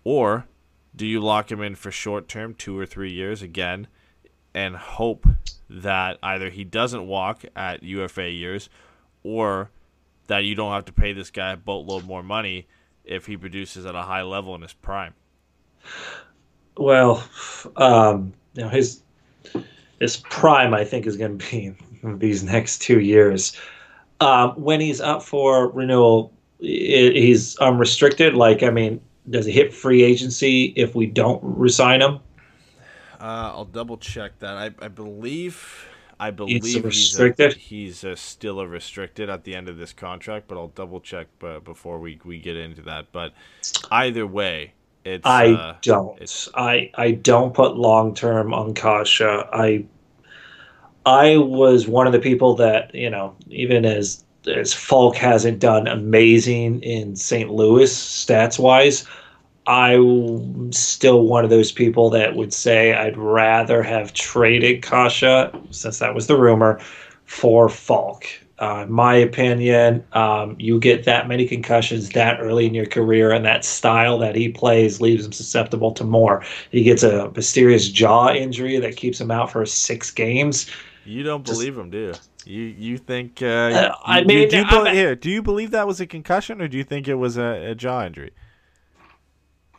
or 0.03 0.45
do 0.95 1.05
you 1.05 1.19
lock 1.19 1.51
him 1.51 1.61
in 1.61 1.75
for 1.75 1.91
short 1.91 2.27
term, 2.27 2.53
two 2.53 2.77
or 2.77 2.85
three 2.85 3.11
years 3.11 3.41
again, 3.41 3.87
and 4.53 4.75
hope 4.75 5.27
that 5.69 6.17
either 6.23 6.49
he 6.49 6.63
doesn't 6.63 7.05
walk 7.05 7.43
at 7.55 7.83
UFA 7.83 8.29
years, 8.29 8.69
or 9.23 9.69
that 10.27 10.39
you 10.39 10.55
don't 10.55 10.71
have 10.71 10.85
to 10.85 10.93
pay 10.93 11.13
this 11.13 11.29
guy 11.29 11.51
a 11.51 11.57
boatload 11.57 12.05
more 12.05 12.23
money 12.23 12.67
if 13.03 13.25
he 13.25 13.35
produces 13.35 13.85
at 13.85 13.95
a 13.95 14.03
high 14.03 14.21
level 14.21 14.55
in 14.55 14.61
his 14.61 14.73
prime. 14.73 15.13
Well. 16.77 17.23
Um, 17.75 18.33
you 18.53 18.63
know, 18.63 18.69
his 18.69 19.01
his 19.99 20.17
prime, 20.17 20.73
I 20.73 20.83
think, 20.83 21.05
is 21.05 21.17
going 21.17 21.37
to 21.37 21.45
be 21.51 21.73
these 22.17 22.43
next 22.43 22.79
two 22.79 22.99
years. 22.99 23.55
Um, 24.21 24.51
when 24.61 24.81
he's 24.81 24.99
up 24.99 25.23
for 25.23 25.69
renewal, 25.69 26.33
he's 26.59 27.57
unrestricted. 27.57 28.35
Like, 28.35 28.63
I 28.63 28.69
mean, 28.69 29.01
does 29.29 29.45
he 29.45 29.51
hit 29.51 29.73
free 29.73 30.03
agency 30.03 30.73
if 30.75 30.95
we 30.95 31.05
don't 31.05 31.41
resign 31.43 32.01
him? 32.01 32.19
Uh, 33.19 33.51
I'll 33.53 33.65
double 33.65 33.97
check 33.97 34.39
that. 34.39 34.55
I, 34.55 34.85
I 34.85 34.87
believe 34.87 35.85
I 36.19 36.31
believe 36.31 36.57
It's 36.57 36.67
he's 36.67 36.75
a, 36.77 36.81
restricted? 36.81 37.53
he's 37.53 38.03
a, 38.03 38.15
still 38.15 38.59
a 38.59 38.67
restricted 38.67 39.29
at 39.29 39.45
the 39.45 39.55
end 39.55 39.69
of 39.69 39.77
this 39.77 39.93
contract, 39.93 40.47
but 40.47 40.57
I'll 40.57 40.67
double 40.67 40.99
check 40.99 41.27
b- 41.39 41.59
before 41.63 41.99
we, 41.99 42.19
we 42.25 42.39
get 42.39 42.57
into 42.57 42.81
that. 42.83 43.11
But 43.13 43.33
either 43.89 44.27
way, 44.27 44.73
it's 45.05 45.25
I 45.25 45.53
uh, 45.53 45.75
don't. 45.81 46.15
it's- 46.15 46.49
I 46.55 46.91
I 46.95 47.11
don't 47.11 47.53
put 47.53 47.77
long 47.77 48.13
term 48.13 48.53
on 48.53 48.73
Kase. 48.73 49.21
I 49.21 49.85
I 51.05 51.37
was 51.37 51.87
one 51.87 52.05
of 52.05 52.13
the 52.13 52.19
people 52.19 52.55
that 52.55 52.93
you 52.93 53.09
know, 53.09 53.35
even 53.49 53.85
as 53.85 54.25
as 54.49 54.73
Faulk 54.73 55.15
hasn't 55.15 55.59
done 55.59 55.87
amazing 55.87 56.81
in 56.81 57.15
St. 57.15 57.49
Louis 57.49 57.93
stats 57.93 58.59
wise, 58.59 59.05
I'm 59.67 60.71
still 60.71 61.27
one 61.27 61.43
of 61.43 61.51
those 61.51 61.71
people 61.71 62.09
that 62.09 62.35
would 62.35 62.53
say 62.53 62.93
I'd 62.93 63.17
rather 63.17 63.83
have 63.83 64.13
traded 64.13 64.81
Kase, 64.81 65.51
since 65.69 65.99
that 65.99 66.15
was 66.15 66.27
the 66.27 66.37
rumor, 66.37 66.79
for 67.25 67.69
Faulk. 67.69 68.25
Uh, 68.61 68.83
in 68.85 68.91
my 68.91 69.15
opinion, 69.15 70.03
um, 70.13 70.55
you 70.59 70.79
get 70.79 71.05
that 71.05 71.29
many 71.29 71.47
concussions 71.47 72.09
that 72.09 72.41
early 72.41 72.65
in 72.65 72.73
your 72.73 72.85
career, 72.85 73.31
and 73.31 73.45
that 73.45 73.63
style 73.63 74.17
that 74.17 74.35
he 74.35 74.49
plays 74.49 74.99
leaves 74.99 75.25
him 75.25 75.31
susceptible 75.31 75.91
to 75.93 76.03
more. 76.03 76.43
He 76.71 76.83
gets 76.83 77.03
a 77.03 77.31
mysterious 77.35 77.87
jaw 77.89 78.33
injury 78.33 78.77
that 78.79 78.97
keeps 78.97 79.21
him 79.21 79.31
out 79.31 79.51
for 79.51 79.65
six 79.65 80.11
games. 80.11 80.69
you 81.05 81.23
don't 81.23 81.45
just- 81.45 81.57
believe 81.57 81.77
him, 81.77 81.89
do 81.89 81.97
you? 81.97 82.13
You 82.49 82.63
you 82.63 82.97
think? 82.97 83.41
Uh, 83.41 83.45
Uh, 83.45 83.95
I 84.03 84.19
you- 84.19 84.25
mean, 84.25 84.49
do 84.49 84.57
you, 84.57 84.85
here, 84.85 85.15
do 85.15 85.29
you 85.29 85.41
believe 85.43 85.69
that 85.71 85.85
was 85.85 86.01
a 86.01 86.07
concussion, 86.07 86.61
or 86.61 86.67
do 86.67 86.77
you 86.77 86.83
think 86.83 87.07
it 87.07 87.15
was 87.15 87.37
a, 87.37 87.71
a 87.71 87.75
jaw 87.75 88.03
injury? 88.05 88.31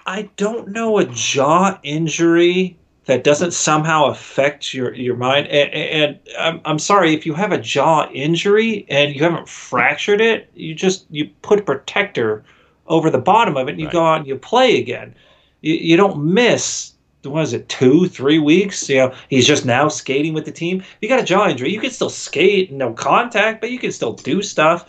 I 0.06 0.30
don't 0.36 0.68
know 0.68 0.98
a 0.98 1.04
jaw 1.04 1.78
injury 1.82 2.78
that 3.06 3.24
doesn't 3.24 3.52
somehow 3.52 4.06
affect 4.06 4.72
your, 4.72 4.94
your 4.94 5.16
mind. 5.16 5.48
And, 5.48 5.70
and 5.72 6.18
I'm, 6.38 6.60
I'm 6.64 6.78
sorry 6.78 7.12
if 7.12 7.26
you 7.26 7.34
have 7.34 7.50
a 7.52 7.58
jaw 7.58 8.08
injury 8.12 8.86
and 8.88 9.14
you 9.14 9.22
haven't 9.22 9.48
fractured 9.48 10.20
it, 10.20 10.48
you 10.54 10.74
just 10.74 11.06
you 11.10 11.28
put 11.42 11.58
a 11.58 11.62
protector 11.62 12.44
over 12.86 13.10
the 13.10 13.18
bottom 13.18 13.56
of 13.56 13.66
it 13.68 13.72
and 13.72 13.80
you 13.80 13.86
Right. 13.86 13.92
go 13.92 14.04
out 14.04 14.18
and 14.20 14.26
you 14.28 14.36
play 14.36 14.78
again. 14.78 15.14
You, 15.60 15.74
you 15.74 15.96
don't 15.96 16.24
miss. 16.24 16.92
What 17.22 17.42
is 17.42 17.52
it? 17.52 17.68
Two, 17.68 18.08
three 18.08 18.38
weeks. 18.38 18.88
You 18.88 18.96
know, 18.96 19.14
he's 19.28 19.46
just 19.46 19.66
now 19.66 19.88
skating 19.88 20.32
with 20.32 20.44
the 20.44 20.52
team. 20.52 20.80
If 20.80 20.96
you 21.00 21.08
got 21.08 21.20
a 21.20 21.24
jaw 21.24 21.48
injury, 21.48 21.72
you 21.72 21.80
can 21.80 21.90
still 21.90 22.10
skate, 22.10 22.72
no 22.72 22.92
contact, 22.92 23.60
but 23.60 23.70
you 23.70 23.78
can 23.78 23.92
still 23.92 24.14
do 24.14 24.42
stuff 24.42 24.86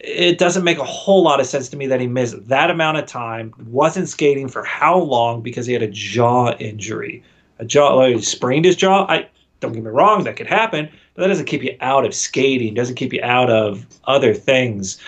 it 0.00 0.38
doesn't 0.38 0.64
make 0.64 0.78
a 0.78 0.84
whole 0.84 1.22
lot 1.22 1.40
of 1.40 1.46
sense 1.46 1.68
to 1.70 1.76
me 1.76 1.86
that 1.86 2.00
he 2.00 2.06
missed 2.06 2.48
that 2.48 2.70
amount 2.70 2.98
of 2.98 3.06
time, 3.06 3.52
wasn't 3.66 4.08
skating 4.08 4.48
for 4.48 4.62
how 4.64 4.98
long 4.98 5.42
because 5.42 5.66
he 5.66 5.72
had 5.72 5.82
a 5.82 5.88
jaw 5.88 6.52
injury. 6.58 7.22
A 7.58 7.64
jaw, 7.64 7.94
like 7.94 8.14
he 8.14 8.22
sprained 8.22 8.64
his 8.64 8.76
jaw. 8.76 9.06
I 9.08 9.28
don't 9.60 9.72
get 9.72 9.82
me 9.82 9.90
wrong, 9.90 10.24
that 10.24 10.36
could 10.36 10.46
happen, 10.46 10.88
but 11.14 11.22
that 11.22 11.28
doesn't 11.28 11.46
keep 11.46 11.62
you 11.62 11.76
out 11.80 12.04
of 12.04 12.14
skating, 12.14 12.74
doesn't 12.74 12.96
keep 12.96 13.12
you 13.12 13.22
out 13.22 13.50
of 13.50 13.86
other 14.04 14.34
things. 14.34 15.00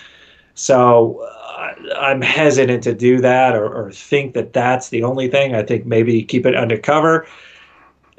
So 0.54 1.28
I'm 1.96 2.22
hesitant 2.22 2.82
to 2.84 2.94
do 2.94 3.20
that 3.20 3.54
or, 3.56 3.66
or 3.66 3.90
think 3.92 4.34
that 4.34 4.52
that's 4.52 4.90
the 4.90 5.02
only 5.02 5.28
thing. 5.28 5.54
I 5.54 5.62
think 5.62 5.86
maybe 5.86 6.22
keep 6.22 6.46
it 6.46 6.54
undercover 6.54 7.26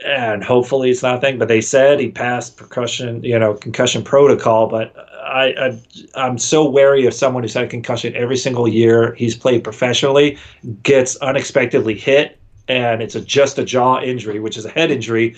and 0.06 0.44
hopefully 0.44 0.90
it's 0.90 1.04
not 1.04 1.18
a 1.18 1.22
thing. 1.22 1.38
But 1.38 1.48
they 1.48 1.62
said 1.62 2.00
he 2.00 2.10
passed 2.10 2.58
percussion, 2.58 3.24
you 3.24 3.38
know, 3.38 3.54
concussion 3.54 4.04
protocol. 4.04 4.68
But 4.68 4.96
I, 5.22 5.54
I 5.58 5.82
I'm 6.16 6.38
so 6.38 6.70
wary 6.70 7.06
of 7.06 7.14
someone 7.14 7.44
who's 7.44 7.54
had 7.54 7.70
concussion 7.70 8.16
every 8.16 8.38
single 8.38 8.68
year 8.68 9.14
he's 9.16 9.36
played 9.36 9.64
professionally, 9.64 10.38
gets 10.84 11.16
unexpectedly 11.18 11.96
hit, 11.96 12.40
and 12.68 13.02
it's 13.02 13.16
a, 13.16 13.22
just 13.22 13.60
a 13.60 13.66
jaw 13.66 14.02
injury, 14.02 14.40
which 14.40 14.58
is 14.58 14.66
a 14.66 14.70
head 14.70 14.92
injury, 14.92 15.36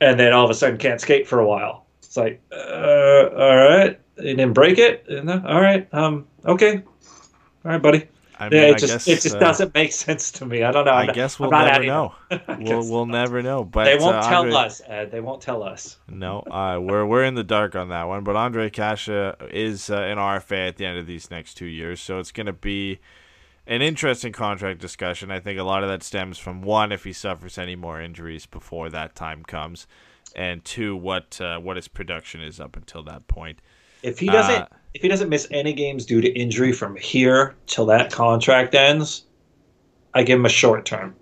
and 0.00 0.18
then 0.18 0.32
all 0.32 0.44
of 0.44 0.50
a 0.50 0.54
sudden 0.54 0.78
can't 0.78 1.00
skate 1.00 1.26
for 1.26 1.38
a 1.40 1.46
while. 1.46 1.86
It's 2.02 2.16
like, 2.16 2.40
uh, 2.52 3.28
all 3.36 3.56
right, 3.56 4.00
he 4.16 4.22
didn't 4.22 4.52
break 4.52 4.78
it. 4.78 5.04
All 5.08 5.60
right, 5.60 5.88
um, 5.92 6.26
okay, 6.44 6.82
all 7.64 7.72
right, 7.72 7.82
buddy. 7.82 8.08
I 8.38 8.48
Yeah, 8.50 8.62
I 8.62 8.70
it 8.70 8.78
just 8.78 9.00
guess, 9.04 9.08
it 9.08 9.20
just 9.20 9.36
uh, 9.36 9.38
doesn't 9.38 9.74
make 9.74 9.92
sense 10.06 10.32
to 10.32 10.46
me. 10.46 10.62
I 10.62 10.72
don't 10.72 10.86
know. 10.86 10.92
I 10.92 11.06
I'm 11.06 11.12
guess 11.12 11.38
we'll 11.38 11.54
never 11.54 11.82
know. 11.84 12.14
We'll 12.48 12.86
we'll 12.88 13.06
not. 13.06 13.22
never 13.22 13.42
know. 13.42 13.64
But 13.64 13.84
They 13.84 13.96
won't 13.96 14.16
uh, 14.16 14.22
tell 14.22 14.44
Andre- 14.44 14.52
us, 14.52 14.80
Ed. 14.86 15.10
They 15.10 15.20
won't 15.20 15.42
tell 15.42 15.62
us. 15.62 15.98
No, 16.08 16.40
uh, 16.50 16.78
we're 16.80 17.04
we're 17.06 17.24
in 17.24 17.34
the 17.34 17.44
dark 17.44 17.76
on 17.76 17.88
that 17.90 18.04
one. 18.04 18.24
But 18.24 18.36
Ondrej 18.36 18.72
Kase 18.72 19.34
is 19.52 19.90
uh, 19.90 19.96
an 19.96 20.18
RFA 20.18 20.68
at 20.68 20.76
the 20.76 20.86
end 20.86 20.98
of 20.98 21.06
these 21.06 21.30
next 21.30 21.54
two 21.54 21.66
years, 21.66 22.00
so 22.00 22.18
it's 22.18 22.32
going 22.32 22.46
to 22.46 22.52
be 22.54 23.00
an 23.66 23.82
interesting 23.82 24.32
contract 24.32 24.80
discussion. 24.80 25.30
I 25.30 25.40
think 25.40 25.58
a 25.58 25.62
lot 25.64 25.82
of 25.82 25.88
that 25.90 26.02
stems 26.02 26.38
from 26.38 26.62
one, 26.62 26.92
if 26.92 27.04
he 27.04 27.12
suffers 27.12 27.58
any 27.58 27.76
more 27.76 28.00
injuries 28.00 28.46
before 28.46 28.88
that 28.90 29.14
time 29.14 29.44
comes, 29.44 29.86
and 30.34 30.64
two, 30.64 30.96
what 30.96 31.40
uh, 31.40 31.58
what 31.58 31.76
his 31.76 31.88
production 31.88 32.40
is 32.42 32.58
up 32.58 32.76
until 32.76 33.02
that 33.04 33.28
point. 33.28 33.60
If 34.02 34.18
he 34.18 34.26
doesn't, 34.28 34.62
Uh, 34.62 34.66
if 34.94 35.02
he 35.02 35.08
doesn't 35.08 35.28
miss 35.28 35.46
any 35.50 35.72
games 35.72 36.04
due 36.06 36.20
to 36.20 36.28
injury 36.28 36.72
from 36.72 36.96
here 36.96 37.54
till 37.66 37.86
that 37.86 38.10
contract 38.12 38.74
ends, 38.74 39.24
I 40.14 40.22
give 40.22 40.38
him 40.38 40.46
a 40.46 40.50
short 40.50 40.84
term. 40.84 41.14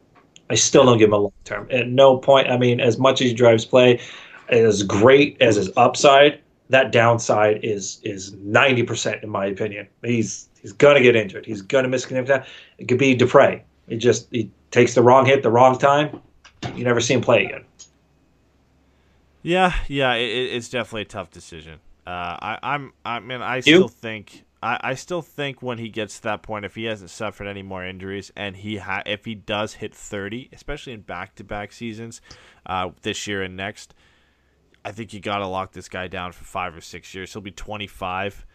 I 0.50 0.54
still 0.54 0.84
don't 0.86 0.96
give 0.98 1.08
him 1.08 1.14
a 1.14 1.18
long 1.18 1.32
term. 1.44 1.68
At 1.70 1.88
no 1.88 2.16
point, 2.16 2.48
I 2.50 2.56
mean, 2.56 2.80
as 2.80 2.98
much 2.98 3.20
as 3.20 3.28
he 3.28 3.34
drives 3.34 3.64
play, 3.66 4.00
as 4.48 4.82
great 4.82 5.36
as 5.42 5.56
his 5.56 5.70
upside, 5.76 6.40
that 6.70 6.92
downside 6.92 7.60
is 7.62 8.00
is 8.02 8.32
ninety 8.34 8.82
percent 8.82 9.22
in 9.22 9.28
my 9.28 9.44
opinion. 9.46 9.86
He's 10.02 10.48
he's 10.60 10.72
gonna 10.72 11.00
get 11.02 11.16
injured. 11.16 11.44
He's 11.44 11.60
gonna 11.62 11.88
miss 11.88 12.06
contact. 12.06 12.48
It 12.78 12.88
could 12.88 12.98
be 12.98 13.14
Dupre. 13.14 13.62
It 13.88 13.96
just 13.96 14.28
he 14.30 14.50
takes 14.70 14.94
the 14.94 15.02
wrong 15.02 15.26
hit, 15.26 15.42
the 15.42 15.50
wrong 15.50 15.78
time. 15.78 16.20
You 16.74 16.84
never 16.84 17.00
see 17.00 17.14
him 17.14 17.20
play 17.20 17.44
again. 17.46 17.64
Yeah, 19.42 19.74
yeah, 19.86 20.14
it- 20.14 20.52
it's 20.54 20.68
definitely 20.68 21.02
a 21.02 21.06
tough 21.06 21.30
decision. 21.30 21.80
Uh, 22.08 22.38
I, 22.40 22.58
I'm, 22.62 22.92
I 23.04 23.20
mean, 23.20 23.42
I 23.42 23.60
still 23.60 23.88
think, 23.88 24.44
I, 24.62 24.78
I 24.80 24.94
still 24.94 25.20
think 25.20 25.60
when 25.60 25.76
he 25.76 25.90
gets 25.90 26.16
to 26.16 26.22
that 26.22 26.42
point, 26.42 26.64
if 26.64 26.74
he 26.74 26.84
hasn't 26.84 27.10
suffered 27.10 27.46
any 27.46 27.60
more 27.60 27.84
injuries, 27.84 28.32
and 28.34 28.56
he 28.56 28.78
ha- 28.78 29.02
if 29.04 29.26
he 29.26 29.34
does 29.34 29.74
hit 29.74 29.94
30, 29.94 30.48
especially 30.54 30.94
in 30.94 31.02
back-to-back 31.02 31.70
seasons, 31.70 32.22
uh, 32.64 32.88
this 33.02 33.26
year 33.26 33.42
and 33.42 33.58
next, 33.58 33.92
I 34.86 34.92
think 34.92 35.12
you 35.12 35.20
got 35.20 35.40
to 35.40 35.46
lock 35.46 35.72
this 35.72 35.90
guy 35.90 36.08
down 36.08 36.32
for 36.32 36.44
five 36.44 36.74
or 36.74 36.80
six 36.80 37.14
years. 37.14 37.30
He'll 37.30 37.42
be 37.42 37.50
25, 37.50 38.46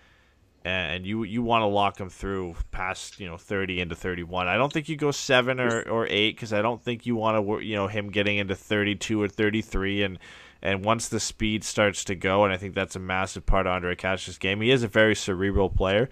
and 0.66 1.06
you 1.06 1.24
you 1.24 1.44
want 1.44 1.62
to 1.62 1.68
lock 1.68 2.00
him 2.00 2.10
through 2.10 2.56
past 2.72 3.20
you 3.20 3.28
know 3.28 3.38
30 3.38 3.82
into 3.82 3.96
31. 3.96 4.48
I 4.48 4.58
don't 4.58 4.74
think 4.74 4.90
you 4.90 4.96
go 4.96 5.12
seven 5.12 5.60
or, 5.60 5.84
or 5.84 6.08
eight 6.10 6.36
because 6.36 6.54
I 6.54 6.64
don't 6.64 6.82
think 6.82 7.06
you 7.06 7.16
want 7.16 7.46
to 7.46 7.60
you 7.64 7.76
know 7.76 7.86
him 7.86 8.10
getting 8.10 8.38
into 8.38 8.56
32 8.56 9.22
or 9.22 9.28
33 9.28 10.02
and 10.02 10.20
and 10.64 10.84
once 10.84 11.10
the 11.10 11.20
speed 11.20 11.66
starts 11.66 12.06
to 12.06 12.16
go, 12.16 12.46
and 12.46 12.54
I 12.54 12.58
think 12.58 12.74
that's 12.74 12.96
a 12.96 13.00
massive 13.00 13.46
part 13.46 13.68
of 13.68 13.82
Ondrej 13.82 13.98
Kase's 13.98 14.38
game. 14.38 14.62
He 14.62 14.72
is 14.72 14.82
a 14.82 14.88
very 14.88 15.14
cerebral 15.14 15.70
player, 15.70 16.10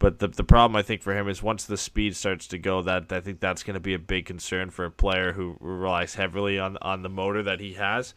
but 0.00 0.18
the 0.18 0.26
the 0.26 0.44
problem 0.44 0.76
I 0.76 0.82
think 0.82 1.02
for 1.02 1.16
him 1.16 1.28
is 1.28 1.40
once 1.40 1.64
the 1.64 1.76
speed 1.76 2.16
starts 2.16 2.48
to 2.48 2.58
go, 2.58 2.82
that 2.82 3.12
I 3.12 3.20
think 3.20 3.38
that's 3.38 3.62
going 3.62 3.74
to 3.74 3.80
be 3.80 3.94
a 3.94 4.00
big 4.00 4.26
concern 4.26 4.70
for 4.70 4.84
a 4.84 4.90
player 4.90 5.32
who 5.32 5.56
relies 5.60 6.16
heavily 6.16 6.58
on 6.58 6.76
on 6.82 7.02
the 7.02 7.08
motor 7.08 7.44
that 7.44 7.60
he 7.60 7.74
has. 7.74 8.12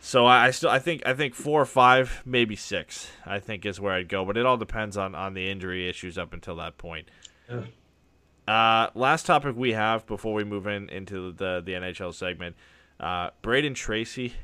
So 0.00 0.26
I, 0.26 0.46
I 0.46 0.50
still 0.52 0.70
I 0.70 0.78
think 0.78 1.02
I 1.04 1.14
think 1.14 1.34
four 1.34 1.60
or 1.60 1.66
five, 1.66 2.22
maybe 2.24 2.54
six. 2.54 3.10
I 3.26 3.40
think 3.40 3.66
is 3.66 3.80
where 3.80 3.92
I'd 3.92 4.08
go, 4.08 4.24
but 4.24 4.36
it 4.36 4.46
all 4.46 4.56
depends 4.56 4.96
on 4.96 5.16
on 5.16 5.34
the 5.34 5.50
injury 5.50 5.88
issues 5.88 6.16
up 6.16 6.32
until 6.32 6.54
that 6.56 6.78
point. 6.78 7.10
Uh, 8.46 8.88
last 8.94 9.26
topic 9.26 9.56
we 9.56 9.72
have 9.72 10.06
before 10.06 10.32
we 10.32 10.44
move 10.44 10.68
in 10.68 10.88
into 10.90 11.32
the 11.32 11.60
the 11.64 11.72
NHL 11.72 12.14
segment, 12.14 12.54
uh, 13.00 13.30
Brayden 13.42 13.74
Tracey, 13.74 14.34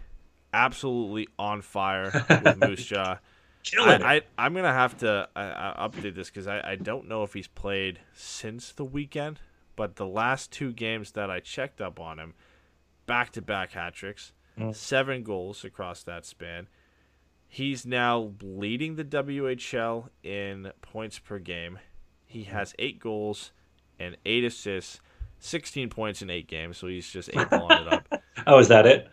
absolutely 0.55 1.29
on 1.39 1.61
fire 1.61 2.25
with 2.31 2.57
Moose 2.57 2.87
Jaw. 2.87 3.19
Killing. 3.65 4.03
I, 4.03 4.17
I 4.17 4.23
I'm 4.39 4.55
gonna 4.55 4.73
have 4.73 4.97
to 4.99 5.29
I, 5.35 5.43
I 5.43 5.89
update 5.89 6.15
this 6.15 6.29
because 6.29 6.47
I, 6.47 6.61
I 6.61 6.77
don't 6.77 7.09
know 7.09 7.23
if 7.23 7.33
he's 7.33 7.49
played 7.49 7.99
since 8.15 8.73
the 8.73 8.85
weekend, 8.85 9.41
but 9.75 9.97
the 9.97 10.07
last 10.07 10.53
two 10.53 10.73
games 10.73 11.13
that 11.13 11.31
I 11.31 11.41
checked 11.41 11.81
up 11.81 11.99
on 11.99 12.19
him, 12.19 12.35
back 13.07 13.33
to 13.33 13.43
back 13.43 13.73
hat 13.73 13.95
tricks, 13.95 14.33
mm. 14.59 14.75
seven 14.75 15.23
goals 15.23 15.65
across 15.65 16.03
that 16.03 16.27
span. 16.27 16.69
He's 17.49 17.87
now 17.87 18.33
leading 18.43 18.97
the 18.97 19.05
WHL 19.05 20.09
in 20.23 20.73
points 20.83 21.19
per 21.19 21.39
game. 21.39 21.79
He 22.27 22.43
mm. 22.43 22.49
has 22.49 22.75
eight 22.79 23.01
goals 23.01 23.53
and 23.99 24.17
eight 24.27 24.45
assists, 24.45 25.01
sixteen 25.39 25.89
points 25.89 26.21
in 26.21 26.29
eight 26.29 26.49
games. 26.49 26.77
So 26.77 26.87
he's 26.87 27.09
just 27.09 27.31
eight 27.35 27.49
balling 27.49 27.87
it 27.87 27.93
up. 27.93 28.23
Oh, 28.47 28.59
is 28.59 28.69
that 28.69 28.85
it? 28.85 29.09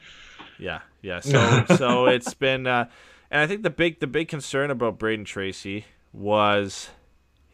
Yeah, 0.61 0.79
yeah. 1.01 1.19
So 1.21 1.65
so 1.75 2.05
it's 2.05 2.33
been, 2.33 2.67
uh, 2.67 2.85
and 3.29 3.41
I 3.41 3.47
think 3.47 3.63
the 3.63 3.69
big 3.69 3.99
the 3.99 4.07
big 4.07 4.27
concern 4.27 4.71
about 4.71 4.97
Brayden 4.97 5.25
Tracey 5.25 5.85
was 6.13 6.89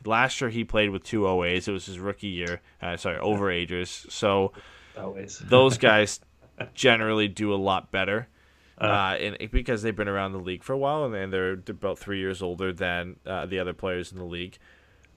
last 0.05 0.39
year 0.41 0.49
he 0.49 0.64
played 0.64 0.91
with 0.91 1.03
two 1.03 1.22
OAs. 1.22 1.68
It 1.68 1.72
was 1.72 1.86
his 1.86 1.99
rookie 1.99 2.28
year. 2.28 2.62
Uh, 2.82 2.97
sorry, 2.97 3.20
overagers. 3.20 4.12
So 4.12 4.51
Always. 4.97 5.39
those 5.45 5.78
guys 5.78 6.20
generally 6.74 7.28
do 7.28 7.53
a 7.53 7.55
lot 7.58 7.91
better. 7.91 8.28
Uh, 8.80 9.18
and 9.20 9.51
because 9.51 9.82
they've 9.82 9.95
been 9.95 10.08
around 10.08 10.34
the 10.34 10.39
league 10.39 10.64
for 10.64 10.74
a 10.74 10.78
while 10.78 11.03
and, 11.03 11.16
and 11.16 11.34
they're 11.34 11.53
about 11.53 11.97
three 11.97 12.20
years 12.20 12.43
older 12.43 12.72
than 12.72 13.16
uh, 13.26 13.43
the 13.47 13.58
other 13.58 13.74
players 13.74 14.12
in 14.12 14.20
the 14.20 14.24
league, 14.24 14.60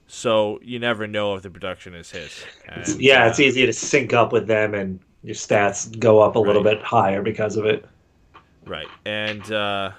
so 0.07 0.59
you 0.63 0.79
never 0.79 1.07
know 1.07 1.35
if 1.35 1.43
the 1.43 1.51
production 1.51 1.95
is 1.95 2.11
his. 2.11 2.43
And, 2.67 3.01
yeah, 3.01 3.25
uh, 3.25 3.29
it's 3.29 3.39
easy 3.39 3.67
to 3.67 3.73
sync 3.73 4.13
up 4.13 4.33
with 4.33 4.47
them, 4.47 4.75
and 4.75 4.99
your 5.23 5.35
stats 5.35 5.99
go 5.99 6.21
up 6.21 6.37
a 6.37 6.39
little 6.39 6.63
bit 6.63 6.83
higher 6.83 7.23
because 7.23 7.57
of 7.57 7.67
it. 7.67 7.85
Right, 8.67 8.89
and 9.05 9.51
uh, 9.51 9.93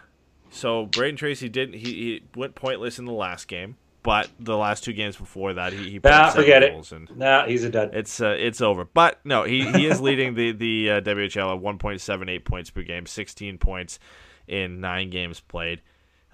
so 0.49 0.85
Brayden 0.87 1.17
Tracey 1.17 1.49
didn't. 1.49 1.75
He, 1.75 1.93
he 1.93 2.23
went 2.35 2.55
pointless 2.55 2.99
in 2.99 3.05
the 3.05 3.11
last 3.11 3.47
game, 3.47 3.75
but 4.03 4.29
the 4.39 4.55
last 4.57 4.83
two 4.83 4.93
games 4.93 5.17
before 5.17 5.53
that, 5.53 5.73
he, 5.73 5.89
he 5.91 5.99
Nah, 6.03 6.29
seven 6.29 6.41
forget 6.43 6.63
it. 6.63 6.71
goals 6.73 6.91
and 6.91 7.15
Nah, 7.17 7.45
he's 7.47 7.63
a 7.63 7.69
dud. 7.69 7.91
it's 7.93 8.21
uh, 8.21 8.35
it's 8.37 8.61
over. 8.61 8.85
But 8.85 9.19
no, 9.25 9.43
he, 9.43 9.69
he 9.71 9.85
is 9.87 9.99
leading 9.99 10.35
the 10.35 10.51
the 10.51 10.89
uh, 10.91 11.01
WHL 11.01 11.55
at 11.57 11.61
1.78 11.61 12.45
points 12.45 12.69
per 12.69 12.83
game, 12.83 13.05
16 13.05 13.57
points 13.57 13.99
in 14.47 14.79
nine 14.79 15.09
games 15.09 15.39
played. 15.39 15.81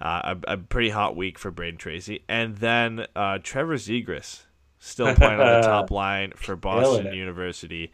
Uh, 0.00 0.36
a, 0.46 0.52
a 0.52 0.56
pretty 0.58 0.90
hot 0.90 1.16
week 1.16 1.38
for 1.40 1.50
Brayden 1.50 1.76
Tracey, 1.78 2.22
and 2.28 2.56
then 2.58 3.04
uh, 3.16 3.38
Trevor 3.42 3.74
Zegras 3.74 4.44
still 4.78 5.12
playing 5.16 5.40
on 5.40 5.60
the 5.60 5.66
top 5.66 5.90
line 5.90 6.32
for 6.36 6.54
Boston 6.54 7.08
it. 7.08 7.14
University. 7.14 7.90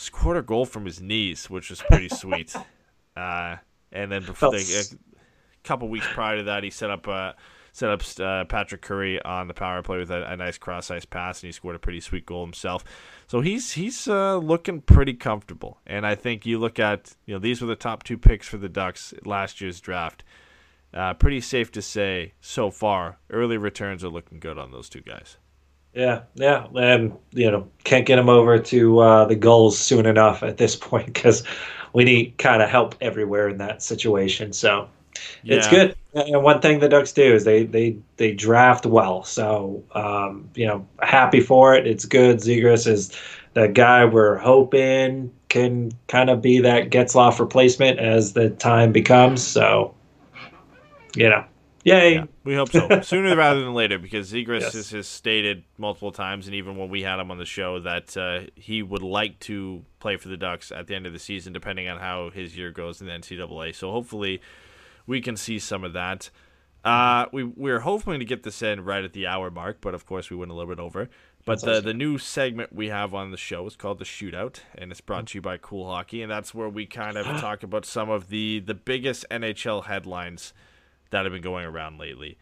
Scored 0.00 0.36
a 0.36 0.42
goal 0.42 0.64
from 0.64 0.84
his 0.84 1.00
knees, 1.02 1.50
which 1.50 1.70
was 1.70 1.82
pretty 1.82 2.08
sweet. 2.08 2.54
Uh, 3.16 3.56
and 3.90 4.12
then 4.12 4.20
before 4.20 4.52
Felt 4.52 4.54
the, 4.54 4.58
s- 4.60 4.92
a 4.94 4.96
couple 5.66 5.88
weeks 5.88 6.06
prior 6.12 6.36
to 6.36 6.44
that, 6.44 6.62
he 6.62 6.70
set 6.70 6.88
up 6.88 7.08
uh, 7.08 7.32
set 7.72 7.90
up 7.90 8.00
uh, 8.20 8.44
Patrick 8.44 8.80
Curry 8.80 9.20
on 9.22 9.48
the 9.48 9.54
power 9.54 9.82
play 9.82 9.98
with 9.98 10.12
a, 10.12 10.22
a 10.30 10.36
nice 10.36 10.56
cross 10.56 10.88
ice 10.88 11.04
pass, 11.04 11.42
and 11.42 11.48
he 11.48 11.52
scored 11.52 11.74
a 11.74 11.80
pretty 11.80 11.98
sweet 11.98 12.24
goal 12.24 12.44
himself. 12.44 12.84
So 13.26 13.40
he's 13.40 13.72
he's 13.72 14.06
uh, 14.06 14.36
looking 14.36 14.82
pretty 14.82 15.14
comfortable. 15.14 15.80
And 15.84 16.06
I 16.06 16.14
think 16.14 16.46
you 16.46 16.60
look 16.60 16.78
at 16.78 17.16
you 17.26 17.34
know 17.34 17.40
these 17.40 17.60
were 17.60 17.66
the 17.66 17.74
top 17.74 18.04
two 18.04 18.16
picks 18.18 18.46
for 18.46 18.56
the 18.56 18.68
Ducks 18.68 19.12
last 19.24 19.60
year's 19.60 19.80
draft. 19.80 20.22
Uh, 20.94 21.14
pretty 21.14 21.40
safe 21.40 21.72
to 21.72 21.82
say 21.82 22.34
so 22.40 22.70
far, 22.70 23.18
early 23.30 23.56
returns 23.56 24.04
are 24.04 24.10
looking 24.10 24.38
good 24.38 24.58
on 24.58 24.70
those 24.70 24.88
two 24.88 25.00
guys. 25.00 25.38
Yeah, 25.98 26.20
yeah, 26.36 26.68
and 26.76 27.12
you 27.32 27.50
know 27.50 27.68
can't 27.82 28.06
get 28.06 28.20
him 28.20 28.28
over 28.28 28.56
to 28.56 28.98
uh, 29.00 29.24
the 29.24 29.34
goals 29.34 29.76
soon 29.76 30.06
enough 30.06 30.44
at 30.44 30.56
this 30.56 30.76
point 30.90 31.06
because 31.06 31.42
we 31.92 32.04
need 32.04 32.38
kind 32.38 32.62
of 32.62 32.70
help 32.70 32.94
everywhere 33.00 33.48
in 33.48 33.58
that 33.58 33.82
situation. 33.82 34.52
So 34.52 34.88
it's 35.42 35.66
good. 35.66 35.96
And 36.14 36.44
one 36.44 36.60
thing 36.60 36.78
the 36.78 36.88
Ducks 36.88 37.10
do 37.10 37.34
is 37.34 37.42
they 37.42 37.64
they 37.64 37.98
they 38.16 38.32
draft 38.32 38.86
well. 38.86 39.24
So 39.24 39.82
um, 39.90 40.48
you 40.54 40.68
know, 40.68 40.86
happy 41.02 41.40
for 41.40 41.74
it. 41.74 41.84
It's 41.84 42.04
good. 42.04 42.36
Zegras 42.36 42.86
is 42.86 43.10
the 43.54 43.66
guy 43.66 44.04
we're 44.04 44.36
hoping 44.36 45.32
can 45.48 45.90
kind 46.06 46.30
of 46.30 46.40
be 46.40 46.60
that 46.60 46.90
Getzlaf 46.90 47.40
replacement 47.40 47.98
as 47.98 48.34
the 48.34 48.50
time 48.50 48.92
becomes. 48.92 49.42
So 49.44 49.96
you 51.16 51.28
know, 51.28 51.44
yay. 51.84 52.14
Yeah, 52.14 52.24
we 52.44 52.54
hope 52.54 52.70
so. 52.70 53.00
Sooner 53.02 53.36
rather 53.36 53.60
than 53.60 53.74
later, 53.74 53.98
because 53.98 54.32
Zegras 54.32 54.60
Yes. 54.60 54.72
has, 54.74 54.90
has 54.90 55.06
stated 55.08 55.64
multiple 55.76 56.12
times, 56.12 56.46
and 56.46 56.54
even 56.54 56.76
when 56.76 56.88
we 56.88 57.02
had 57.02 57.18
him 57.20 57.30
on 57.30 57.38
the 57.38 57.44
show, 57.44 57.78
that 57.80 58.16
uh, 58.16 58.40
he 58.54 58.82
would 58.82 59.02
like 59.02 59.38
to 59.40 59.84
play 60.00 60.16
for 60.16 60.28
the 60.28 60.36
Ducks 60.36 60.72
at 60.72 60.86
the 60.86 60.94
end 60.94 61.06
of 61.06 61.12
the 61.12 61.18
season, 61.18 61.52
depending 61.52 61.88
on 61.88 61.98
how 61.98 62.30
his 62.30 62.56
year 62.56 62.70
goes 62.70 63.00
in 63.00 63.06
the 63.06 63.12
NCAA. 63.12 63.74
So 63.74 63.90
hopefully, 63.90 64.40
we 65.06 65.20
can 65.20 65.36
see 65.36 65.58
some 65.58 65.84
of 65.84 65.92
that. 65.94 66.30
Uh, 66.84 67.26
we 67.32 67.42
we're 67.44 67.80
hoping 67.80 68.18
to 68.20 68.24
get 68.24 68.44
this 68.44 68.62
in 68.62 68.84
right 68.84 69.04
at 69.04 69.12
the 69.12 69.26
hour 69.26 69.50
mark, 69.50 69.78
but 69.80 69.94
of 69.94 70.06
course 70.06 70.30
we 70.30 70.36
went 70.36 70.50
a 70.50 70.54
little 70.54 70.72
bit 70.74 70.80
over. 70.80 71.08
But 71.44 71.62
the, 71.62 71.80
the 71.80 71.94
new 71.94 72.18
segment 72.18 72.74
we 72.74 72.88
have 72.88 73.14
on 73.14 73.30
the 73.30 73.36
show 73.38 73.66
is 73.66 73.74
called 73.74 73.98
the 73.98 74.04
Shootout, 74.04 74.60
and 74.76 74.90
it's 74.92 75.00
brought 75.00 75.28
to 75.28 75.38
you 75.38 75.42
by 75.42 75.56
Cool 75.56 75.86
Hockey, 75.86 76.20
and 76.22 76.30
that's 76.30 76.54
where 76.54 76.68
we 76.68 76.84
kind 76.84 77.16
of 77.16 77.24
talk 77.40 77.62
about 77.62 77.84
some 77.86 78.10
of 78.10 78.28
the 78.28 78.60
the 78.60 78.74
biggest 78.74 79.24
NHL 79.30 79.84
headlines 79.86 80.52
that 81.10 81.24
have 81.24 81.32
been 81.32 81.42
going 81.42 81.64
around 81.66 81.98
lately. 81.98 82.38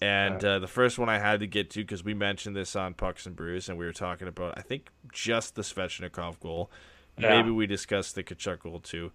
And 0.00 0.44
uh, 0.44 0.58
the 0.58 0.66
first 0.68 0.98
one 0.98 1.08
I 1.08 1.18
had 1.18 1.40
to 1.40 1.46
get 1.46 1.70
to 1.70 1.80
because 1.80 2.04
we 2.04 2.12
mentioned 2.12 2.54
this 2.54 2.76
on 2.76 2.92
Pucks 2.94 3.24
and 3.24 3.34
Brews, 3.34 3.68
and 3.68 3.78
we 3.78 3.86
were 3.86 3.92
talking 3.94 4.28
about 4.28 4.54
I 4.58 4.60
think 4.60 4.90
just 5.12 5.54
the 5.54 5.62
Svechnikov 5.62 6.38
goal. 6.40 6.70
Yeah. 7.18 7.30
Maybe 7.30 7.50
we 7.50 7.66
discussed 7.66 8.14
the 8.14 8.22
Tkachuk 8.22 8.60
goal 8.60 8.80
too. 8.80 9.10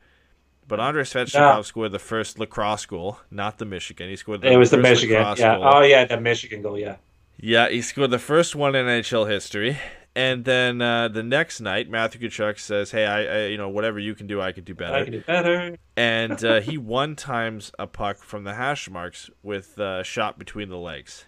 But 0.68 0.80
Andrei 0.80 1.04
Svechnikov 1.04 1.34
Yeah. 1.34 1.62
scored 1.62 1.92
the 1.92 2.00
first 2.00 2.40
lacrosse 2.40 2.86
goal, 2.88 3.20
not 3.30 3.60
the 3.60 3.66
Michigan. 3.66 4.10
He 4.10 4.16
scored 4.16 4.42
the 4.42 4.52
It 4.52 4.58
was 4.58 4.72
the 4.72 4.78
Michigan. 4.78 5.22
Yeah. 5.38 5.56
goal. 5.58 5.64
Oh 5.72 5.82
yeah, 5.82 6.06
the 6.06 6.20
Michigan 6.20 6.64
goal. 6.64 6.80
Yeah. 6.80 6.96
Yeah, 7.38 7.70
he 7.70 7.82
scored 7.82 8.10
the 8.12 8.20
first 8.20 8.56
one 8.56 8.74
in 8.76 8.86
NHL 8.88 9.30
history. 9.30 9.78
And 10.14 10.44
then 10.44 10.82
uh, 10.82 11.08
the 11.08 11.24
next 11.24 11.62
night, 11.62 11.90
Matthew 11.90 12.30
Tkachuk 12.30 12.60
says, 12.60 12.92
"Hey, 12.92 13.06
I, 13.06 13.24
I, 13.24 13.46
you 13.48 13.58
know, 13.58 13.70
whatever 13.70 13.98
you 13.98 14.14
can 14.14 14.28
do, 14.28 14.42
I 14.42 14.52
could 14.52 14.66
do 14.66 14.76
better." 14.76 14.96
I 14.96 15.04
can 15.04 15.14
do 15.14 15.22
better. 15.22 15.78
and 15.96 16.44
uh, 16.44 16.60
he 16.60 16.78
one 17.00 17.16
times 17.16 17.72
a 17.80 17.88
puck 17.88 18.18
from 18.24 18.44
the 18.44 18.56
hash 18.56 18.90
marks 18.90 19.30
with 19.42 19.80
uh, 19.80 20.00
a 20.02 20.04
shot 20.04 20.38
between 20.38 20.68
the 20.70 20.78
legs. 20.78 21.26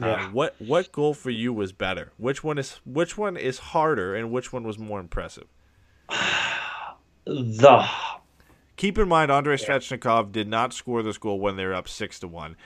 Uh, 0.00 0.24
what 0.30 0.56
what 0.58 0.90
goal 0.90 1.12
for 1.14 1.30
you 1.30 1.52
was 1.52 1.72
better? 1.72 2.12
Which 2.16 2.42
one 2.42 2.58
is 2.58 2.80
which 2.86 3.18
one 3.18 3.36
is 3.36 3.58
harder, 3.58 4.14
and 4.14 4.30
which 4.32 4.52
one 4.52 4.64
was 4.64 4.78
more 4.78 5.00
impressive? 5.00 5.46
The 7.26 7.88
Keep 8.76 8.98
in 8.98 9.08
mind, 9.08 9.30
Andrei 9.30 9.56
Svechnikov 9.56 10.32
did 10.32 10.48
not 10.48 10.74
score 10.74 11.02
this 11.02 11.16
goal 11.16 11.38
when 11.40 11.56
they 11.56 11.64
were 11.64 11.74
up 11.74 11.88
six 11.88 12.18
to 12.20 12.28
one. 12.28 12.56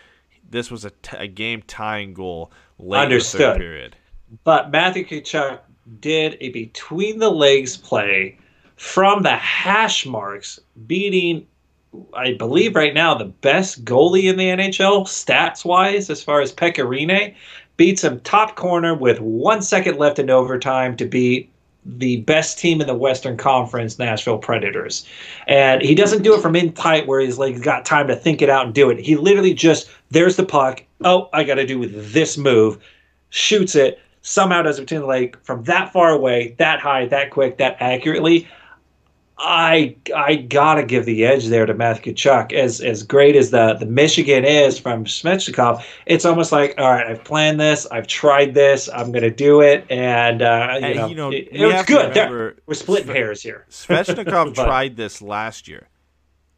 This 0.49 0.71
was 0.71 0.85
a, 0.85 0.91
t- 0.91 1.17
a 1.17 1.27
game 1.29 1.63
tying 1.67 2.15
goal 2.15 2.51
late 2.79 3.05
in 3.05 3.09
the 3.11 3.15
Understood. 3.15 3.41
third 3.41 3.59
period. 3.59 3.97
But 4.45 4.71
Matthew 4.71 5.07
Tkachuk 5.07 5.61
did 6.01 6.37
a 6.41 6.51
between 6.51 7.19
the 7.19 7.31
legs 7.31 7.77
play 7.77 8.39
from 8.77 9.23
the 9.23 9.37
hash 9.37 10.07
marks, 10.07 10.61
beating, 10.87 11.47
I 12.15 12.35
believe, 12.35 12.77
right 12.77 12.95
now 12.95 13.15
the 13.15 13.25
best 13.25 13.85
goalie 13.85 14.25
in 14.25 14.37
the 14.37 14.49
NHL 14.49 15.05
stats 15.05 15.65
wise, 15.65 16.11
as 16.11 16.23
far 16.23 16.41
as 16.41 16.53
Pekka 16.53 16.85
Rinne, 16.87 17.35
beats 17.77 18.05
him 18.05 18.21
top 18.21 18.57
corner 18.57 18.95
with 18.95 19.21
one 19.21 19.63
second 19.63 19.99
left 19.99 20.19
in 20.19 20.31
overtime 20.31 20.97
to 20.97 21.05
beat 21.07 21.51
the 21.85 22.19
best 22.19 22.59
team 22.59 22.81
in 22.81 22.87
the 22.87 22.95
Western 22.95 23.37
Conference, 23.37 23.99
Nashville 23.99 24.39
Predators. 24.39 25.07
And 25.47 25.81
he 25.81 25.95
doesn't 25.95 26.23
do 26.23 26.35
it 26.35 26.43
from 26.43 26.55
in 26.55 26.73
tight 26.73 27.07
where 27.07 27.21
he's 27.21 27.39
like 27.39 27.63
got 27.63 27.85
time 27.85 28.09
to 28.09 28.17
think 28.17 28.43
it 28.43 28.51
out 28.51 28.67
and 28.67 28.75
do 28.75 28.91
it. 28.91 28.99
He 28.99 29.17
literally 29.17 29.55
just 29.55 29.89
there's 30.11 30.37
the 30.37 30.45
puck. 30.45 30.85
Oh, 31.03 31.31
I 31.33 31.45
got 31.45 31.55
to 31.55 31.67
do 31.67 31.79
with 31.79 32.13
this 32.13 32.37
move. 32.37 32.79
Shoots 33.31 33.75
it. 33.75 34.01
Somehow 34.23 34.63
does 34.63 34.79
it 34.79 34.83
between 34.83 35.01
the 35.01 35.07
leg 35.07 35.39
from 35.43 35.65
that 35.65 35.93
far 35.93 36.11
away, 36.11 36.55
that 36.59 36.81
high, 36.81 37.07
that 37.07 37.31
quick, 37.31 37.59
that 37.59 37.77
accurately. 37.81 38.49
I 39.41 39.97
I 40.15 40.35
gotta 40.35 40.83
give 40.83 41.05
the 41.05 41.25
edge 41.25 41.47
there 41.47 41.65
to 41.65 41.73
Matthew 41.73 42.13
Tkachuk. 42.13 42.53
As 42.53 42.81
as 42.81 43.05
great 43.05 43.37
as 43.37 43.51
the 43.53 43.75
the 43.75 43.87
Michigan 43.87 44.45
is 44.45 44.81
from 44.81 45.05
Svechnikov, 45.05 45.85
it's 46.07 46.25
almost 46.25 46.51
like 46.51 46.75
all 46.77 46.91
right, 46.91 47.07
I've 47.07 47.23
planned 47.23 47.61
this, 47.61 47.87
I've 47.87 48.09
tried 48.09 48.55
this, 48.55 48.89
I'm 48.93 49.13
gonna 49.13 49.31
do 49.31 49.61
it, 49.61 49.87
and 49.91 50.43
uh, 50.43 50.79
you, 50.81 50.87
And, 50.87 50.97
know, 50.97 51.07
you 51.07 51.15
know, 51.15 51.31
it, 51.31 51.49
was 51.53 51.87
good. 51.87 52.09
Remember- 52.09 52.57
we're 52.67 52.75
splitting 52.75 53.15
hairs 53.15 53.41
here. 53.41 53.65
Svechnikov 53.71 54.57
tried 54.57 54.97
this 54.97 55.23
last 55.23 55.69
year, 55.69 55.89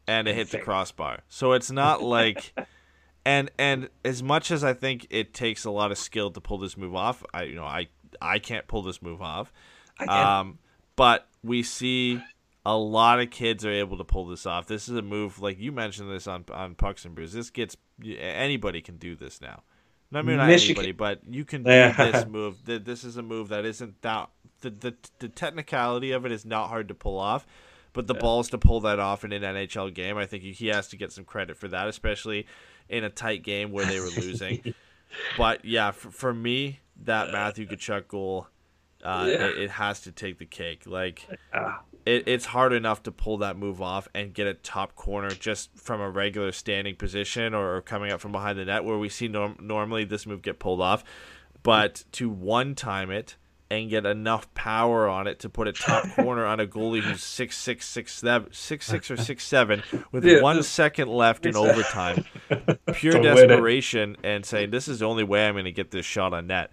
and 0.07 0.27
it 0.27 0.33
hit 0.33 0.49
the 0.49 0.57
crossbar. 0.57 1.19
So 1.29 1.51
it's 1.51 1.69
not 1.69 2.01
like, 2.01 2.51
and 3.25 3.51
and 3.57 3.89
as 4.03 4.21
much 4.23 4.51
as 4.51 4.63
I 4.63 4.73
think 4.73 5.07
it 5.09 5.33
takes 5.33 5.65
a 5.65 5.71
lot 5.71 5.91
of 5.91 5.97
skill 5.97 6.31
to 6.31 6.41
pull 6.41 6.57
this 6.57 6.77
move 6.77 6.95
off, 6.95 7.23
I 7.33 7.43
you 7.43 7.55
know 7.55 7.65
I 7.65 7.87
I 8.21 8.39
can't 8.39 8.67
pull 8.67 8.81
this 8.83 9.01
move 9.01 9.21
off. 9.21 9.51
I 9.99 10.05
can. 10.05 10.27
Um, 10.39 10.59
but 10.95 11.27
we 11.43 11.63
see 11.63 12.21
a 12.65 12.75
lot 12.77 13.19
of 13.19 13.29
kids 13.31 13.65
are 13.65 13.71
able 13.71 13.97
to 13.97 14.03
pull 14.03 14.25
this 14.27 14.45
off. 14.45 14.67
This 14.67 14.87
is 14.89 14.95
a 14.95 15.01
move 15.01 15.39
like 15.39 15.59
you 15.59 15.71
mentioned 15.71 16.11
this 16.11 16.27
on 16.27 16.45
on 16.53 16.75
Pucks 16.75 17.05
and 17.05 17.15
Brews. 17.15 17.33
This 17.33 17.49
gets 17.49 17.77
anybody 18.05 18.81
can 18.81 18.97
do 18.97 19.15
this 19.15 19.41
now. 19.41 19.63
I 20.13 20.21
mean, 20.23 20.37
not 20.37 20.47
Michigan- 20.47 20.83
anybody, 20.83 20.91
but 20.91 21.21
you 21.33 21.45
can 21.45 21.63
do 21.63 21.69
this 21.69 22.25
move. 22.29 22.65
Th- 22.65 22.83
This 22.83 23.03
is 23.05 23.15
a 23.17 23.21
move 23.23 23.47
that 23.49 23.63
isn't 23.65 24.01
that 24.01 24.29
the, 24.59 24.69
the 24.69 24.95
the 25.19 25.29
technicality 25.29 26.11
of 26.11 26.25
it 26.25 26.31
is 26.31 26.45
not 26.45 26.67
hard 26.67 26.87
to 26.89 26.93
pull 26.93 27.17
off, 27.17 27.47
but 27.93 28.07
the 28.07 28.13
balls 28.13 28.49
to 28.49 28.57
pull 28.57 28.79
that 28.81 28.99
off 28.99 29.23
in 29.23 29.31
an 29.33 29.41
NHL 29.41 29.93
game, 29.93 30.17
I 30.17 30.25
think 30.25 30.43
he 30.43 30.67
has 30.67 30.87
to 30.89 30.97
get 30.97 31.11
some 31.11 31.25
credit 31.25 31.57
for 31.57 31.67
that, 31.67 31.87
especially 31.87 32.47
in 32.89 33.03
a 33.03 33.09
tight 33.09 33.43
game 33.43 33.71
where 33.71 33.85
they 33.85 33.99
were 33.99 34.05
losing. 34.07 34.73
but 35.37 35.65
yeah, 35.65 35.91
for, 35.91 36.09
for 36.11 36.33
me, 36.33 36.79
that 37.03 37.31
Matthew 37.31 37.67
Tkachuk 37.67 38.07
goal, 38.07 38.47
uh, 39.03 39.25
Yeah. 39.27 39.47
it, 39.47 39.57
it 39.57 39.69
has 39.71 40.01
to 40.01 40.11
take 40.11 40.37
the 40.37 40.45
cake. 40.45 40.83
Like 40.85 41.27
it, 42.05 42.27
it's 42.27 42.45
hard 42.45 42.73
enough 42.73 43.03
to 43.03 43.11
pull 43.11 43.37
that 43.39 43.57
move 43.57 43.81
off 43.81 44.07
and 44.15 44.33
get 44.33 44.47
a 44.47 44.53
top 44.53 44.95
corner 44.95 45.29
just 45.31 45.69
from 45.77 45.99
a 46.01 46.09
regular 46.09 46.51
standing 46.51 46.95
position 46.95 47.53
or 47.53 47.81
coming 47.81 48.11
up 48.11 48.19
from 48.21 48.31
behind 48.31 48.57
the 48.57 48.65
net 48.65 48.83
where 48.83 48.97
we 48.97 49.09
see 49.09 49.27
norm- 49.27 49.57
normally 49.59 50.03
this 50.03 50.25
move 50.25 50.41
get 50.41 50.59
pulled 50.59 50.81
off 50.81 51.03
but 51.63 52.03
to 52.11 52.29
one 52.29 52.73
time 52.73 53.11
it 53.11 53.35
and 53.71 53.89
get 53.89 54.05
enough 54.05 54.53
power 54.53 55.07
on 55.07 55.27
it 55.27 55.39
to 55.39 55.49
put 55.49 55.67
a 55.67 55.71
top 55.71 56.05
corner 56.15 56.45
on 56.45 56.59
a 56.59 56.67
goalie 56.67 57.01
who's 57.01 57.23
six 57.23 57.57
six 57.57 57.87
six 57.87 58.13
seven 58.13 58.51
six 58.51 58.85
six 58.85 59.09
or 59.09 59.17
six 59.17 59.43
seven 59.45 59.81
with 60.11 60.25
Yeah, 60.25 60.41
one 60.41 60.57
this- 60.57 60.67
second 60.67 61.07
left 61.07 61.45
in 61.45 61.55
overtime 61.65 62.25
pure 62.93 63.13
To 63.13 63.19
win 63.19 63.27
it. 63.27 63.47
desperation 63.47 64.17
and 64.23 64.45
saying 64.45 64.71
this 64.71 64.87
is 64.87 64.99
the 64.99 65.05
only 65.05 65.23
way 65.23 65.47
i'm 65.47 65.53
going 65.55 65.65
to 65.65 65.71
get 65.71 65.89
this 65.91 66.05
shot 66.05 66.33
on 66.33 66.47
net 66.47 66.69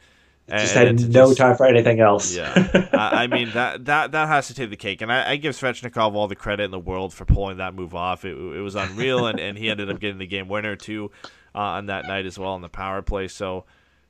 And- 0.49 0.61
Just 0.61 0.75
had 0.75 0.99
no 1.11 1.27
just- 1.29 1.39
time 1.39 1.57
for 1.57 1.67
anything 1.67 2.01
else. 2.01 2.35
Yeah, 2.35 2.53
I, 2.93 3.25
I 3.25 3.27
mean 3.27 3.51
that 3.53 3.85
that 3.85 4.13
that 4.13 4.29
has 4.29 4.47
to 4.49 4.55
take 4.55 4.71
the 4.71 4.77
cake, 4.77 5.03
and 5.03 5.13
I, 5.13 5.33
I 5.33 5.37
give 5.37 5.55
Svechnikov 5.55 6.15
all 6.15 6.27
the 6.27 6.35
credit 6.37 6.63
in 6.65 6.71
the 6.71 6.79
world 6.79 7.13
for 7.13 7.25
pulling 7.27 7.59
that 7.59 7.75
move 7.75 7.95
off. 7.95 8.25
It, 8.25 8.31
it 8.33 8.61
was 8.63 8.75
unreal, 8.75 9.27
and, 9.27 9.39
and 9.39 9.59
he 9.59 9.69
ended 9.71 9.91
up 9.91 10.01
getting 10.01 10.17
the 10.19 10.27
game 10.27 10.49
winner 10.49 10.75
too 10.75 11.11
uh, 11.55 11.77
on 11.79 11.87
that 11.87 12.07
night 12.07 12.25
as 12.25 12.39
well 12.39 12.53
on 12.53 12.63
the 12.63 12.69
power 12.71 13.03
play. 13.03 13.29
So, 13.29 13.67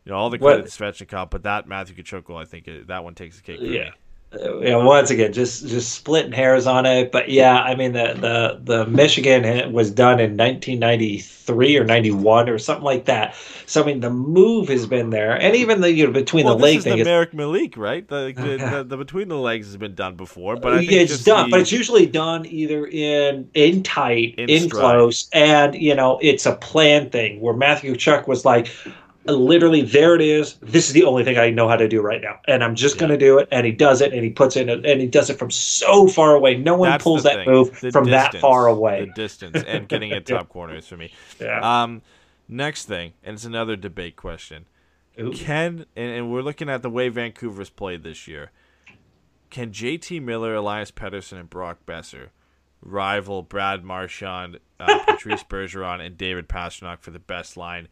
you 0.09 0.15
know, 0.15 0.19
all 0.21 0.31
the 0.31 0.39
credit 0.39 0.67
to 0.67 0.71
Svechnikov, 0.71 1.29
but 1.29 1.43
that 1.43 1.69
Matthew 1.69 2.03
Tkachuk 2.03 2.25
goal, 2.25 2.39
I 2.39 2.47
think 2.47 2.67
it, 2.67 2.87
that 2.87 3.05
one 3.05 3.15
takes 3.15 3.37
the 3.37 3.43
cake. 3.43 3.59
Yeah. 3.61 3.69
me. 3.69 3.91
Uh, 4.31 4.59
yeah, 4.59 4.77
once 4.77 5.11
again, 5.11 5.33
just 5.33 5.67
just 5.69 5.93
splitting 5.95 6.33
hairs 6.33 6.67
on 6.67 6.85
it. 6.85 7.11
But 7.11 7.31
yeah, 7.31 7.61
I 7.61 7.75
mean 7.75 7.93
the 7.93 8.13
the 8.13 8.61
the 8.63 8.87
Michigan 8.87 9.73
was 9.73 9.91
done 9.91 10.21
in 10.21 10.37
1993 10.37 11.79
or 11.79 11.85
91 11.85 12.51
or 12.51 12.59
something 12.59 12.85
like 12.85 13.07
that. 13.07 13.35
So 13.65 13.83
I 13.83 13.87
mean 13.87 14.01
the 14.01 14.11
move 14.11 14.69
has 14.69 14.87
been 14.87 15.09
there, 15.09 15.33
and 15.41 15.57
even 15.57 15.81
the 15.81 15.91
you 15.91 16.07
know 16.07 16.13
between 16.13 16.45
Well, 16.45 16.57
the 16.59 16.67
this 16.67 16.73
leg 16.73 16.77
is 16.77 16.85
thing 16.85 16.99
the 16.99 17.05
Merrick 17.05 17.33
Malik, 17.33 17.79
right? 17.79 18.07
The, 18.07 18.35
the, 18.37 18.57
the, 18.59 18.85
the 18.85 18.97
between 18.99 19.29
the 19.29 19.39
legs 19.39 19.67
has 19.67 19.79
been 19.79 19.95
done 19.95 20.17
before, 20.17 20.57
but 20.57 20.75
I 20.75 20.79
think 20.81 20.91
yeah, 20.91 21.01
it's 21.01 21.25
done, 21.25 21.47
the- 21.49 21.51
but 21.53 21.61
it's 21.61 21.73
usually 21.73 22.05
done 22.05 22.45
either 22.45 22.87
in 22.87 23.49
in 23.55 23.83
tight, 23.83 24.35
In 24.37 24.51
in, 24.51 24.69
close, 24.69 25.31
and 25.33 25.75
you 25.75 25.95
know 25.95 26.19
it's 26.21 26.45
a 26.45 26.55
plan 26.55 27.09
thing 27.09 27.41
where 27.41 27.55
Matthew 27.55 27.95
Tkachuk 27.95 28.29
was 28.29 28.45
like, 28.45 28.69
literally, 29.33 29.83
there 29.83 30.15
it 30.15 30.21
is. 30.21 30.55
This 30.63 30.89
is 30.89 30.93
the 30.93 31.05
only 31.05 31.23
thing 31.25 31.39
I 31.39 31.51
know 31.51 31.69
how 31.69 31.77
to 31.77 31.89
do 31.89 32.01
right 32.01 32.21
now, 32.21 32.41
and 32.49 32.65
I'm 32.65 32.75
just 32.75 32.97
Yeah. 32.97 33.01
going 33.01 33.11
to 33.11 33.19
do 33.19 33.39
it. 33.39 33.49
And 33.53 33.65
he 33.67 33.73
does 33.73 34.01
it, 34.01 34.13
and 34.13 34.25
he 34.25 34.31
puts 34.31 34.57
it, 34.57 34.69
in, 34.69 34.85
and 34.87 35.01
he 35.01 35.07
does 35.07 35.31
it 35.31 35.39
from 35.39 35.51
so 35.51 36.09
far 36.09 36.35
away. 36.35 36.57
No 36.57 36.75
one 36.77 36.91
that's 36.91 37.05
pulls 37.05 37.23
that 37.25 37.35
thing. 37.37 37.49
move 37.51 37.81
The 37.81 37.91
from 37.93 38.07
that 38.11 38.35
far 38.37 38.67
away. 38.67 39.07
The 39.07 39.13
distance 39.13 39.63
and 39.67 39.89
getting 39.89 40.11
it 40.11 40.27
top 40.27 40.49
corners 40.49 40.87
for 40.87 40.97
me. 40.97 41.13
yeah. 41.41 41.83
Um, 41.83 42.03
next 42.49 42.87
thing, 42.87 43.13
and 43.23 43.35
it's 43.35 43.45
another 43.45 43.77
debate 43.77 44.17
question. 44.17 44.67
Ooh. 45.21 45.33
Can 45.33 45.85
and, 45.97 46.11
and 46.13 46.33
we're 46.33 46.43
looking 46.43 46.69
at 46.71 46.83
the 46.83 46.91
way 46.91 47.09
Vancouver's 47.09 47.71
played 47.71 48.03
this 48.05 48.29
year. 48.29 48.51
Can 49.51 49.73
JT 49.73 50.23
Miller, 50.23 50.55
Elias 50.55 50.91
Pettersson, 50.91 51.39
and 51.41 51.51
Brock 51.51 51.79
Boeser 51.87 52.29
rival 52.81 53.43
Brad 53.43 53.83
Marchand, 53.85 54.61
uh, 54.79 54.99
Patrice 55.07 55.43
Bergeron, 55.43 56.01
and 56.01 56.17
David 56.17 56.49
Pastrnak 56.49 57.01
for 57.01 57.11
the 57.11 57.19
best 57.19 57.57
line 57.57 57.89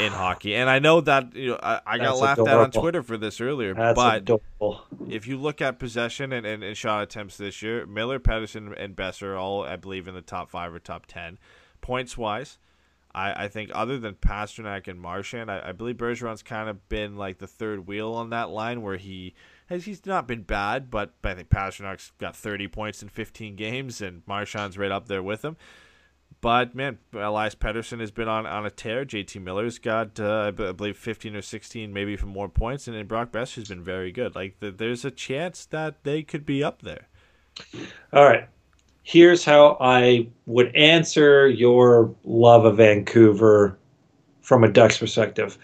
in 0.00 0.12
hockey? 0.12 0.54
And 0.54 0.68
I 0.68 0.78
know 0.78 1.00
that 1.00 1.34
you 1.34 1.50
know 1.50 1.60
I, 1.62 1.80
I 1.86 1.98
got 1.98 2.18
laughed 2.18 2.40
at 2.40 2.56
on. 2.56 2.70
Twitter 2.70 3.02
for 3.02 3.16
this 3.16 3.40
earlier, 3.40 3.74
That's 3.74 3.96
but 3.96 4.16
adorable. 4.18 4.82
if 5.08 5.26
you 5.26 5.36
look 5.38 5.60
at 5.60 5.78
possession 5.78 6.32
and, 6.32 6.46
and, 6.46 6.62
and 6.62 6.76
shot 6.76 7.02
attempts 7.02 7.36
this 7.36 7.62
year, 7.62 7.86
Miller, 7.86 8.18
Pettersson, 8.18 8.74
and 8.78 8.96
Boeser 8.96 9.28
are 9.28 9.36
all, 9.36 9.64
I 9.64 9.76
believe, 9.76 10.08
in 10.08 10.14
the 10.14 10.22
top 10.22 10.50
five 10.50 10.74
or 10.74 10.78
top 10.78 11.06
ten. 11.06 11.38
Points 11.80 12.16
wise, 12.18 12.58
I, 13.14 13.44
I 13.44 13.48
think 13.48 13.70
other 13.74 13.98
than 13.98 14.14
Pastrnak 14.14 14.88
and 14.88 15.00
Marchand, 15.00 15.50
I, 15.50 15.68
I 15.68 15.72
believe 15.72 15.96
Bergeron's 15.96 16.42
kind 16.42 16.68
of 16.68 16.88
been 16.88 17.16
like 17.16 17.38
the 17.38 17.46
third 17.46 17.86
wheel 17.86 18.12
on 18.12 18.30
that 18.30 18.50
line 18.50 18.82
where 18.82 18.96
he 18.96 19.34
has 19.68 19.84
he's 19.84 20.04
not 20.04 20.28
been 20.28 20.42
bad, 20.42 20.90
but 20.90 21.14
I 21.24 21.34
think 21.34 21.48
Pastrnak's 21.48 22.12
got 22.18 22.36
30 22.36 22.68
points 22.68 23.02
in 23.02 23.08
15 23.08 23.56
games 23.56 24.00
and 24.00 24.22
Marchand's 24.26 24.76
right 24.78 24.92
up 24.92 25.08
there 25.08 25.22
with 25.22 25.44
him. 25.44 25.56
But 26.40 26.74
man, 26.74 26.98
Elias 27.12 27.54
Pettersson 27.54 28.00
has 28.00 28.10
been 28.10 28.28
on, 28.28 28.46
on 28.46 28.66
a 28.66 28.70
tear. 28.70 29.04
JT 29.04 29.42
Miller's 29.42 29.78
got, 29.78 30.20
uh, 30.20 30.52
I 30.58 30.70
believe, 30.72 30.96
15 30.96 31.34
or 31.34 31.42
16, 31.42 31.92
maybe 31.92 32.12
even 32.12 32.28
more 32.28 32.48
points, 32.48 32.86
and 32.86 32.96
then 32.96 33.06
Brock 33.06 33.32
Boeser's 33.32 33.68
been 33.68 33.82
very 33.82 34.12
good. 34.12 34.34
Like 34.34 34.60
th 34.60 34.76
there's 34.76 35.04
a 35.04 35.10
chance 35.10 35.66
that 35.66 36.04
they 36.04 36.22
could 36.22 36.44
be 36.46 36.62
up 36.62 36.82
there. 36.82 37.08
All 38.12 38.24
right. 38.24 38.48
Here's 39.02 39.44
how 39.44 39.76
I 39.80 40.28
would 40.46 40.74
answer 40.74 41.48
your 41.48 42.14
love 42.24 42.64
of 42.64 42.76
Vancouver 42.78 43.78
from 44.42 44.64
a 44.64 44.68
Ducks 44.68 44.98
perspective. 44.98 45.58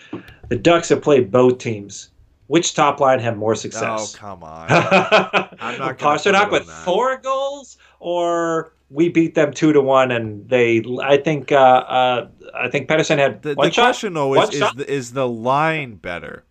The 0.48 0.56
Ducks 0.56 0.88
have 0.88 1.02
played 1.02 1.30
both 1.30 1.58
teams. 1.58 2.10
Which 2.48 2.74
top 2.74 3.00
line 3.00 3.18
had 3.18 3.38
more 3.38 3.54
success? 3.54 4.14
Oh 4.14 4.18
come 4.18 4.42
on! 4.42 4.66
I'm 4.70 5.78
not 5.78 5.96
gonna 5.98 6.18
put 6.18 6.26
it 6.26 6.34
Pastrnak 6.34 6.44
on 6.46 6.50
with 6.50 6.66
that. 6.66 6.84
four 6.84 7.16
goals, 7.16 7.78
or 7.98 8.74
we 8.92 9.08
beat 9.08 9.34
them 9.34 9.52
two 9.52 9.72
to 9.72 9.80
one, 9.80 10.10
and 10.10 10.48
they. 10.48 10.84
I 11.02 11.16
think. 11.16 11.50
Uh, 11.52 11.56
uh, 11.56 12.28
I 12.54 12.68
think 12.68 12.88
Pettersson 12.88 13.18
had 13.18 13.42
The, 13.42 13.54
one 13.54 13.68
the 13.68 13.72
shot. 13.72 13.82
question 13.86 14.12
though 14.14 14.34
is 14.40 14.50
is 14.50 14.60
the, 14.76 14.92
is 14.92 15.12
the 15.12 15.26
line 15.28 15.94
better? 15.96 16.44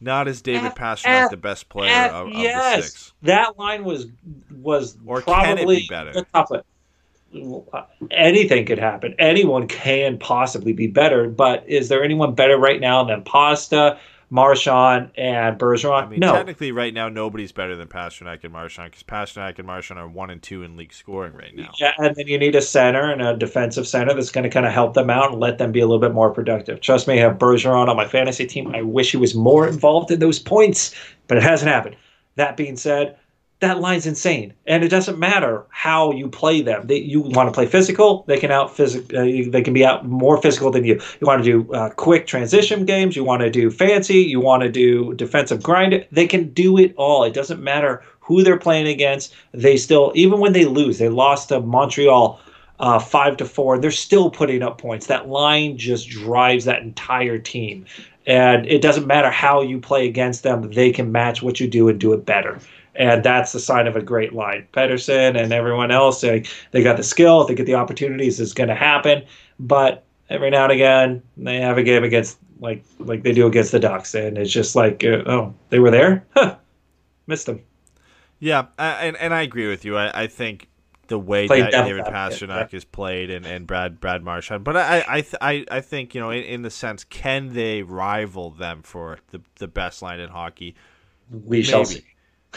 Not 0.00 0.28
as 0.28 0.40
David 0.42 0.72
Pastrnak 0.72 1.30
the 1.30 1.36
best 1.36 1.68
player 1.68 1.90
At- 1.90 2.12
of, 2.12 2.28
of 2.28 2.32
the 2.32 2.38
yes, 2.38 2.84
six? 2.84 3.12
that 3.22 3.58
line 3.58 3.84
was 3.84 4.06
was 4.52 4.96
Or 5.04 5.20
can 5.22 5.34
it 5.50 5.56
probably 5.56 5.76
be 5.80 5.86
better? 5.88 6.12
the. 6.12 6.64
Anything 8.10 8.64
could 8.64 8.78
happen. 8.78 9.14
Anyone 9.18 9.68
can 9.68 10.18
possibly 10.18 10.72
be 10.72 10.86
better, 10.86 11.28
but 11.28 11.62
is 11.68 11.88
there 11.90 12.02
anyone 12.02 12.34
better 12.34 12.56
right 12.56 12.80
now 12.80 13.04
than 13.04 13.22
Pasta, 13.22 13.98
Marchand, 14.30 15.10
and 15.16 15.58
Bergeron? 15.58 16.04
I 16.04 16.06
mean, 16.08 16.20
no. 16.20 16.34
technically, 16.34 16.70
right 16.72 16.92
now 16.92 17.08
nobody's 17.08 17.52
better 17.52 17.76
than 17.76 17.88
Pastrnak 17.88 18.44
and 18.44 18.52
Marchand 18.52 18.90
because 18.90 19.02
Pastrnak 19.02 19.58
and 19.58 19.66
Marchand 19.66 19.98
are 19.98 20.08
one 20.08 20.30
and 20.30 20.42
two 20.42 20.62
in 20.62 20.76
league 20.76 20.92
scoring 20.92 21.32
right 21.32 21.54
now. 21.56 21.70
Yeah, 21.78 21.92
and 21.98 22.14
then 22.14 22.26
you 22.26 22.38
need 22.38 22.54
a 22.54 22.60
center 22.60 23.10
and 23.10 23.22
a 23.22 23.36
defensive 23.36 23.88
center 23.88 24.12
that's 24.12 24.30
going 24.30 24.44
to 24.44 24.50
kind 24.50 24.66
of 24.66 24.72
help 24.72 24.94
them 24.94 25.08
out 25.08 25.32
and 25.32 25.40
let 25.40 25.58
them 25.58 25.72
be 25.72 25.80
a 25.80 25.86
little 25.86 26.00
bit 26.00 26.12
more 26.12 26.30
productive. 26.30 26.80
Trust 26.80 27.08
me, 27.08 27.14
I 27.14 27.22
have 27.22 27.38
Bergeron 27.38 27.88
on 27.88 27.96
my 27.96 28.06
fantasy 28.06 28.46
team. 28.46 28.74
I 28.74 28.82
wish 28.82 29.12
he 29.12 29.16
was 29.16 29.34
more 29.34 29.66
involved 29.66 30.10
in 30.10 30.20
those 30.20 30.38
points, 30.38 30.94
but 31.26 31.38
it 31.38 31.42
hasn't 31.42 31.70
happened. 31.70 31.96
That 32.36 32.56
being 32.56 32.76
said, 32.76 33.16
that 33.60 33.80
line's 33.80 34.06
insane, 34.06 34.54
and 34.66 34.84
it 34.84 34.88
doesn't 34.88 35.18
matter 35.18 35.66
how 35.70 36.12
you 36.12 36.28
play 36.28 36.62
them. 36.62 36.86
They, 36.86 36.98
you 36.98 37.20
want 37.20 37.48
to 37.48 37.52
play 37.52 37.66
physical, 37.66 38.24
they 38.28 38.38
can 38.38 38.52
out 38.52 38.76
physic, 38.76 39.12
uh, 39.12 39.22
They 39.22 39.62
can 39.62 39.74
be 39.74 39.84
out 39.84 40.06
more 40.06 40.40
physical 40.40 40.70
than 40.70 40.84
you. 40.84 41.00
You 41.20 41.26
want 41.26 41.42
to 41.42 41.50
do 41.64 41.72
uh, 41.72 41.90
quick 41.90 42.26
transition 42.26 42.84
games. 42.84 43.16
You 43.16 43.24
want 43.24 43.42
to 43.42 43.50
do 43.50 43.70
fancy. 43.70 44.18
You 44.20 44.40
want 44.40 44.62
to 44.62 44.70
do 44.70 45.12
defensive 45.14 45.62
grind. 45.62 46.06
They 46.12 46.28
can 46.28 46.50
do 46.52 46.78
it 46.78 46.94
all. 46.96 47.24
It 47.24 47.34
doesn't 47.34 47.60
matter 47.60 48.02
who 48.20 48.44
they're 48.44 48.58
playing 48.58 48.86
against. 48.86 49.34
They 49.52 49.76
still, 49.76 50.12
even 50.14 50.38
when 50.38 50.52
they 50.52 50.64
lose, 50.64 50.98
they 50.98 51.08
lost 51.08 51.48
to 51.48 51.60
Montreal 51.60 52.40
uh, 52.78 52.98
five 53.00 53.36
to 53.38 53.44
four. 53.44 53.78
They're 53.78 53.90
still 53.90 54.30
putting 54.30 54.62
up 54.62 54.78
points. 54.78 55.06
That 55.06 55.28
line 55.28 55.76
just 55.78 56.08
drives 56.08 56.64
that 56.66 56.82
entire 56.82 57.38
team, 57.38 57.86
and 58.26 58.66
it 58.66 58.82
doesn't 58.82 59.06
matter 59.06 59.30
how 59.30 59.62
you 59.62 59.80
play 59.80 60.06
against 60.06 60.44
them. 60.44 60.70
They 60.70 60.92
can 60.92 61.10
match 61.10 61.42
what 61.42 61.58
you 61.58 61.66
do 61.66 61.88
and 61.88 61.98
do 61.98 62.12
it 62.12 62.24
better. 62.24 62.60
And 62.98 63.22
that's 63.22 63.52
the 63.52 63.60
sign 63.60 63.86
of 63.86 63.94
a 63.96 64.02
great 64.02 64.32
line. 64.34 64.66
Pettersson 64.72 65.40
and 65.40 65.52
everyone 65.52 65.90
else, 65.92 66.20
they, 66.20 66.44
they 66.72 66.82
got 66.82 66.96
the 66.96 67.04
skill. 67.04 67.42
If 67.42 67.48
they 67.48 67.54
get 67.54 67.64
the 67.66 67.76
opportunities, 67.76 68.40
it's 68.40 68.52
going 68.52 68.68
to 68.68 68.74
happen. 68.74 69.24
But 69.60 70.04
every 70.28 70.50
now 70.50 70.64
and 70.64 70.72
again, 70.72 71.22
they 71.36 71.60
have 71.60 71.78
a 71.78 71.82
game 71.84 72.02
against 72.04 72.38
like 72.60 72.84
like 72.98 73.22
they 73.22 73.32
do 73.32 73.46
against 73.46 73.70
the 73.70 73.78
Ducks, 73.78 74.14
and 74.16 74.36
it's 74.36 74.52
just 74.52 74.74
like, 74.74 75.04
uh, 75.04 75.22
oh, 75.26 75.54
they 75.70 75.78
were 75.78 75.92
there, 75.92 76.26
huh. 76.36 76.56
missed 77.28 77.46
them. 77.46 77.60
Yeah, 78.40 78.66
I- 78.78 79.06
and 79.06 79.16
and 79.16 79.32
I 79.32 79.42
agree 79.42 79.68
with 79.68 79.84
you. 79.84 79.96
I, 79.96 80.24
I 80.24 80.26
think 80.26 80.68
the 81.06 81.18
way 81.18 81.46
Played 81.46 81.72
that 81.72 81.86
David 81.86 82.04
Pastrnak 82.04 82.74
is 82.74 82.84
played 82.84 83.30
and, 83.30 83.46
and 83.46 83.66
Brad 83.66 84.00
Brad 84.00 84.22
Marchand, 84.22 84.64
but 84.64 84.76
I 84.76 85.04
I 85.08 85.20
th- 85.20 85.36
I, 85.40 85.64
I 85.70 85.80
think 85.80 86.14
you 86.14 86.20
know 86.20 86.30
in, 86.30 86.42
in 86.42 86.62
the 86.62 86.70
sense 86.70 87.04
can 87.04 87.54
they 87.54 87.82
rival 87.82 88.50
them 88.50 88.82
for 88.82 89.18
the 89.30 89.40
the 89.56 89.68
best 89.68 90.02
line 90.02 90.20
in 90.20 90.30
hockey? 90.30 90.74
We 91.30 91.62
shall 91.62 91.84
see. 91.84 92.04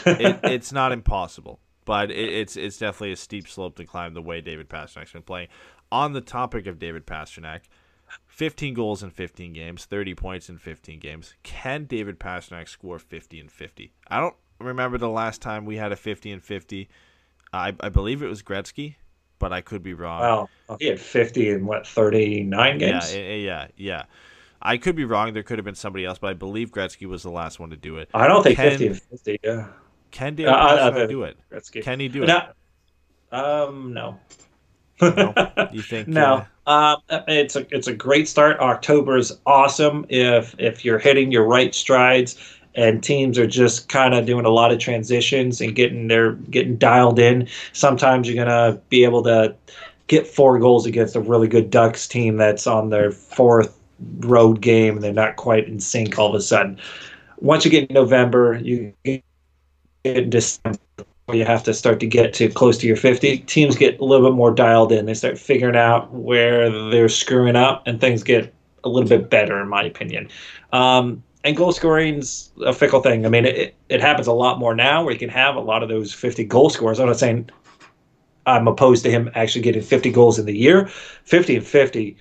It, 0.06 0.40
it's 0.44 0.72
not 0.72 0.92
impossible, 0.92 1.60
but 1.84 2.10
it, 2.10 2.16
it's 2.16 2.56
it's 2.56 2.78
definitely 2.78 3.12
a 3.12 3.16
steep 3.16 3.48
slope 3.48 3.76
to 3.76 3.84
climb 3.84 4.14
the 4.14 4.22
way 4.22 4.40
David 4.40 4.68
Pastrnak's 4.68 5.12
been 5.12 5.22
playing. 5.22 5.48
On 5.90 6.12
the 6.12 6.20
topic 6.20 6.66
of 6.66 6.78
David 6.78 7.06
Pastrnak, 7.06 7.62
15 8.26 8.74
goals 8.74 9.02
in 9.02 9.10
15 9.10 9.52
games, 9.52 9.84
30 9.84 10.14
points 10.14 10.48
in 10.48 10.58
15 10.58 10.98
games. 10.98 11.34
Can 11.42 11.84
David 11.84 12.18
Pastrnak 12.18 12.68
score 12.68 12.98
50 12.98 13.40
and 13.40 13.52
50? 13.52 13.92
I 14.08 14.20
don't 14.20 14.36
remember 14.58 14.96
the 14.96 15.10
last 15.10 15.42
time 15.42 15.64
we 15.66 15.76
had 15.76 15.92
a 15.92 15.96
50 15.96 16.32
and 16.32 16.42
50. 16.42 16.88
I, 17.52 17.74
I 17.80 17.88
believe 17.90 18.22
it 18.22 18.28
was 18.28 18.42
Gretzky, 18.42 18.94
but 19.38 19.52
I 19.52 19.60
could 19.60 19.82
be 19.82 19.92
wrong. 19.92 20.20
Wow, 20.20 20.48
he 20.78 20.86
had 20.86 21.00
fifty 21.00 21.50
in 21.50 21.66
what 21.66 21.86
thirty 21.86 22.42
nine 22.42 22.78
games. 22.78 23.12
eh, 23.12 23.18
eh, 23.18 23.36
yeah, 23.36 23.66
yeah. 23.76 24.04
I 24.62 24.76
could 24.76 24.94
be 24.94 25.04
wrong. 25.04 25.32
There 25.34 25.42
could 25.42 25.58
have 25.58 25.64
been 25.64 25.74
somebody 25.74 26.04
else, 26.04 26.18
but 26.18 26.28
I 26.28 26.34
believe 26.34 26.70
Gretzky 26.70 27.06
was 27.06 27.22
the 27.24 27.30
last 27.30 27.58
one 27.58 27.70
to 27.70 27.76
do 27.76 27.96
it. 27.98 28.08
I 28.14 28.26
don't 28.28 28.42
think 28.42 28.56
Can- 28.56 28.70
fifty 28.70 28.86
and 28.86 29.02
fifty. 29.02 29.38
Yeah, 29.42 29.66
Can 30.12 30.34
David 30.36 30.52
Uh, 30.52 30.92
Pastrnak 30.92 31.08
do 31.08 31.22
it? 31.24 31.36
Gretzky. 31.50 31.82
Can 31.82 31.98
he 32.00 32.08
do 32.08 32.22
it? 32.22 32.30
Um, 33.32 33.92
no. 33.92 34.18
No? 35.00 35.34
You 35.72 35.82
think? 35.82 36.06
no. 36.06 36.44
uh, 36.66 36.96
Um, 37.10 37.22
it's 37.26 37.56
a 37.56 37.66
it's 37.74 37.88
a 37.88 37.94
great 37.94 38.28
start. 38.28 38.60
October 38.60 39.16
is 39.16 39.36
awesome 39.46 40.06
if 40.08 40.54
if 40.58 40.84
you're 40.84 40.98
hitting 41.00 41.32
your 41.32 41.44
right 41.44 41.74
strides 41.74 42.38
and 42.74 43.02
teams 43.02 43.36
are 43.38 43.46
just 43.46 43.88
kind 43.88 44.14
of 44.14 44.26
doing 44.26 44.44
a 44.44 44.50
lot 44.50 44.70
of 44.72 44.78
transitions 44.78 45.60
and 45.60 45.74
getting 45.74 46.06
their 46.08 46.32
getting 46.32 46.76
dialed 46.76 47.18
in. 47.18 47.48
Sometimes 47.72 48.28
you're 48.28 48.44
gonna 48.44 48.80
be 48.90 49.02
able 49.02 49.22
to 49.24 49.54
get 50.06 50.26
four 50.26 50.58
goals 50.58 50.86
against 50.86 51.16
a 51.16 51.20
really 51.20 51.48
good 51.48 51.70
Ducks 51.70 52.06
team 52.06 52.36
that's 52.36 52.66
on 52.66 52.90
their 52.90 53.10
fourth 53.10 53.76
road 54.20 54.60
game 54.60 54.94
and 54.94 55.02
they're 55.02 55.12
not 55.12 55.36
quite 55.36 55.66
in 55.66 55.80
sync 55.80 56.18
all 56.18 56.28
of 56.28 56.34
a 56.34 56.40
sudden. 56.40 56.78
Once 57.40 57.64
you 57.64 57.70
get 57.70 57.88
in 57.88 57.94
November, 57.94 58.60
you 58.62 58.92
in 60.04 60.30
December 60.30 60.78
where 61.26 61.38
you 61.38 61.44
have 61.44 61.62
to 61.62 61.72
start 61.72 62.00
to 62.00 62.06
get 62.06 62.34
to 62.34 62.48
close 62.48 62.76
to 62.78 62.86
your 62.86 62.96
50 62.96 63.38
teams 63.38 63.76
get 63.76 64.00
a 64.00 64.04
little 64.04 64.28
bit 64.28 64.34
more 64.34 64.52
dialed 64.52 64.90
in 64.90 65.06
they 65.06 65.14
start 65.14 65.38
figuring 65.38 65.76
out 65.76 66.12
where 66.12 66.90
they're 66.90 67.08
screwing 67.08 67.54
up 67.54 67.84
and 67.86 68.00
things 68.00 68.24
get 68.24 68.52
a 68.82 68.88
little 68.88 69.08
bit 69.08 69.30
better 69.30 69.60
in 69.60 69.68
my 69.68 69.84
opinion 69.84 70.28
um, 70.72 71.22
and 71.44 71.56
goal 71.56 71.72
scoring's 71.72 72.50
a 72.64 72.72
fickle 72.72 73.00
thing. 73.00 73.26
I 73.26 73.28
mean, 73.28 73.44
it, 73.44 73.74
it 73.88 74.00
happens 74.00 74.26
a 74.26 74.32
lot 74.32 74.58
more 74.58 74.74
now 74.74 75.02
where 75.02 75.12
you 75.12 75.18
can 75.18 75.28
have 75.28 75.56
a 75.56 75.60
lot 75.60 75.82
of 75.82 75.88
those 75.88 76.12
50 76.12 76.44
goal 76.44 76.70
scorers. 76.70 77.00
I'm 77.00 77.06
not 77.06 77.18
saying 77.18 77.50
I'm 78.46 78.68
opposed 78.68 79.04
to 79.04 79.10
him 79.10 79.30
actually 79.34 79.62
getting 79.62 79.82
50 79.82 80.10
goals 80.12 80.38
in 80.38 80.46
the 80.46 80.56
year. 80.56 80.86
50 81.24 81.56
and 81.56 81.66
50, 81.66 82.16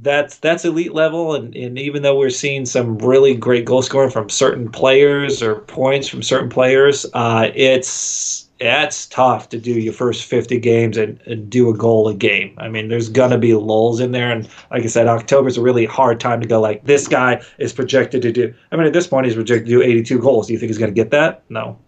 that's 0.00 0.38
that's 0.38 0.64
elite 0.64 0.94
level. 0.94 1.34
And, 1.34 1.54
and 1.54 1.78
even 1.78 2.02
though 2.02 2.16
we're 2.16 2.30
seeing 2.30 2.66
some 2.66 2.98
really 2.98 3.34
great 3.34 3.64
goal 3.64 3.82
scoring 3.82 4.10
from 4.10 4.28
certain 4.28 4.70
players 4.70 5.42
or 5.42 5.56
points 5.60 6.08
from 6.08 6.22
certain 6.22 6.48
players, 6.48 7.06
uh, 7.14 7.50
it's 7.54 8.48
it's 8.60 9.06
tough 9.06 9.48
to 9.50 9.58
do 9.58 9.72
your 9.72 9.92
first 9.92 10.24
50 10.24 10.58
games 10.58 10.96
and, 10.96 11.20
and 11.26 11.48
do 11.48 11.70
a 11.70 11.74
goal 11.74 12.08
a 12.08 12.14
game. 12.14 12.54
I 12.58 12.68
mean, 12.68 12.88
there's 12.88 13.08
going 13.08 13.30
to 13.30 13.38
be 13.38 13.54
lulls 13.54 14.00
in 14.00 14.10
there. 14.10 14.32
And 14.32 14.48
like 14.72 14.82
I 14.82 14.86
said, 14.86 15.06
October's 15.06 15.56
a 15.56 15.62
really 15.62 15.86
hard 15.86 16.18
time 16.18 16.40
to 16.40 16.48
go 16.48 16.60
like, 16.60 16.84
this 16.84 17.06
guy 17.06 17.40
is 17.58 17.72
projected 17.72 18.20
to 18.22 18.32
do. 18.32 18.52
I 18.72 18.76
mean, 18.76 18.86
at 18.86 18.92
this 18.92 19.06
point, 19.06 19.26
he's 19.26 19.36
projected 19.36 19.66
to 19.66 19.70
do 19.70 19.82
82 19.82 20.18
goals. 20.18 20.48
Do 20.48 20.54
you 20.54 20.58
think 20.58 20.70
he's 20.70 20.78
going 20.78 20.90
to 20.90 20.94
get 20.94 21.12
that? 21.12 21.44
No. 21.48 21.78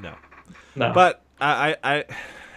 No. 0.00 0.14
No. 0.74 0.92
But 0.92 1.22
I, 1.40 1.76
I, 1.84 1.94
I 1.96 2.04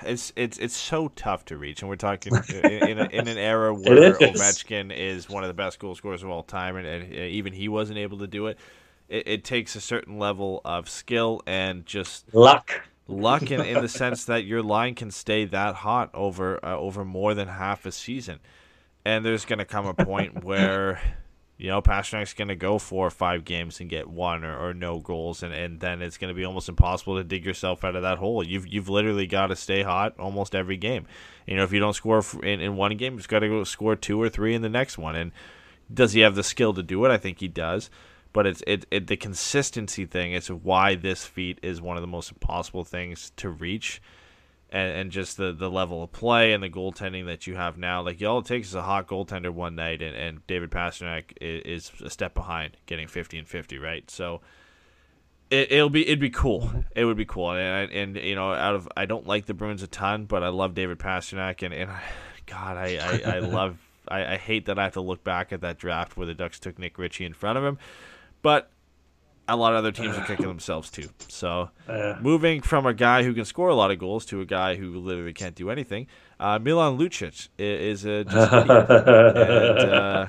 it's 0.04 0.34
it's 0.36 0.58
it's 0.58 0.76
so 0.76 1.10
tough 1.10 1.46
to 1.46 1.58
reach, 1.58 1.82
and 1.82 1.90
we're 1.90 1.96
talking 1.96 2.34
in, 2.50 2.66
in, 2.66 3.00
a, 3.00 3.06
in 3.06 3.28
an 3.28 3.38
era 3.38 3.74
where. 3.74 4.14
Ovechkin 4.14 4.96
is 4.96 5.30
one 5.30 5.44
of 5.44 5.48
the 5.48 5.54
best 5.54 5.80
goal 5.80 5.96
scorers 5.96 6.24
of 6.24 6.30
all 6.30 6.44
time, 6.44 6.76
and, 6.76 6.88
and 6.88 7.14
even 7.14 7.54
he 7.54 7.68
wasn't 7.68 7.98
able 7.98 8.20
to 8.20 8.28
do 8.28 8.48
it. 8.48 8.58
it. 9.08 9.28
It 9.28 9.44
takes 9.44 9.76
a 9.76 9.82
certain 9.82 10.18
level 10.20 10.62
of 10.66 10.90
skill 10.90 11.42
and 11.46 11.86
just 11.86 12.34
luck. 12.34 12.88
luck 13.08 13.52
in, 13.52 13.62
in 13.62 13.82
the 13.82 13.90
sense 13.90 14.26
that 14.26 14.46
your 14.46 14.62
line 14.62 14.96
can 14.96 15.12
stay 15.12 15.46
that 15.46 15.76
hot 15.76 16.10
over 16.14 16.64
uh, 16.64 16.78
over 16.78 17.06
more 17.06 17.34
than 17.34 17.48
half 17.48 17.86
a 17.86 17.92
season, 17.92 18.40
and 19.06 19.26
there's 19.26 19.46
going 19.46 19.60
to 19.60 19.66
come 19.66 19.86
a 19.86 19.94
point 19.94 20.44
where 20.44 21.02
you 21.60 21.68
know 21.68 21.82
Pastrnak's 21.82 22.34
going 22.34 22.48
to 22.48 22.56
go 22.56 22.80
four 22.80 23.06
or 23.06 23.12
five 23.12 23.44
games 23.44 23.80
and 23.80 23.90
get 23.90 24.10
one 24.10 24.44
or, 24.44 24.58
or 24.58 24.74
no 24.74 25.00
goals, 25.00 25.44
and, 25.44 25.54
and 25.54 25.80
then 25.80 26.02
it's 26.02 26.18
going 26.18 26.30
to 26.30 26.36
be 26.36 26.46
almost 26.46 26.70
impossible 26.70 27.18
to 27.18 27.24
dig 27.24 27.46
yourself 27.46 27.84
out 27.84 27.96
of 27.96 28.02
that 28.02 28.18
hole. 28.18 28.44
You've 28.44 28.66
you've 28.66 28.90
literally 28.90 29.28
got 29.28 29.48
to 29.48 29.56
stay 29.56 29.84
hot 29.84 30.16
almost 30.18 30.56
every 30.56 30.78
game. 30.78 31.06
You 31.46 31.58
know 31.58 31.64
if 31.64 31.74
you 31.74 31.80
don't 31.80 31.94
score 31.94 32.24
in, 32.42 32.62
in 32.62 32.78
one 32.78 32.96
game, 32.98 33.16
you've 33.16 33.28
got 33.28 33.40
to 33.40 33.50
go 33.50 33.64
score 33.66 33.96
two 33.96 34.20
or 34.20 34.30
three 34.30 34.56
in 34.56 34.62
the 34.62 34.70
next 34.70 34.98
one. 34.98 35.16
And 35.16 35.32
does 35.94 36.14
he 36.14 36.22
have 36.22 36.36
the 36.36 36.44
skill 36.44 36.74
to 36.74 36.82
do 36.82 37.04
it? 37.06 37.12
I 37.12 37.18
think 37.18 37.40
he 37.40 37.48
does 37.48 37.90
but 38.32 38.46
it's 38.46 38.64
it, 38.68 38.86
it 38.92 39.08
the 39.08 39.18
consistency 39.18 40.06
thing 40.06 40.34
is 40.34 40.50
why 40.50 40.96
this 40.96 41.26
feat 41.26 41.60
is 41.62 41.82
one 41.82 41.98
of 41.98 42.02
the 42.02 42.08
most 42.08 42.32
impossible 42.32 42.84
things 42.84 43.32
to 43.38 43.50
reach 43.50 44.02
and, 44.72 44.92
and 44.92 45.12
just 45.12 45.38
the, 45.38 45.52
the 45.52 45.70
level 45.70 46.04
of 46.04 46.12
play 46.12 46.54
and 46.54 46.64
the 46.64 46.70
goaltending 46.70 47.26
that 47.26 47.48
you 47.48 47.56
have 47.56 47.78
now. 47.78 48.02
Like 48.02 48.22
all 48.24 48.40
it 48.40 48.46
takes 48.46 48.70
is 48.70 48.76
a 48.76 48.82
hot 48.82 49.08
goaltender 49.08 49.50
one 49.50 49.76
night 49.76 50.02
and, 50.02 50.16
and 50.16 50.46
David 50.48 50.72
Pastrnak 50.72 51.34
is, 51.42 51.90
is 51.92 52.02
a 52.02 52.10
step 52.10 52.34
behind 52.34 52.78
getting 52.86 53.08
50 53.08 53.40
and 53.40 53.48
50 53.48 53.78
right? 53.80 54.10
So 54.10 54.42
it, 55.50 55.72
it'll 55.72 55.90
be 55.90 56.06
it'd 56.06 56.20
be 56.20 56.30
cool. 56.30 56.72
It 56.96 57.06
would 57.06 57.18
be 57.18 57.26
cool. 57.26 57.52
And, 57.52 57.92
and 57.92 58.16
you 58.16 58.36
know 58.36 58.54
out 58.54 58.76
of 58.76 58.88
I 58.96 59.06
don't 59.06 59.26
like 59.26 59.46
the 59.46 59.54
Bruins 59.54 59.84
a 59.84 59.88
ton 59.88 60.26
but 60.26 60.44
I 60.44 60.50
love 60.50 60.76
David 60.76 61.00
Pastrnak 61.00 61.64
and, 61.64 61.74
and 61.74 61.92
God 62.46 62.78
I, 62.78 63.22
I, 63.26 63.36
I 63.36 63.40
love 63.40 63.78
I, 64.08 64.34
I 64.34 64.38
hate 64.38 64.66
that 64.66 64.78
I 64.78 64.84
have 64.84 64.94
to 64.94 65.02
look 65.02 65.24
back 65.24 65.52
at 65.52 65.62
that 65.62 65.78
draft 65.78 66.18
where 66.18 66.28
the 66.28 66.34
Ducks 66.34 66.60
took 66.60 66.78
Nick 66.78 66.98
Ritchie 66.98 67.26
in 67.26 67.34
front 67.34 67.58
of 67.58 67.64
him. 67.64 67.78
But 68.42 68.72
a 69.50 69.56
lot 69.56 69.74
of 69.74 69.78
other 69.80 69.92
teams 69.92 70.18
are 70.18 70.22
kicking 70.22 70.48
themselves 70.48 70.90
too. 70.90 71.10
So 71.28 71.70
Uh, 71.88 72.16
moving 72.22 72.62
from 72.62 72.86
a 72.86 72.94
guy 72.94 73.24
who 73.24 73.34
can 73.34 73.46
score 73.46 73.70
a 73.70 73.76
lot 73.76 73.92
of 73.92 74.00
goals 74.00 74.26
to 74.28 74.42
a 74.42 74.46
guy 74.46 74.76
who 74.76 74.98
literally 75.00 75.34
can't 75.34 75.56
do 75.56 75.70
anything, 75.70 76.08
uh, 76.40 76.60
Milan 76.60 76.98
Lucic 76.98 77.50
i- 77.60 77.64
is 77.64 78.06
a 78.06 78.24
just 78.24 78.52
and, 78.54 78.70
uh, 79.90 80.28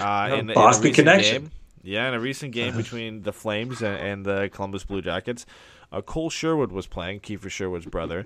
uh, 0.00 0.28
in, 0.32 0.50
in 0.50 0.54
Boston 0.54 0.84
recent 0.84 0.94
connection. 1.06 1.42
Game, 1.44 1.50
yeah, 1.84 2.08
in 2.08 2.14
a 2.14 2.20
recent 2.20 2.52
game 2.52 2.76
between 2.82 3.22
the 3.22 3.32
Flames 3.32 3.82
and, 3.82 3.96
and 3.96 4.24
the 4.26 4.48
Columbus 4.52 4.84
Blue 4.84 5.02
Jackets, 5.02 5.46
uh, 5.92 6.00
Kole 6.00 6.30
Sherwood 6.30 6.72
was 6.72 6.86
playing, 6.86 7.20
Kiefer 7.20 7.50
Sherwood's 7.50 7.86
brother. 7.86 8.24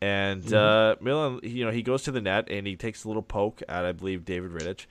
And 0.00 0.42
Mm-hmm. 0.42 0.54
uh, 0.54 0.94
Milan, 1.00 1.40
you 1.42 1.64
know, 1.64 1.70
he 1.70 1.82
goes 1.82 2.02
to 2.04 2.10
the 2.12 2.20
net 2.20 2.48
and 2.50 2.66
he 2.66 2.76
takes 2.76 3.04
a 3.04 3.08
little 3.08 3.22
poke 3.22 3.62
at, 3.68 3.84
I 3.84 3.92
believe, 3.92 4.24
David 4.24 4.50
Rittich 4.52 4.86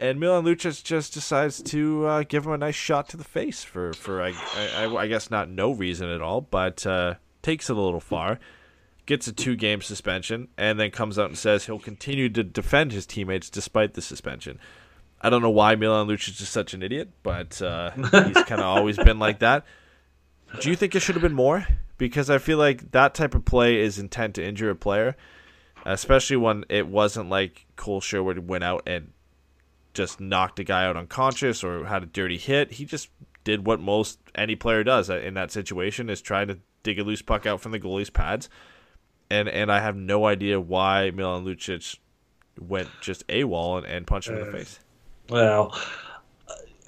and 0.00 0.18
Milan 0.18 0.44
Lucic 0.44 0.82
just 0.82 1.12
decides 1.12 1.62
to 1.62 2.06
uh, 2.06 2.24
give 2.26 2.46
him 2.46 2.52
a 2.52 2.58
nice 2.58 2.74
shot 2.74 3.08
to 3.10 3.16
the 3.18 3.24
face 3.24 3.62
for 3.62 3.92
for 3.92 4.22
I, 4.22 4.32
I, 4.76 4.86
I 4.96 5.06
guess 5.06 5.30
not 5.30 5.50
no 5.50 5.72
reason 5.72 6.08
at 6.08 6.22
all, 6.22 6.40
but 6.40 6.86
uh, 6.86 7.14
takes 7.42 7.68
it 7.68 7.76
a 7.76 7.80
little 7.80 8.00
far, 8.00 8.40
gets 9.04 9.28
a 9.28 9.32
two 9.32 9.56
game 9.56 9.82
suspension, 9.82 10.48
and 10.56 10.80
then 10.80 10.90
comes 10.90 11.18
out 11.18 11.26
and 11.26 11.36
says 11.36 11.66
he'll 11.66 11.78
continue 11.78 12.30
to 12.30 12.42
defend 12.42 12.92
his 12.92 13.04
teammates 13.04 13.50
despite 13.50 13.92
the 13.92 14.02
suspension. 14.02 14.58
I 15.20 15.28
don't 15.28 15.42
know 15.42 15.50
why 15.50 15.74
Milan 15.74 16.08
Lucic 16.08 16.40
is 16.40 16.48
such 16.48 16.72
an 16.72 16.82
idiot, 16.82 17.10
but 17.22 17.60
uh, 17.60 17.90
he's 17.94 18.10
kind 18.44 18.60
of 18.60 18.66
always 18.66 18.96
been 18.96 19.18
like 19.18 19.40
that. 19.40 19.66
Do 20.60 20.70
you 20.70 20.76
think 20.76 20.94
it 20.94 21.00
should 21.00 21.14
have 21.14 21.22
been 21.22 21.34
more? 21.34 21.66
Because 21.98 22.30
I 22.30 22.38
feel 22.38 22.56
like 22.56 22.92
that 22.92 23.14
type 23.14 23.34
of 23.34 23.44
play 23.44 23.78
is 23.78 23.98
intent 23.98 24.36
to 24.36 24.44
injure 24.44 24.70
a 24.70 24.74
player, 24.74 25.14
especially 25.84 26.36
when 26.36 26.64
it 26.70 26.88
wasn't 26.88 27.28
like 27.28 27.66
Kole 27.76 28.02
Sherwood 28.02 28.48
went 28.48 28.64
out 28.64 28.82
and 28.86 29.12
just 29.94 30.20
knocked 30.20 30.58
a 30.58 30.64
guy 30.64 30.84
out 30.84 30.96
unconscious 30.96 31.64
or 31.64 31.84
had 31.84 32.02
a 32.02 32.06
dirty 32.06 32.38
hit. 32.38 32.72
He 32.72 32.84
just 32.84 33.08
did 33.44 33.66
what 33.66 33.80
most 33.80 34.18
any 34.34 34.56
player 34.56 34.84
does 34.84 35.10
uh, 35.10 35.18
in 35.18 35.34
that 35.34 35.50
situation 35.50 36.10
is 36.10 36.20
try 36.20 36.44
to 36.44 36.58
dig 36.82 36.98
a 36.98 37.04
loose 37.04 37.22
puck 37.22 37.46
out 37.46 37.60
from 37.60 37.72
the 37.72 37.80
goalie's 37.80 38.10
pads. 38.10 38.48
And 39.30 39.48
and 39.48 39.70
I 39.70 39.80
have 39.80 39.96
no 39.96 40.26
idea 40.26 40.60
why 40.60 41.10
Milan 41.10 41.44
Lucic 41.44 41.98
went 42.58 42.88
just 43.00 43.26
AWOL 43.28 43.78
and, 43.78 43.86
and 43.86 44.06
punched 44.06 44.28
him 44.28 44.36
in 44.36 44.42
the 44.42 44.48
uh, 44.48 44.52
face. 44.52 44.80
Well, 45.28 45.80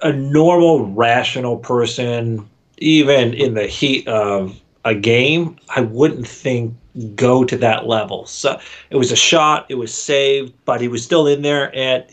a 0.01 0.11
normal, 0.11 0.91
rational 0.91 1.57
person, 1.57 2.47
even 2.77 3.33
in 3.33 3.53
the 3.53 3.67
heat 3.67 4.07
of 4.07 4.59
a 4.85 4.93
game, 4.93 5.57
I 5.69 5.81
wouldn't 5.81 6.27
think 6.27 6.75
go 7.15 7.43
to 7.45 7.57
that 7.57 7.87
level. 7.87 8.25
So 8.25 8.59
it 8.89 8.97
was 8.97 9.11
a 9.11 9.15
shot, 9.15 9.65
it 9.69 9.75
was 9.75 9.93
saved, 9.93 10.53
but 10.65 10.81
he 10.81 10.87
was 10.87 11.03
still 11.03 11.25
in 11.25 11.41
there. 11.41 11.73
And 11.75 12.05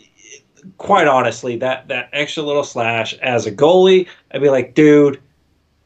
quite 0.79 1.07
honestly, 1.07 1.57
that 1.57 1.89
that 1.89 2.09
extra 2.13 2.43
little 2.43 2.65
slash 2.65 3.15
as 3.15 3.47
a 3.47 3.53
goalie, 3.53 4.09
I'd 4.33 4.43
be 4.43 4.51
like, 4.51 4.75
dude, 4.75 5.21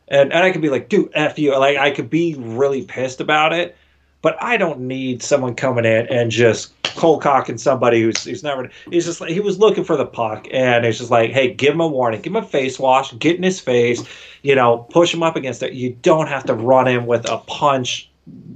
and, 0.09 0.33
and 0.33 0.45
I 0.45 0.51
could 0.53 0.63
be 0.63 0.69
like, 0.69 0.89
dude, 0.89 1.11
f 1.15 1.39
you. 1.39 1.59
Like 1.59 1.79
I 1.79 1.91
could 1.91 2.11
be 2.11 2.35
really 2.39 2.83
pissed 2.83 3.21
about 3.21 3.53
it, 3.53 3.77
but 4.23 4.41
I 4.43 4.57
don't 4.57 4.81
need 4.81 5.23
someone 5.23 5.55
coming 5.55 5.85
in 5.85 6.07
and 6.09 6.31
just 6.31 6.73
cold 6.95 7.23
cocking 7.23 7.59
somebody 7.59 8.01
who's 8.01 8.25
who's 8.25 8.43
never. 8.43 8.71
He's 8.91 9.07
just 9.07 9.21
like 9.21 9.31
he 9.31 9.41
was 9.41 9.59
looking 9.59 9.85
for 9.85 9.97
the 9.97 10.07
puck, 10.07 10.47
and 10.53 10.85
it's 10.85 10.99
just 10.99 11.11
like, 11.11 11.31
hey, 11.31 11.53
give 11.53 11.75
him 11.75 11.81
a 11.81 11.89
warning, 11.89 12.21
give 12.21 12.33
him 12.33 12.43
a 12.43 12.47
face 12.47 12.79
wash, 12.79 13.17
get 13.19 13.37
in 13.37 13.43
his 13.43 13.61
face, 13.61 14.03
you 14.43 14.55
know, 14.55 14.79
push 14.91 15.13
him 15.13 15.23
up 15.23 15.37
against 15.37 15.63
it. 15.63 15.73
You 15.73 15.97
don't 16.03 16.29
have 16.29 16.45
to 16.45 16.55
run 16.55 16.87
him 16.87 17.07
with 17.07 17.29
a 17.31 17.39
punch 17.39 18.11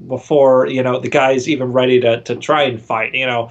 before 0.06 0.66
you 0.66 0.82
know 0.82 0.98
the 0.98 1.10
guy's 1.10 1.48
even 1.48 1.72
ready 1.72 2.00
to 2.00 2.20
to 2.22 2.36
try 2.36 2.62
and 2.62 2.80
fight. 2.80 3.14
You 3.14 3.26
know, 3.26 3.50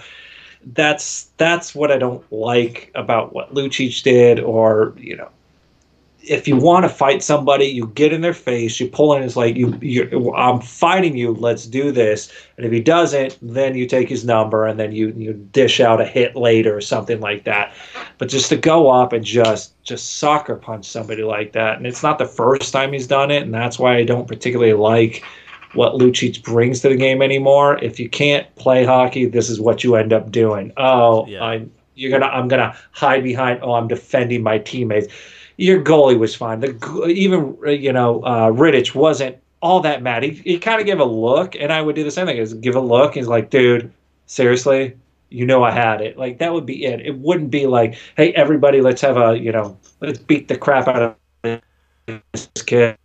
that's 0.74 1.30
that's 1.38 1.76
what 1.76 1.92
I 1.92 1.98
don't 1.98 2.24
like 2.32 2.92
about 2.96 3.34
what 3.34 3.54
Lucic 3.54 4.04
did, 4.04 4.40
or 4.40 4.94
you 4.98 5.16
know, 5.16 5.30
if 6.22 6.48
you 6.48 6.58
want 6.58 6.84
to 6.84 6.90
fight 6.90 7.24
somebody, 7.24 7.66
you 7.66 7.88
get 7.88 8.12
in 8.12 8.22
their 8.22 8.34
face, 8.34 8.80
you 8.80 8.88
pull 8.88 9.14
in 9.14 9.24
it's 9.24 9.36
like 9.36 9.56
you 9.56 9.78
you 9.82 10.34
I'm 10.36 10.60
fighting 10.60 11.16
you, 11.16 11.34
let's 11.34 11.66
do 11.66 11.92
this. 11.92 12.32
And 12.58 12.66
if 12.66 12.72
he 12.72 12.82
doesn't, 12.82 13.38
then 13.42 13.76
you 13.76 13.86
take 13.86 14.10
his 14.10 14.26
number 14.26 14.66
and 14.66 14.80
then 14.80 14.92
you 14.92 15.14
you 15.16 15.34
dish 15.34 15.80
out 15.80 16.02
a 16.02 16.06
hit 16.06 16.36
later 16.36 16.76
or 16.76 16.82
something 16.82 17.20
like 17.20 17.44
that. 17.46 17.74
But 18.18 18.30
just 18.30 18.50
to 18.50 18.58
go 18.58 18.90
up 18.90 19.14
and 19.14 19.24
just 19.24 19.82
just 19.84 20.18
soccer 20.18 20.56
punch 20.56 20.86
somebody 20.86 21.24
like 21.24 21.54
that, 21.54 21.78
and 21.78 21.88
it's 21.88 22.04
not 22.04 22.18
the 22.18 22.26
first 22.26 22.74
time 22.74 22.94
he's 22.94 23.08
done 23.08 23.32
it, 23.32 23.44
and 23.44 23.54
that's 23.54 23.80
why 23.80 23.96
I 23.96 24.04
don't 24.04 24.28
particularly 24.28 24.74
like 24.74 25.24
what 25.78 25.94
Lucic 25.94 26.44
brings 26.44 26.82
to 26.82 26.90
the 26.90 26.96
game 26.96 27.22
anymore. 27.22 27.82
If 27.84 28.00
you 28.00 28.10
can't 28.10 28.54
play 28.56 28.84
hockey, 28.84 29.26
this 29.26 29.50
is 29.50 29.62
what 29.62 29.84
you 29.84 29.96
end 29.96 30.12
up 30.12 30.32
doing. 30.32 30.74
Oh, 30.78 31.26
Yeah. 31.28 31.44
I 31.44 31.66
you're 31.98 32.12
gonna 32.12 32.32
I'm 32.32 32.48
gonna 32.48 32.78
hide 32.92 33.24
behind. 33.24 33.60
Oh, 33.64 33.74
I'm 33.74 33.88
defending 33.88 34.44
my 34.44 34.60
teammates. 34.60 35.08
Your 35.58 35.84
goalie 35.84 36.18
was 36.18 36.36
fine. 36.36 36.60
The 36.60 37.06
even 37.08 37.58
uh, 37.66 37.72
you 37.72 37.92
know 37.92 38.22
uh, 38.22 38.52
Rittich 38.52 38.94
wasn't 38.96 39.38
all 39.62 39.80
that 39.82 40.04
mad. 40.04 40.24
He, 40.24 40.32
he 40.32 40.60
kind 40.60 40.80
of 40.80 40.86
gave 40.86 41.00
a 41.00 41.06
look, 41.06 41.56
and 41.56 41.74
I 41.74 41.82
would 41.82 41.96
do 41.96 42.04
the 42.04 42.12
same 42.12 42.28
thing. 42.28 42.38
Is 42.38 42.54
give 42.54 42.76
a 42.76 42.80
look. 42.80 43.16
He's 43.16 43.28
like, 43.28 43.50
dude, 43.50 43.92
seriously, 44.28 44.96
you 45.30 45.46
know 45.46 45.64
I 45.64 45.72
had 45.72 46.02
it. 46.02 46.18
Like 46.18 46.38
that 46.38 46.54
would 46.54 46.66
be 46.66 46.86
it. 46.86 47.02
It 47.02 47.18
wouldn't 47.18 47.50
be 47.50 47.66
like, 47.66 47.96
hey, 48.16 48.32
everybody, 48.34 48.82
let's 48.82 49.02
have 49.02 49.18
a 49.18 49.38
you 49.38 49.52
know, 49.52 49.78
let's 50.00 50.20
beat 50.20 50.48
the 50.48 50.58
crap 50.58 50.88
out 50.88 51.18
of 51.44 51.62
this 52.32 52.48
kid. 52.66 52.98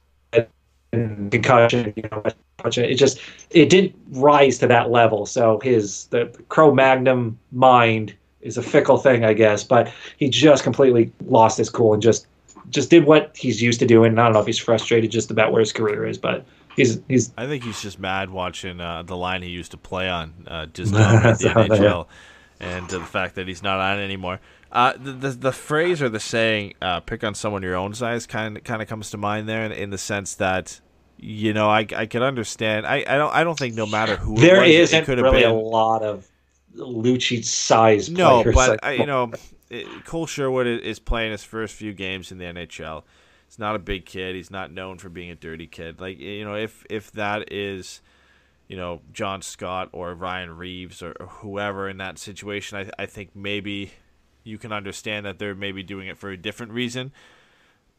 And 0.94 1.32
concussion, 1.32 1.94
you 1.96 2.02
know. 2.12 2.22
It 2.64 2.94
just 2.94 3.20
it 3.50 3.68
didn't 3.68 3.94
rise 4.10 4.58
to 4.58 4.66
that 4.68 4.90
level. 4.90 5.26
So 5.26 5.60
his 5.62 6.06
the 6.06 6.26
Cro 6.48 6.72
Magnum 6.72 7.38
mind 7.50 8.14
is 8.40 8.56
a 8.56 8.62
fickle 8.62 8.98
thing, 8.98 9.24
I 9.24 9.32
guess. 9.32 9.64
But 9.64 9.92
he 10.16 10.28
just 10.28 10.62
completely 10.62 11.12
lost 11.26 11.58
his 11.58 11.70
cool 11.70 11.92
and 11.94 12.02
just 12.02 12.26
just 12.70 12.90
did 12.90 13.04
what 13.04 13.36
he's 13.36 13.60
used 13.60 13.80
to 13.80 13.86
doing. 13.86 14.12
And 14.12 14.20
I 14.20 14.24
don't 14.24 14.34
know 14.34 14.40
if 14.40 14.46
he's 14.46 14.58
frustrated 14.58 15.10
just 15.10 15.30
about 15.30 15.52
where 15.52 15.60
his 15.60 15.72
career 15.72 16.06
is, 16.06 16.18
but 16.18 16.44
he's 16.76 17.00
he's 17.08 17.32
I 17.36 17.46
think 17.46 17.64
he's 17.64 17.80
just 17.80 17.98
mad 17.98 18.30
watching 18.30 18.80
uh, 18.80 19.02
the 19.02 19.16
line 19.16 19.42
he 19.42 19.48
used 19.48 19.72
to 19.72 19.76
play 19.76 20.08
on, 20.08 20.32
uh, 20.46 20.66
just 20.66 20.92
the 20.92 20.98
NHL, 20.98 22.06
and 22.60 22.86
uh, 22.86 22.98
the 22.98 23.04
fact 23.04 23.34
that 23.36 23.48
he's 23.48 23.62
not 23.62 23.78
on 23.78 23.98
it 23.98 24.04
anymore. 24.04 24.40
Uh, 24.70 24.94
the, 24.96 25.12
the 25.12 25.30
the 25.30 25.52
phrase 25.52 26.00
or 26.00 26.08
the 26.08 26.20
saying 26.20 26.74
uh, 26.80 27.00
"pick 27.00 27.22
on 27.24 27.34
someone 27.34 27.62
your 27.62 27.76
own 27.76 27.94
size" 27.94 28.26
kind 28.26 28.56
of 28.56 28.64
kind 28.64 28.80
of 28.80 28.88
comes 28.88 29.10
to 29.10 29.16
mind 29.16 29.48
there, 29.48 29.64
in, 29.64 29.72
in 29.72 29.90
the 29.90 29.98
sense 29.98 30.34
that 30.34 30.80
you 31.22 31.52
know 31.52 31.68
I 31.68 31.86
I 31.96 32.06
can 32.06 32.22
understand. 32.22 32.86
I, 32.86 33.04
I 33.06 33.16
don't 33.16 33.32
I 33.32 33.44
don't 33.44 33.58
think 33.58 33.74
no 33.74 33.86
matter 33.86 34.16
who 34.16 34.36
There 34.36 34.56
it 34.56 34.66
was, 34.66 34.90
isn't 34.90 35.02
it 35.02 35.04
could 35.06 35.18
have 35.18 35.24
really 35.24 35.42
been 35.42 35.50
a 35.50 35.54
lot 35.54 36.02
of 36.02 36.28
Lucic 36.76 37.44
size 37.44 38.10
no, 38.10 38.42
players. 38.42 38.54
but 38.54 38.70
like- 38.70 38.80
I, 38.82 38.92
you 38.92 39.06
know, 39.06 39.30
it, 39.70 39.86
Kole 40.04 40.26
Sherwood 40.26 40.66
is 40.66 40.98
playing 40.98 41.32
his 41.32 41.44
first 41.44 41.74
few 41.74 41.92
games 41.92 42.32
in 42.32 42.38
the 42.38 42.44
NHL. 42.46 43.04
He's 43.46 43.58
not 43.58 43.76
a 43.76 43.78
big 43.78 44.04
kid. 44.06 44.34
He's 44.34 44.50
not 44.50 44.72
known 44.72 44.98
for 44.98 45.08
being 45.10 45.30
a 45.30 45.34
dirty 45.34 45.66
kid. 45.66 46.00
Like 46.00 46.18
you 46.18 46.44
know, 46.44 46.56
if 46.56 46.84
if 46.90 47.12
that 47.12 47.52
is, 47.52 48.00
you 48.66 48.76
know, 48.76 49.00
John 49.12 49.42
Scott 49.42 49.90
or 49.92 50.14
Ryan 50.14 50.56
Reaves 50.56 51.02
or, 51.02 51.12
or 51.20 51.26
whoever 51.26 51.88
in 51.88 51.98
that 51.98 52.18
situation, 52.18 52.78
I 52.78 53.02
I 53.02 53.06
think 53.06 53.30
maybe 53.36 53.92
you 54.42 54.58
can 54.58 54.72
understand 54.72 55.24
that 55.26 55.38
they're 55.38 55.54
maybe 55.54 55.84
doing 55.84 56.08
it 56.08 56.18
for 56.18 56.30
a 56.30 56.36
different 56.36 56.72
reason. 56.72 57.12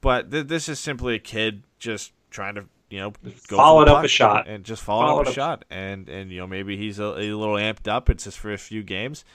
But 0.01 0.31
th- 0.31 0.47
this 0.47 0.67
is 0.67 0.79
simply 0.79 1.15
a 1.15 1.19
kid 1.19 1.63
just 1.79 2.11
trying 2.31 2.55
to 2.55 2.65
you 2.93 2.99
know 2.99 3.11
go 3.47 3.57
Followed 3.57 3.89
up 3.89 4.05
a 4.05 4.07
shot. 4.07 4.47
and 4.47 4.63
just 4.63 4.83
followed, 4.83 5.07
Followed 5.07 5.21
up 5.21 5.25
a 5.25 5.29
up- 5.29 5.35
shot 5.35 5.65
and 5.71 6.07
and 6.07 6.31
you 6.31 6.39
know 6.39 6.45
maybe 6.45 6.77
he's 6.77 6.99
a, 6.99 7.05
a 7.05 7.33
little 7.33 7.55
amped 7.55 7.87
up. 7.87 8.07
It's 8.07 8.25
his 8.25 8.35
first 8.35 8.65
few 8.65 8.83
games. 8.83 9.25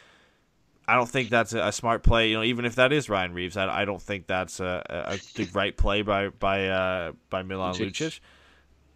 I 0.86 0.94
don't 0.94 1.08
think 1.08 1.28
that's 1.28 1.52
a, 1.52 1.66
a 1.66 1.72
smart 1.72 2.04
play. 2.04 2.30
You 2.30 2.36
know, 2.36 2.44
even 2.44 2.64
if 2.64 2.76
that 2.76 2.92
is 2.92 3.10
Ryan 3.10 3.34
Reaves, 3.34 3.56
I, 3.56 3.82
I 3.82 3.84
don't 3.84 4.00
think 4.00 4.28
that's 4.28 4.60
a, 4.60 4.86
a, 4.88 5.14
a 5.14 5.18
the 5.34 5.50
right 5.52 5.76
play 5.76 6.02
by 6.02 6.28
by 6.28 6.68
uh, 6.68 7.12
by 7.30 7.42
Milan 7.42 7.74
Lucic. 7.74 8.20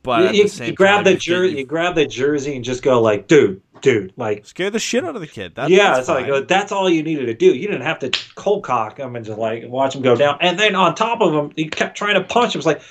But 0.05 0.35
you, 0.35 0.45
you 0.45 0.73
grab 0.73 1.05
time, 1.05 1.13
the 1.13 1.17
jersey, 1.17 1.53
you 1.53 1.59
you 1.59 1.65
grab 1.65 1.97
the 1.97 2.07
jersey, 2.07 2.55
and 2.57 2.65
just 2.65 2.83
go 2.83 3.01
like, 3.01 3.29
dude, 3.29 3.63
dude, 3.83 4.13
like, 4.17 4.47
scare 4.47 4.71
the 4.71 4.81
shit 4.81 5.05
out 5.05 5.15
of 5.15 5.21
the 5.21 5.29
kid. 5.29 5.57
That, 5.57 5.71
yeah, 5.71 5.89
that's 5.89 6.01
it's 6.01 6.09
like 6.09 6.29
fine. 6.29 6.47
that's 6.47 6.73
all 6.73 6.89
you 6.89 7.03
needed 7.03 7.27
to 7.27 7.35
do. 7.35 7.47
You 7.55 7.69
didn't 7.69 7.83
have 7.83 7.99
to 8.01 8.11
cold 8.37 8.65
cock 8.65 8.99
him 8.99 9.15
and 9.17 9.25
just 9.25 9.39
like 9.39 9.65
watch 9.67 9.95
him 9.95 10.03
go 10.03 10.17
down. 10.17 10.39
And 10.41 10.59
then 10.59 10.75
on 10.75 10.95
top 10.95 11.21
of 11.21 11.33
him, 11.33 11.53
he 11.57 11.69
kept 11.69 11.97
trying 11.97 12.15
to 12.15 12.25
punch 12.25 12.55
him. 12.55 12.61
It's 12.61 12.67
like, 12.67 12.83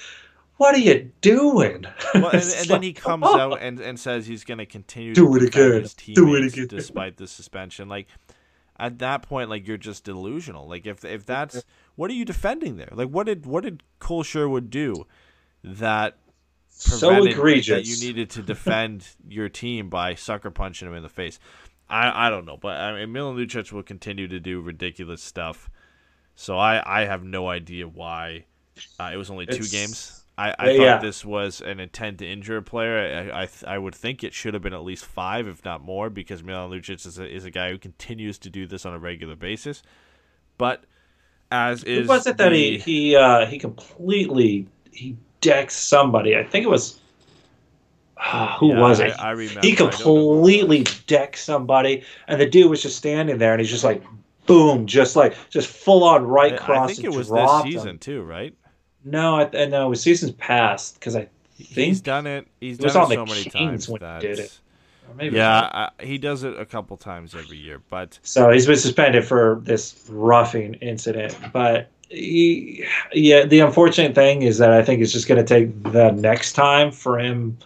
what 0.61 0.75
are 0.75 0.79
you 0.79 1.11
doing? 1.21 1.85
Well, 2.13 2.29
and, 2.31 2.43
and 2.43 2.67
then 2.67 2.81
he 2.83 2.93
comes 2.93 3.23
come 3.23 3.39
out 3.39 3.61
and, 3.61 3.79
and 3.79 3.99
says 3.99 4.27
he's 4.27 4.43
going 4.43 4.57
to 4.59 4.65
continue 4.65 5.13
Do 5.13 5.27
to 5.29 5.35
it 5.37 5.43
again. 5.47 5.81
his 5.81 5.93
Do 5.93 6.35
it 6.35 6.45
again. 6.53 6.67
despite 6.67 7.17
the 7.17 7.25
suspension. 7.27 7.87
Like 7.89 8.07
at 8.77 8.99
that 8.99 9.21
point, 9.23 9.49
like 9.49 9.65
you're 9.67 9.77
just 9.77 10.03
delusional. 10.03 10.67
Like 10.67 10.85
if 10.85 11.03
if 11.05 11.25
that's 11.25 11.63
what 11.95 12.11
are 12.11 12.13
you 12.13 12.25
defending 12.25 12.77
there? 12.77 12.89
Like 12.91 13.07
what 13.09 13.25
did 13.27 13.45
what 13.45 13.63
did 13.63 13.81
Kole 13.99 14.23
Sherwood 14.25 14.69
do 14.69 15.07
that 15.63 16.17
so 16.69 17.23
egregious. 17.23 17.67
that 17.75 17.85
you 17.87 18.07
needed 18.07 18.29
to 18.31 18.41
defend 18.41 19.07
your 19.29 19.49
team 19.49 19.89
by 19.89 20.15
sucker 20.15 20.51
punching 20.51 20.87
him 20.87 20.93
in 20.95 21.03
the 21.03 21.09
face? 21.09 21.39
I 21.89 22.27
I 22.27 22.29
don't 22.29 22.45
know, 22.45 22.57
but 22.57 22.75
I 22.79 22.93
mean 22.99 23.11
Milan 23.13 23.35
Lucic 23.37 23.71
will 23.71 23.83
continue 23.83 24.27
to 24.27 24.39
do 24.39 24.61
ridiculous 24.61 25.23
stuff. 25.23 25.69
So 26.35 26.57
I 26.57 26.81
I 26.85 27.05
have 27.05 27.23
no 27.23 27.47
idea 27.47 27.87
why 27.87 28.45
uh, 28.99 29.11
it 29.13 29.17
was 29.17 29.29
only 29.29 29.45
two 29.45 29.53
It's- 29.63 29.71
games. 29.71 30.17
I, 30.49 30.55
I 30.59 30.67
Yeah, 30.67 30.71
thought 30.71 30.99
yeah. 30.99 31.01
this 31.01 31.25
was 31.25 31.61
an 31.61 31.79
intent 31.79 32.19
to 32.19 32.27
injure 32.27 32.57
a 32.57 32.61
player. 32.63 33.31
I 33.31 33.43
I, 33.43 33.49
I 33.67 33.77
would 33.77 33.95
think 33.95 34.23
it 34.23 34.33
should 34.33 34.53
have 34.53 34.63
been 34.63 34.73
at 34.73 34.83
least 34.83 35.05
five, 35.05 35.47
if 35.47 35.63
not 35.65 35.81
more, 35.83 36.09
because 36.09 36.43
Milan 36.43 36.71
Lucic 36.71 37.05
is 37.05 37.19
a, 37.19 37.27
is 37.29 37.45
a 37.45 37.51
guy 37.51 37.71
who 37.71 37.77
continues 37.77 38.37
to 38.39 38.49
do 38.49 38.65
this 38.67 38.85
on 38.85 38.93
a 38.93 38.99
regular 38.99 39.35
basis. 39.35 39.83
But 40.57 40.85
as 41.51 41.83
Who 41.93 42.01
is 42.03 42.03
was 42.03 42.27
it 42.27 42.37
that 42.37 42.51
he 42.53 42.77
he 42.77 43.15
uh, 43.15 43.45
he 43.45 43.57
completely 43.59 44.67
he 44.91 45.17
decked 45.41 45.71
somebody? 45.71 46.35
I 46.35 46.43
think 46.43 46.65
it 46.65 46.69
was. 46.69 46.99
Ah, 48.17 48.55
who 48.59 48.67
Yeah, 48.67 48.77
was 48.77 48.99
it? 48.99 49.15
I 49.17 49.31
remember. 49.31 49.61
He 49.61 49.75
I 49.83 49.97
don't 49.97 50.15
know 50.15 50.23
who 50.25 50.39
it 50.39 50.45
completely 50.45 50.83
decked 51.07 51.37
somebody, 51.37 52.03
and 52.27 52.39
the 52.39 52.45
dude 52.45 52.69
was 52.69 52.81
just 52.81 52.97
standing 52.97 53.37
there, 53.37 53.51
and 53.53 53.59
he's 53.61 53.69
just 53.69 53.83
like, 53.83 54.03
boom, 54.45 54.85
just 54.85 55.15
like 55.15 55.35
just 55.49 55.67
full 55.67 56.03
on 56.03 56.25
right 56.25 56.55
cross. 56.55 56.77
I 56.77 56.79
think 56.79 57.03
it 57.03 57.09
was 57.09 57.31
this 57.31 57.51
him. 57.75 57.91
season 57.91 57.99
too, 57.99 58.21
right? 58.23 58.55
No, 59.03 59.35
I, 59.37 59.49
I 59.53 59.65
no, 59.65 59.87
it 59.87 59.89
was 59.89 60.01
seasons 60.01 60.31
past 60.33 60.95
because 60.95 61.15
I 61.15 61.27
He's 61.61 62.01
done 62.01 62.27
it. 62.27 62.47
He's 62.59 62.79
it 62.79 62.87
done 62.87 62.97
on 62.97 63.11
it 63.11 63.15
the 63.15 63.25
so 63.25 63.25
many 63.25 63.43
Kings 63.43 63.87
times 63.87 63.89
when 63.89 64.01
he 64.01 64.27
did 64.27 64.39
it. 64.39 64.59
yeah, 65.19 65.89
I, 65.99 66.03
he 66.03 66.17
does 66.17 66.43
it 66.43 66.59
a 66.59 66.65
couple 66.65 66.97
times 66.97 67.35
every 67.35 67.57
year. 67.57 67.81
But 67.89 68.19
So 68.23 68.49
he's 68.49 68.65
been 68.65 68.77
suspended 68.77 69.25
for 69.25 69.59
this 69.63 70.05
roughing 70.09 70.75
incident. 70.75 71.37
But 71.53 71.89
he, 72.09 72.85
yeah, 73.13 73.45
the 73.45 73.59
unfortunate 73.59 74.15
thing 74.15 74.41
is 74.41 74.57
that 74.57 74.71
I 74.71 74.83
think 74.83 75.01
it's 75.01 75.11
just 75.11 75.27
going 75.27 75.43
to 75.43 75.47
take 75.47 75.83
the 75.91 76.11
next 76.11 76.53
time 76.53 76.91
for 76.91 77.19
him. 77.19 77.57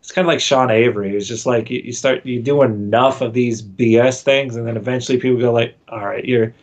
It's 0.00 0.12
kind 0.12 0.26
of 0.26 0.28
like 0.28 0.40
Sean 0.40 0.70
Avery. 0.70 1.16
It's 1.16 1.26
just 1.26 1.46
like 1.46 1.70
you, 1.70 1.80
you 1.84 1.92
start 1.92 2.24
you 2.24 2.40
do 2.42 2.62
enough 2.62 3.20
of 3.20 3.32
these 3.32 3.62
BS 3.62 4.22
things, 4.22 4.56
and 4.56 4.66
then 4.66 4.76
eventually 4.76 5.18
people 5.18 5.38
go 5.38 5.52
like, 5.52 5.76
"All 5.88 6.06
right, 6.06 6.24
you're." 6.24 6.54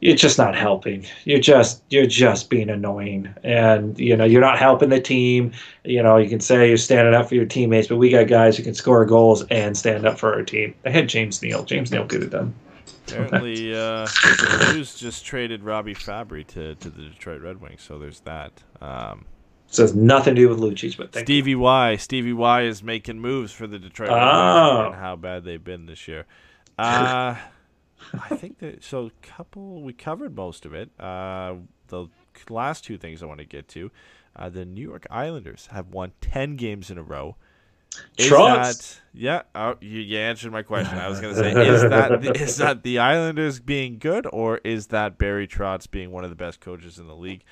You're 0.00 0.16
just 0.16 0.38
not 0.38 0.56
helping. 0.56 1.04
You're 1.24 1.40
just 1.40 1.82
you're 1.90 2.06
just 2.06 2.48
being 2.50 2.70
annoying, 2.70 3.28
and 3.44 3.98
you 3.98 4.16
know 4.16 4.24
you're 4.24 4.40
not 4.40 4.58
helping 4.58 4.88
the 4.88 5.00
team. 5.00 5.52
You 5.84 6.02
know 6.02 6.16
you 6.16 6.28
can 6.28 6.40
say 6.40 6.68
you're 6.68 6.76
standing 6.78 7.14
up 7.14 7.28
for 7.28 7.34
your 7.34 7.44
teammates, 7.44 7.88
but 7.88 7.96
we 7.96 8.08
got 8.10 8.26
guys 8.26 8.56
who 8.56 8.62
can 8.62 8.74
score 8.74 9.04
goals 9.04 9.44
and 9.50 9.76
stand 9.76 10.06
up 10.06 10.18
for 10.18 10.32
our 10.34 10.42
team. 10.42 10.74
They 10.82 10.92
had 10.92 11.08
James 11.08 11.42
Neal. 11.42 11.64
James 11.64 11.90
Neal 11.92 12.06
could 12.06 12.22
have 12.22 12.30
done. 12.30 12.54
apparently, 13.08 13.74
uh, 13.74 14.06
the 14.06 14.68
Blues 14.72 14.94
just 14.98 15.24
traded 15.26 15.62
Robby 15.64 15.94
Fabbri 15.94 16.46
to, 16.48 16.74
to 16.76 16.88
the 16.90 17.02
Detroit 17.02 17.42
Red 17.42 17.60
Wings, 17.60 17.82
so 17.82 17.98
there's 17.98 18.20
that. 18.20 18.52
Um, 18.80 19.26
So 19.68 19.84
it's 19.84 19.92
nothing 19.94 20.34
to 20.34 20.40
do 20.40 20.48
with 20.48 20.58
Lucic, 20.60 20.96
but 20.96 21.14
Stevie 21.14 21.54
Y, 21.56 21.96
Stevie 21.96 22.32
Y 22.32 22.62
is 22.62 22.82
making 22.82 23.20
moves 23.20 23.52
for 23.52 23.66
the 23.66 23.78
Detroit 23.78 24.08
Red 24.08 24.18
Oh. 24.18 24.76
Wings 24.78 24.86
and 24.94 24.94
how 25.02 25.16
bad 25.16 25.44
they've 25.44 25.62
been 25.62 25.84
this 25.86 26.08
year. 26.08 26.24
Uh, 26.78 27.36
I 28.14 28.36
think 28.36 28.58
that 28.58 28.82
so. 28.84 29.10
Couple 29.22 29.82
we 29.82 29.92
covered 29.92 30.34
most 30.36 30.64
of 30.66 30.74
it. 30.74 30.90
Uh, 30.98 31.56
the 31.88 32.06
last 32.48 32.84
two 32.84 32.96
things 32.98 33.22
I 33.22 33.26
want 33.26 33.40
to 33.40 33.46
get 33.46 33.68
to. 33.68 33.90
Uh, 34.36 34.48
the 34.48 34.64
New 34.64 34.82
York 34.82 35.06
Islanders 35.10 35.68
have 35.72 35.88
won 35.88 36.12
ten 36.20 36.56
games 36.56 36.90
in 36.90 36.98
a 36.98 37.02
row. 37.02 37.36
Is 38.16 38.28
Trust. 38.28 39.00
that 39.12 39.20
yeah? 39.20 39.42
Oh, 39.54 39.74
you, 39.80 39.98
you 40.00 40.18
answered 40.18 40.52
my 40.52 40.62
question. 40.62 40.96
I 40.96 41.08
was 41.08 41.20
going 41.20 41.34
to 41.34 41.40
say, 41.40 41.50
is 41.68 41.82
that 41.82 42.24
is 42.40 42.56
that 42.58 42.82
the 42.84 43.00
Islanders 43.00 43.58
being 43.58 43.98
good, 43.98 44.26
or 44.32 44.58
is 44.62 44.86
that 44.88 45.18
Barry 45.18 45.48
Trotz 45.48 45.90
being 45.90 46.10
one 46.12 46.22
of 46.22 46.30
the 46.30 46.36
best 46.36 46.60
coaches 46.60 46.98
in 47.00 47.08
the 47.08 47.16
league? 47.16 47.42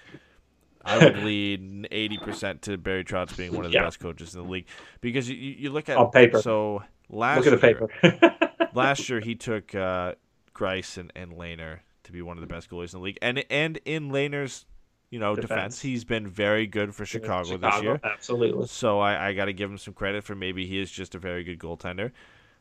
I 0.84 0.98
would 1.04 1.18
lead 1.24 1.88
eighty 1.90 2.18
percent 2.18 2.62
to 2.62 2.78
Barry 2.78 3.04
Trotz 3.04 3.36
being 3.36 3.52
one 3.54 3.64
of 3.64 3.72
the 3.72 3.78
Yeah. 3.78 3.84
best 3.84 3.98
coaches 3.98 4.34
in 4.36 4.42
the 4.44 4.48
league 4.48 4.66
because 5.00 5.28
you, 5.28 5.34
you 5.36 5.70
look 5.70 5.88
at 5.88 5.96
On 5.96 6.10
paper. 6.12 6.40
So 6.40 6.84
last 7.10 7.44
Look 7.44 7.54
at 7.54 7.60
the 7.60 7.66
year- 7.66 7.88
paper. 8.00 8.68
last 8.74 9.08
year 9.08 9.18
he 9.18 9.34
took 9.34 9.74
uh, 9.74 10.14
Greiss 10.58 10.98
and, 10.98 11.12
and 11.14 11.32
Lehner 11.32 11.80
to 12.04 12.12
be 12.12 12.22
one 12.22 12.36
of 12.36 12.40
the 12.40 12.46
best 12.52 12.68
goalies 12.70 12.92
in 12.92 13.00
the 13.00 13.04
league, 13.04 13.18
and 13.22 13.44
and 13.50 13.78
in 13.84 14.10
Lehner's 14.10 14.66
you 15.10 15.18
know 15.18 15.34
defense, 15.34 15.48
Defense. 15.48 15.80
he's 15.80 16.04
been 16.04 16.26
very 16.26 16.66
good 16.66 16.94
for 16.94 17.06
Chicago, 17.06 17.56
this 17.56 17.82
year. 17.82 18.00
absolutely. 18.04 18.66
So 18.66 18.98
I, 18.98 19.28
I 19.28 19.32
got 19.34 19.46
to 19.46 19.52
give 19.52 19.70
him 19.70 19.78
some 19.78 19.94
credit 19.94 20.24
for 20.24 20.34
maybe 20.34 20.66
he 20.66 20.80
is 20.80 20.90
just 20.90 21.14
a 21.14 21.18
very 21.18 21.44
good 21.44 21.58
goaltender. 21.58 22.12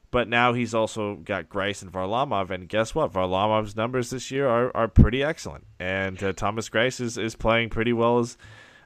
But 0.09 0.29
now 0.29 0.53
he's 0.53 0.73
also 0.73 1.15
got 1.15 1.49
Greiss 1.49 1.81
and 1.81 1.91
Varlamov, 1.91 2.49
and 2.49 2.69
guess 2.69 2.95
what? 2.95 3.11
Varlamov's 3.11 3.75
numbers 3.75 4.09
this 4.09 4.31
year 4.31 4.47
are, 4.47 4.71
are 4.75 4.87
pretty 4.87 5.21
excellent, 5.21 5.65
and 5.79 6.21
uh, 6.23 6.31
Thomas 6.31 6.69
Greiss 6.69 7.01
is, 7.01 7.17
is 7.17 7.35
playing 7.35 7.69
pretty 7.71 7.91
well 7.91 8.19
as, 8.19 8.37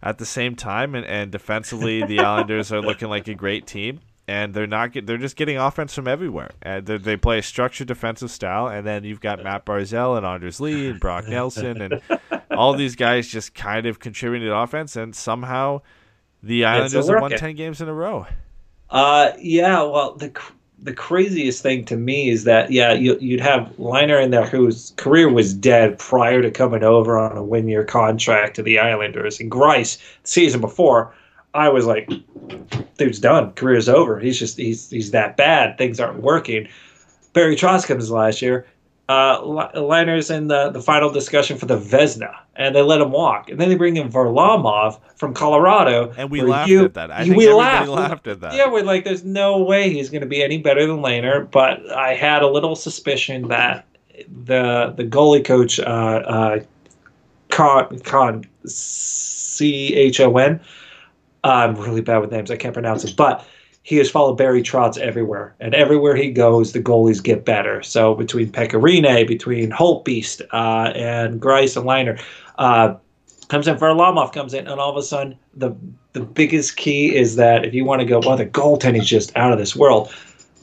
at 0.02 0.18
the 0.18 0.26
same 0.26 0.56
time, 0.56 0.96
and, 0.96 1.06
and 1.06 1.32
defensively 1.32 2.04
the 2.04 2.20
Islanders 2.22 2.72
are 2.72 2.82
looking 2.82 3.08
like 3.08 3.28
a 3.28 3.36
great 3.36 3.68
team, 3.68 4.00
and 4.32 4.54
they're 4.54 4.66
not 4.66 4.94
get, 4.94 5.06
they're 5.06 5.18
just 5.18 5.36
getting 5.36 5.58
offense 5.58 5.94
from 5.94 6.08
everywhere, 6.08 6.52
and 6.62 6.86
they 6.86 6.98
they 6.98 7.18
play 7.18 7.40
a 7.40 7.44
structured 7.44 7.88
defensive 7.88 8.32
style, 8.32 8.68
and 8.68 8.88
then 8.88 9.04
you've 9.04 9.20
got 9.20 9.44
Matt 9.44 9.66
Barzal 9.66 10.16
and 10.16 10.26
Anders 10.26 10.62
Lee 10.62 10.88
and 10.88 11.02
Brock 11.02 11.28
Nelson, 11.28 11.82
and 11.82 12.02
all 12.52 12.74
these 12.74 12.96
guys 12.96 13.28
just 13.28 13.54
kind 13.54 13.86
of 13.86 14.00
contributing 14.00 14.48
to 14.48 14.56
offense, 14.56 14.96
and 14.96 15.14
somehow 15.14 15.82
the 16.42 16.64
Islanders 16.64 17.10
have 17.10 17.22
won 17.22 17.32
ten 17.32 17.56
games 17.58 17.82
in 17.82 17.90
a 17.90 17.94
row. 17.94 18.26
Uh, 18.90 19.34
yeah. 19.38 19.84
Well, 19.84 20.16
the 20.16 20.32
the 20.80 20.94
craziest 20.94 21.62
thing 21.62 21.84
to 21.86 21.98
me 21.98 22.30
is 22.30 22.46
that 22.46 22.72
yeah, 22.72 22.94
you, 22.94 23.18
you'd 23.20 23.42
have 23.42 23.68
Lehner 23.78 24.24
in 24.24 24.32
there 24.32 24.46
whose 24.46 24.94
career 24.96 25.30
was 25.30 25.54
dead 25.54 26.00
prior 26.00 26.42
to 26.42 26.50
coming 26.50 26.84
over 26.84 27.20
on 27.20 27.36
a 27.36 27.44
one 27.44 27.68
year 27.68 27.84
contract 27.84 28.56
to 28.56 28.64
the 28.64 28.80
Islanders, 28.80 29.42
and 29.42 29.52
Greiss 29.52 29.98
the 30.24 30.30
season 30.30 30.62
before. 30.62 31.14
I 31.54 31.70
was 31.70 31.86
like, 31.86 32.10
dude's 32.98 33.20
done. 33.20 33.52
Career's 33.54 33.90
over. 33.90 34.20
He's 34.20 34.40
just 34.40 34.58
he's 34.58 34.90
he's 34.90 35.12
that 35.12 35.38
bad. 35.38 35.78
Things 35.78 36.00
aren't 36.00 36.22
working. 36.22 36.68
Barry 37.34 37.56
Trotz 37.56 37.86
comes 37.86 38.10
last 38.12 38.42
year. 38.42 38.66
Uh, 39.10 39.42
Li- 39.44 39.82
Lehner's 39.82 40.30
in 40.30 40.48
the, 40.48 40.70
the 40.70 40.82
final 40.82 41.10
discussion 41.12 41.58
for 41.58 41.66
the 41.66 41.78
Vezina, 41.78 42.34
and 42.56 42.74
they 42.74 42.82
let 42.82 43.02
him 43.02 43.12
walk. 43.12 43.50
And 43.50 43.60
then 43.60 43.68
they 43.68 43.76
bring 43.76 43.98
in 43.98 44.10
Varlamov 44.10 45.00
from 45.18 45.34
Colorado. 45.34 46.14
And 46.16 46.30
we 46.30 46.42
laughed 46.42 46.70
you- 46.70 46.86
at 46.86 46.94
that. 46.94 47.12
I 47.12 47.20
you- 47.24 47.26
think 47.34 47.38
we 47.38 47.52
laughed. 47.52 47.90
laughed 47.90 48.28
at 48.28 48.40
that. 48.40 48.54
Yeah, 48.54 48.72
we're 48.72 48.84
like, 48.84 49.04
there's 49.04 49.26
no 49.26 49.60
way 49.64 49.90
he's 49.92 50.10
going 50.10 50.22
to 50.22 50.28
be 50.28 50.42
any 50.42 50.60
better 50.60 50.88
than 50.88 50.98
Lehner. 51.00 51.50
But 51.52 51.92
I 51.92 52.14
had 52.14 52.42
a 52.42 52.48
little 52.48 52.76
suspicion 52.78 53.50
that 53.50 53.86
the 54.46 54.94
the 54.96 55.04
goalie 55.04 55.44
coach, 55.44 55.78
uh, 55.80 55.84
uh, 55.84 56.60
Con, 57.50 58.00
Con 58.00 58.46
C 58.66 59.94
H 59.94 60.22
O 60.22 60.38
N, 60.38 60.62
I'm 61.44 61.76
really 61.76 62.02
bad 62.02 62.20
with 62.20 62.32
names. 62.32 62.52
I 62.52 62.58
can't 62.58 62.74
pronounce 62.74 63.04
it, 63.04 63.16
but 63.16 63.46
he 63.84 63.98
has 63.98 64.10
followed 64.10 64.36
Barry 64.36 64.62
Trotz 64.62 64.98
everywhere, 64.98 65.56
and 65.60 65.74
everywhere 65.74 66.16
he 66.16 66.32
goes, 66.32 66.72
the 66.72 66.82
goalies 66.82 67.24
get 67.24 67.46
better. 67.46 67.82
So 67.82 68.14
between 68.14 68.52
Pekka 68.52 68.80
Rinne, 68.80 69.28
between 69.28 69.72
Holtbeast, 69.72 70.42
uh, 70.54 70.92
and 70.96 71.42
Greiss 71.42 71.76
and 71.76 71.86
Lehner, 71.86 72.22
uh, 72.60 72.96
comes 73.48 73.68
in 73.68 73.76
Varlamov 73.78 74.34
comes 74.34 74.54
in, 74.54 74.68
and 74.68 74.80
all 74.80 74.92
of 74.92 74.98
a 74.98 75.04
sudden, 75.04 75.38
the 75.56 75.76
the 76.14 76.22
biggest 76.22 76.78
key 76.78 77.16
is 77.16 77.38
that 77.38 77.66
if 77.66 77.74
you 77.74 77.86
want 77.86 78.02
to 78.02 78.06
go, 78.06 78.20
well, 78.20 78.38
the 78.38 78.46
goaltending 78.46 79.02
is 79.02 79.08
just 79.08 79.36
out 79.36 79.52
of 79.52 79.58
this 79.58 79.76
world. 79.76 80.14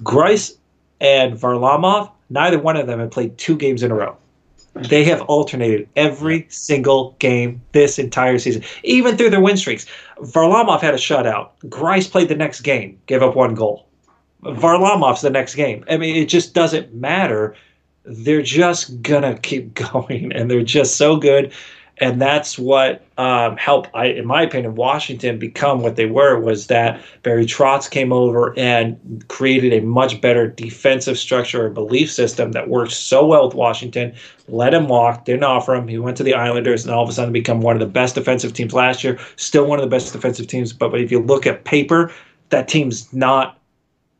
Greiss 0.03 0.57
and 1.01 1.35
Varlamov, 1.35 2.11
neither 2.31 2.59
one 2.59 2.77
of 2.77 2.87
them 2.87 3.01
have 3.01 3.11
played 3.11 3.37
two 3.39 3.57
games 3.57 3.83
in 3.83 3.91
a 3.91 3.95
row. 3.95 4.17
They 4.83 5.05
have 5.05 5.23
alternated 5.23 5.89
every 5.97 6.47
single 6.49 7.17
game 7.19 7.61
this 7.73 7.99
entire 7.99 8.39
season, 8.39 8.63
even 8.85 9.17
through 9.17 9.31
their 9.31 9.41
win 9.41 9.57
streaks. 9.57 9.87
Varlamov 10.19 10.81
had 10.81 10.95
a 10.95 10.99
shutout. 10.99 11.51
Greiss 11.65 12.11
played 12.11 12.29
the 12.29 12.37
next 12.37 12.61
game, 12.61 12.99
gave 13.07 13.23
up 13.23 13.35
one 13.35 13.55
goal. 13.55 13.87
Varlamov's 14.43 15.23
the 15.23 15.31
next 15.31 15.55
game. 15.55 15.85
I 15.91 15.97
mean, 15.97 16.17
it 16.17 16.27
just 16.27 16.55
doesn't 16.55 16.95
matter. 16.95 17.55
They're 18.05 18.43
just 18.43 19.03
gonna 19.03 19.39
keep 19.39 19.75
going, 19.93 20.33
and 20.33 20.51
they're 20.51 20.63
just 20.63 20.97
so 20.97 21.17
good. 21.17 21.53
And 22.01 22.21
that's 22.21 22.59
what 22.59 23.05
um, 23.19 23.57
helped, 23.57 23.91
I, 23.93 24.07
in 24.07 24.27
my 24.27 24.43
opinion, 24.43 24.77
Washington 24.77 25.39
become 25.39 25.83
what 25.83 25.97
they 25.97 26.07
were. 26.07 26.39
Was 26.39 26.69
that 26.69 27.01
Barry 27.23 27.45
Trotz 27.45 27.91
came 27.91 28.13
over 28.13 28.57
and 28.57 29.25
created 29.29 29.73
a 29.73 29.85
much 29.85 30.21
better 30.21 30.47
defensive 30.47 31.19
structure 31.19 31.67
or 31.67 31.71
belief 31.71 32.11
system 32.11 32.53
that 32.53 32.69
worked 32.69 32.93
so 32.93 33.27
well 33.27 33.47
with 33.47 33.55
Washington. 33.55 34.15
Let 34.47 34.75
him 34.75 34.89
walk, 34.89 35.25
didn't 35.25 35.45
offer 35.45 35.75
him. 35.75 35.89
He 35.89 35.99
went 35.99 36.17
to 36.19 36.23
the 36.23 36.35
Islanders, 36.35 36.85
and 36.85 36.95
all 36.95 37.03
of 37.03 37.09
a 37.09 37.13
sudden 37.13 37.33
become 37.33 37.61
one 37.61 37.75
of 37.75 37.81
the 37.81 37.87
best 37.87 38.15
defensive 38.15 38.53
teams 38.53 38.73
last 38.73 39.03
year. 39.03 39.19
Still 39.37 39.67
one 39.67 39.79
of 39.79 39.85
the 39.85 39.95
best 39.95 40.13
defensive 40.13 40.47
teams, 40.47 40.73
but 40.73 40.95
if 40.99 41.11
you 41.11 41.21
look 41.21 41.47
at 41.47 41.65
paper, 41.65 42.13
that 42.51 42.69
team's 42.69 43.13
not 43.13 43.58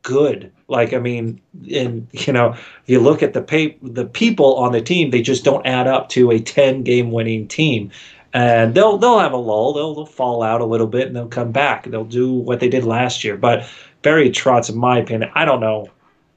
good. 0.03 0.53
Like 0.69 0.93
I 0.93 0.99
mean, 0.99 1.41
and 1.73 2.07
you 2.13 2.33
know, 2.33 2.57
you 2.87 3.01
look 3.01 3.23
at 3.23 3.33
the 3.33 3.43
pay, 3.43 3.77
the 3.83 4.05
people 4.07 4.57
on 4.57 4.73
the 4.73 4.81
team, 4.81 5.11
they 5.11 5.23
just 5.23 5.45
don't 5.45 5.67
add 5.67 5.87
up 5.87 6.09
to 6.11 6.31
a 6.31 6.41
ten 6.41 6.83
game 6.83 7.11
winning 7.11 7.49
team. 7.49 7.91
And 8.35 8.75
they'll 8.75 8.99
they'll 8.99 9.19
have 9.21 9.33
a 9.33 9.39
lull. 9.39 9.73
They'll, 9.73 9.95
they'll 9.95 10.07
fall 10.07 10.43
out 10.43 10.61
a 10.61 10.67
little 10.67 10.87
bit 10.87 11.07
and 11.07 11.17
they'll 11.17 11.29
come 11.29 11.51
back. 11.53 11.85
They'll 11.87 12.05
do 12.05 12.33
what 12.33 12.61
they 12.61 12.69
did 12.69 12.85
last 12.85 13.25
year. 13.25 13.37
But 13.37 13.67
Barry 14.03 14.31
Trotz, 14.31 14.71
in 14.71 14.77
my 14.77 14.99
opinion, 14.99 15.31
I 15.35 15.45
don't 15.45 15.61
know. 15.61 15.89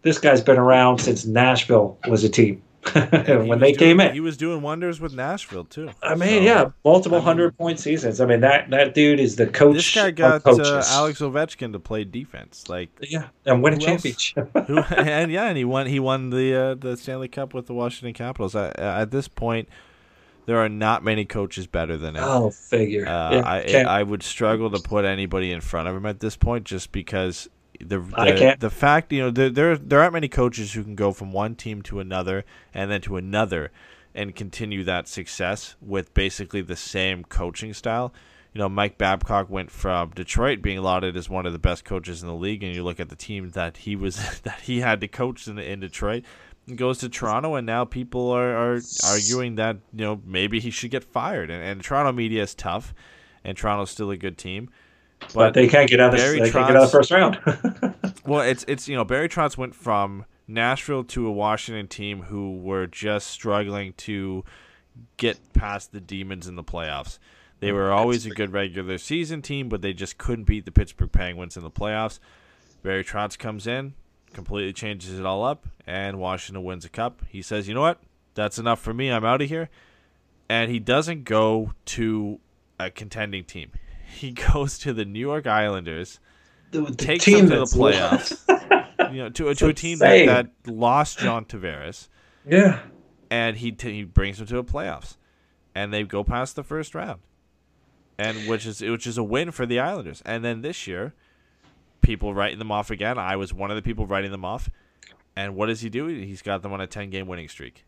This 0.02 0.18
guy's 0.18 0.42
been 0.42 0.58
around 0.58 1.00
since 1.00 1.26
Nashville 1.26 1.98
was 2.08 2.24
a 2.24 2.30
team. 2.30 2.62
He 2.94 3.00
when 3.00 3.60
they 3.60 3.74
doing- 3.74 3.78
came 3.78 4.00
in, 4.00 4.14
he 4.14 4.20
was 4.20 4.38
doing 4.38 4.62
wonders 4.62 5.00
with 5.00 5.14
Nashville 5.14 5.66
too. 5.66 5.92
I 6.02 6.16
mean, 6.16 6.30
So, 6.30 6.40
yeah, 6.42 6.70
multiple 6.84 7.18
I 7.18 7.20
mean- 7.20 7.26
hundred 7.26 7.58
point 7.58 7.80
seasons. 7.80 8.20
I 8.20 8.26
mean, 8.26 8.42
that 8.42 8.70
that 8.72 8.94
dude 8.96 9.20
is 9.20 9.36
the 9.36 9.48
coach. 9.48 9.76
This 9.76 9.96
guy 9.96 10.12
got 10.12 10.46
uh, 10.48 10.84
Alex 10.90 11.20
Ovechkin 11.22 11.74
to 11.74 11.80
play 11.80 12.04
defense, 12.04 12.70
like 12.70 12.90
yeah, 13.02 13.28
and 13.46 13.62
win 13.62 13.74
a 13.76 13.78
championship. 13.78 14.50
who, 14.68 14.80
and 14.98 15.32
yeah, 15.32 15.46
and 15.46 15.58
he 15.58 15.64
won. 15.66 15.86
He 15.86 16.00
won 16.00 16.32
the 16.32 16.56
uh, 16.56 16.76
the 16.76 16.98
Stanley 16.98 17.28
Cup 17.28 17.54
with 17.54 17.68
the 17.68 17.74
Washington 17.74 18.14
Capitals. 18.14 18.56
I, 18.56 18.70
at 18.78 19.12
this 19.12 19.28
point, 19.28 19.70
there 20.48 20.58
are 20.58 20.70
not 20.70 21.04
many 21.04 21.24
coaches 21.24 21.68
better 21.68 21.98
than 21.98 22.16
him. 22.16 22.24
oh, 22.26 22.50
figure. 22.50 23.08
Uh, 23.08 23.62
Yeah, 23.68 23.88
I 23.88 24.00
I 24.00 24.04
would 24.04 24.24
struggle 24.24 24.72
to 24.72 24.80
put 24.80 25.06
anybody 25.06 25.52
in 25.52 25.62
front 25.62 25.88
of 25.88 25.96
him 25.96 26.06
at 26.08 26.20
this 26.20 26.36
point, 26.36 26.66
just 26.66 26.92
because 26.92 27.48
the 27.82 28.04
I 28.16 28.32
the, 28.32 28.38
can't. 28.38 28.60
the 28.60 28.70
fact 28.70 29.12
you 29.12 29.22
know 29.22 29.32
there, 29.32 29.50
there 29.50 29.78
there 29.78 30.00
aren't 30.02 30.14
many 30.14 30.28
coaches 30.28 30.74
who 30.74 30.84
can 30.84 30.96
go 30.96 31.12
from 31.12 31.32
one 31.32 31.56
team 31.56 31.82
to 31.84 32.00
another 32.00 32.46
and 32.74 32.90
then 32.90 33.02
to 33.02 33.18
another 33.18 33.72
and 34.14 34.36
continue 34.36 34.84
that 34.84 35.08
success 35.08 35.76
with 35.82 36.14
basically 36.14 36.62
the 36.62 36.76
same 36.76 37.24
coaching 37.24 37.74
style. 37.74 38.14
You 38.54 38.60
know, 38.60 38.68
Mike 38.68 38.98
Babcock 38.98 39.50
went 39.50 39.72
from 39.72 40.10
Detroit 40.10 40.62
being 40.62 40.82
lauded 40.82 41.16
as 41.16 41.30
one 41.30 41.46
of 41.46 41.54
the 41.54 41.60
best 41.60 41.86
coaches 41.86 42.22
in 42.22 42.28
the 42.28 42.36
league, 42.36 42.64
and 42.64 42.76
you 42.76 42.84
look 42.84 43.00
at 43.00 43.08
the 43.08 43.16
team 43.16 43.52
that 43.52 43.78
he 43.78 43.96
was 43.96 44.42
that 44.44 44.62
he 44.62 44.82
had 44.82 45.02
to 45.02 45.08
coach 45.08 45.48
in 45.48 45.58
in 45.58 45.80
Detroit. 45.80 46.26
and 46.68 46.78
Goes 46.78 46.98
to 47.00 47.10
Toronto, 47.10 47.56
and 47.56 47.66
now 47.66 47.86
people 47.86 48.30
are, 48.30 48.54
are 48.56 48.80
arguing 49.06 49.56
that 49.56 49.78
you 49.94 50.04
know 50.04 50.22
maybe 50.26 50.60
he 50.60 50.70
should 50.70 50.92
get 50.92 51.04
fired. 51.04 51.50
And, 51.50 51.64
and 51.64 51.82
Toronto 51.82 52.12
media 52.12 52.44
is 52.44 52.54
tough, 52.54 52.94
and 53.46 53.58
Toronto's 53.58 53.92
still 53.92 54.12
a 54.12 54.18
good 54.18 54.38
team, 54.38 54.70
but 55.34 55.54
they 55.54 55.68
can't 55.68 55.90
get 55.90 56.00
out 56.00 56.14
of 56.14 56.20
Barry 56.20 56.40
they 56.40 56.52
can't 56.52 56.68
get 56.68 56.76
out 56.76 56.84
of 56.84 56.92
the 56.92 56.98
first 56.98 57.12
round. 57.12 57.40
well, 58.26 58.42
it's 58.42 58.66
it's 58.68 58.88
you 58.88 58.96
know 58.96 59.06
Barry 59.06 59.30
Trotz 59.30 59.58
went 59.58 59.76
from 59.76 60.26
Nashville 60.48 61.04
to 61.06 61.28
a 61.28 61.32
Washington 61.32 61.88
team 61.88 62.24
who 62.24 62.58
were 62.58 62.88
just 62.88 63.28
struggling 63.28 63.94
to 63.94 64.44
get 65.18 65.54
past 65.54 65.92
the 65.92 66.02
demons 66.02 66.48
in 66.48 66.56
the 66.56 66.64
playoffs. 66.64 67.18
They 67.60 67.70
mm, 67.70 67.74
were 67.74 67.92
always 67.92 68.26
a 68.26 68.30
good 68.30 68.52
regular 68.52 68.98
season 68.98 69.42
team, 69.42 69.70
but 69.70 69.82
they 69.82 69.94
just 69.94 70.18
couldn't 70.18 70.46
beat 70.46 70.66
the 70.66 70.72
Pittsburgh 70.72 71.12
Penguins 71.12 71.56
in 71.56 71.64
the 71.64 71.72
playoffs. 71.72 72.20
Barry 72.84 73.04
Trotz 73.04 73.38
comes 73.38 73.68
in, 73.68 73.94
completely 74.34 74.74
changes 74.74 75.18
it 75.18 75.26
all 75.26 75.44
up, 75.44 75.68
and 75.86 76.20
Washington 76.20 76.64
wins 76.64 76.86
a 76.86 76.90
cup. 76.90 77.22
He 77.30 77.42
says, 77.42 77.68
"You 77.68 77.74
know 77.74 77.82
what? 77.82 78.00
That's 78.34 78.58
enough 78.58 78.80
for 78.80 78.94
me. 78.94 79.12
I'm 79.12 79.26
out 79.26 79.42
of 79.42 79.50
here." 79.50 79.70
And 80.50 80.70
he 80.70 80.80
doesn't 80.80 81.24
go 81.24 81.74
to 81.86 82.40
a 82.78 82.90
contending 82.90 83.46
team. 83.46 83.72
He 84.12 84.32
goes 84.54 84.78
to 84.80 84.94
the 84.94 85.06
New 85.06 85.20
York 85.20 85.48
Islanders 85.48 86.20
the, 86.72 86.82
the 86.82 86.96
takes 86.96 87.26
team 87.26 87.48
them 87.48 87.66
to 87.66 87.72
the 87.72 87.78
playoffs. 87.78 89.12
you 89.14 89.24
know, 89.24 89.30
to, 89.30 89.54
to 89.54 89.68
a 89.68 89.74
team 89.74 90.00
that, 90.00 90.26
that 90.26 90.74
lost 90.74 91.20
John 91.20 91.46
Tavares, 91.46 92.08
yeah. 92.46 92.80
and 93.30 93.58
he 93.58 93.72
t- 93.72 93.94
he 93.94 94.04
brings 94.04 94.38
them 94.38 94.48
to 94.48 94.58
a 94.58 94.64
playoffs, 94.64 95.18
and 95.76 95.94
they 95.94 96.04
go 96.04 96.24
past 96.24 96.56
the 96.56 96.64
first 96.64 96.96
round, 96.96 97.20
and 98.18 98.48
which 98.48 98.66
is 98.66 98.82
which 98.82 99.06
is 99.06 99.18
a 99.18 99.24
win 99.24 99.52
for 99.52 99.66
the 99.66 99.80
Islanders. 99.80 100.22
And 100.26 100.44
then 100.44 100.62
this 100.62 100.88
year, 100.88 101.14
people 102.02 102.34
writing 102.34 102.60
them 102.60 102.72
off 102.72 102.90
again. 102.90 103.18
I 103.18 103.36
was 103.36 103.54
one 103.54 103.70
of 103.70 103.76
the 103.76 103.82
people 103.82 104.06
writing 104.06 104.32
them 104.32 104.46
off. 104.46 104.70
And 105.34 105.56
what 105.56 105.68
does 105.68 105.80
he 105.80 105.90
do? 105.90 106.08
He's 106.08 106.42
got 106.42 106.62
them 106.62 106.74
on 106.74 106.82
a 106.82 106.88
ten 106.88 107.10
game 107.10 107.28
winning 107.28 107.48
streak, 107.48 107.86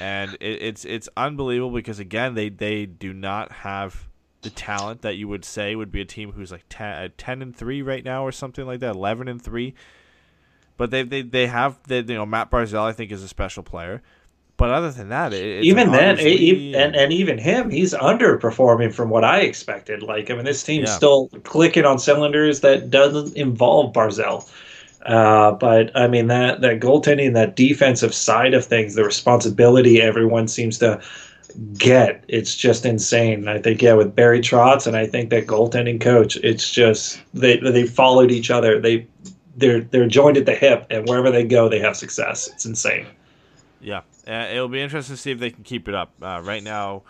and 0.00 0.34
it, 0.34 0.62
it's 0.62 0.84
it's 0.84 1.08
unbelievable 1.16 1.70
because 1.70 1.98
again 2.00 2.34
they 2.34 2.48
they 2.48 2.86
do 2.86 3.12
not 3.12 3.52
have 3.52 4.08
the 4.42 4.50
talent 4.50 5.02
that 5.02 5.16
you 5.16 5.28
would 5.28 5.44
say 5.44 5.74
would 5.74 5.92
be 5.92 6.00
a 6.00 6.04
team 6.04 6.32
who's 6.32 6.52
like 6.52 6.64
10, 6.68 6.86
uh, 7.04 7.08
10 7.16 7.42
and 7.42 7.56
3 7.56 7.82
right 7.82 8.04
now 8.04 8.24
or 8.24 8.32
something 8.32 8.66
like 8.66 8.80
that 8.80 8.94
11 8.94 9.28
and 9.28 9.40
3 9.40 9.74
but 10.76 10.90
they 10.90 11.02
they, 11.02 11.22
they 11.22 11.46
have 11.46 11.78
they, 11.86 11.98
you 12.00 12.14
know 12.14 12.26
Matt 12.26 12.50
Barzal 12.50 12.82
I 12.84 12.92
think 12.92 13.12
is 13.12 13.22
a 13.22 13.28
special 13.28 13.62
player 13.62 14.02
but 14.56 14.70
other 14.70 14.90
than 14.90 15.08
that 15.08 15.32
it, 15.32 15.44
it's 15.44 15.66
even 15.66 15.90
then, 15.90 16.16
league 16.16 16.74
and, 16.74 16.94
and 16.94 17.12
even 17.12 17.38
him, 17.38 17.70
he's 17.70 17.94
underperforming 17.94 18.92
from 18.92 19.10
what 19.10 19.24
I 19.24 19.40
expected. 19.40 20.02
Like, 20.02 20.30
I 20.30 20.34
mean, 20.34 20.44
this 20.44 20.62
team's 20.62 20.88
Yeah. 20.88 20.96
still 20.96 21.28
clicking 21.44 21.84
on 21.84 21.98
cylinders 21.98 22.60
that 22.60 22.90
doesn't 22.90 23.36
involve 23.36 23.92
Barzal. 23.92 24.48
Uh, 25.04 25.52
but 25.52 25.90
I 25.96 26.06
mean 26.06 26.28
that 26.28 26.60
that 26.60 26.78
goaltending, 26.80 27.34
that 27.34 27.56
defensive 27.56 28.14
side 28.14 28.54
of 28.54 28.64
things, 28.64 28.94
the 28.94 29.04
responsibility 29.04 30.00
everyone 30.00 30.46
seems 30.46 30.78
to 30.78 31.00
get, 31.74 32.24
it's 32.28 32.56
just 32.56 32.84
insane. 32.84 33.48
I 33.48 33.58
think 33.58 33.82
yeah, 33.82 33.94
with 33.94 34.14
Barry 34.14 34.40
Trotz 34.40 34.86
and 34.86 34.96
I 34.96 35.06
think 35.06 35.30
that 35.30 35.46
goaltending 35.46 36.00
coach, 36.00 36.36
it's 36.36 36.70
just 36.70 37.20
they 37.34 37.58
they 37.58 37.86
followed 37.86 38.30
each 38.30 38.50
other. 38.50 38.80
They 38.80 39.06
they're 39.56 39.80
they're 39.80 40.08
joined 40.08 40.36
at 40.36 40.46
the 40.46 40.54
hip, 40.54 40.86
and 40.90 41.08
wherever 41.08 41.30
they 41.30 41.44
go, 41.44 41.68
they 41.68 41.80
have 41.80 41.96
success. 41.96 42.48
It's 42.48 42.66
insane. 42.66 43.06
Yeah, 43.80 44.02
uh, 44.26 44.48
it'll 44.50 44.68
be 44.68 44.80
interesting 44.80 45.16
to 45.16 45.20
see 45.20 45.32
if 45.32 45.38
they 45.38 45.50
can 45.50 45.64
keep 45.64 45.88
it 45.88 45.94
up. 45.94 46.12
Uh, 46.22 46.40
right 46.44 46.62
now, 46.62 47.02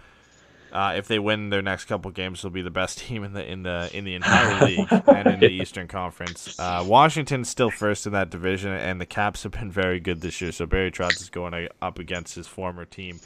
uh, 0.73 0.95
if 0.97 1.07
they 1.07 1.19
win 1.19 1.51
their 1.51 1.61
next 1.61 1.85
couple 1.85 2.11
games, 2.11 2.43
they'll 2.43 2.51
be 2.51 2.63
the 2.63 2.71
best 2.71 2.99
team 3.07 3.25
in 3.25 3.35
the 3.35 3.45
in 3.45 3.63
the 3.63 3.91
in 3.93 4.05
the 4.05 4.15
entire 4.15 4.65
league 4.67 4.89
and 4.91 5.29
in 5.29 5.41
the 5.41 5.51
Eastern 5.51 5.87
Conference. 5.87 6.59
Uh, 6.59 6.83
Washington's 6.87 7.49
still 7.49 7.71
first 7.71 8.07
in 8.07 8.13
that 8.13 8.31
division, 8.31 8.73
and 8.73 9.01
the 9.01 9.07
Caps 9.07 9.43
have 9.43 9.53
been 9.53 9.71
very 9.71 10.01
good 10.01 10.21
this 10.21 10.41
year. 10.41 10.53
So 10.53 10.67
Barry 10.67 10.91
Trotz 10.91 11.21
is 11.21 11.31
going 11.31 11.69
up 11.81 11.99
against 11.99 12.35
his 12.35 12.47
former 12.47 12.85
team. 12.85 13.21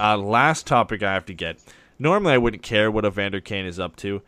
Uh, 0.00 0.16
last 0.16 0.66
topic 0.66 1.02
I 1.02 1.14
have 1.14 1.26
to 1.26 1.34
get. 1.34 1.58
Normally, 1.98 2.34
I 2.34 2.38
wouldn't 2.38 2.62
care 2.62 2.90
what 2.90 3.04
Evander 3.04 3.40
Kane 3.40 3.66
is 3.66 3.78
up 3.78 3.96
to, 3.96 4.22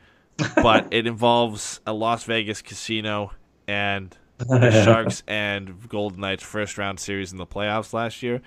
but 0.57 0.89
it 0.93 1.07
involves 1.07 1.81
a 1.87 1.93
Las 1.93 2.25
Vegas 2.25 2.63
casino 2.63 3.33
and 3.67 4.17
the 4.39 4.71
Sharks 4.85 5.23
and 5.27 5.89
Golden 5.89 6.21
Knights 6.21 6.45
first 6.45 6.79
round 6.79 7.01
series 7.01 7.33
in 7.33 7.39
the 7.39 7.47
playoffs 7.47 7.93
last 7.93 8.23
year. 8.23 8.43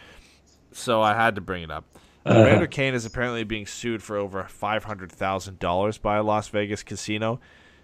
So 0.72 1.02
I 1.02 1.14
had 1.14 1.36
to 1.36 1.42
bring 1.42 1.64
it 1.64 1.72
up. 1.72 1.86
Uh-huh. 2.26 2.42
Evander 2.42 2.68
Kane 2.68 2.94
is 2.94 3.06
apparently 3.06 3.44
being 3.44 3.66
sued 3.66 4.04
for 4.04 4.18
over 4.18 4.44
five 4.44 4.84
hundred 4.84 5.12
thousand 5.12 5.60
dollars 5.60 5.98
by 5.98 6.18
a 6.18 6.24
Las 6.24 6.48
Vegas 6.50 6.84
casino. 6.84 7.40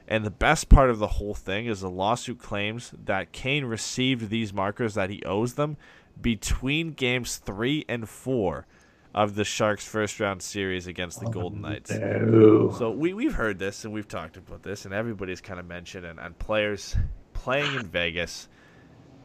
And 0.07 0.23
the 0.23 0.31
best 0.31 0.69
part 0.69 0.91
of 0.91 0.99
the 0.99 1.07
whole 1.07 1.33
thing 1.33 1.65
is 1.65 1.81
the 1.81 1.89
lawsuit 1.89 2.37
claims 2.37 2.91
that 3.05 3.31
Kane 3.31 3.65
received 3.65 4.29
these 4.29 4.53
markers 4.53 4.93
that 4.93 5.09
he 5.09 5.23
owes 5.23 5.55
them 5.55 5.77
between 6.21 6.91
games 6.91 7.37
three 7.37 7.85
and 7.89 8.07
four 8.07 8.67
of 9.15 9.33
the 9.33 9.45
Sharks 9.45 9.87
first 9.87 10.19
round 10.19 10.41
series 10.43 10.87
against 10.87 11.21
the 11.21 11.27
Golden 11.27 11.61
Knights. 11.61 11.89
No. 11.89 12.69
So 12.77 12.91
we 12.91 13.13
we've 13.13 13.33
heard 13.33 13.57
this 13.57 13.85
and 13.85 13.93
we've 13.93 14.07
talked 14.09 14.35
about 14.35 14.61
this 14.61 14.83
and 14.83 14.93
everybody's 14.93 15.39
kind 15.39 15.57
of 15.59 15.65
mentioned 15.65 16.05
and, 16.05 16.19
and 16.19 16.37
players 16.37 16.97
playing 17.33 17.73
in 17.75 17.87
Vegas, 17.87 18.49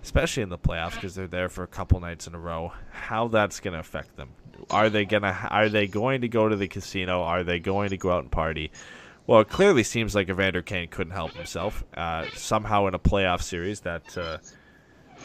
especially 0.02 0.44
in 0.44 0.48
the 0.48 0.58
playoffs 0.58 0.94
because 0.94 1.16
they're 1.16 1.26
there 1.26 1.48
for 1.48 1.64
a 1.64 1.66
couple 1.66 1.98
nights 1.98 2.28
in 2.28 2.34
a 2.36 2.38
row, 2.38 2.72
how 2.92 3.26
that's 3.26 3.58
going 3.58 3.74
to 3.74 3.80
affect 3.80 4.16
them. 4.16 4.30
Are 4.70 4.88
they 4.90 5.04
gonna 5.04 5.48
are 5.50 5.68
they 5.68 5.88
going 5.88 6.20
to 6.20 6.28
go 6.28 6.48
to 6.48 6.54
the 6.54 6.68
casino? 6.68 7.22
Are 7.22 7.42
they 7.42 7.58
going 7.58 7.90
to 7.90 7.96
go 7.96 8.12
out 8.12 8.22
and 8.22 8.30
party? 8.30 8.70
Well, 9.26 9.40
it 9.40 9.48
clearly 9.48 9.82
seems 9.82 10.14
like 10.14 10.28
Evander 10.28 10.62
Kane 10.62 10.88
couldn't 10.88 11.12
help 11.12 11.32
himself. 11.32 11.84
Uh, 11.94 12.26
somehow 12.34 12.86
in 12.86 12.94
a 12.94 12.98
playoff 12.98 13.42
series, 13.42 13.80
that 13.80 14.16
uh, 14.16 14.38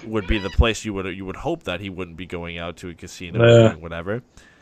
would 0.06 0.28
be 0.28 0.40
the 0.40 0.50
place 0.50 0.86
you 0.86 0.94
would 0.94 1.06
you 1.16 1.26
would 1.26 1.36
hope 1.36 1.64
that 1.64 1.80
he 1.82 1.90
wouldn't 1.90 2.18
be 2.18 2.26
going 2.26 2.58
out 2.58 2.78
to 2.78 2.90
a 2.90 2.94
casino 2.96 3.40
or 3.42 3.48
Yeah. 3.48 3.76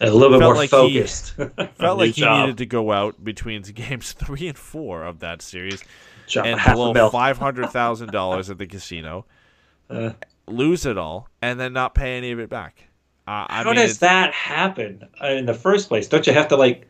A 0.02 0.10
little 0.10 0.30
bit 0.38 0.40
Felt 0.40 0.50
more 0.50 0.56
like 0.56 0.70
he- 0.70 0.98
focused. 1.00 1.34
Felt 1.78 1.98
like 2.00 2.16
he 2.16 2.22
job. 2.22 2.42
needed 2.42 2.58
to 2.60 2.66
go 2.66 2.92
out 2.92 3.24
between 3.24 3.62
games 3.74 4.12
three 4.14 4.48
and 4.48 4.58
four 4.58 5.04
of 5.04 5.20
that 5.20 5.42
series 5.42 5.84
Drop 6.28 6.46
and 6.46 6.60
blow 6.74 7.10
five 7.10 7.38
hundred 7.38 7.70
thousand 7.70 8.12
dollars 8.12 8.50
at 8.50 8.58
the 8.58 8.66
casino, 8.68 9.26
Uh. 9.90 10.12
lose 10.48 10.86
it 10.86 10.98
all, 10.98 11.28
and 11.42 11.60
then 11.60 11.74
not 11.74 11.94
pay 11.96 12.18
any 12.18 12.32
of 12.32 12.40
it 12.40 12.50
back. 12.50 12.88
Uh, 13.28 13.46
I 13.50 13.64
How 13.64 13.72
mean, 13.72 13.76
does 13.76 14.00
that 14.00 14.34
happen 14.34 15.08
in 15.22 15.46
the 15.46 15.54
first 15.54 15.88
place? 15.88 16.08
Don't 16.10 16.26
you 16.28 16.34
have 16.34 16.48
to 16.50 16.56
like 16.58 16.88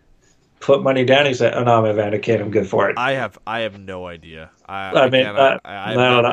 put 0.64 0.81
money 0.81 1.03
down 1.03 1.27
and 1.27 1.35
said, 1.35 1.53
"Oh 1.53 1.64
no, 1.64 1.84
I'm 1.84 1.85
Evander 1.91 2.18
Kane. 2.18 2.41
I'm 2.41 2.49
good 2.49 2.68
for 2.68 2.90
it." 2.90 2.98
I 2.98 3.11
have 3.14 3.38
I 3.45 3.60
have 3.60 3.77
no 3.77 4.07
idea. 4.07 4.49
I, 4.65 4.90
I 4.91 5.10
mean, 5.10 5.22
again, 5.22 5.35
uh, 5.35 5.60
I, 5.65 5.76
I 5.76 5.88
have 5.90 5.95
no, 5.98 6.22
not 6.22 6.23
no, 6.23 6.31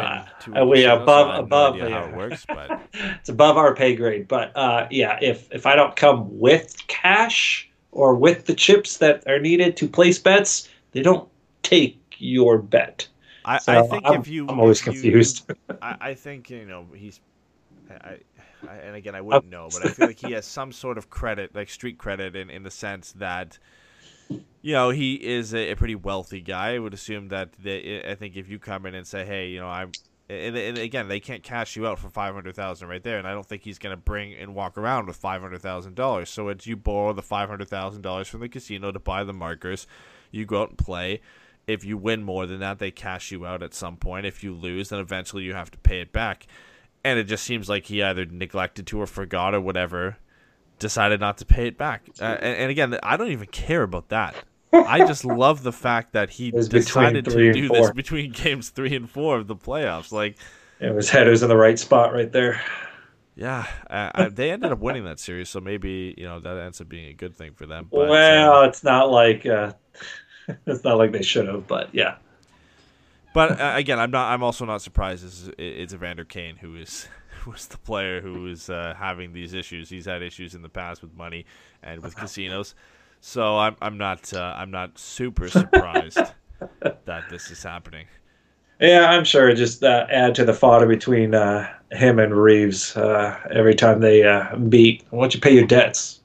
been 0.52 0.54
to 0.54 0.60
uh, 0.60 0.64
we 0.64 0.76
casino, 0.78 0.96
so 0.96 1.02
above- 1.02 1.28
I 1.28 1.34
have 1.34 1.44
above 1.44 1.76
no 1.76 1.84
idea 1.84 1.94
how 1.96 2.04
it 2.06 2.16
works, 2.16 2.46
but 2.46 2.80
it's 2.94 3.28
above 3.28 3.56
our 3.56 3.74
pay 3.74 3.94
grade. 3.96 4.28
But 4.28 4.56
uh, 4.56 4.86
yeah, 4.90 5.18
if 5.20 5.50
if 5.52 5.66
I 5.66 5.74
don't 5.74 5.96
come 5.96 6.38
with 6.38 6.76
cash 6.86 7.68
or 7.92 8.14
with 8.14 8.46
the 8.46 8.54
chips 8.54 8.98
that 8.98 9.26
are 9.26 9.40
needed 9.40 9.76
to 9.78 9.88
place 9.88 10.18
bets, 10.18 10.68
they 10.92 11.02
don't 11.02 11.28
take 11.62 11.98
your 12.18 12.58
bet. 12.58 13.08
I, 13.44 13.58
So 13.58 13.72
I 13.72 13.82
think 13.82 14.02
I'm, 14.06 14.20
if 14.20 14.28
you, 14.28 14.46
I'm 14.48 14.60
always 14.60 14.80
you- 14.86 14.92
confused. 14.92 15.50
I, 15.82 15.96
I 16.00 16.14
think 16.14 16.50
you 16.50 16.64
know 16.66 16.86
he's, 16.94 17.18
I, 17.90 18.18
I, 18.68 18.74
and 18.74 18.94
again 18.94 19.16
I 19.16 19.22
wouldn't 19.22 19.50
know, 19.50 19.68
but 19.72 19.84
I 19.84 19.88
feel 19.88 20.06
like 20.06 20.20
he 20.20 20.32
has 20.32 20.46
some 20.46 20.70
sort 20.70 20.98
of 20.98 21.10
credit, 21.10 21.52
like 21.54 21.68
street 21.68 21.98
credit, 21.98 22.36
in 22.36 22.48
in 22.48 22.62
the 22.62 22.70
sense 22.70 23.12
that, 23.12 23.58
you 24.62 24.74
know, 24.74 24.90
he 24.90 25.14
is 25.14 25.54
a, 25.54 25.70
a 25.70 25.76
pretty 25.76 25.94
wealthy 25.94 26.40
guy. 26.40 26.74
I 26.74 26.78
would 26.78 26.94
assume 26.94 27.28
that 27.28 27.52
they, 27.52 28.02
I 28.06 28.14
think 28.14 28.36
if 28.36 28.48
you 28.48 28.58
come 28.58 28.86
in 28.86 28.94
and 28.94 29.06
say, 29.06 29.24
hey, 29.24 29.48
you 29.48 29.60
know, 29.60 29.68
I'm. 29.68 29.92
And, 30.28 30.56
and 30.56 30.78
again, 30.78 31.08
they 31.08 31.18
can't 31.18 31.42
cash 31.42 31.74
you 31.74 31.88
out 31.88 31.98
for 31.98 32.08
five 32.08 32.34
hundred 32.34 32.54
thousand 32.54 32.86
right 32.86 33.02
there, 33.02 33.18
and 33.18 33.26
I 33.26 33.32
don't 33.32 33.44
think 33.44 33.64
he's 33.64 33.80
going 33.80 33.96
to 33.96 34.00
bring 34.00 34.32
and 34.34 34.54
walk 34.54 34.78
around 34.78 35.08
with 35.08 35.16
five 35.16 35.42
hundred 35.42 35.60
thousand 35.60 35.96
dollars. 35.96 36.30
So 36.30 36.46
it's 36.50 36.68
you 36.68 36.76
borrow 36.76 37.12
the 37.12 37.20
five 37.20 37.48
hundred 37.48 37.68
thousand 37.68 38.02
dollars 38.02 38.28
from 38.28 38.38
the 38.38 38.48
casino 38.48 38.92
to 38.92 39.00
buy 39.00 39.24
the 39.24 39.32
markers, 39.32 39.88
you 40.30 40.46
go 40.46 40.62
out 40.62 40.68
and 40.68 40.78
play. 40.78 41.20
If 41.66 41.84
you 41.84 41.96
win 41.96 42.22
more 42.22 42.46
than 42.46 42.60
that, 42.60 42.78
they 42.78 42.92
cash 42.92 43.32
you 43.32 43.44
out 43.44 43.62
at 43.62 43.74
some 43.74 43.96
point. 43.96 44.24
If 44.24 44.44
you 44.44 44.54
lose, 44.54 44.90
then 44.90 45.00
eventually 45.00 45.42
you 45.42 45.54
have 45.54 45.72
to 45.72 45.78
pay 45.78 46.00
it 46.00 46.12
back. 46.12 46.46
And 47.02 47.18
it 47.18 47.24
just 47.24 47.44
seems 47.44 47.68
like 47.68 47.86
he 47.86 48.00
either 48.00 48.24
neglected 48.24 48.86
to 48.88 49.00
or 49.00 49.06
forgot 49.06 49.54
or 49.54 49.60
whatever, 49.60 50.18
decided 50.80 51.20
not 51.20 51.38
to 51.38 51.44
pay 51.44 51.68
it 51.68 51.78
back. 51.78 52.02
Uh, 52.20 52.24
and, 52.24 52.56
and 52.56 52.70
again, 52.70 52.98
I 53.04 53.16
don't 53.16 53.30
even 53.30 53.46
care 53.46 53.82
about 53.82 54.08
that. 54.08 54.34
I 54.72 55.06
just 55.06 55.24
love 55.44 55.62
the 55.62 55.72
fact 55.72 56.14
that 56.14 56.30
he 56.30 56.50
decided 56.50 57.24
to 57.26 57.52
do 57.52 57.68
this 57.68 57.92
between 57.92 58.32
games 58.32 58.70
three 58.70 58.96
and 58.96 59.08
four 59.08 59.36
of 59.36 59.46
the 59.46 59.54
playoffs. 59.56 60.10
Like, 60.10 60.36
It 60.80 60.92
was 60.92 61.08
head 61.10 61.28
was 61.28 61.42
in 61.44 61.48
the 61.48 61.56
right 61.56 61.78
spot 61.78 62.12
right 62.12 62.32
there. 62.32 62.60
yeah, 63.36 63.66
uh, 63.88 64.10
I, 64.14 64.28
they 64.28 64.50
ended 64.50 64.72
up 64.72 64.80
winning 64.80 65.04
that 65.04 65.20
series, 65.20 65.48
so 65.48 65.60
maybe 65.60 66.14
you 66.18 66.24
know 66.24 66.40
that 66.40 66.56
ends 66.58 66.80
up 66.80 66.88
being 66.88 67.06
a 67.06 67.14
good 67.14 67.36
thing 67.36 67.52
for 67.52 67.66
them. 67.66 67.88
But, 67.90 68.06
uh, 68.06 68.10
well, 68.10 68.62
it's 68.64 68.82
not 68.82 69.10
like 69.10 69.46
uh, 69.46 69.72
it's 70.66 70.84
not 70.84 70.98
like 70.98 71.12
they 71.12 71.22
should 71.22 71.46
have, 71.46 71.66
but 71.66 71.94
yeah. 71.94 72.16
But 73.32 73.60
uh, 73.60 73.74
again, 73.76 74.00
I'm 74.00 74.10
not. 74.10 74.32
I'm 74.32 74.42
also 74.42 74.64
not 74.64 74.82
surprised. 74.82 75.24
It's, 75.24 75.50
it's 75.56 75.94
Evander 75.94 76.24
Kane 76.24 76.56
who 76.56 76.74
is 76.74 77.06
is 77.54 77.66
the 77.66 77.78
player 77.78 78.20
who 78.20 78.46
is 78.46 78.70
uh, 78.70 78.94
having 78.96 79.32
these 79.32 79.54
issues. 79.54 79.88
He's 79.88 80.06
had 80.06 80.22
issues 80.22 80.54
in 80.54 80.62
the 80.62 80.68
past 80.68 81.02
with 81.02 81.14
money 81.14 81.46
and 81.82 82.02
with 82.02 82.16
casinos, 82.22 82.74
so 83.20 83.58
I'm 83.58 83.76
I'm 83.80 83.98
not 83.98 84.32
uh, 84.32 84.54
I'm 84.56 84.70
not 84.70 84.98
super 84.98 85.48
surprised 85.48 86.18
that 86.80 87.24
this 87.30 87.50
is 87.50 87.62
happening. 87.62 88.06
Yeah, 88.80 89.10
I'm 89.10 89.24
sure. 89.24 89.52
Just 89.54 89.84
uh, 89.84 90.06
add 90.10 90.34
to 90.36 90.44
the 90.44 90.54
fodder 90.54 90.86
between 90.86 91.34
uh, 91.34 91.70
him 91.92 92.18
and 92.18 92.34
Reaves 92.34 92.96
uh, 92.96 93.38
every 93.50 93.74
time 93.74 94.00
they 94.00 94.22
uh, 94.22 94.56
beat. 94.56 95.04
Why 95.10 95.20
don't 95.20 95.34
you 95.34 95.40
pay 95.40 95.54
your 95.54 95.66
debts? 95.66 96.20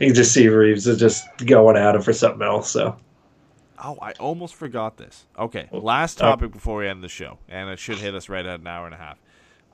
you 0.00 0.12
just 0.12 0.32
see 0.32 0.48
Reaves 0.48 0.88
is 0.88 0.98
just 0.98 1.24
going 1.46 1.76
at 1.76 1.94
him 1.94 2.02
for 2.02 2.12
something 2.12 2.42
else. 2.42 2.70
So 2.72 2.96
Oh, 3.82 3.96
I 4.02 4.12
almost 4.12 4.54
forgot 4.56 4.96
this. 4.96 5.26
Okay, 5.38 5.68
last 5.70 6.18
topic 6.18 6.50
before 6.50 6.78
we 6.78 6.88
end 6.88 7.02
the 7.02 7.08
show, 7.08 7.38
and 7.48 7.70
it 7.70 7.78
should 7.78 7.98
hit 7.98 8.14
us 8.14 8.28
right 8.28 8.44
at 8.44 8.60
an 8.60 8.66
hour 8.66 8.86
and 8.86 8.94
a 8.94 8.98
half. 8.98 9.18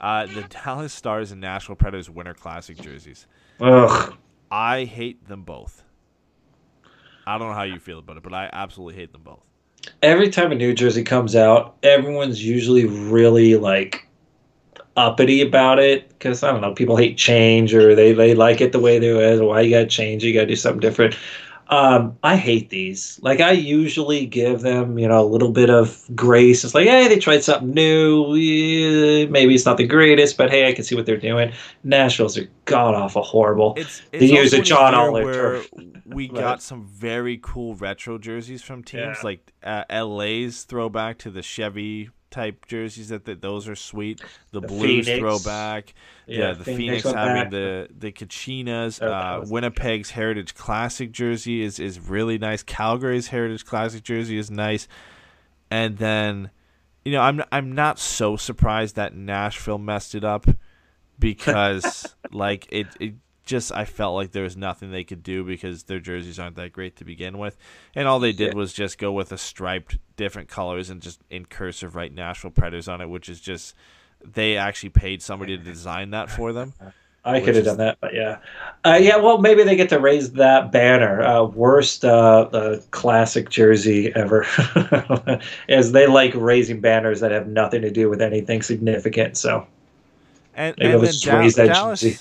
Uh, 0.01 0.27
the 0.27 0.43
Dallas 0.43 0.93
Stars 0.93 1.33
and 1.33 1.41
Nashville 1.41 1.77
Predators 1.77 2.11
Winter 2.11 2.35
Classic 2.35 2.77
jerseys. 2.77 3.27
ugh. 3.61 4.17
I 4.51 4.85
hate 4.85 5.27
them 5.29 5.43
both. 5.43 5.83
I 7.27 7.39
don't 7.39 7.49
know 7.49 7.55
how 7.55 7.63
you 7.63 7.79
feel 7.79 7.99
about 7.99 8.19
it, 8.19 8.23
but 8.23 8.35
I 8.35 8.51
absolutely 8.53 8.95
hate 9.01 9.13
them 9.13 9.23
both. 9.23 9.43
every 10.03 10.29
time 10.29 10.53
a 10.53 10.55
new 10.55 10.75
jersey 10.75 11.03
comes 11.03 11.35
out, 11.35 11.77
everyone's 11.83 12.45
usually 12.45 12.85
really 12.85 13.57
like 13.57 14.07
uppity 14.97 15.41
about 15.41 15.79
it 15.79 16.09
because 16.11 16.43
I 16.43 16.53
don't 16.53 16.61
know, 16.61 16.73
people 16.73 16.97
hate 16.97 17.17
change 17.17 17.75
or 17.75 17.95
they, 17.95 18.13
they 18.13 18.35
like 18.35 18.61
it 18.61 18.73
the 18.73 18.79
way 18.79 18.99
they 18.99 19.09
is. 19.09 19.41
Why 19.41 19.63
you 19.63 19.71
gotta 19.71 19.87
change? 19.87 20.23
You 20.23 20.35
gotta 20.35 20.47
do 20.47 20.57
something 20.57 20.81
different. 20.81 21.17
Um, 21.69 22.19
I 22.23 22.37
hate 22.37 22.71
these. 22.71 23.19
Like 23.23 23.41
I 23.41 23.53
usually 23.53 24.27
give 24.27 24.61
them, 24.61 24.99
you 24.99 25.09
know, 25.09 25.23
a 25.25 25.27
little 25.27 25.51
bit 25.51 25.71
of 25.71 26.05
grace. 26.15 26.65
It's 26.65 26.75
like, 26.75 26.87
hey, 26.87 27.09
they 27.09 27.19
tried 27.19 27.43
something 27.43 27.73
new. 27.73 28.35
Yeah, 28.35 29.27
maybe 29.27 29.55
it's 29.55 29.65
not 29.65 29.77
the 29.77 29.87
greatest, 29.87 30.37
but 30.37 30.51
hey, 30.51 30.69
I 30.69 30.73
can 30.73 30.85
see 30.85 30.95
what 30.95 31.07
they're 31.07 31.17
doing. 31.17 31.53
Nashville's 31.83 32.37
are 32.39 32.49
god 32.67 32.95
awful 32.95 33.23
horrible. 33.23 33.75
It's, 33.77 34.03
They 34.13 34.19
it's 34.19 34.33
use 34.33 34.53
a 34.53 34.63
John 34.63 34.95
Oliver 34.95 35.33
turf. 35.33 35.71
we 36.07 36.29
got 36.29 36.63
some 36.63 36.87
very 36.87 37.39
cool 37.43 37.75
retro 37.75 38.19
jerseys 38.19 38.63
from 38.63 38.83
teams 38.85 39.19
Yeah. 39.19 39.21
like 39.25 39.53
uh, 39.63 39.85
LA's 40.05 40.65
throwback 40.65 41.19
to 41.19 41.31
the 41.31 41.43
Chevy 41.43 42.11
type 42.35 42.67
jerseys. 42.67 43.09
That, 43.09 43.25
that 43.27 43.41
those 43.41 43.69
are 43.69 43.77
sweet. 43.77 44.21
The, 44.51 44.61
The 44.61 44.67
Blues 44.67 45.07
Phoenix. 45.07 45.19
throwback. 45.21 45.95
Yeah, 46.27 46.53
the 46.53 46.65
Phoenix, 46.65 47.05
back. 47.05 47.51
the 47.51 47.89
the 47.97 48.13
Kachinas. 48.13 48.99
Oh, 49.03 49.11
Uh, 49.11 49.45
Winnipeg's 49.49 50.11
Heritage 50.11 50.55
Classic 50.55 51.11
jersey 51.13 51.63
is 51.63 51.79
is 51.79 51.99
really 52.01 52.39
nice. 52.39 52.63
Calgary's 52.63 53.29
Heritage 53.29 53.65
Classic 53.65 54.03
jersey 54.03 54.37
is 54.39 54.51
nice. 54.51 54.89
And 55.71 55.97
then, 55.99 56.51
you 57.05 57.13
know, 57.13 57.21
I'm 57.21 57.43
I'm 57.53 57.73
not 57.73 57.99
so 57.99 58.37
surprised 58.37 58.97
that 58.97 59.15
Nashville 59.15 59.79
messed 59.79 60.15
it 60.15 60.25
up 60.25 60.47
because 61.19 62.15
like 62.33 62.67
it 62.71 62.87
it 63.01 63.15
just 63.45 63.73
I 63.73 63.85
felt 63.85 64.15
like 64.15 64.33
there 64.33 64.43
was 64.43 64.57
nothing 64.57 64.91
they 64.91 65.05
could 65.05 65.23
do 65.23 65.45
because 65.45 65.85
their 65.85 66.01
jerseys 66.01 66.39
aren't 66.39 66.57
that 66.57 66.73
great 66.73 66.97
to 66.97 67.05
begin 67.05 67.39
with, 67.39 67.57
and 67.95 68.09
all 68.09 68.19
they 68.19 68.33
did 68.33 68.53
Yeah. 68.53 68.59
was 68.59 68.73
just 68.73 68.99
go 68.99 69.13
with 69.13 69.33
a 69.33 69.39
striped 69.39 69.99
different 70.17 70.49
colors 70.49 70.91
and 70.91 71.03
just 71.03 71.21
in 71.31 71.45
cursive 71.47 71.95
write 71.95 72.15
Nashville 72.15 72.51
Predators 72.51 72.89
on 72.89 73.01
it, 73.01 73.09
which 73.09 73.29
is 73.29 73.41
just 73.41 73.75
they 74.25 74.57
actually 74.57 74.89
paid 74.91 75.21
somebody 75.23 75.57
to 75.57 75.63
design 75.63 76.11
that 76.11 76.31
for 76.31 76.53
them. 76.53 76.73
I 77.27 77.41
could 77.41 77.57
have 77.57 77.65
done 77.65 77.79
that, 77.79 77.97
but 78.03 78.13
yeah, 78.13 78.37
uh, 78.85 78.99
yeah. 79.01 79.17
Well, 79.17 79.39
maybe 79.39 79.63
they 79.63 79.77
get 79.77 79.89
to 79.89 79.99
raise 79.99 80.33
that 80.33 80.71
banner. 80.71 81.23
Uh, 81.23 81.45
worst 81.45 82.05
uh, 82.05 82.49
uh, 82.53 82.81
classic 82.91 83.49
jersey 83.49 84.15
ever, 84.15 84.45
as 85.71 85.93
they 85.93 86.07
like 86.07 86.35
raising 86.35 86.81
banners 86.83 87.21
that 87.21 87.31
have 87.31 87.47
nothing 87.47 87.81
to 87.81 87.91
do 87.91 88.11
with 88.11 88.21
anything 88.21 88.61
significant. 88.61 89.39
So 89.39 89.67
And, 90.55 90.75
Maybe 90.77 90.93
and 90.93 90.95
then 91.01 91.01
let's 91.01 91.27
raise 91.27 91.55
that 91.55 91.69
Dallas, 91.69 92.03
jersey. 92.03 92.19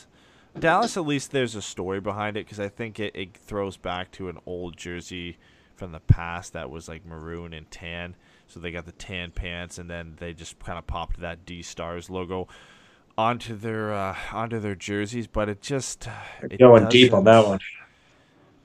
Dallas, 0.57 0.97
at 0.97 1.05
least 1.05 1.31
there's 1.31 1.55
a 1.55 1.61
story 1.61 1.99
behind 1.99 2.38
it 2.38 2.45
because 2.45 2.59
I 2.59 2.69
think 2.69 2.99
it, 2.99 3.15
it 3.15 3.35
throws 3.35 3.77
back 3.77 4.11
to 4.13 4.30
an 4.30 4.38
old 4.45 4.77
jersey 4.77 5.38
from 5.75 5.91
the 5.91 5.99
past 5.99 6.53
that 6.53 6.69
was 6.69 6.88
like 6.88 7.05
maroon 7.05 7.53
and 7.53 7.69
tan. 7.71 8.15
So 8.47 8.59
they 8.59 8.71
got 8.71 8.85
the 8.85 8.91
tan 8.91 9.31
pants, 9.31 9.77
and 9.77 9.89
then 9.89 10.15
they 10.19 10.34
just 10.34 10.59
kind 10.59 10.77
of 10.77 10.85
popped 10.85 11.19
that 11.21 11.45
D 11.45 11.61
Stars 11.63 12.09
logo 12.09 12.47
onto 13.17 13.55
their 13.55 13.91
uh, 13.93 14.15
onto 14.31 14.59
their 14.59 14.75
jerseys. 14.75 15.27
But 15.27 15.49
it 15.49 15.61
just 15.61 16.07
it 16.41 16.59
going 16.59 16.88
deep 16.89 17.13
on 17.13 17.23
that 17.23 17.47
one. 17.47 17.59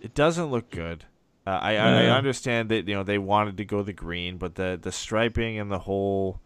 It 0.01 0.15
doesn't 0.15 0.47
look 0.47 0.71
good. 0.71 1.05
Uh, 1.47 1.51
I, 1.51 1.77
I 1.77 2.03
I 2.03 2.07
understand 2.11 2.69
that 2.69 2.87
you 2.87 2.95
know 2.95 3.03
they 3.03 3.19
wanted 3.19 3.57
to 3.57 3.65
go 3.65 3.83
the 3.83 3.95
green, 3.95 4.37
but 4.37 4.57
the 4.57 4.79
the 4.81 4.93
striping 4.93 5.59
and 5.59 5.71
the 5.71 5.79
whole 5.79 6.41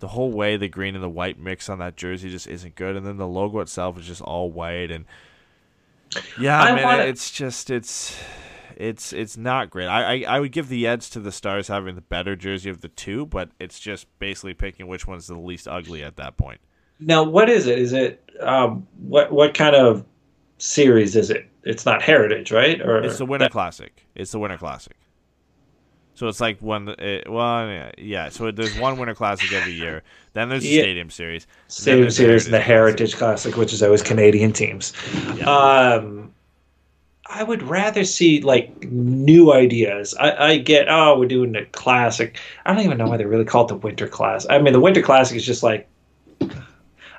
the 0.00 0.08
whole 0.08 0.30
way 0.30 0.56
the 0.56 0.68
green 0.68 0.94
and 0.94 1.02
the 1.02 1.08
white 1.08 1.38
mix 1.38 1.68
on 1.68 1.78
that 1.78 1.96
jersey 1.96 2.30
just 2.30 2.46
isn't 2.46 2.74
good. 2.74 2.96
And 2.96 3.06
then 3.06 3.16
the 3.16 3.26
logo 3.26 3.60
itself 3.60 3.98
is 3.98 4.06
just 4.06 4.20
all 4.22 4.50
white 4.50 4.90
and 4.90 5.04
yeah, 6.40 6.60
I 6.60 6.74
man, 6.74 6.84
wanna- 6.84 7.02
it's 7.04 7.30
just 7.30 7.70
it's 7.70 8.16
it's 8.76 9.12
it's 9.12 9.36
not 9.36 9.70
great. 9.70 9.86
I, 9.86 10.22
I 10.24 10.36
I 10.36 10.40
would 10.40 10.52
give 10.52 10.68
the 10.68 10.86
edge 10.86 11.10
to 11.10 11.20
the 11.20 11.32
Stars 11.32 11.68
having 11.68 11.94
the 11.94 12.00
better 12.02 12.36
jersey 12.36 12.70
of 12.70 12.80
the 12.80 12.88
two, 12.88 13.26
but 13.26 13.50
it's 13.58 13.78
just 13.80 14.06
basically 14.18 14.54
picking 14.54 14.86
which 14.86 15.06
one's 15.06 15.26
the 15.26 15.34
least 15.38 15.66
ugly 15.66 16.04
at 16.04 16.16
that 16.16 16.36
point. 16.36 16.60
Now, 17.00 17.24
what 17.24 17.48
is 17.50 17.66
it? 17.66 17.78
Is 17.78 17.92
it 17.92 18.22
um, 18.40 18.86
what 18.98 19.32
what 19.32 19.54
kind 19.54 19.74
of 19.74 20.04
series 20.58 21.16
is 21.16 21.30
it? 21.30 21.48
It's 21.64 21.84
not 21.84 22.02
Heritage, 22.02 22.52
right? 22.52 22.80
Or 22.80 22.98
It's 23.02 23.18
the 23.18 23.26
Winter 23.26 23.46
that- 23.46 23.52
Classic. 23.52 24.06
It's 24.14 24.30
the 24.30 24.38
Winter 24.38 24.56
Classic. 24.58 24.94
So 26.16 26.28
it's 26.28 26.40
like 26.40 26.60
one. 26.62 26.88
Uh, 26.88 27.20
well, 27.28 27.90
yeah. 27.98 28.30
So 28.30 28.50
there's 28.50 28.76
one 28.78 28.96
Winter 28.98 29.14
Classic 29.14 29.52
every 29.52 29.74
year. 29.74 30.02
Then 30.32 30.48
there's 30.48 30.62
the 30.62 30.70
Yeah. 30.70 30.82
Stadium 30.82 31.10
Series. 31.10 31.46
Stadium 31.68 32.10
Series 32.10 32.46
and 32.46 32.54
the 32.54 32.58
Heritage 32.60 33.12
Heritage 33.12 33.16
Classic, 33.18 33.56
which 33.56 33.74
is 33.74 33.82
always 33.82 34.02
Canadian 34.02 34.52
teams. 34.52 34.94
Yeah. 35.36 35.44
Um, 35.44 36.32
I 37.28 37.42
would 37.42 37.62
rather 37.62 38.04
see 38.04 38.40
like 38.40 38.84
new 38.84 39.52
ideas. 39.52 40.14
I, 40.18 40.48
I 40.52 40.58
get 40.58 40.86
oh 40.88 41.18
we're 41.18 41.26
doing 41.28 41.52
the 41.52 41.66
classic. 41.66 42.38
I 42.64 42.72
don't 42.72 42.84
even 42.84 42.96
know 42.96 43.08
why 43.08 43.18
they 43.18 43.26
really 43.26 43.44
call 43.44 43.64
it 43.66 43.68
the 43.68 43.76
winter 43.76 44.08
Classic. 44.08 44.50
I 44.50 44.58
mean 44.58 44.72
the 44.72 44.80
winter 44.80 45.02
classic 45.02 45.36
is 45.36 45.44
just 45.44 45.62
like 45.62 45.86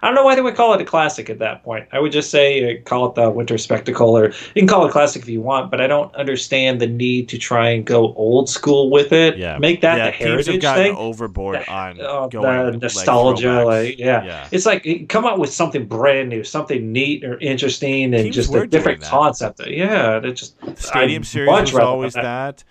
I 0.02 0.08
don't 0.08 0.16
know 0.16 0.24
why 0.24 0.36
they 0.36 0.42
would 0.42 0.56
call 0.56 0.74
it 0.74 0.82
a 0.82 0.86
classic 0.86 1.30
at 1.30 1.40
that 1.40 1.64
point. 1.64 1.88
I 1.92 2.00
would 2.00 2.12
just 2.12 2.30
say 2.30 2.78
uh, 2.78 2.82
call 2.84 3.08
it 3.10 3.16
the 3.16 3.30
winter 3.30 3.58
spectacle, 3.58 4.18
or 4.18 4.28
you 4.28 4.62
can 4.62 4.68
call 4.68 4.86
it 4.86 4.92
classic 4.92 5.24
if 5.24 5.30
you 5.30 5.42
want. 5.42 5.72
But 5.72 5.82
I 5.82 5.88
don't 5.88 6.14
understand 6.16 6.82
the 6.82 6.88
need 6.88 7.30
to 7.30 7.38
try 7.38 7.70
and 7.70 7.86
go 7.86 8.14
old 8.14 8.50
school 8.50 8.90
with 8.90 9.12
it. 9.12 9.38
Yeah, 9.38 9.58
make 9.58 9.82
that 9.82 9.98
yeah, 9.98 10.06
the 10.06 10.12
teams 10.12 10.20
have 10.20 10.30
heritage 10.30 10.62
gotten 10.62 10.84
thing. 10.86 10.96
overboard 10.96 11.68
on 11.68 12.00
Oh, 12.02 12.30
going 12.30 12.72
the 12.72 12.78
nostalgia, 12.78 13.48
throwbacks. 13.48 13.66
like, 13.66 14.00
yeah. 14.00 14.24
yeah. 14.24 14.48
It's 14.52 14.66
like 14.66 15.06
come 15.10 15.26
up 15.26 15.40
with 15.40 15.52
something 15.54 15.86
brand 15.86 16.30
new, 16.30 16.44
something 16.44 16.92
neat 16.92 17.24
or 17.24 17.38
interesting, 17.40 18.14
and 18.14 18.24
Teams 18.24 18.36
just 18.36 18.54
a 18.54 18.68
different 18.68 19.02
concept. 19.02 19.66
Yeah, 19.68 20.18
it 20.18 20.34
just 20.34 20.56
Stadium 20.78 21.22
I'd 21.22 21.28
series 21.28 21.74
was 21.74 21.76
always 21.76 22.16
have 22.16 22.24
that. 22.24 22.64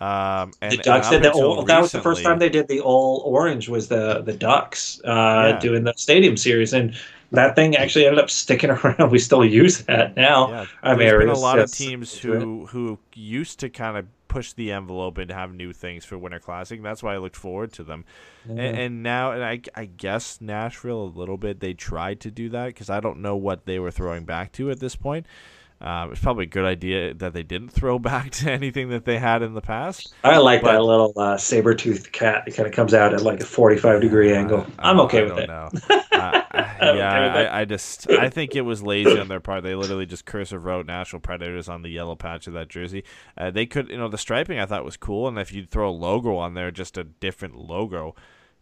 Um, 0.00 0.52
and, 0.62 0.72
the 0.72 0.78
Ducks 0.78 1.08
up 1.08 1.12
did 1.12 1.22
the 1.24 1.64
that 1.66 1.80
was 1.80 1.92
the 1.92 2.00
first 2.00 2.22
time 2.22 2.38
they 2.38 2.48
did 2.48 2.68
the 2.68 2.80
all 2.80 3.22
orange 3.26 3.68
was 3.68 3.88
the 3.88 4.22
the 4.22 4.32
Ducks 4.32 5.00
uh, 5.04 5.52
Yeah. 5.52 5.58
doing 5.58 5.84
the 5.84 5.92
stadium 5.96 6.36
series 6.36 6.72
and 6.72 6.94
that 7.32 7.54
thing 7.54 7.76
actually 7.76 8.06
ended 8.06 8.18
up 8.18 8.30
sticking 8.30 8.70
around. 8.70 9.10
We 9.10 9.18
still 9.18 9.44
use 9.44 9.82
that 9.84 10.16
now. 10.16 10.50
Yeah, 10.50 10.66
I 10.82 10.90
mean, 10.90 11.06
there's 11.06 11.24
been 11.24 11.28
a 11.28 11.38
lot 11.38 11.58
of 11.58 11.70
teams 11.70 12.16
who 12.16 12.66
who 12.66 12.98
used 13.14 13.60
to 13.60 13.68
kind 13.68 13.96
of 13.96 14.06
push 14.28 14.52
the 14.52 14.70
envelope 14.70 15.18
and 15.18 15.30
have 15.30 15.52
new 15.52 15.72
things 15.72 16.04
for 16.04 16.16
Winter 16.16 16.38
Classic. 16.38 16.80
That's 16.82 17.02
why 17.02 17.14
I 17.14 17.18
looked 17.18 17.36
forward 17.36 17.72
to 17.74 17.82
them. 17.82 18.04
And, 18.48 18.60
and 18.60 19.02
now, 19.02 19.32
and 19.32 19.42
I, 19.44 19.60
I 19.74 19.86
guess 19.86 20.40
Nashville 20.40 21.02
a 21.02 21.12
little 21.18 21.36
bit. 21.36 21.58
They 21.58 21.74
tried 21.74 22.20
to 22.20 22.30
do 22.30 22.48
that 22.50 22.66
because 22.66 22.88
I 22.88 23.00
don't 23.00 23.20
know 23.20 23.34
what 23.36 23.66
they 23.66 23.80
were 23.80 23.90
throwing 23.90 24.24
back 24.24 24.52
to 24.52 24.70
at 24.70 24.78
this 24.78 24.94
point. 24.94 25.26
Um, 25.82 26.12
it's 26.12 26.20
probably 26.20 26.44
a 26.44 26.48
good 26.48 26.66
idea 26.66 27.14
that 27.14 27.32
they 27.32 27.42
didn't 27.42 27.70
throw 27.70 27.98
back 28.10 28.30
to 28.32 28.50
anything 28.50 28.90
that 28.90 29.04
they 29.06 29.18
had 29.18 29.42
in 29.42 29.54
the 29.54 29.62
past. 29.62 30.12
I 30.22 30.36
like 30.38 30.60
but- 30.62 30.72
that 30.72 30.82
little 30.82 31.12
uh, 31.16 31.38
saber 31.38 31.74
toothed 31.74 32.12
cat. 32.12 32.44
It 32.46 32.52
kind 32.54 32.66
of 32.68 32.74
comes 32.74 32.92
out 32.92 33.14
at 33.14 33.22
like 33.22 33.40
a 33.40 33.46
45 33.46 34.00
degree 34.00 34.34
angle. 34.34 34.66
I'm 34.78 35.00
Uh, 35.00 35.04
okay 35.04 35.20
I 35.20 35.22
with 35.22 35.30
don't 35.30 35.38
it. 35.40 35.48
know. 35.48 35.70
Uh, 36.20 36.42
okay 36.82 36.96
yeah, 36.98 37.20
with. 37.28 37.46
I, 37.50 37.60
I 37.60 37.64
just 37.64 38.10
I 38.10 38.28
think 38.28 38.54
it 38.54 38.60
was 38.60 38.82
lazy 38.82 39.18
on 39.18 39.28
their 39.28 39.40
part. 39.40 39.62
They 39.62 39.74
literally 39.74 40.04
just 40.04 40.26
cursive 40.26 40.66
wrote 40.66 40.84
"National 40.86 41.20
Predators" 41.20 41.66
on 41.66 41.80
the 41.80 41.88
yellow 41.88 42.14
patch 42.14 42.46
of 42.46 42.52
that 42.52 42.68
jersey. 42.68 43.04
Uh, 43.38 43.50
they 43.50 43.64
could, 43.64 43.88
you 43.88 43.96
know, 43.96 44.08
the 44.08 44.18
striping 44.18 44.58
I 44.58 44.66
thought 44.66 44.84
was 44.84 44.98
cool, 44.98 45.28
and 45.28 45.38
if 45.38 45.50
you 45.50 45.64
throw 45.64 45.88
a 45.88 45.92
logo 45.92 46.36
on 46.36 46.52
there, 46.52 46.70
just 46.70 46.98
a 46.98 47.04
different 47.04 47.54
logo, 47.56 48.14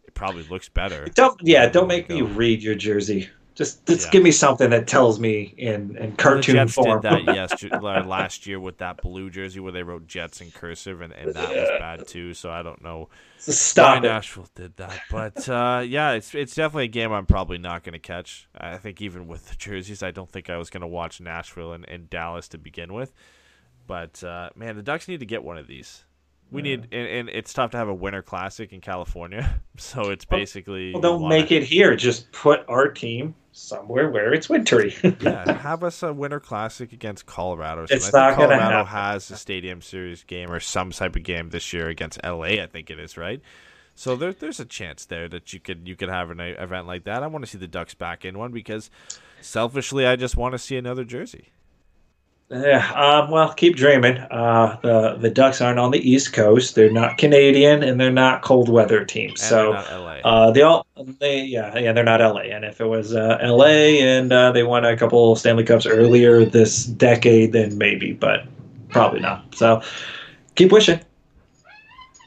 it 0.07 0.13
probably 0.13 0.43
looks 0.43 0.69
better. 0.69 1.05
Don't 1.15 1.37
yeah, 1.43 1.67
don't 1.67 1.87
make 1.87 2.07
me 2.07 2.21
read 2.21 2.63
your 2.63 2.75
jersey. 2.75 3.27
Just 3.59 3.85
just 3.85 4.07
Yeah. 4.07 4.11
give 4.11 4.23
me 4.23 4.31
something 4.31 4.69
that 4.69 4.87
tells 4.87 5.19
me 5.19 5.53
in 5.57 5.97
in 5.97 6.11
The 6.11 6.15
cartoon 6.15 6.55
Jets 6.55 6.73
form. 6.73 7.01
did 7.01 7.11
that 7.11 7.25
yesterday, 7.25 7.77
last 7.81 8.47
year 8.47 8.57
with 8.59 8.77
that 8.77 9.01
blue 9.01 9.29
jersey 9.29 9.59
where 9.59 9.73
they 9.73 9.83
wrote 9.83 10.07
Jets 10.07 10.39
in 10.39 10.49
cursive, 10.49 11.01
and, 11.01 11.11
and 11.11 11.33
that 11.33 11.49
was 11.49 11.69
bad 11.77 12.07
too. 12.07 12.33
So 12.33 12.49
I 12.49 12.63
don't 12.63 12.81
know 12.81 13.09
So 13.37 13.51
Stop 13.51 14.01
why 14.01 14.07
it. 14.07 14.09
Nashville 14.09 14.47
did 14.55 14.77
that. 14.77 15.01
But 15.11 15.49
uh, 15.49 15.83
yeah, 15.85 16.11
it's 16.13 16.33
it's 16.33 16.55
definitely 16.55 16.85
a 16.85 16.87
game 16.87 17.11
I'm 17.11 17.25
probably 17.25 17.57
not 17.57 17.83
going 17.83 17.93
to 17.93 17.99
catch. 17.99 18.47
I 18.57 18.77
think 18.77 19.01
even 19.01 19.27
with 19.27 19.49
the 19.49 19.55
jerseys, 19.57 20.01
I 20.03 20.11
don't 20.11 20.31
think 20.31 20.49
I 20.49 20.55
was 20.57 20.69
going 20.69 20.81
to 20.81 20.87
watch 20.87 21.19
Nashville 21.19 21.73
and, 21.73 21.83
and 21.89 22.09
Dallas 22.09 22.47
to 22.49 22.57
begin 22.57 22.93
with. 22.93 23.13
But 23.87 24.23
uh, 24.23 24.51
man, 24.55 24.77
the 24.77 24.83
Ducks 24.83 25.07
need 25.09 25.19
to 25.19 25.25
get 25.25 25.43
one 25.43 25.57
of 25.57 25.67
these. 25.67 26.05
We 26.51 26.63
need, 26.63 26.87
and, 26.91 27.07
and 27.07 27.29
it's 27.29 27.53
tough 27.53 27.71
to 27.71 27.77
have 27.77 27.87
a 27.87 27.93
Winter 27.93 28.23
Classic 28.23 28.73
in 28.73 28.81
California, 28.81 29.61
so 29.77 30.09
it's 30.09 30.25
basically 30.25 30.93
Well, 30.93 31.01
don't 31.01 31.29
make 31.29 31.51
it 31.51 31.63
here. 31.63 31.95
Just 31.95 32.31
put 32.31 32.65
our 32.67 32.87
team 32.87 33.35
somewhere 33.51 34.09
where 34.09 34.33
it's 34.33 34.49
wintry. 34.49 34.95
yeah, 35.21 35.51
have 35.59 35.83
us 35.83 36.01
a 36.01 36.11
Winter 36.11 36.39
Classic 36.39 36.91
against 36.91 37.25
Colorado. 37.25 37.81
or 37.81 37.87
It's. 37.89 38.11
Not 38.11 38.29
think 38.29 38.39
gonna 38.39 38.57
Colorado 38.57 38.83
happen. 38.83 39.01
has 39.13 39.29
a 39.29 39.37
Stadium 39.37 39.81
Series 39.81 40.23
game 40.23 40.51
or 40.51 40.59
some 40.59 40.91
type 40.91 41.15
of 41.15 41.23
game 41.23 41.49
this 41.49 41.71
year 41.71 41.87
against 41.87 42.19
LA. 42.23 42.61
I 42.61 42.67
think 42.67 42.89
it 42.89 42.99
is 42.99 43.15
right. 43.17 43.41
So 43.93 44.15
there, 44.15 44.31
there's 44.31 44.61
a 44.61 44.65
chance 44.65 45.05
there 45.05 45.27
that 45.27 45.51
you 45.51 45.59
could 45.59 45.87
you 45.87 45.95
could 45.95 46.09
have 46.09 46.31
an 46.31 46.39
event 46.39 46.87
like 46.87 47.03
that. 47.03 47.21
I 47.21 47.27
want 47.27 47.43
to 47.43 47.51
see 47.51 47.57
the 47.57 47.67
Ducks 47.67 47.93
back 47.93 48.23
in 48.25 48.37
one 48.37 48.51
because 48.51 48.89
selfishly, 49.41 50.07
I 50.07 50.15
just 50.15 50.37
want 50.37 50.53
to 50.53 50.57
see 50.57 50.77
another 50.77 51.03
jersey. 51.03 51.49
Yeah, 52.51 52.91
um, 52.93 53.29
well, 53.29 53.53
keep 53.53 53.75
dreaming. 53.75 54.17
Uh, 54.17 54.77
the 54.81 55.17
the 55.19 55.29
Ducks 55.29 55.61
aren't 55.61 55.77
on 55.77 55.91
the 55.91 55.99
East 55.99 56.33
Coast. 56.33 56.73
They're 56.73 56.91
not 56.91 57.19
Canadian, 57.19 57.83
and 57.83 57.99
they're 57.99 58.11
not 58.11 58.41
cold 58.41 58.69
weather 58.69 59.05
teams. 59.05 59.39
And 59.41 59.49
so 59.49 59.73
uh, 59.73 60.49
they 60.49 60.63
all 60.63 60.87
they 61.19 61.43
yeah 61.43 61.77
yeah 61.77 61.93
they're 61.93 62.03
not 62.03 62.21
LA. 62.21 62.41
And 62.41 62.65
if 62.65 62.81
it 62.81 62.85
was 62.87 63.13
uh, 63.13 63.37
LA 63.43 63.99
and 64.01 64.33
uh, 64.33 64.51
they 64.51 64.63
won 64.63 64.83
a 64.83 64.97
couple 64.97 65.35
Stanley 65.35 65.63
Cups 65.63 65.85
earlier 65.85 66.43
this 66.43 66.85
decade, 66.85 67.51
then 67.51 67.77
maybe, 67.77 68.13
but 68.13 68.47
probably 68.89 69.19
not. 69.19 69.53
So 69.53 69.83
keep 70.55 70.71
wishing. 70.71 70.99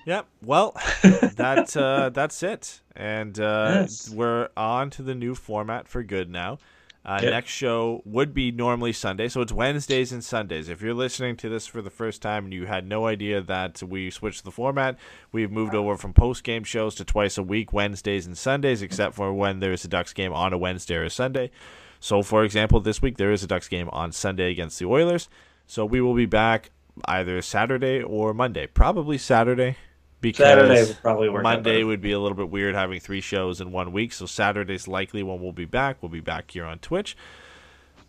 Yep. 0.07 0.27
Well, 0.45 0.73
that 1.03 1.77
uh, 1.77 2.11
that's 2.11 2.43
it, 2.45 2.81
and 2.95 3.39
uh, 3.41 3.71
Yes. 3.83 4.09
we're 4.11 4.51
on 4.57 4.91
to 4.91 5.03
the 5.03 5.15
new 5.17 5.35
format 5.35 5.89
for 5.89 6.03
good 6.05 6.31
now. 6.31 6.59
Uh, 7.05 7.19
Yep. 7.21 7.31
Next 7.33 7.51
show 7.51 8.01
would 8.05 8.33
be 8.33 8.53
normally 8.53 8.93
Sunday, 8.93 9.29
so 9.29 9.41
it's 9.41 9.53
Wednesdays 9.53 10.13
and 10.13 10.23
Sundays. 10.23 10.69
If 10.69 10.81
you're 10.81 10.95
listening 10.95 11.37
to 11.39 11.49
this 11.49 11.67
for 11.67 11.83
the 11.83 11.91
first 11.91 12.23
time 12.23 12.45
and 12.45 12.55
you 12.55 12.67
had 12.67 12.87
no 12.87 13.07
idea 13.07 13.41
that 13.41 13.83
we 13.83 14.09
switched 14.11 14.45
the 14.45 14.53
format, 14.53 14.97
we've 15.33 15.51
moved 15.51 15.75
over 15.75 15.97
from 15.97 16.13
post 16.13 16.45
game 16.45 16.63
shows 16.63 16.95
to 16.97 17.05
twice 17.05 17.37
a 17.37 17.43
week, 17.43 17.73
Wednesdays 17.73 18.25
and 18.27 18.39
Sundays, 18.39 18.83
except 18.83 19.17
for 19.17 19.33
when 19.33 19.59
there's 19.59 19.85
a 19.85 19.89
Ducks 19.89 20.13
game 20.13 20.33
on 20.33 20.53
a 20.53 20.59
Wednesday 20.59 20.95
or 20.95 21.05
a 21.05 21.11
Sunday. 21.11 21.51
So, 21.99 22.23
for 22.23 22.45
example, 22.45 22.79
this 22.79 23.03
week 23.03 23.17
there 23.17 23.33
is 23.33 23.43
a 23.43 23.49
Ducks 23.49 23.69
game 23.69 23.89
on 23.91 24.13
Sunday 24.13 24.51
against 24.53 24.79
the 24.79 24.87
Oilers. 24.87 25.29
So 25.67 25.85
we 25.85 26.01
will 26.01 26.15
be 26.15 26.27
back 26.27 26.71
either 27.07 27.41
Saturday 27.43 28.01
or 28.03 28.33
Monday. 28.35 28.67
Probably 28.67 29.19
Saturday 29.19 29.77
because 30.23 30.47
Saturday 30.47 30.85
would 30.85 31.03
probably 31.03 31.29
work. 31.29 31.43
Monday 31.43 31.85
would 31.85 32.01
be 32.01 32.13
a 32.13 32.19
little 32.19 32.37
bit 32.37 32.49
weird 32.49 32.75
having 32.75 33.01
three 33.01 33.21
shows 33.21 33.61
in 33.61 33.73
one 33.73 33.93
week. 33.93 34.15
So 34.15 34.25
Saturday's 34.25 34.89
likely 34.89 35.23
when 35.23 35.43
we'll 35.43 35.53
be 35.53 35.67
back. 35.67 35.99
We'll 36.01 36.09
be 36.09 36.21
back 36.21 36.51
here 36.51 36.65
on 36.65 36.79
Twitch. 36.79 37.17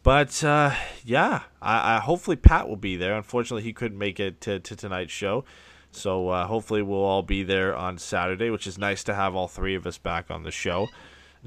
But 0.04 0.42
uh, 0.44 0.74
yeah, 1.04 1.42
I, 1.62 1.96
I 1.96 2.00
hopefully 2.00 2.38
Pat 2.38 2.70
will 2.70 2.78
be 2.78 2.96
there. 2.96 3.16
Unfortunately, 3.16 3.64
he 3.64 3.74
couldn't 3.74 3.98
make 3.98 4.20
it 4.20 4.40
to, 4.42 4.60
to 4.60 4.76
tonight's 4.76 5.12
show. 5.12 5.44
So 5.92 6.30
uh, 6.30 6.46
hopefully 6.46 6.82
we'll 6.82 7.04
all 7.04 7.24
be 7.24 7.44
there 7.44 7.76
on 7.76 7.98
Saturday, 7.98 8.50
which 8.50 8.68
is 8.68 8.78
nice 8.78 9.04
to 9.06 9.14
have 9.14 9.36
all 9.36 9.48
three 9.48 9.76
of 9.76 9.86
us 9.86 9.98
back 9.98 10.32
on 10.32 10.44
the 10.44 10.52
show. 10.52 10.88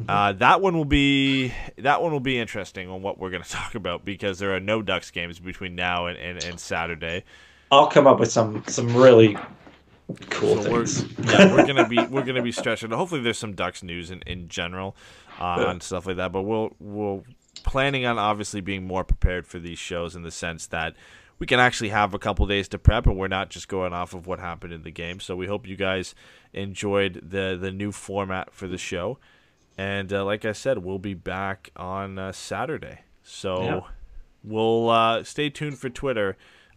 Uh, 0.09 0.33
that 0.33 0.61
one 0.61 0.77
will 0.77 0.85
be 0.85 1.55
that 1.79 2.03
one 2.03 2.13
will 2.13 2.21
be 2.21 2.39
interesting 2.39 2.91
on 2.91 3.01
what 3.01 3.19
we're 3.19 3.31
going 3.31 3.43
to 3.43 3.49
talk 3.49 3.75
about 3.75 4.05
because 4.05 4.39
there 4.39 4.55
are 4.55 4.61
no 4.61 4.83
Ducks 4.83 5.11
games 5.11 5.39
between 5.39 5.75
now 5.75 6.07
and, 6.07 6.19
and, 6.19 6.45
and 6.45 6.61
Saturday. 6.61 7.25
I'll 7.71 7.89
come 7.89 8.07
up 8.07 8.21
with 8.21 8.31
some 8.31 8.63
some 8.67 8.95
really 8.95 9.37
cool 10.31 10.63
So 10.63 10.71
we're 10.71 10.85
yeah, 11.31 11.55
we're 11.55 11.67
gonna 11.67 11.89
be 11.89 11.99
we're 12.07 12.25
gonna 12.25 12.43
be 12.43 12.53
stretching. 12.53 12.91
Hopefully, 12.91 13.21
there's 13.21 13.39
some 13.39 13.55
Ducks 13.55 13.83
news 13.83 14.11
in, 14.11 14.23
in 14.27 14.49
general 14.49 14.97
uh, 15.41 15.57
Yeah. 15.61 15.65
on 15.67 15.81
stuff 15.81 16.07
like 16.07 16.17
that. 16.17 16.33
But 16.33 16.43
we'll 16.43 16.75
we'll 16.79 17.25
planning 17.65 18.07
on 18.07 18.19
obviously 18.19 18.61
being 18.61 18.87
more 18.87 19.03
prepared 19.05 19.47
for 19.47 19.59
these 19.59 19.79
shows 19.79 20.15
in 20.15 20.23
the 20.23 20.31
sense 20.31 20.67
that 20.69 20.95
we 21.39 21.47
can 21.47 21.59
actually 21.61 21.91
have 21.91 22.15
a 22.15 22.19
couple 22.19 22.47
days 22.47 22.69
to 22.69 22.79
prep, 22.79 23.07
and 23.07 23.17
we're 23.19 23.29
not 23.29 23.51
just 23.51 23.69
going 23.69 23.93
off 23.93 24.15
of 24.15 24.27
what 24.27 24.39
happened 24.39 24.73
in 24.73 24.83
the 24.85 24.91
game. 24.91 25.21
So 25.21 25.37
we 25.37 25.47
hope 25.47 25.67
you 25.67 25.77
guys 25.77 26.15
enjoyed 26.53 27.21
the 27.29 27.59
the 27.61 27.73
new 27.73 27.93
format 27.93 28.53
for 28.53 28.69
the 28.69 28.79
show. 28.79 29.19
And 29.79 30.11
uh, 30.13 30.25
like 30.25 30.45
I 30.47 30.53
said, 30.53 30.79
we'll 30.79 30.99
be 30.99 31.13
back 31.15 31.71
on 31.77 32.19
uh, 32.19 32.33
Saturday. 32.33 33.01
So 33.23 33.63
Yeah. 33.63 33.81
we'll 34.43 34.89
uh, 34.89 35.23
stay 35.25 35.51
tuned 35.51 35.79
for 35.79 35.91
Twitter 35.91 36.37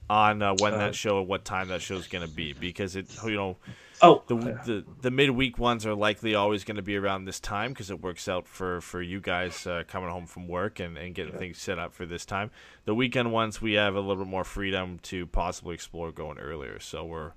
on 0.10 0.41
uh, 0.41 0.56
when 0.60 0.73
Uh, 0.73 0.77
that 0.77 0.95
show, 0.95 1.22
what 1.22 1.45
time 1.45 1.68
that 1.68 1.81
show 1.81 1.95
is 1.95 2.07
going 2.07 2.27
to 2.27 2.34
be, 2.34 2.53
because 2.53 2.95
it, 2.95 3.07
you 3.23 3.36
know, 3.36 3.57
oh, 4.02 4.23
the 4.27 4.36
the, 4.36 4.86
the 5.02 5.11
midweek 5.11 5.60
ones 5.60 5.86
are 5.86 5.94
likely 5.94 6.34
always 6.36 6.64
going 6.64 6.77
to 6.77 6.81
be 6.81 6.98
around 6.98 7.26
this 7.26 7.40
time 7.40 7.72
because 7.72 7.91
it 7.91 8.02
works 8.02 8.27
out 8.27 8.48
for 8.48 8.81
for 8.81 9.02
you 9.02 9.19
guys 9.19 9.68
uh, 9.68 9.84
coming 9.88 10.10
home 10.10 10.26
from 10.26 10.48
work 10.48 10.80
and, 10.80 10.98
and 10.98 11.14
getting 11.14 11.38
things 11.38 11.57
set 11.60 11.77
up 11.77 11.94
for 11.94 12.06
this 12.06 12.26
time. 12.26 12.49
The 12.86 12.95
weekend 12.95 13.31
ones 13.31 13.61
we 13.61 13.73
have 13.73 13.95
a 13.95 13.99
little 13.99 14.23
bit 14.23 14.27
more 14.27 14.44
freedom 14.44 14.99
to 15.03 15.27
possibly 15.27 15.76
explore 15.76 16.11
going 16.11 16.40
earlier. 16.40 16.80
So 16.80 17.06
we're 17.06 17.34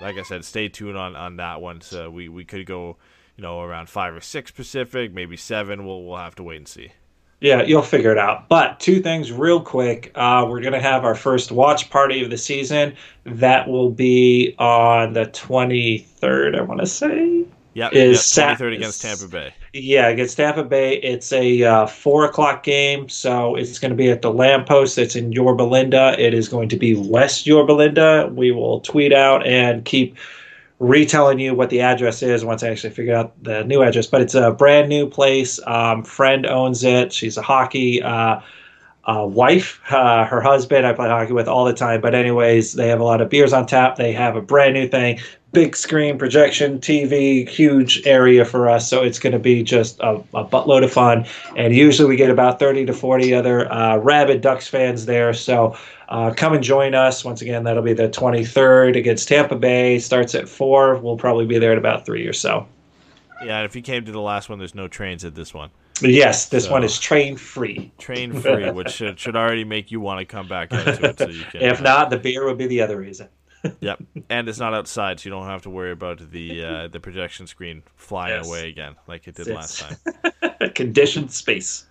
like 0.00 0.16
I 0.18 0.22
said, 0.22 0.44
stay 0.44 0.68
tuned 0.68 0.96
on 0.96 1.14
on 1.14 1.36
that 1.36 1.60
one. 1.60 1.80
So 1.82 2.10
we 2.10 2.28
we 2.28 2.44
could 2.44 2.66
go, 2.66 2.96
you 3.36 3.42
know, 3.42 3.60
around 3.60 3.88
five 3.88 4.14
or 4.14 4.20
six 4.20 4.50
Pacific, 4.50 5.12
maybe 5.12 5.36
seven. 5.36 5.86
We'll 5.86 6.04
we'll 6.04 6.16
have 6.16 6.34
to 6.36 6.42
wait 6.42 6.56
and 6.56 6.68
see. 6.68 6.92
Yeah, 7.40 7.62
you'll 7.62 7.82
figure 7.82 8.12
it 8.12 8.18
out. 8.18 8.48
But 8.48 8.80
two 8.80 9.00
things 9.00 9.32
real 9.32 9.60
quick. 9.60 10.12
Uh, 10.14 10.46
we're 10.48 10.60
going 10.60 10.74
to 10.74 10.80
have 10.80 11.04
our 11.04 11.14
first 11.14 11.50
watch 11.50 11.88
party 11.88 12.22
of 12.22 12.28
the 12.28 12.36
season. 12.36 12.94
That 13.24 13.66
will 13.66 13.90
be 13.90 14.54
on 14.58 15.14
the 15.14 15.24
23rd, 15.26 16.58
I 16.58 16.62
want 16.62 16.80
to 16.80 16.86
say. 16.86 17.44
Yeah, 17.72 17.88
Is 17.92 18.16
yep, 18.16 18.16
Sat- 18.16 18.58
23rd 18.58 18.76
against 18.76 19.02
Tampa 19.02 19.28
Bay. 19.28 19.54
Yeah, 19.72 20.08
against 20.08 20.36
Tampa 20.36 20.64
Bay. 20.64 20.96
It's 20.96 21.32
a 21.32 21.62
uh, 21.62 21.86
4 21.86 22.24
o'clock 22.26 22.62
game, 22.62 23.08
so 23.08 23.54
it's 23.54 23.78
going 23.78 23.90
to 23.92 23.96
be 23.96 24.10
at 24.10 24.20
the 24.20 24.32
lamppost. 24.32 24.98
It's 24.98 25.16
in 25.16 25.32
Yorba 25.32 25.62
Linda. 25.62 26.14
It 26.18 26.34
is 26.34 26.48
going 26.48 26.68
to 26.70 26.76
be 26.76 26.94
West 26.94 27.46
Yorba 27.46 27.72
Linda. 27.72 28.30
We 28.34 28.50
will 28.50 28.80
tweet 28.80 29.12
out 29.12 29.46
and 29.46 29.84
keep 29.84 30.16
retelling 30.80 31.38
you 31.38 31.54
what 31.54 31.70
the 31.70 31.82
address 31.82 32.22
is 32.22 32.44
once 32.44 32.62
I 32.62 32.70
actually 32.70 32.90
figure 32.90 33.14
out 33.14 33.40
the 33.44 33.62
new 33.64 33.82
address. 33.82 34.06
But 34.06 34.22
it's 34.22 34.34
a 34.34 34.50
brand 34.50 34.88
new 34.88 35.06
place. 35.06 35.60
Um, 35.66 36.02
friend 36.02 36.46
owns 36.46 36.82
it. 36.82 37.12
She's 37.12 37.36
a 37.36 37.42
hockey 37.42 38.02
uh, 38.02 38.40
uh, 39.04 39.26
wife, 39.26 39.80
uh, 39.90 40.24
her 40.26 40.40
husband, 40.40 40.86
I 40.86 40.92
play 40.92 41.08
hockey 41.08 41.32
with 41.32 41.48
all 41.48 41.64
the 41.64 41.72
time. 41.72 42.00
But 42.00 42.14
anyways, 42.14 42.74
they 42.74 42.88
have 42.88 43.00
a 43.00 43.04
lot 43.04 43.20
of 43.20 43.28
beers 43.28 43.52
on 43.52 43.66
tap. 43.66 43.96
They 43.96 44.12
have 44.12 44.36
a 44.36 44.42
brand 44.42 44.74
new 44.74 44.88
thing, 44.88 45.18
big 45.52 45.74
screen 45.74 46.18
projection, 46.18 46.78
TV, 46.78 47.48
huge 47.48 48.06
area 48.06 48.44
for 48.44 48.68
us. 48.68 48.88
So 48.88 49.02
it's 49.02 49.18
going 49.18 49.32
to 49.32 49.38
be 49.38 49.62
just 49.62 49.98
a, 50.00 50.16
a 50.34 50.44
buttload 50.44 50.84
of 50.84 50.92
fun. 50.92 51.26
And 51.56 51.74
usually 51.74 52.08
we 52.08 52.16
get 52.16 52.30
about 52.30 52.58
30 52.58 52.86
to 52.86 52.92
40 52.92 53.34
other 53.34 53.72
uh, 53.72 53.96
rabid 53.96 54.42
Ducks 54.42 54.68
fans 54.68 55.06
there. 55.06 55.32
So 55.32 55.76
uh, 56.10 56.32
come 56.36 56.52
and 56.52 56.62
join 56.62 56.94
us. 56.94 57.24
Once 57.24 57.40
again, 57.40 57.64
that'll 57.64 57.82
be 57.82 57.94
the 57.94 58.08
23rd 58.08 58.96
against 58.96 59.28
Tampa 59.28 59.56
Bay. 59.56 59.98
Starts 59.98 60.34
at 60.34 60.48
4. 60.48 60.96
We'll 60.98 61.16
probably 61.16 61.46
be 61.46 61.58
there 61.58 61.72
at 61.72 61.78
about 61.78 62.04
3 62.04 62.26
or 62.26 62.32
so. 62.32 62.66
Yeah, 63.42 63.64
if 63.64 63.74
you 63.74 63.80
came 63.80 64.04
to 64.04 64.12
the 64.12 64.20
last 64.20 64.50
one, 64.50 64.58
there's 64.58 64.74
no 64.74 64.86
trains 64.86 65.24
at 65.24 65.34
this 65.34 65.54
one. 65.54 65.70
But 66.00 66.10
yes, 66.10 66.48
this 66.48 66.64
So- 66.64 66.72
one 66.72 66.84
is 66.84 66.98
train 66.98 67.36
free. 67.36 67.92
Train 67.98 68.32
free, 68.40 68.70
which 68.70 68.90
should, 68.90 69.18
should 69.18 69.36
already 69.36 69.64
make 69.64 69.90
you 69.90 70.00
want 70.00 70.20
to 70.20 70.24
come 70.24 70.48
back 70.48 70.72
into 70.72 71.04
it. 71.08 71.18
So 71.18 71.28
you 71.28 71.44
can, 71.44 71.60
If 71.72 71.80
not, 71.82 72.10
the 72.10 72.18
beer 72.18 72.44
would 72.46 72.58
be 72.58 72.66
the 72.66 72.80
other 72.82 72.96
reason. 72.98 73.28
Yep, 73.80 74.02
and 74.30 74.48
it's 74.48 74.58
not 74.58 74.72
outside, 74.72 75.20
so 75.20 75.28
you 75.28 75.30
don't 75.34 75.44
have 75.46 75.60
to 75.62 75.70
worry 75.70 75.92
about 75.92 76.30
the 76.30 76.64
uh, 76.64 76.88
the 76.88 76.98
projection 76.98 77.46
screen 77.46 77.82
flying 77.94 78.36
Yes. 78.36 78.48
away 78.48 78.70
again 78.70 78.96
like 79.06 79.28
it 79.28 79.34
did 79.34 79.48
Yes. 79.48 79.82
last 79.82 80.00
time. 80.40 80.70
Conditioned 80.74 81.30
space. 81.30 81.84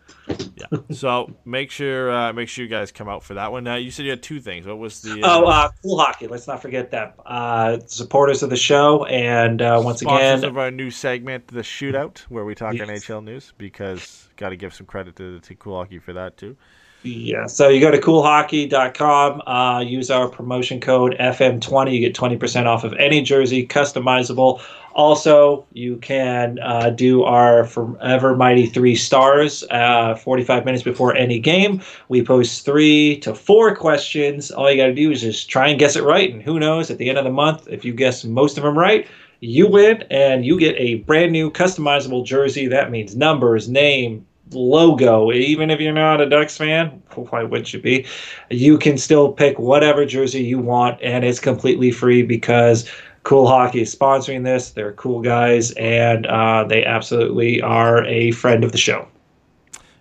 Yeah. 0.56 0.80
So 0.92 1.32
make 1.46 1.72
sure 1.72 2.12
uh, 2.12 2.34
make 2.34 2.50
sure 2.50 2.64
you 2.64 2.70
guys 2.70 2.92
come 2.92 3.08
out 3.08 3.24
for 3.24 3.34
that 3.36 3.52
one. 3.52 3.66
Uh, 3.68 3.76
you 3.76 3.92
said 3.92 4.04
you 4.06 4.12
had 4.12 4.22
two 4.22 4.40
things. 4.40 4.66
What 4.68 4.78
was 4.78 5.02
the 5.02 5.22
Oh, 5.24 5.46
uh, 5.46 5.70
cool 5.82 5.98
hockey. 5.98 6.28
Let's 6.28 6.48
not 6.48 6.62
forget 6.62 6.92
them. 6.92 7.14
Uh, 7.26 7.80
supporters 7.86 8.44
of 8.44 8.50
the 8.50 8.58
show, 8.58 9.06
and 9.06 9.62
uh, 9.62 9.82
once 9.84 10.02
again, 10.02 10.44
of 10.44 10.58
our 10.58 10.72
new 10.72 10.92
segment, 10.92 11.48
the 11.48 11.62
Shootout, 11.62 12.20
where 12.30 12.44
we 12.46 12.56
talk 12.56 12.74
Yes. 12.76 12.90
NHL 12.90 13.24
news? 13.24 13.54
Because 13.58 14.28
got 14.36 14.50
to 14.50 14.56
give 14.58 14.74
some 14.74 14.86
credit 14.86 15.16
to, 15.18 15.40
to 15.40 15.56
Cool 15.56 15.78
Hockey 15.78 16.00
for 16.00 16.14
that 16.14 16.38
too. 16.38 16.56
Yeah. 17.04 17.46
So 17.46 17.70
you 17.70 17.80
go 17.80 17.92
to 17.92 18.00
coolhockey.com, 18.00 19.42
uh, 19.48 19.80
use 19.80 20.12
our 20.12 20.28
promotion 20.28 20.82
code 20.82 21.16
FM20. 21.20 21.94
You 21.94 22.00
get 22.02 22.14
20% 22.14 22.66
off 22.66 22.84
of 22.84 22.94
any 22.94 23.22
jersey, 23.22 23.66
customizable. 23.66 24.62
Also, 24.94 25.66
you 25.72 25.96
can 25.98 26.60
uh, 26.60 26.90
do 26.90 27.24
our 27.24 27.64
Forever 27.64 28.36
Mighty 28.36 28.66
three 28.66 28.96
stars 28.96 29.64
uh, 29.72 30.16
45 30.16 30.66
minutes 30.66 30.84
before 30.84 31.16
any 31.16 31.40
game. 31.40 31.82
We 32.10 32.22
post 32.22 32.66
three 32.66 33.18
to 33.20 33.34
four 33.34 33.76
questions. 33.76 34.52
All 34.52 34.70
you 34.70 34.76
got 34.76 34.88
to 34.88 34.94
do 34.94 35.12
is 35.12 35.22
just 35.22 35.50
try 35.50 35.70
and 35.70 35.80
guess 35.80 35.96
it 35.96 36.04
right. 36.04 36.34
And 36.34 36.42
who 36.42 36.60
knows, 36.60 36.92
at 36.92 36.98
the 36.98 37.08
end 37.08 37.18
of 37.18 37.24
the 37.24 37.32
month, 37.32 37.68
if 37.70 37.86
you 37.86 37.94
guess 37.94 38.26
most 38.26 38.58
of 38.58 38.64
them 38.64 38.78
right, 38.78 39.08
you 39.40 39.68
win 39.68 40.04
and 40.10 40.46
you 40.46 40.60
get 40.60 40.76
a 40.78 40.96
brand 40.96 41.32
new 41.32 41.50
customizable 41.50 42.26
jersey. 42.26 42.68
That 42.68 42.92
means 42.92 43.16
numbers, 43.16 43.70
name, 43.70 44.26
logo. 44.52 45.32
Even 45.32 45.70
if 45.70 45.80
you're 45.80 45.94
not 45.94 46.22
a 46.22 46.30
Ducks 46.30 46.58
fan, 46.58 47.02
why 47.16 47.44
would 47.44 47.72
you 47.74 47.82
be? 47.82 48.06
You 48.50 48.78
can 48.78 48.98
still 48.98 49.32
pick 49.32 49.60
whatever 49.60 50.06
jersey 50.06 50.44
you 50.44 50.60
want, 50.60 51.02
and 51.02 51.24
it's 51.24 51.40
completely 51.40 51.92
free 51.92 52.24
because 52.24 52.90
Cool 53.24 53.48
Hockey 53.48 53.82
is 53.82 53.94
sponsoring 53.96 54.44
this. 54.44 54.72
They're 54.72 54.94
cool 54.94 55.22
guys, 55.22 55.72
and 55.72 56.26
uh, 56.28 56.64
they 56.64 56.86
absolutely 56.86 57.62
are 57.62 58.04
a 58.06 58.32
friend 58.32 58.64
of 58.64 58.72
the 58.72 58.78
show. 58.78 59.08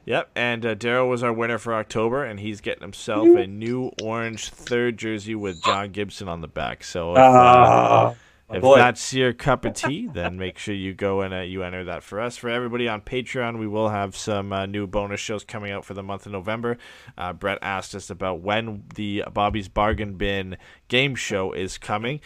Yep, 0.07 0.31
and 0.35 0.65
uh, 0.65 0.75
Daryl 0.75 1.11
was 1.11 1.23
our 1.23 1.33
winner 1.35 1.59
for 1.59 1.75
October, 1.75 2.25
and 2.25 2.41
he's 2.41 2.63
getting 2.63 2.81
himself 2.81 3.27
a 3.29 3.47
new 3.47 3.93
orange 4.03 4.49
third 4.49 4.97
jersey 4.97 5.35
with 5.35 5.61
John 5.61 5.91
Gibson 5.93 6.29
on 6.29 6.41
the 6.41 6.49
back. 6.49 6.83
So 6.83 7.13
if, 7.13 7.19
uh, 7.19 7.23
Ah, 7.23 8.05
my 8.09 8.15
if 8.51 8.63
boy. 8.63 8.77
that's 8.79 9.13
your 9.13 9.33
cup 9.33 9.65
of 9.65 9.75
tea, 9.75 10.07
then 10.13 10.39
make 10.39 10.57
sure 10.59 10.75
you 10.75 10.95
go 10.95 11.21
and 11.21 11.35
uh, 11.35 11.39
you 11.41 11.63
enter 11.63 11.85
that 11.85 12.03
for 12.03 12.21
us. 12.21 12.37
For 12.37 12.49
everybody 12.49 12.89
on 12.89 13.03
Patreon, 13.03 13.59
we 13.59 13.67
will 13.67 13.91
have 13.91 14.17
some 14.17 14.53
uh, 14.53 14.65
new 14.67 14.87
bonus 14.87 15.21
shows 15.21 15.45
coming 15.45 15.71
out 15.73 15.85
for 15.85 15.95
the 15.95 16.03
month 16.03 16.25
of 16.27 16.33
November. 16.33 16.79
Uh, 17.17 17.33
Brett 17.33 17.59
asked 17.61 17.95
us 17.95 18.09
about 18.11 18.41
when 18.41 18.85
the 18.95 19.25
Bobby's 19.33 19.69
Bargain 19.69 20.15
Bin 20.15 20.57
game 20.89 21.15
show 21.15 21.53
is 21.53 21.77
coming. 21.79 22.21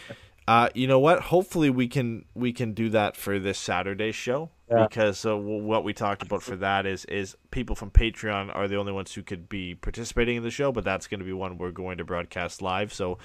Uh, 0.48 0.68
you 0.74 0.86
know 0.88 0.98
what? 0.98 1.20
Hopefully 1.20 1.70
we 1.70 1.86
can 1.86 2.24
we 2.34 2.52
can 2.52 2.72
do 2.72 2.88
that 2.90 3.16
for 3.16 3.38
this 3.38 3.58
Saturday 3.58 4.10
show 4.10 4.50
Yeah. 4.68 4.88
because 4.88 5.24
uh, 5.24 5.30
w- 5.30 5.62
what 5.62 5.84
we 5.84 5.92
talked 5.92 6.22
about 6.22 6.42
for 6.42 6.56
that 6.56 6.84
is 6.84 7.04
is 7.04 7.36
people 7.52 7.76
from 7.76 7.92
Patreon 7.92 8.50
are 8.54 8.66
the 8.66 8.74
only 8.74 8.90
ones 8.90 9.14
who 9.14 9.22
could 9.22 9.48
be 9.48 9.76
participating 9.76 10.36
in 10.36 10.42
the 10.42 10.50
show, 10.50 10.72
but 10.72 10.82
that's 10.82 11.06
going 11.06 11.20
to 11.20 11.24
be 11.26 11.32
one 11.32 11.58
we're 11.58 11.70
going 11.70 11.98
to 11.98 12.04
broadcast 12.04 12.60
live. 12.60 12.92
So 12.92 13.18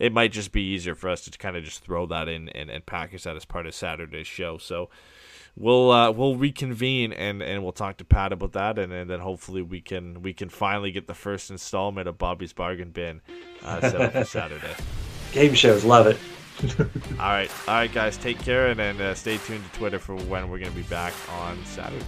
it 0.00 0.12
might 0.14 0.32
just 0.32 0.50
be 0.50 0.62
easier 0.62 0.94
for 0.94 1.10
us 1.10 1.20
to 1.26 1.38
kind 1.38 1.56
of 1.56 1.62
just 1.62 1.84
throw 1.84 2.06
that 2.06 2.26
in 2.26 2.48
and, 2.48 2.70
and 2.70 2.84
package 2.86 3.24
that 3.24 3.36
as 3.36 3.44
part 3.44 3.66
of 3.66 3.74
Saturday's 3.74 4.26
show. 4.26 4.56
So 4.56 4.88
we'll 5.54 5.92
uh, 5.92 6.10
we'll 6.10 6.36
reconvene 6.36 7.12
and, 7.12 7.42
and 7.42 7.62
we'll 7.62 7.72
talk 7.72 7.98
to 7.98 8.04
Pat 8.04 8.32
about 8.32 8.52
that, 8.52 8.78
and, 8.78 8.92
and 8.92 9.10
then 9.10 9.20
hopefully 9.20 9.62
we 9.62 9.80
can 9.82 10.22
we 10.22 10.32
can 10.32 10.48
finally 10.48 10.90
get 10.90 11.06
the 11.06 11.14
first 11.14 11.50
installment 11.50 12.08
of 12.08 12.18
Bobby's 12.18 12.54
Bargain 12.54 12.90
Bin 12.90 13.20
uh, 13.62 13.80
set 13.80 14.00
up 14.00 14.12
for 14.12 14.24
Saturday. 14.24 14.74
game 15.32 15.54
shows, 15.54 15.84
love 15.84 16.06
it. 16.06 16.18
All 17.12 17.16
right, 17.16 17.50
all 17.66 17.74
right, 17.74 17.90
guys, 17.90 18.18
take 18.18 18.38
care, 18.38 18.66
and 18.66 18.78
then 18.78 19.00
uh, 19.00 19.14
stay 19.14 19.38
tuned 19.38 19.64
to 19.64 19.78
Twitter 19.78 19.98
for 19.98 20.14
when 20.14 20.50
we're 20.50 20.58
going 20.58 20.70
to 20.70 20.76
be 20.76 20.82
back 20.82 21.14
on 21.30 21.58
Saturday. 21.64 22.04